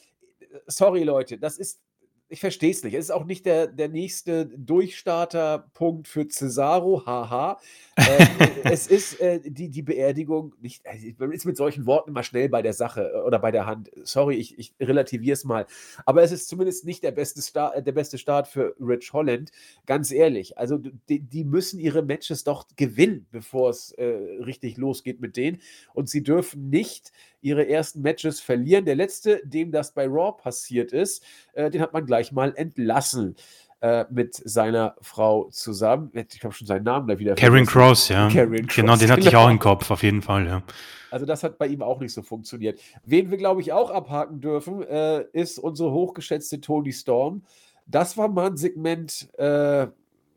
sorry 0.67 1.03
Leute, 1.03 1.37
das 1.37 1.57
ist 1.57 1.81
ich 2.29 2.39
verstehe 2.39 2.69
es 2.69 2.83
nicht. 2.83 2.93
Es 2.93 3.05
ist 3.05 3.11
auch 3.11 3.25
nicht 3.25 3.45
der, 3.45 3.67
der 3.67 3.89
nächste 3.89 4.45
Durchstarterpunkt 4.45 6.07
für 6.07 6.27
Cesaro, 6.27 7.03
haha. 7.05 7.59
Äh, 7.95 8.25
es 8.71 8.85
ist 8.87 9.19
äh, 9.19 9.39
die, 9.43 9.69
die 9.69 9.81
Beerdigung, 9.81 10.53
nicht, 10.61 10.85
also 10.87 11.25
ist 11.31 11.45
mit 11.45 11.57
solchen 11.57 11.87
Worten 11.87 12.11
immer 12.11 12.21
schnell 12.21 12.47
bei 12.47 12.61
der 12.61 12.73
Sache 12.73 13.11
äh, 13.15 13.21
oder 13.21 13.39
bei 13.39 13.49
der 13.49 13.65
Hand. 13.65 13.89
Sorry, 14.03 14.35
ich, 14.35 14.57
ich 14.59 14.73
relativiere 14.79 15.33
es 15.33 15.43
mal. 15.43 15.65
Aber 16.05 16.21
es 16.21 16.31
ist 16.31 16.47
zumindest 16.47 16.85
nicht 16.85 17.03
der 17.03 17.11
beste, 17.11 17.41
Start, 17.41 17.75
äh, 17.75 17.83
der 17.83 17.93
beste 17.93 18.19
Start 18.19 18.47
für 18.47 18.75
Rich 18.79 19.11
Holland. 19.11 19.51
Ganz 19.87 20.11
ehrlich. 20.11 20.57
Also, 20.57 20.77
die, 21.09 21.21
die 21.21 21.43
müssen 21.43 21.79
ihre 21.79 22.03
Matches 22.03 22.43
doch 22.43 22.67
gewinnen, 22.75 23.25
bevor 23.31 23.71
es 23.71 23.91
äh, 23.93 24.05
richtig 24.05 24.77
losgeht 24.77 25.19
mit 25.19 25.35
denen. 25.35 25.61
Und 25.95 26.09
sie 26.09 26.21
dürfen 26.21 26.69
nicht 26.69 27.11
ihre 27.41 27.67
ersten 27.67 28.01
Matches 28.01 28.39
verlieren. 28.39 28.85
Der 28.85 28.95
letzte, 28.95 29.41
dem 29.45 29.71
das 29.71 29.93
bei 29.93 30.05
Raw 30.07 30.33
passiert 30.41 30.91
ist, 30.91 31.23
äh, 31.53 31.69
den 31.69 31.81
hat 31.81 31.93
man 31.93 32.05
gleich 32.05 32.31
mal 32.31 32.53
entlassen 32.55 33.35
äh, 33.81 34.05
mit 34.09 34.35
seiner 34.35 34.95
Frau 35.01 35.49
zusammen. 35.51 36.11
Ich 36.13 36.43
habe 36.43 36.53
schon 36.53 36.67
seinen 36.67 36.83
Namen 36.83 37.07
da 37.07 37.17
wieder 37.17 37.35
Karen 37.35 37.65
Cross, 37.65 38.09
ja. 38.09 38.29
Karen 38.29 38.67
Cross, 38.67 38.75
genau, 38.75 38.95
den 38.97 39.09
hatte 39.09 39.21
genau. 39.21 39.31
ich 39.31 39.35
auch 39.37 39.49
im 39.49 39.59
Kopf, 39.59 39.89
auf 39.91 40.03
jeden 40.03 40.21
Fall, 40.21 40.47
ja. 40.47 40.63
Also 41.11 41.25
das 41.25 41.43
hat 41.43 41.57
bei 41.57 41.67
ihm 41.67 41.81
auch 41.81 41.99
nicht 41.99 42.13
so 42.13 42.21
funktioniert. 42.21 42.79
Wen 43.05 43.31
wir, 43.31 43.37
glaube 43.37 43.61
ich, 43.61 43.73
auch 43.73 43.89
abhaken 43.89 44.41
dürfen, 44.41 44.83
äh, 44.83 45.23
ist 45.33 45.57
unsere 45.57 45.91
hochgeschätzte 45.91 46.61
Tony 46.61 46.91
Storm. 46.91 47.43
Das 47.87 48.17
war 48.17 48.27
mal 48.27 48.47
ein 48.47 48.57
Segment 48.57 49.29
äh, 49.39 49.87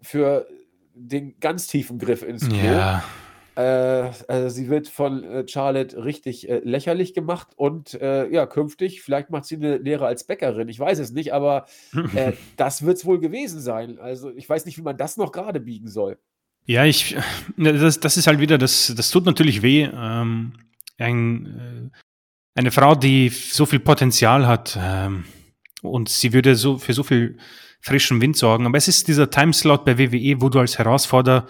für 0.00 0.46
den 0.94 1.34
ganz 1.40 1.66
tiefen 1.66 1.98
Griff 1.98 2.22
ins 2.22 2.48
Klo. 2.48 2.56
Ja. 2.56 3.04
Äh, 3.54 4.10
also 4.28 4.48
sie 4.48 4.68
wird 4.68 4.88
von 4.88 5.24
äh, 5.24 5.46
Charlotte 5.46 6.04
richtig 6.04 6.48
äh, 6.48 6.60
lächerlich 6.64 7.12
gemacht 7.12 7.48
und 7.56 7.94
äh, 7.94 8.28
ja, 8.30 8.46
künftig, 8.46 9.02
vielleicht 9.02 9.30
macht 9.30 9.44
sie 9.44 9.56
eine 9.56 9.76
Lehre 9.76 10.06
als 10.06 10.24
Bäckerin, 10.24 10.68
ich 10.68 10.78
weiß 10.78 10.98
es 10.98 11.12
nicht, 11.12 11.34
aber 11.34 11.66
äh, 12.14 12.32
das 12.56 12.84
wird 12.84 12.96
es 12.96 13.04
wohl 13.04 13.20
gewesen 13.20 13.60
sein. 13.60 13.98
Also 13.98 14.30
ich 14.30 14.48
weiß 14.48 14.64
nicht, 14.64 14.78
wie 14.78 14.82
man 14.82 14.96
das 14.96 15.18
noch 15.18 15.32
gerade 15.32 15.60
biegen 15.60 15.88
soll. 15.88 16.18
Ja, 16.64 16.84
ich, 16.84 17.16
das, 17.56 18.00
das 18.00 18.16
ist 18.16 18.26
halt 18.26 18.38
wieder, 18.38 18.56
das, 18.56 18.94
das 18.96 19.10
tut 19.10 19.26
natürlich 19.26 19.62
weh. 19.62 19.82
Ähm, 19.92 20.52
ein, 20.98 21.90
äh, 21.94 21.98
eine 22.54 22.70
Frau, 22.70 22.94
die 22.94 23.28
so 23.28 23.66
viel 23.66 23.80
Potenzial 23.80 24.46
hat 24.46 24.78
ähm, 24.80 25.24
und 25.82 26.08
sie 26.08 26.32
würde 26.32 26.54
so 26.54 26.78
für 26.78 26.92
so 26.92 27.02
viel 27.02 27.36
frischen 27.80 28.20
Wind 28.20 28.36
sorgen. 28.36 28.64
Aber 28.64 28.78
es 28.78 28.88
ist 28.88 29.08
dieser 29.08 29.28
Timeslot 29.28 29.84
bei 29.84 29.98
WWE, 29.98 30.40
wo 30.40 30.48
du 30.48 30.60
als 30.60 30.78
Herausforderer 30.78 31.46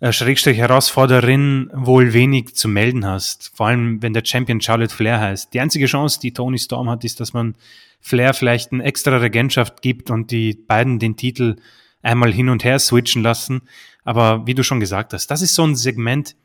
Schrägstrich 0.00 0.58
Herausforderin 0.58 1.70
wohl 1.74 2.12
wenig 2.12 2.54
zu 2.54 2.68
melden 2.68 3.04
hast. 3.04 3.50
Vor 3.56 3.66
allem, 3.66 4.00
wenn 4.00 4.12
der 4.12 4.24
Champion 4.24 4.60
Charlotte 4.60 4.94
Flair 4.94 5.18
heißt. 5.18 5.52
Die 5.52 5.60
einzige 5.60 5.86
Chance, 5.86 6.20
die 6.20 6.32
Tony 6.32 6.58
Storm 6.58 6.88
hat, 6.88 7.04
ist, 7.04 7.18
dass 7.18 7.32
man 7.32 7.56
Flair 8.00 8.32
vielleicht 8.32 8.72
eine 8.72 8.84
extra 8.84 9.16
Regentschaft 9.16 9.82
gibt 9.82 10.10
und 10.10 10.30
die 10.30 10.54
beiden 10.54 11.00
den 11.00 11.16
Titel 11.16 11.56
einmal 12.00 12.32
hin 12.32 12.48
und 12.48 12.62
her 12.62 12.78
switchen 12.78 13.24
lassen. 13.24 13.62
Aber 14.04 14.46
wie 14.46 14.54
du 14.54 14.62
schon 14.62 14.78
gesagt 14.78 15.12
hast, 15.12 15.26
das 15.32 15.42
ist 15.42 15.56
so 15.56 15.64
ein 15.64 15.74
Segment, 15.74 16.36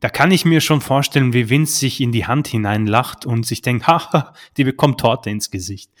da 0.00 0.08
kann 0.08 0.32
ich 0.32 0.44
mir 0.44 0.60
schon 0.60 0.80
vorstellen, 0.80 1.32
wie 1.32 1.48
Vince 1.48 1.78
sich 1.78 2.00
in 2.00 2.10
die 2.10 2.26
Hand 2.26 2.48
hineinlacht 2.48 3.24
und 3.24 3.46
sich 3.46 3.62
denkt, 3.62 3.86
haha, 3.86 4.34
die 4.56 4.64
bekommt 4.64 4.98
Torte 4.98 5.30
ins 5.30 5.52
Gesicht. 5.52 5.92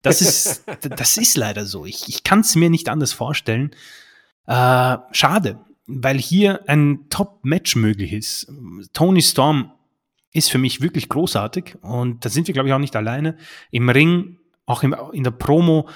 Das 0.00 0.20
ist, 0.20 0.64
das 0.80 1.16
ist 1.16 1.36
leider 1.36 1.66
so. 1.66 1.86
Ich, 1.86 2.08
ich 2.08 2.22
kann 2.22 2.40
es 2.40 2.54
mir 2.54 2.70
nicht 2.70 2.88
anders 2.88 3.12
vorstellen. 3.12 3.74
Äh, 4.46 4.98
schade 5.10 5.58
weil 5.86 6.18
hier 6.18 6.68
ein 6.68 7.08
Top-Match 7.10 7.76
möglich 7.76 8.12
ist. 8.12 8.50
Tony 8.92 9.22
Storm 9.22 9.72
ist 10.32 10.50
für 10.50 10.58
mich 10.58 10.80
wirklich 10.80 11.08
großartig 11.08 11.76
und 11.80 12.24
da 12.24 12.28
sind 12.28 12.46
wir, 12.46 12.54
glaube 12.54 12.68
ich, 12.68 12.74
auch 12.74 12.78
nicht 12.78 12.96
alleine. 12.96 13.36
Im 13.70 13.88
Ring, 13.88 14.38
auch 14.66 14.82
im, 14.82 14.94
in 15.12 15.24
der 15.24 15.30
Promo, 15.30 15.88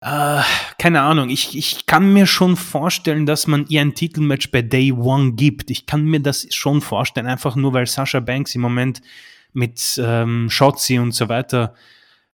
äh, 0.00 0.42
keine 0.78 1.00
Ahnung, 1.00 1.30
ich, 1.30 1.56
ich 1.56 1.86
kann 1.86 2.12
mir 2.12 2.26
schon 2.26 2.56
vorstellen, 2.56 3.26
dass 3.26 3.46
man 3.46 3.66
ihr 3.68 3.80
ein 3.80 3.94
Titelmatch 3.94 4.50
bei 4.50 4.62
Day 4.62 4.92
One 4.92 5.32
gibt. 5.32 5.70
Ich 5.70 5.86
kann 5.86 6.04
mir 6.04 6.20
das 6.20 6.46
schon 6.54 6.80
vorstellen, 6.80 7.26
einfach 7.26 7.56
nur 7.56 7.72
weil 7.72 7.86
Sasha 7.86 8.20
Banks 8.20 8.54
im 8.54 8.60
Moment 8.60 9.00
mit 9.52 10.00
ähm, 10.02 10.48
Shotzi 10.50 10.98
und 10.98 11.12
so 11.12 11.28
weiter 11.28 11.74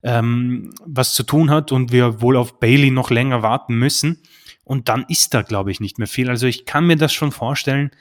ähm, 0.03 0.73
was 0.83 1.13
zu 1.13 1.23
tun 1.23 1.51
hat 1.51 1.71
und 1.71 1.91
wir 1.91 2.21
wohl 2.21 2.35
auf 2.35 2.59
Bailey 2.59 2.91
noch 2.91 3.11
länger 3.11 3.43
warten 3.43 3.75
müssen. 3.75 4.17
Und 4.71 4.87
dann 4.87 5.03
ist 5.09 5.33
da, 5.33 5.41
glaube 5.41 5.69
ich, 5.69 5.81
nicht 5.81 5.99
mehr 5.99 6.07
viel. 6.07 6.29
Also 6.29 6.47
ich 6.47 6.63
kann 6.63 6.87
mir 6.87 6.95
das 6.95 7.11
schon 7.11 7.33
vorstellen. 7.33 7.91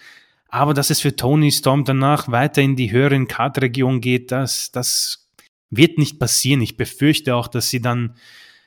Aber 0.47 0.73
dass 0.73 0.91
es 0.91 1.01
für 1.01 1.17
Tony 1.17 1.51
Storm 1.51 1.85
danach 1.85 2.29
weiter 2.29 2.63
in 2.63 2.77
die 2.77 2.93
höheren 2.93 3.27
Kartregion 3.27 4.01
geht, 4.01 4.31
das, 4.31 4.71
das 4.71 5.29
wird 5.71 5.99
nicht 5.99 6.21
passieren. 6.21 6.61
Ich 6.61 6.77
befürchte 6.77 7.35
auch, 7.35 7.49
dass 7.49 7.71
sie 7.71 7.81
dann 7.81 8.15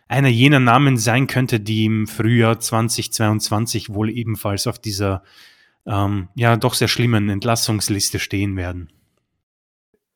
einer 0.10 0.28
jener 0.28 0.60
Namen 0.60 0.97
sein 0.97 1.28
könnte, 1.28 1.62
die 1.62 1.86
im 1.86 2.06
Frühjahr 2.06 2.60
2022 2.60 3.93
wohl 3.93 4.10
ebenfalls 4.10 4.68
auf 4.68 4.80
dieser 4.80 5.24
ähm, 5.86 6.28
ja 6.36 6.58
doch 6.58 6.74
sehr 6.74 6.89
schlimmen 6.89 7.30
Entlassungsliste 7.30 8.20
stehen 8.20 8.58
werden. 8.58 8.91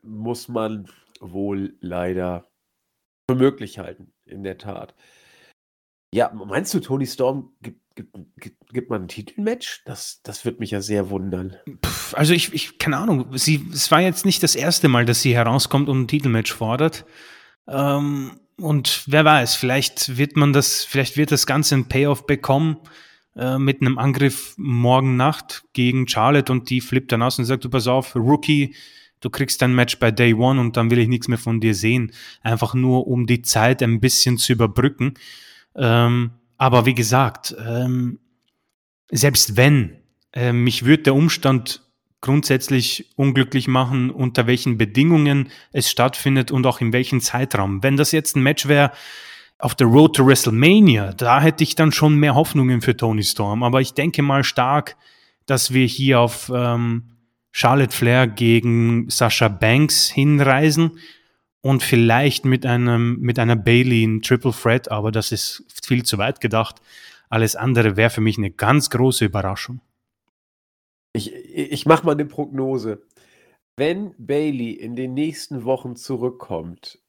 Muss 0.02 0.50
man 0.50 0.90
wohl 1.22 1.78
leider 1.80 2.50
für 3.32 3.38
möglich 3.38 3.80
halten, 3.80 4.12
in 4.26 4.44
der 4.44 4.58
Tat. 4.58 4.94
Ja, 6.18 6.32
meinst 6.34 6.74
du, 6.74 6.80
Tony 6.80 7.06
Storm 7.06 7.52
gibt, 7.62 7.80
gibt, 7.94 8.18
gibt, 8.40 8.74
gibt 8.74 8.90
man 8.90 9.04
ein 9.04 9.08
Titelmatch? 9.08 9.84
Das, 9.86 10.20
das 10.24 10.46
wird 10.46 10.60
mich 10.60 10.72
ja 10.72 10.82
sehr 10.82 11.12
wundern. 11.12 11.56
Puh, 11.80 11.90
also 12.14 12.34
ich, 12.34 12.52
ich, 12.54 12.80
keine 12.80 12.98
Ahnung, 12.98 13.38
sie, 13.38 13.68
es 13.72 13.92
war 13.92 14.02
jetzt 14.02 14.26
nicht 14.26 14.42
das 14.42 14.56
erste 14.56 14.88
Mal, 14.88 15.06
dass 15.06 15.22
sie 15.22 15.36
herauskommt 15.36 15.90
und 15.90 16.02
ein 16.02 16.08
Titelmatch 16.08 16.52
fordert. 16.52 17.06
Ähm, 17.68 18.32
und 18.60 19.04
wer 19.06 19.26
weiß, 19.26 19.54
vielleicht 19.54 20.18
wird 20.18 20.38
man 20.38 20.54
das, 20.54 20.84
vielleicht 20.84 21.18
wird 21.18 21.32
das 21.32 21.46
Ganze 21.46 21.76
ein 21.76 21.88
Payoff 21.88 22.26
bekommen 22.26 22.78
äh, 23.36 23.60
mit 23.60 23.82
einem 23.82 24.00
Angriff 24.00 24.56
morgen 24.58 25.18
Nacht 25.18 25.66
gegen 25.74 26.08
Charlotte 26.08 26.52
und 26.52 26.72
die 26.72 26.82
flippt 26.82 27.12
dann 27.12 27.22
aus 27.22 27.38
und 27.38 27.46
sagt, 27.46 27.64
du 27.64 27.70
pass 27.70 27.86
auf, 27.86 28.16
Rookie, 28.16 28.74
du 29.22 29.30
kriegst 29.30 29.62
dein 29.62 29.76
Match 29.76 30.00
bei 30.00 30.10
Day 30.10 30.34
One 30.34 30.60
und 30.60 30.78
dann 30.78 30.90
will 30.90 30.98
ich 30.98 31.10
nichts 31.10 31.28
mehr 31.28 31.38
von 31.38 31.60
dir 31.60 31.76
sehen. 31.76 32.12
Einfach 32.42 32.74
nur, 32.74 33.06
um 33.06 33.28
die 33.28 33.44
Zeit 33.44 33.84
ein 33.84 34.00
bisschen 34.00 34.40
zu 34.40 34.54
überbrücken. 34.54 35.14
Ähm, 35.78 36.32
aber 36.58 36.86
wie 36.86 36.96
gesagt, 36.96 37.56
ähm, 37.66 38.20
selbst 39.10 39.56
wenn, 39.56 39.98
äh, 40.34 40.52
mich 40.52 40.86
würde 40.86 41.04
der 41.04 41.16
Umstand 41.16 41.82
grundsätzlich 42.20 43.12
unglücklich 43.16 43.68
machen, 43.68 44.10
unter 44.10 44.48
welchen 44.48 44.78
Bedingungen 44.78 45.50
es 45.72 45.90
stattfindet 45.90 46.52
und 46.52 46.66
auch 46.66 46.82
in 46.82 46.92
welchem 46.92 47.22
Zeitraum. 47.22 47.84
Wenn 47.84 47.96
das 47.96 48.12
jetzt 48.12 48.36
ein 48.36 48.44
Match 48.44 48.68
wäre 48.68 48.92
auf 49.60 49.76
der 49.76 49.88
Road 49.88 50.16
to 50.16 50.26
WrestleMania, 50.26 51.14
da 51.14 51.42
hätte 51.42 51.64
ich 51.64 51.76
dann 51.76 51.92
schon 51.92 52.16
mehr 52.16 52.36
Hoffnungen 52.36 52.82
für 52.82 52.98
Tony 52.98 53.24
Storm. 53.24 53.64
Aber 53.64 53.82
ich 53.82 53.94
denke 53.94 54.24
mal 54.24 54.44
stark, 54.44 54.98
dass 55.46 55.74
wir 55.74 55.86
hier 55.86 56.20
auf 56.20 56.52
ähm, 56.54 57.04
Charlotte 57.52 57.96
Flair 57.96 58.28
gegen 58.28 59.10
Sasha 59.10 59.48
Banks 59.48 60.10
hinreisen 60.10 61.00
und 61.62 61.84
vielleicht 61.84 62.46
mit 62.46 62.66
einem 62.66 63.20
mit 63.20 63.40
einer 63.40 63.56
Bailey 63.56 64.04
in 64.04 64.22
Triple 64.22 64.52
Threat, 64.52 64.90
aber 64.92 65.12
das 65.12 65.32
ist 65.32 65.66
viel 65.84 66.04
zu 66.04 66.18
weit 66.18 66.42
gedacht. 66.42 66.82
Alles 67.30 67.56
andere 67.56 67.98
wäre 67.98 68.10
für 68.10 68.22
mich 68.22 68.38
eine 68.38 68.52
ganz 68.52 68.90
große 68.90 69.26
Überraschung. 69.26 69.82
Ich, 71.14 71.34
ich 71.34 71.86
mache 71.86 72.06
mal 72.06 72.14
eine 72.14 72.26
Prognose. 72.26 73.02
Wenn 73.76 74.14
Bailey 74.18 74.72
in 74.72 74.96
den 74.96 75.14
nächsten 75.14 75.66
Wochen 75.66 75.96
zurückkommt, 75.96 77.00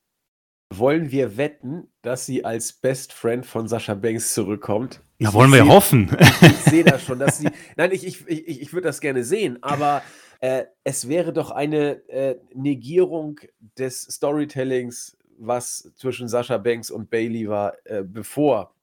wollen 0.75 1.11
wir 1.11 1.37
wetten, 1.37 1.89
dass 2.03 2.27
sie 2.27 2.45
als 2.45 2.73
Best 2.73 3.13
Friend 3.13 3.45
von 3.45 3.69
Sascha 3.69 3.95
Banks 3.95 4.35
zurückkommt? 4.35 5.01
Ja, 5.19 5.33
wollen 5.33 5.51
wir 5.51 5.65
seh, 5.65 5.69
hoffen. 5.69 6.17
Ich, 6.21 6.43
ich 6.43 6.57
sehe 6.59 6.85
das 6.85 7.03
schon, 7.03 7.19
dass 7.19 7.39
sie. 7.39 7.49
Nein, 7.77 7.91
ich, 7.93 8.07
ich, 8.07 8.29
ich, 8.29 8.61
ich 8.63 8.73
würde 8.73 8.87
das 8.87 9.01
gerne 9.01 9.25
sehen, 9.25 9.63
aber 9.63 10.03
äh, 10.41 10.65
es 10.85 11.09
wäre 11.09 11.33
doch 11.33 11.51
eine 11.51 12.09
äh, 12.09 12.37
Negierung 12.55 13.41
des 13.77 14.03
Storytellings, 14.03 15.17
was 15.39 15.93
zwischen 15.97 16.29
Sascha 16.29 16.59
Banks 16.59 16.91
und 16.91 17.11
Bailey 17.11 17.49
war, 17.49 17.75
äh, 17.85 18.03
bevor 18.03 18.75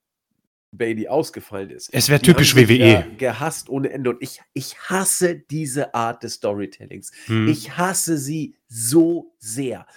Bailey 0.72 1.08
ausgefallen 1.08 1.70
ist. 1.70 1.90
Es 1.94 2.10
wäre 2.10 2.22
typisch 2.22 2.56
WWE. 2.56 3.06
Gehasst 3.18 3.70
ohne 3.70 3.90
Ende. 3.92 4.12
Und 4.12 4.22
ich, 4.22 4.42
ich 4.54 4.78
hasse 4.78 5.36
diese 5.36 5.94
Art 5.94 6.24
des 6.24 6.36
Storytellings. 6.36 7.12
Hm. 7.26 7.48
Ich 7.48 7.78
hasse 7.78 8.18
sie 8.18 8.56
so 8.68 9.34
sehr. 9.40 9.88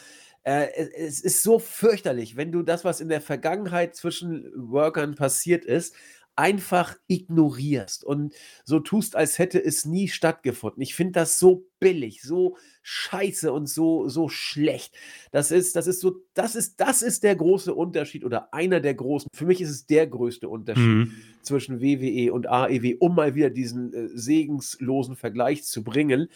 Äh, 0.45 0.69
es 0.97 1.21
ist 1.21 1.43
so 1.43 1.59
fürchterlich, 1.59 2.37
wenn 2.37 2.53
du 2.53 2.63
das, 2.63 2.85
was 2.85 3.01
in 3.01 3.09
der 3.09 3.21
Vergangenheit 3.21 3.97
zwischen 3.97 4.51
Workern 4.55 5.15
passiert 5.15 5.65
ist, 5.65 5.95
einfach 6.39 6.97
ignorierst 7.09 8.05
und 8.05 8.33
so 8.65 8.79
tust, 8.79 9.17
als 9.17 9.41
hätte 9.41 9.63
es 9.63 9.85
nie 9.85 10.07
stattgefunden. 10.07 10.81
Ich 10.81 10.95
finde 10.95 11.15
das 11.15 11.41
so 11.41 11.67
billig, 11.81 12.23
so 12.23 12.57
scheiße 12.83 13.53
und 13.53 13.69
so, 13.69 14.09
so 14.09 14.29
schlecht. 14.29 14.95
Das 15.33 15.51
ist, 15.51 15.75
das 15.75 15.89
ist 15.89 16.01
so, 16.01 16.23
das 16.35 16.55
ist, 16.55 16.81
das 16.81 17.03
ist 17.03 17.25
der 17.25 17.35
große 17.35 17.75
Unterschied 17.75 18.25
oder 18.25 18.55
einer 18.55 18.79
der 18.79 18.95
großen. 18.95 19.29
Für 19.35 19.47
mich 19.47 19.61
ist 19.61 19.71
es 19.71 19.87
der 19.87 20.07
größte 20.07 20.49
Unterschied 20.49 20.85
mhm. 20.85 21.13
zwischen 21.43 21.81
WWE 21.81 22.33
und 22.33 22.49
AEW, 22.49 22.99
um 23.01 23.17
mal 23.17 23.35
wieder 23.35 23.51
diesen 23.51 23.93
äh, 23.93 24.09
segenslosen 24.15 25.17
Vergleich 25.17 25.65
zu 25.65 25.83
bringen. 25.83 26.29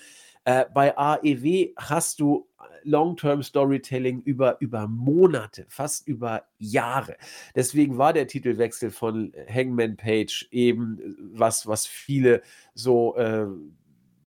Äh, 0.45 0.65
bei 0.75 0.97
AEW 0.97 1.73
hast 1.77 2.21
du 2.21 2.49
Long-Term-Storytelling 2.85 4.23
über, 4.23 4.57
über 4.61 4.89
Monate, 4.89 5.67
fast 5.69 6.07
über 6.09 6.45
Jahre. 6.59 7.17
Deswegen 7.55 7.99
war 7.99 8.13
der 8.13 8.27
Titelwechsel 8.27 8.91
von 8.91 9.33
Hangman 9.49 9.97
Page 9.97 10.49
eben 10.51 10.99
äh, 10.99 11.39
was, 11.39 11.67
was 11.67 11.87
viele 11.87 12.43
so 12.75 13.17
äh, 13.17 13.47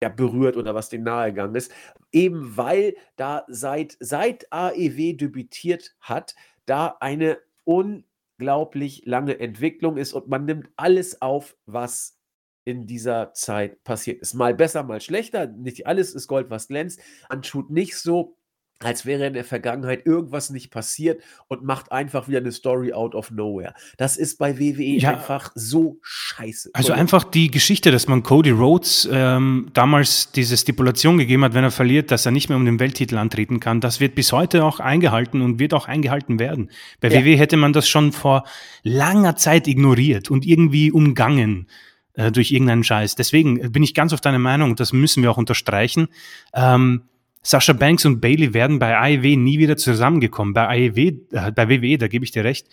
ja, 0.03 0.09
berührt 0.09 0.57
oder 0.57 0.75
was 0.75 0.89
denen 0.89 1.05
nahegegangen 1.05 1.55
ist. 1.55 1.73
Eben 2.11 2.57
weil 2.57 2.97
da 3.17 3.45
seit, 3.49 3.97
seit 4.01 4.53
AEW 4.53 5.15
debütiert 5.15 5.95
hat, 6.01 6.35
da 6.67 6.97
eine 7.01 7.39
unglaublich 7.65 9.03
lange 9.07 9.39
Entwicklung 9.39 9.97
ist 9.97 10.13
und 10.13 10.29
man 10.29 10.45
nimmt 10.45 10.69
alles 10.77 11.23
auf, 11.23 11.57
was 11.67 12.19
in 12.65 12.87
dieser 12.87 13.33
Zeit 13.35 13.83
passiert 13.85 14.21
ist. 14.21 14.35
Mal 14.35 14.55
besser, 14.55 14.83
mal 14.83 15.01
schlechter. 15.01 15.47
Nicht 15.47 15.87
alles 15.87 16.15
ist 16.15 16.29
Gold, 16.29 16.51
was 16.51 16.69
glänzt. 16.69 17.01
Tut 17.43 17.71
nicht 17.71 17.97
so, 17.97 18.37
als 18.85 19.07
wäre 19.07 19.27
in 19.27 19.35
der 19.35 19.45
Vergangenheit 19.45 20.07
irgendwas 20.07 20.51
nicht 20.51 20.71
passiert 20.71 21.23
und 21.49 21.65
macht 21.65 21.93
einfach 21.93 22.29
wieder 22.29 22.39
eine 22.39 22.53
Story 22.53 22.93
out 22.93 23.15
of 23.15 23.31
nowhere. 23.31 23.75
Das 23.97 24.17
ist 24.17 24.39
bei 24.39 24.59
WWE 24.59 24.83
ja, 24.83 25.11
einfach 25.11 25.53
so 25.55 25.99
scheiße. 26.03 26.71
Also 26.73 26.93
einfach 26.93 27.25
die 27.25 27.51
Geschichte, 27.51 27.91
dass 27.91 28.09
man 28.09 28.23
Cody 28.23 28.51
Rhodes 28.51 29.09
ähm, 29.11 29.71
damals 29.73 30.33
diese 30.33 30.57
Stipulation 30.57 31.19
gegeben 31.19 31.45
hat, 31.45 31.55
wenn 31.55 31.65
er 31.65 31.71
verliert, 31.71 32.11
dass 32.11 32.27
er 32.27 32.33
nicht 32.33 32.49
mehr 32.49 32.59
um 32.59 32.65
den 32.65 32.81
Welttitel 32.81 33.19
antreten 33.19 33.61
kann, 33.61 33.81
das 33.81 34.01
wird 34.01 34.15
bis 34.15 34.33
heute 34.33 34.65
auch 34.65 34.81
eingehalten 34.81 35.43
und 35.43 35.59
wird 35.59 35.75
auch 35.75 35.87
eingehalten 35.87 36.39
werden. 36.39 36.71
Bei 37.01 37.09
ja. 37.09 37.25
WWE 37.25 37.37
hätte 37.37 37.57
man 37.57 37.73
das 37.73 37.89
schon 37.89 38.13
vor 38.13 38.45
langer 38.83 39.37
Zeit 39.37 39.69
ignoriert 39.69 40.31
und 40.31 40.47
irgendwie 40.47 40.91
umgangen 40.91 41.67
äh, 42.15 42.31
durch 42.31 42.51
irgendeinen 42.51 42.85
Scheiß. 42.85 43.15
Deswegen 43.15 43.73
bin 43.73 43.83
ich 43.83 43.95
ganz 43.95 44.13
auf 44.13 44.21
deiner 44.21 44.39
Meinung, 44.39 44.77
das 44.77 44.93
müssen 44.93 45.23
wir 45.23 45.31
auch 45.31 45.39
unterstreichen. 45.39 46.09
Ähm, 46.55 47.03
Sascha 47.43 47.73
Banks 47.73 48.05
und 48.05 48.21
Bailey 48.21 48.55
werden 48.55 48.79
bei 48.79 48.97
AEW 48.97 49.37
nie 49.37 49.59
wieder 49.59 49.77
zusammengekommen. 49.77 50.55
Bei 50.55 50.69
AEW, 50.69 50.99
äh, 51.33 51.53
bei 51.53 51.69
WWE, 51.69 51.99
da 51.99 52.09
gebe 52.09 52.25
ich 52.25 52.31
dir 52.31 52.45
recht, 52.45 52.69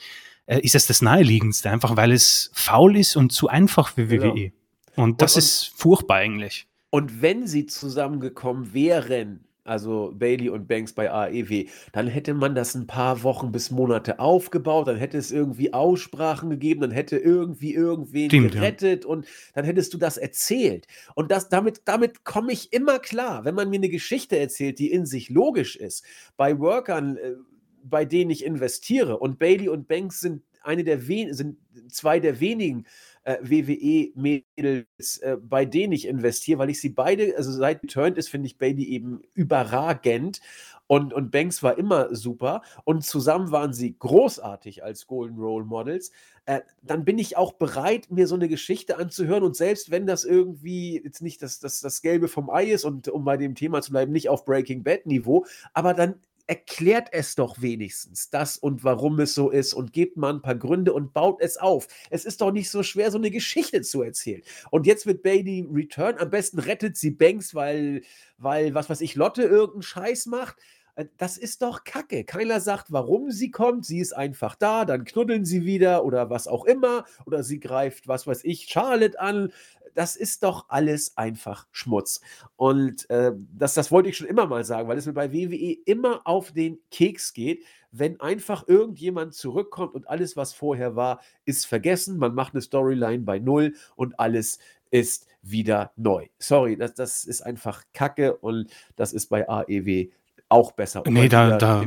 äh, 0.46 0.60
ist 0.60 0.76
es 0.76 0.86
das 0.86 1.02
naheliegendste, 1.02 1.70
einfach 1.70 1.96
weil 1.96 2.12
es 2.12 2.52
faul 2.54 2.96
ist 2.96 3.16
und 3.16 3.32
zu 3.32 3.48
einfach 3.48 3.90
für 3.90 4.12
WWE. 4.12 4.34
Genau. 4.34 4.54
Und 4.96 5.22
das 5.22 5.36
und, 5.36 5.40
ist 5.40 5.72
furchtbar 5.76 6.18
eigentlich. 6.18 6.68
Und 6.90 7.22
wenn 7.22 7.48
sie 7.48 7.66
zusammengekommen 7.66 8.74
wären, 8.74 9.46
also 9.70 10.12
Bailey 10.14 10.50
und 10.50 10.68
Banks 10.68 10.94
bei 10.94 11.12
AEW, 11.12 11.66
dann 11.94 12.08
hätte 12.08 12.34
man 12.34 12.56
das 12.56 12.76
ein 12.76 12.88
paar 12.88 13.24
Wochen 13.24 13.52
bis 13.52 13.72
Monate 13.72 14.20
aufgebaut, 14.20 14.88
dann 14.88 14.98
hätte 14.98 15.18
es 15.18 15.32
irgendwie 15.32 15.74
Aussprachen 15.74 16.50
gegeben, 16.50 16.82
dann 16.82 16.92
hätte 16.92 17.18
irgendwie 17.18 17.74
irgendwen 17.74 18.30
Stimmt, 18.30 18.54
gerettet 18.54 19.04
ja. 19.04 19.10
und 19.10 19.26
dann 19.54 19.66
hättest 19.66 19.94
du 19.94 19.98
das 19.98 20.18
erzählt. 20.18 20.88
Und 21.16 21.32
das, 21.32 21.50
damit, 21.50 21.82
damit 21.86 22.24
komme 22.24 22.52
ich 22.52 22.74
immer 22.74 23.00
klar, 23.00 23.46
wenn 23.46 23.56
man 23.56 23.70
mir 23.70 23.78
eine 23.78 23.90
Geschichte 23.90 24.38
erzählt, 24.38 24.80
die 24.80 24.92
in 24.92 25.06
sich 25.06 25.30
logisch 25.30 25.76
ist. 25.76 26.04
Bei 26.36 26.60
Workern, 26.60 27.18
äh, 27.18 27.36
bei 27.84 28.06
denen 28.06 28.32
ich 28.32 28.44
investiere 28.44 29.18
und 29.18 29.40
Bailey 29.40 29.70
und 29.70 29.88
Banks 29.88 30.20
sind 30.20 30.44
eine 30.62 30.84
der 30.84 31.00
sind 31.00 31.58
zwei 31.88 32.20
der 32.20 32.40
wenigen 32.40 32.86
äh, 33.24 33.38
WWE-Mädels, 33.42 35.18
äh, 35.20 35.38
bei 35.42 35.66
denen 35.66 35.94
ich 35.94 36.08
investiere, 36.08 36.60
weil 36.60 36.70
ich 36.70 36.82
sie 36.82 36.90
beide, 36.90 37.36
also 37.38 37.52
seit 37.52 37.88
Turned 37.88 38.18
ist, 38.18 38.30
finde 38.30 38.48
ich 38.48 38.58
Bailey 38.58 38.84
eben 38.86 39.22
überragend. 39.34 40.42
Und, 40.88 41.14
und 41.14 41.30
Banks 41.30 41.62
war 41.62 41.78
immer 41.78 42.16
super 42.16 42.64
und 42.84 43.06
zusammen 43.06 43.52
waren 43.52 43.74
sie 43.74 43.96
großartig 44.00 44.84
als 44.84 45.06
Golden 45.06 45.38
Role 45.38 45.64
Models. 45.64 46.12
Äh, 46.46 46.62
dann 46.82 47.06
bin 47.06 47.20
ich 47.20 47.38
auch 47.38 47.54
bereit, 47.54 48.10
mir 48.10 48.26
so 48.26 48.34
eine 48.34 48.48
Geschichte 48.48 48.98
anzuhören 48.98 49.44
und 49.44 49.56
selbst 49.56 49.92
wenn 49.92 50.08
das 50.08 50.24
irgendwie 50.24 51.00
jetzt 51.04 51.22
nicht 51.22 51.44
das, 51.44 51.60
das, 51.60 51.80
das 51.82 52.02
Gelbe 52.02 52.28
vom 52.28 52.50
Ei 52.50 52.72
ist 52.72 52.86
und 52.86 53.08
um 53.08 53.24
bei 53.24 53.38
dem 53.38 53.54
Thema 53.54 53.84
zu 53.84 53.92
bleiben, 53.92 54.12
nicht 54.12 54.30
auf 54.30 54.46
Breaking 54.46 54.82
Bad 54.82 55.06
Niveau, 55.06 55.46
aber 55.76 55.94
dann 55.94 56.16
erklärt 56.50 57.10
es 57.12 57.36
doch 57.36 57.62
wenigstens 57.62 58.32
das 58.32 58.58
und 58.58 58.84
warum 58.84 59.20
es 59.20 59.36
so 59.36 59.52
ist 59.52 59.72
und 59.76 59.94
gebt 59.94 60.18
mal 60.18 60.34
ein 60.34 60.42
paar 60.42 60.56
Gründe 60.56 60.94
und 60.94 61.14
baut 61.14 61.42
es 61.42 61.58
auf. 61.58 61.88
Es 62.10 62.26
ist 62.26 62.42
doch 62.42 62.52
nicht 62.52 62.72
so 62.72 62.82
schwer, 62.82 63.12
so 63.12 63.20
eine 63.20 63.30
Geschichte 63.30 63.82
zu 63.82 64.02
erzählen. 64.02 64.42
Und 64.72 64.88
jetzt 64.88 65.06
wird 65.06 65.22
Bailey 65.22 65.68
Return. 65.72 66.18
Am 66.18 66.32
besten 66.32 66.58
rettet 66.58 66.98
sie 66.98 67.12
Banks, 67.12 67.54
weil, 67.54 68.02
weil 68.40 68.74
was 68.74 68.90
weiß 68.90 69.02
ich, 69.02 69.14
Lotte 69.14 69.44
irgendeinen 69.44 69.84
Scheiß 69.84 70.26
macht. 70.26 70.56
Äh, 70.96 71.06
das 71.18 71.38
ist 71.38 71.62
doch 71.62 71.84
Kacke. 71.84 72.24
Keiner 72.24 72.60
sagt, 72.60 72.92
warum 72.92 73.30
sie 73.30 73.52
kommt. 73.52 73.86
Sie 73.86 74.00
ist 74.00 74.14
einfach 74.14 74.56
da, 74.56 74.86
dann 74.86 75.06
knuddeln 75.06 75.46
sie 75.46 75.66
wieder 75.66 76.04
oder 76.04 76.32
was 76.32 76.48
auch 76.48 76.66
immer. 76.66 77.06
Oder 77.28 77.44
sie 77.44 77.60
greift, 77.60 78.08
was 78.08 78.28
weiß 78.28 78.44
ich, 78.44 78.68
Charlotte 78.68 79.20
an. 79.20 79.52
Das 79.96 80.16
ist 80.16 80.44
doch 80.44 80.66
alles 80.70 81.18
einfach 81.18 81.68
Schmutz. 81.72 82.22
Und 82.56 83.10
äh, 83.10 83.32
das, 83.54 83.74
das 83.74 83.92
wollte 83.92 84.10
ich 84.10 84.18
schon 84.18 84.28
immer 84.28 84.48
mal 84.48 84.64
sagen, 84.64 84.88
weil 84.88 84.98
es 84.98 85.06
mir 85.06 85.14
bei 85.14 85.34
WWE 85.34 85.78
immer 85.86 86.22
auf 86.26 86.52
den 86.52 86.80
Keks 86.92 87.34
geht, 87.34 87.64
wenn 87.92 88.20
einfach 88.20 88.68
irgendjemand 88.68 89.34
zurückkommt 89.34 89.96
und 89.96 90.08
alles, 90.08 90.38
was 90.38 90.54
vorher 90.54 90.96
war, 90.96 91.22
ist 91.46 91.66
vergessen. 91.66 92.18
Man 92.18 92.36
macht 92.36 92.54
eine 92.54 92.62
Storyline 92.62 93.24
bei 93.24 93.40
Null 93.40 93.74
und 93.96 94.20
alles 94.20 94.60
ist 94.92 95.28
wieder 95.42 95.92
neu. 95.96 96.28
Sorry, 96.38 96.76
das, 96.76 96.94
das 96.94 97.24
ist 97.24 97.42
einfach 97.42 97.84
Kacke 97.94 98.36
und 98.38 98.70
das 98.96 99.14
ist 99.14 99.28
bei 99.28 99.48
AEW 99.48 100.10
auch 100.50 100.72
besser. 100.72 101.04
Nee, 101.08 101.30
da, 101.30 101.58
da, 101.58 101.86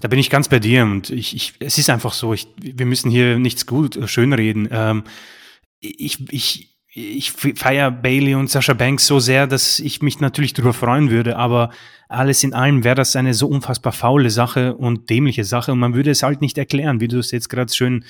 da 0.00 0.08
bin 0.08 0.18
ich 0.18 0.30
ganz 0.30 0.48
bei 0.48 0.60
dir 0.60 0.84
und 0.84 1.10
ich, 1.10 1.34
ich, 1.34 1.54
es 1.58 1.78
ist 1.78 1.90
einfach 1.90 2.12
so, 2.12 2.32
ich, 2.32 2.48
wir 2.56 2.86
müssen 2.86 3.10
hier 3.10 3.38
nichts 3.38 3.66
gut 3.66 3.96
äh, 3.96 4.06
schönreden. 4.06 4.68
Ähm, 4.70 5.04
ich, 5.80 6.32
ich, 6.32 6.73
ich 6.94 7.32
feiere 7.32 7.90
Bailey 7.90 8.36
und 8.36 8.48
Sascha 8.48 8.72
Banks 8.72 9.06
so 9.06 9.18
sehr, 9.18 9.48
dass 9.48 9.80
ich 9.80 10.00
mich 10.00 10.20
natürlich 10.20 10.54
darüber 10.54 10.72
freuen 10.72 11.10
würde, 11.10 11.36
aber 11.36 11.70
alles 12.08 12.44
in 12.44 12.54
allem 12.54 12.84
wäre 12.84 12.94
das 12.94 13.16
eine 13.16 13.34
so 13.34 13.48
unfassbar 13.48 13.92
faule 13.92 14.30
Sache 14.30 14.76
und 14.76 15.10
dämliche 15.10 15.44
Sache 15.44 15.72
und 15.72 15.80
man 15.80 15.94
würde 15.94 16.12
es 16.12 16.22
halt 16.22 16.40
nicht 16.40 16.56
erklären, 16.56 17.00
wie 17.00 17.08
du 17.08 17.18
es 17.18 17.32
jetzt 17.32 17.48
gerade 17.48 17.72
schön 17.72 18.04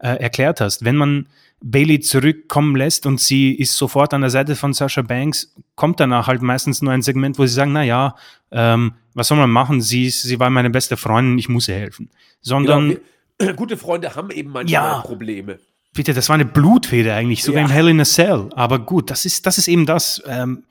äh, 0.00 0.20
erklärt 0.20 0.60
hast. 0.60 0.84
Wenn 0.84 0.96
man 0.96 1.28
Bailey 1.62 2.00
zurückkommen 2.00 2.76
lässt 2.76 3.06
und 3.06 3.20
sie 3.20 3.54
ist 3.54 3.74
sofort 3.74 4.12
an 4.12 4.20
der 4.20 4.28
Seite 4.28 4.54
von 4.54 4.74
Sasha 4.74 5.00
Banks, 5.00 5.54
kommt 5.74 5.98
danach 6.00 6.26
halt 6.26 6.42
meistens 6.42 6.82
nur 6.82 6.92
ein 6.92 7.00
Segment, 7.00 7.38
wo 7.38 7.46
sie 7.46 7.54
sagen, 7.54 7.72
na 7.72 7.84
ja, 7.84 8.16
ähm, 8.50 8.92
was 9.14 9.28
soll 9.28 9.38
man 9.38 9.50
machen? 9.50 9.80
Sie, 9.80 10.10
sie 10.10 10.38
war 10.38 10.50
meine 10.50 10.68
beste 10.68 10.98
Freundin, 10.98 11.38
ich 11.38 11.48
muss 11.48 11.68
ihr 11.68 11.76
helfen. 11.76 12.10
Sondern 12.42 12.98
genau, 13.38 13.52
gute 13.56 13.78
Freunde 13.78 14.14
haben 14.14 14.30
eben 14.30 14.50
manchmal 14.50 14.70
ja, 14.70 14.98
Probleme. 14.98 15.58
Bitte, 15.96 16.12
das 16.14 16.28
war 16.28 16.34
eine 16.34 16.44
Blutfede 16.44 17.14
eigentlich, 17.14 17.42
sogar 17.42 17.62
ja. 17.62 17.66
im 17.66 17.72
Hell 17.72 17.88
in 17.88 18.00
a 18.00 18.04
Cell. 18.04 18.50
Aber 18.54 18.78
gut, 18.78 19.10
das 19.10 19.24
ist, 19.24 19.46
das 19.46 19.58
ist 19.58 19.66
eben 19.66 19.86
das. 19.86 20.22
Ähm, 20.26 20.62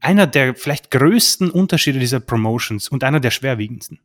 einer 0.00 0.26
der 0.26 0.54
vielleicht 0.54 0.90
größten 0.90 1.50
Unterschiede 1.50 1.98
dieser 1.98 2.20
Promotions 2.20 2.88
und 2.88 3.04
einer 3.04 3.20
der 3.20 3.30
schwerwiegendsten. 3.30 3.98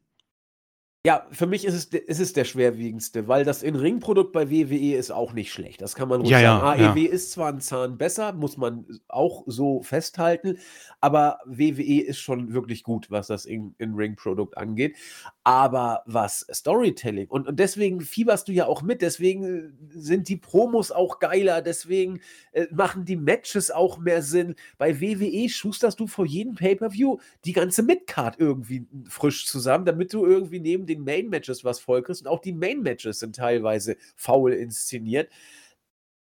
Ja, 1.04 1.26
für 1.32 1.48
mich 1.48 1.66
ist 1.66 1.74
es, 1.74 1.86
ist 1.86 2.20
es 2.20 2.34
der 2.34 2.46
schwerwiegendste, 2.46 3.28
weil 3.28 3.44
das 3.44 3.64
In-Ring-Produkt 3.64 4.32
bei 4.34 4.52
WWE 4.52 4.96
ist 4.96 5.10
auch 5.10 5.34
nicht 5.34 5.52
schlecht. 5.52 5.82
Das 5.82 5.96
kann 5.96 6.08
man 6.08 6.22
ruhig 6.22 6.30
ja, 6.30 6.60
sagen. 6.60 6.80
Ja, 6.80 6.92
AEW 6.92 7.06
ja. 7.06 7.12
ist 7.12 7.32
zwar 7.32 7.52
ein 7.52 7.60
Zahn 7.60 7.98
besser, 7.98 8.34
muss 8.34 8.56
man 8.56 8.86
auch 9.08 9.44
so 9.48 9.82
festhalten, 9.82 10.60
aber 11.00 11.40
WWE 11.46 12.02
ist 12.02 12.20
schon 12.20 12.54
wirklich 12.54 12.84
gut, 12.84 13.10
was 13.10 13.26
das 13.26 13.46
In-Ring-Produkt 13.46 14.60
angeht. 14.60 14.96
Aber 15.44 16.04
was 16.06 16.46
Storytelling 16.54 17.30
und, 17.30 17.48
und 17.48 17.60
deswegen 17.60 18.02
fieberst 18.02 18.48
du 18.48 18.52
ja 18.52 18.68
auch 18.68 18.84
mit, 18.84 19.02
deswegen 19.02 19.76
sind 19.90 20.30
die 20.30 20.38
Promos 20.38 20.92
auch 20.92 21.18
geiler, 21.18 21.64
deswegen 21.64 22.20
äh, 22.52 22.68
machen 22.70 23.06
die 23.06 23.16
Matches 23.16 23.72
auch 23.72 23.98
mehr 23.98 24.22
Sinn. 24.22 24.54
Bei 24.78 25.02
WWE 25.02 25.50
schusterst 25.50 26.00
du 26.00 26.06
vor 26.06 26.28
jedem 26.28 26.54
Pay-Per-View 26.54 27.18
die 27.44 27.54
ganze 27.54 27.82
Midcard 27.82 28.40
irgendwie 28.40 28.86
frisch 29.10 29.48
zusammen, 29.48 29.86
damit 29.86 30.14
du 30.14 30.28
irgendwie 30.28 30.60
neben 30.60 30.91
den 30.96 31.04
Main-Matches 31.04 31.64
was 31.64 31.80
vollkriegst. 31.80 32.24
Und 32.24 32.28
auch 32.28 32.40
die 32.40 32.54
Main-Matches 32.54 33.20
sind 33.20 33.36
teilweise 33.36 33.98
faul 34.16 34.54
inszeniert. 34.54 35.32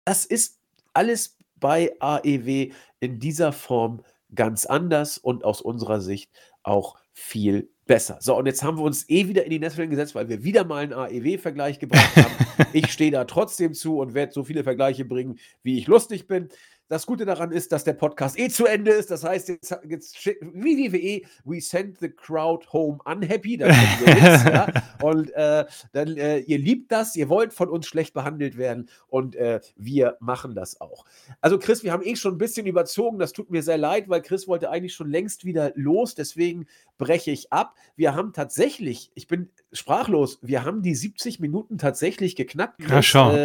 Das 0.05 0.25
ist 0.25 0.59
alles 0.93 1.37
bei 1.55 1.95
AEW 1.99 2.71
in 2.99 3.19
dieser 3.19 3.51
Form 3.51 4.03
ganz 4.33 4.65
anders 4.65 5.17
und 5.17 5.43
aus 5.43 5.61
unserer 5.61 6.01
Sicht 6.01 6.31
auch 6.63 6.97
viel 7.13 7.69
besser. 7.85 8.17
So, 8.19 8.37
und 8.37 8.45
jetzt 8.45 8.61
haben 8.63 8.77
wir 8.77 8.83
uns 8.83 9.09
eh 9.09 9.27
wieder 9.27 9.45
in 9.45 9.49
die 9.49 9.59
Nesseln 9.59 9.89
gesetzt, 9.89 10.13
weil 10.13 10.29
wir 10.29 10.43
wieder 10.43 10.65
mal 10.65 10.83
einen 10.83 10.93
AEW-Vergleich 10.93 11.79
gebracht 11.79 12.15
haben. 12.15 12.67
ich 12.73 12.91
stehe 12.91 13.11
da 13.11 13.25
trotzdem 13.25 13.73
zu 13.73 13.99
und 13.99 14.13
werde 14.13 14.33
so 14.33 14.43
viele 14.43 14.63
Vergleiche 14.63 15.05
bringen, 15.05 15.39
wie 15.63 15.77
ich 15.77 15.87
lustig 15.87 16.27
bin. 16.27 16.49
Das 16.89 17.05
Gute 17.05 17.25
daran 17.25 17.51
ist, 17.51 17.73
dass 17.73 17.83
der 17.83 17.93
Podcast 17.93 18.39
eh 18.39 18.47
zu 18.47 18.65
Ende 18.65 18.91
ist. 18.91 19.11
Das 19.11 19.25
heißt, 19.25 19.49
jetzt, 19.49 19.75
jetzt 19.87 20.25
wie 20.25 20.91
WWE, 20.91 21.27
we 21.43 21.59
send 21.59 21.99
the 21.99 22.07
crowd 22.07 22.65
home 22.71 22.99
unhappy. 23.03 23.59
Jetzt, 23.59 23.65
ja? 24.45 24.67
Und 25.01 25.29
äh, 25.33 25.65
dann, 25.91 26.15
äh, 26.15 26.39
ihr 26.39 26.57
liebt 26.57 26.89
das, 26.91 27.17
ihr 27.17 27.27
wollt 27.27 27.53
von 27.53 27.67
uns 27.67 27.87
schlecht 27.87 28.13
behandelt 28.13 28.57
werden 28.57 28.87
und 29.07 29.35
äh, 29.35 29.59
wir 29.75 30.15
machen 30.21 30.55
das 30.55 30.79
auch. 30.79 31.03
Also, 31.41 31.59
Chris, 31.59 31.83
wir 31.83 31.91
haben 31.91 32.03
eh 32.03 32.15
schon 32.15 32.35
ein 32.35 32.37
bisschen 32.37 32.65
überzogen. 32.67 33.19
Das 33.19 33.33
tut 33.33 33.51
mir 33.51 33.63
sehr 33.63 33.77
leid, 33.77 34.07
weil 34.07 34.21
Chris 34.21 34.47
wollte 34.47 34.69
eigentlich 34.69 34.93
schon 34.93 35.09
längst 35.09 35.43
wieder 35.43 35.73
los. 35.75 36.15
Deswegen 36.15 36.67
breche 36.97 37.31
ich 37.31 37.51
ab. 37.51 37.75
Wir 37.97 38.15
haben 38.15 38.31
tatsächlich, 38.31 39.11
ich 39.13 39.27
bin 39.27 39.49
sprachlos, 39.73 40.39
wir 40.41 40.63
haben 40.63 40.81
die 40.81 40.95
70 40.95 41.39
Minuten 41.41 41.77
tatsächlich 41.77 42.35
geknackt. 42.35 42.81
Ja, 42.89 43.03
schon. 43.03 43.35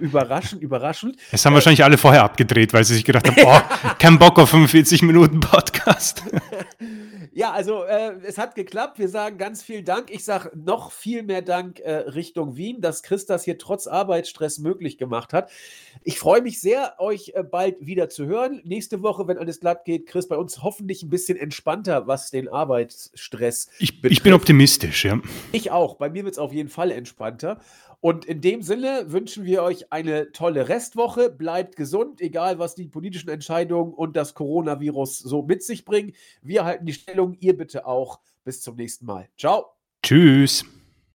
Überraschend, 0.00 0.62
überraschend. 0.62 1.16
Es 1.30 1.44
haben 1.46 1.54
wahrscheinlich 1.54 1.84
alle 1.84 1.98
vorher 1.98 2.22
abgedreht, 2.22 2.72
weil 2.72 2.81
weil 2.82 2.86
sie 2.86 2.94
sich 2.94 3.04
gedacht 3.04 3.28
haben, 3.28 3.36
boah, 3.36 3.64
kein 4.00 4.18
Bock 4.18 4.40
auf 4.40 4.50
45 4.50 5.02
Minuten 5.02 5.38
Podcast. 5.38 6.24
ja, 7.32 7.52
also 7.52 7.84
äh, 7.84 8.14
es 8.26 8.38
hat 8.38 8.56
geklappt. 8.56 8.98
Wir 8.98 9.08
sagen 9.08 9.38
ganz 9.38 9.62
vielen 9.62 9.84
Dank. 9.84 10.10
Ich 10.10 10.24
sage 10.24 10.50
noch 10.56 10.90
viel 10.90 11.22
mehr 11.22 11.42
Dank 11.42 11.78
äh, 11.78 11.92
Richtung 11.92 12.56
Wien, 12.56 12.80
dass 12.80 13.04
Chris 13.04 13.24
das 13.24 13.44
hier 13.44 13.56
trotz 13.56 13.86
Arbeitsstress 13.86 14.58
möglich 14.58 14.98
gemacht 14.98 15.32
hat. 15.32 15.48
Ich 16.02 16.18
freue 16.18 16.42
mich 16.42 16.60
sehr, 16.60 16.96
euch 16.98 17.34
äh, 17.36 17.44
bald 17.44 17.86
wieder 17.86 18.08
zu 18.08 18.26
hören. 18.26 18.60
Nächste 18.64 19.00
Woche, 19.00 19.28
wenn 19.28 19.38
alles 19.38 19.60
glatt 19.60 19.84
geht, 19.84 20.06
Chris 20.06 20.26
bei 20.26 20.36
uns 20.36 20.64
hoffentlich 20.64 21.04
ein 21.04 21.08
bisschen 21.08 21.38
entspannter, 21.38 22.08
was 22.08 22.32
den 22.32 22.48
Arbeitsstress 22.48 23.68
ich, 23.78 24.00
betrifft. 24.00 24.18
Ich 24.18 24.24
bin 24.24 24.32
optimistisch, 24.32 25.04
ja. 25.04 25.20
Ich 25.52 25.70
auch. 25.70 25.98
Bei 25.98 26.10
mir 26.10 26.24
wird 26.24 26.34
es 26.34 26.38
auf 26.40 26.52
jeden 26.52 26.68
Fall 26.68 26.90
entspannter. 26.90 27.60
Und 28.02 28.24
in 28.24 28.40
dem 28.40 28.62
Sinne 28.62 29.12
wünschen 29.12 29.44
wir 29.44 29.62
euch 29.62 29.92
eine 29.92 30.32
tolle 30.32 30.68
Restwoche. 30.68 31.30
Bleibt 31.30 31.76
gesund, 31.76 32.20
egal 32.20 32.58
was 32.58 32.74
die 32.74 32.88
politischen 32.88 33.30
Entscheidungen 33.30 33.94
und 33.94 34.16
das 34.16 34.34
Coronavirus 34.34 35.20
so 35.20 35.42
mit 35.42 35.62
sich 35.62 35.84
bringen. 35.84 36.12
Wir 36.42 36.64
halten 36.64 36.84
die 36.84 36.94
Stellung, 36.94 37.36
ihr 37.38 37.56
bitte 37.56 37.86
auch. 37.86 38.18
Bis 38.42 38.60
zum 38.60 38.74
nächsten 38.74 39.06
Mal. 39.06 39.28
Ciao. 39.38 39.66
Tschüss. 40.02 40.64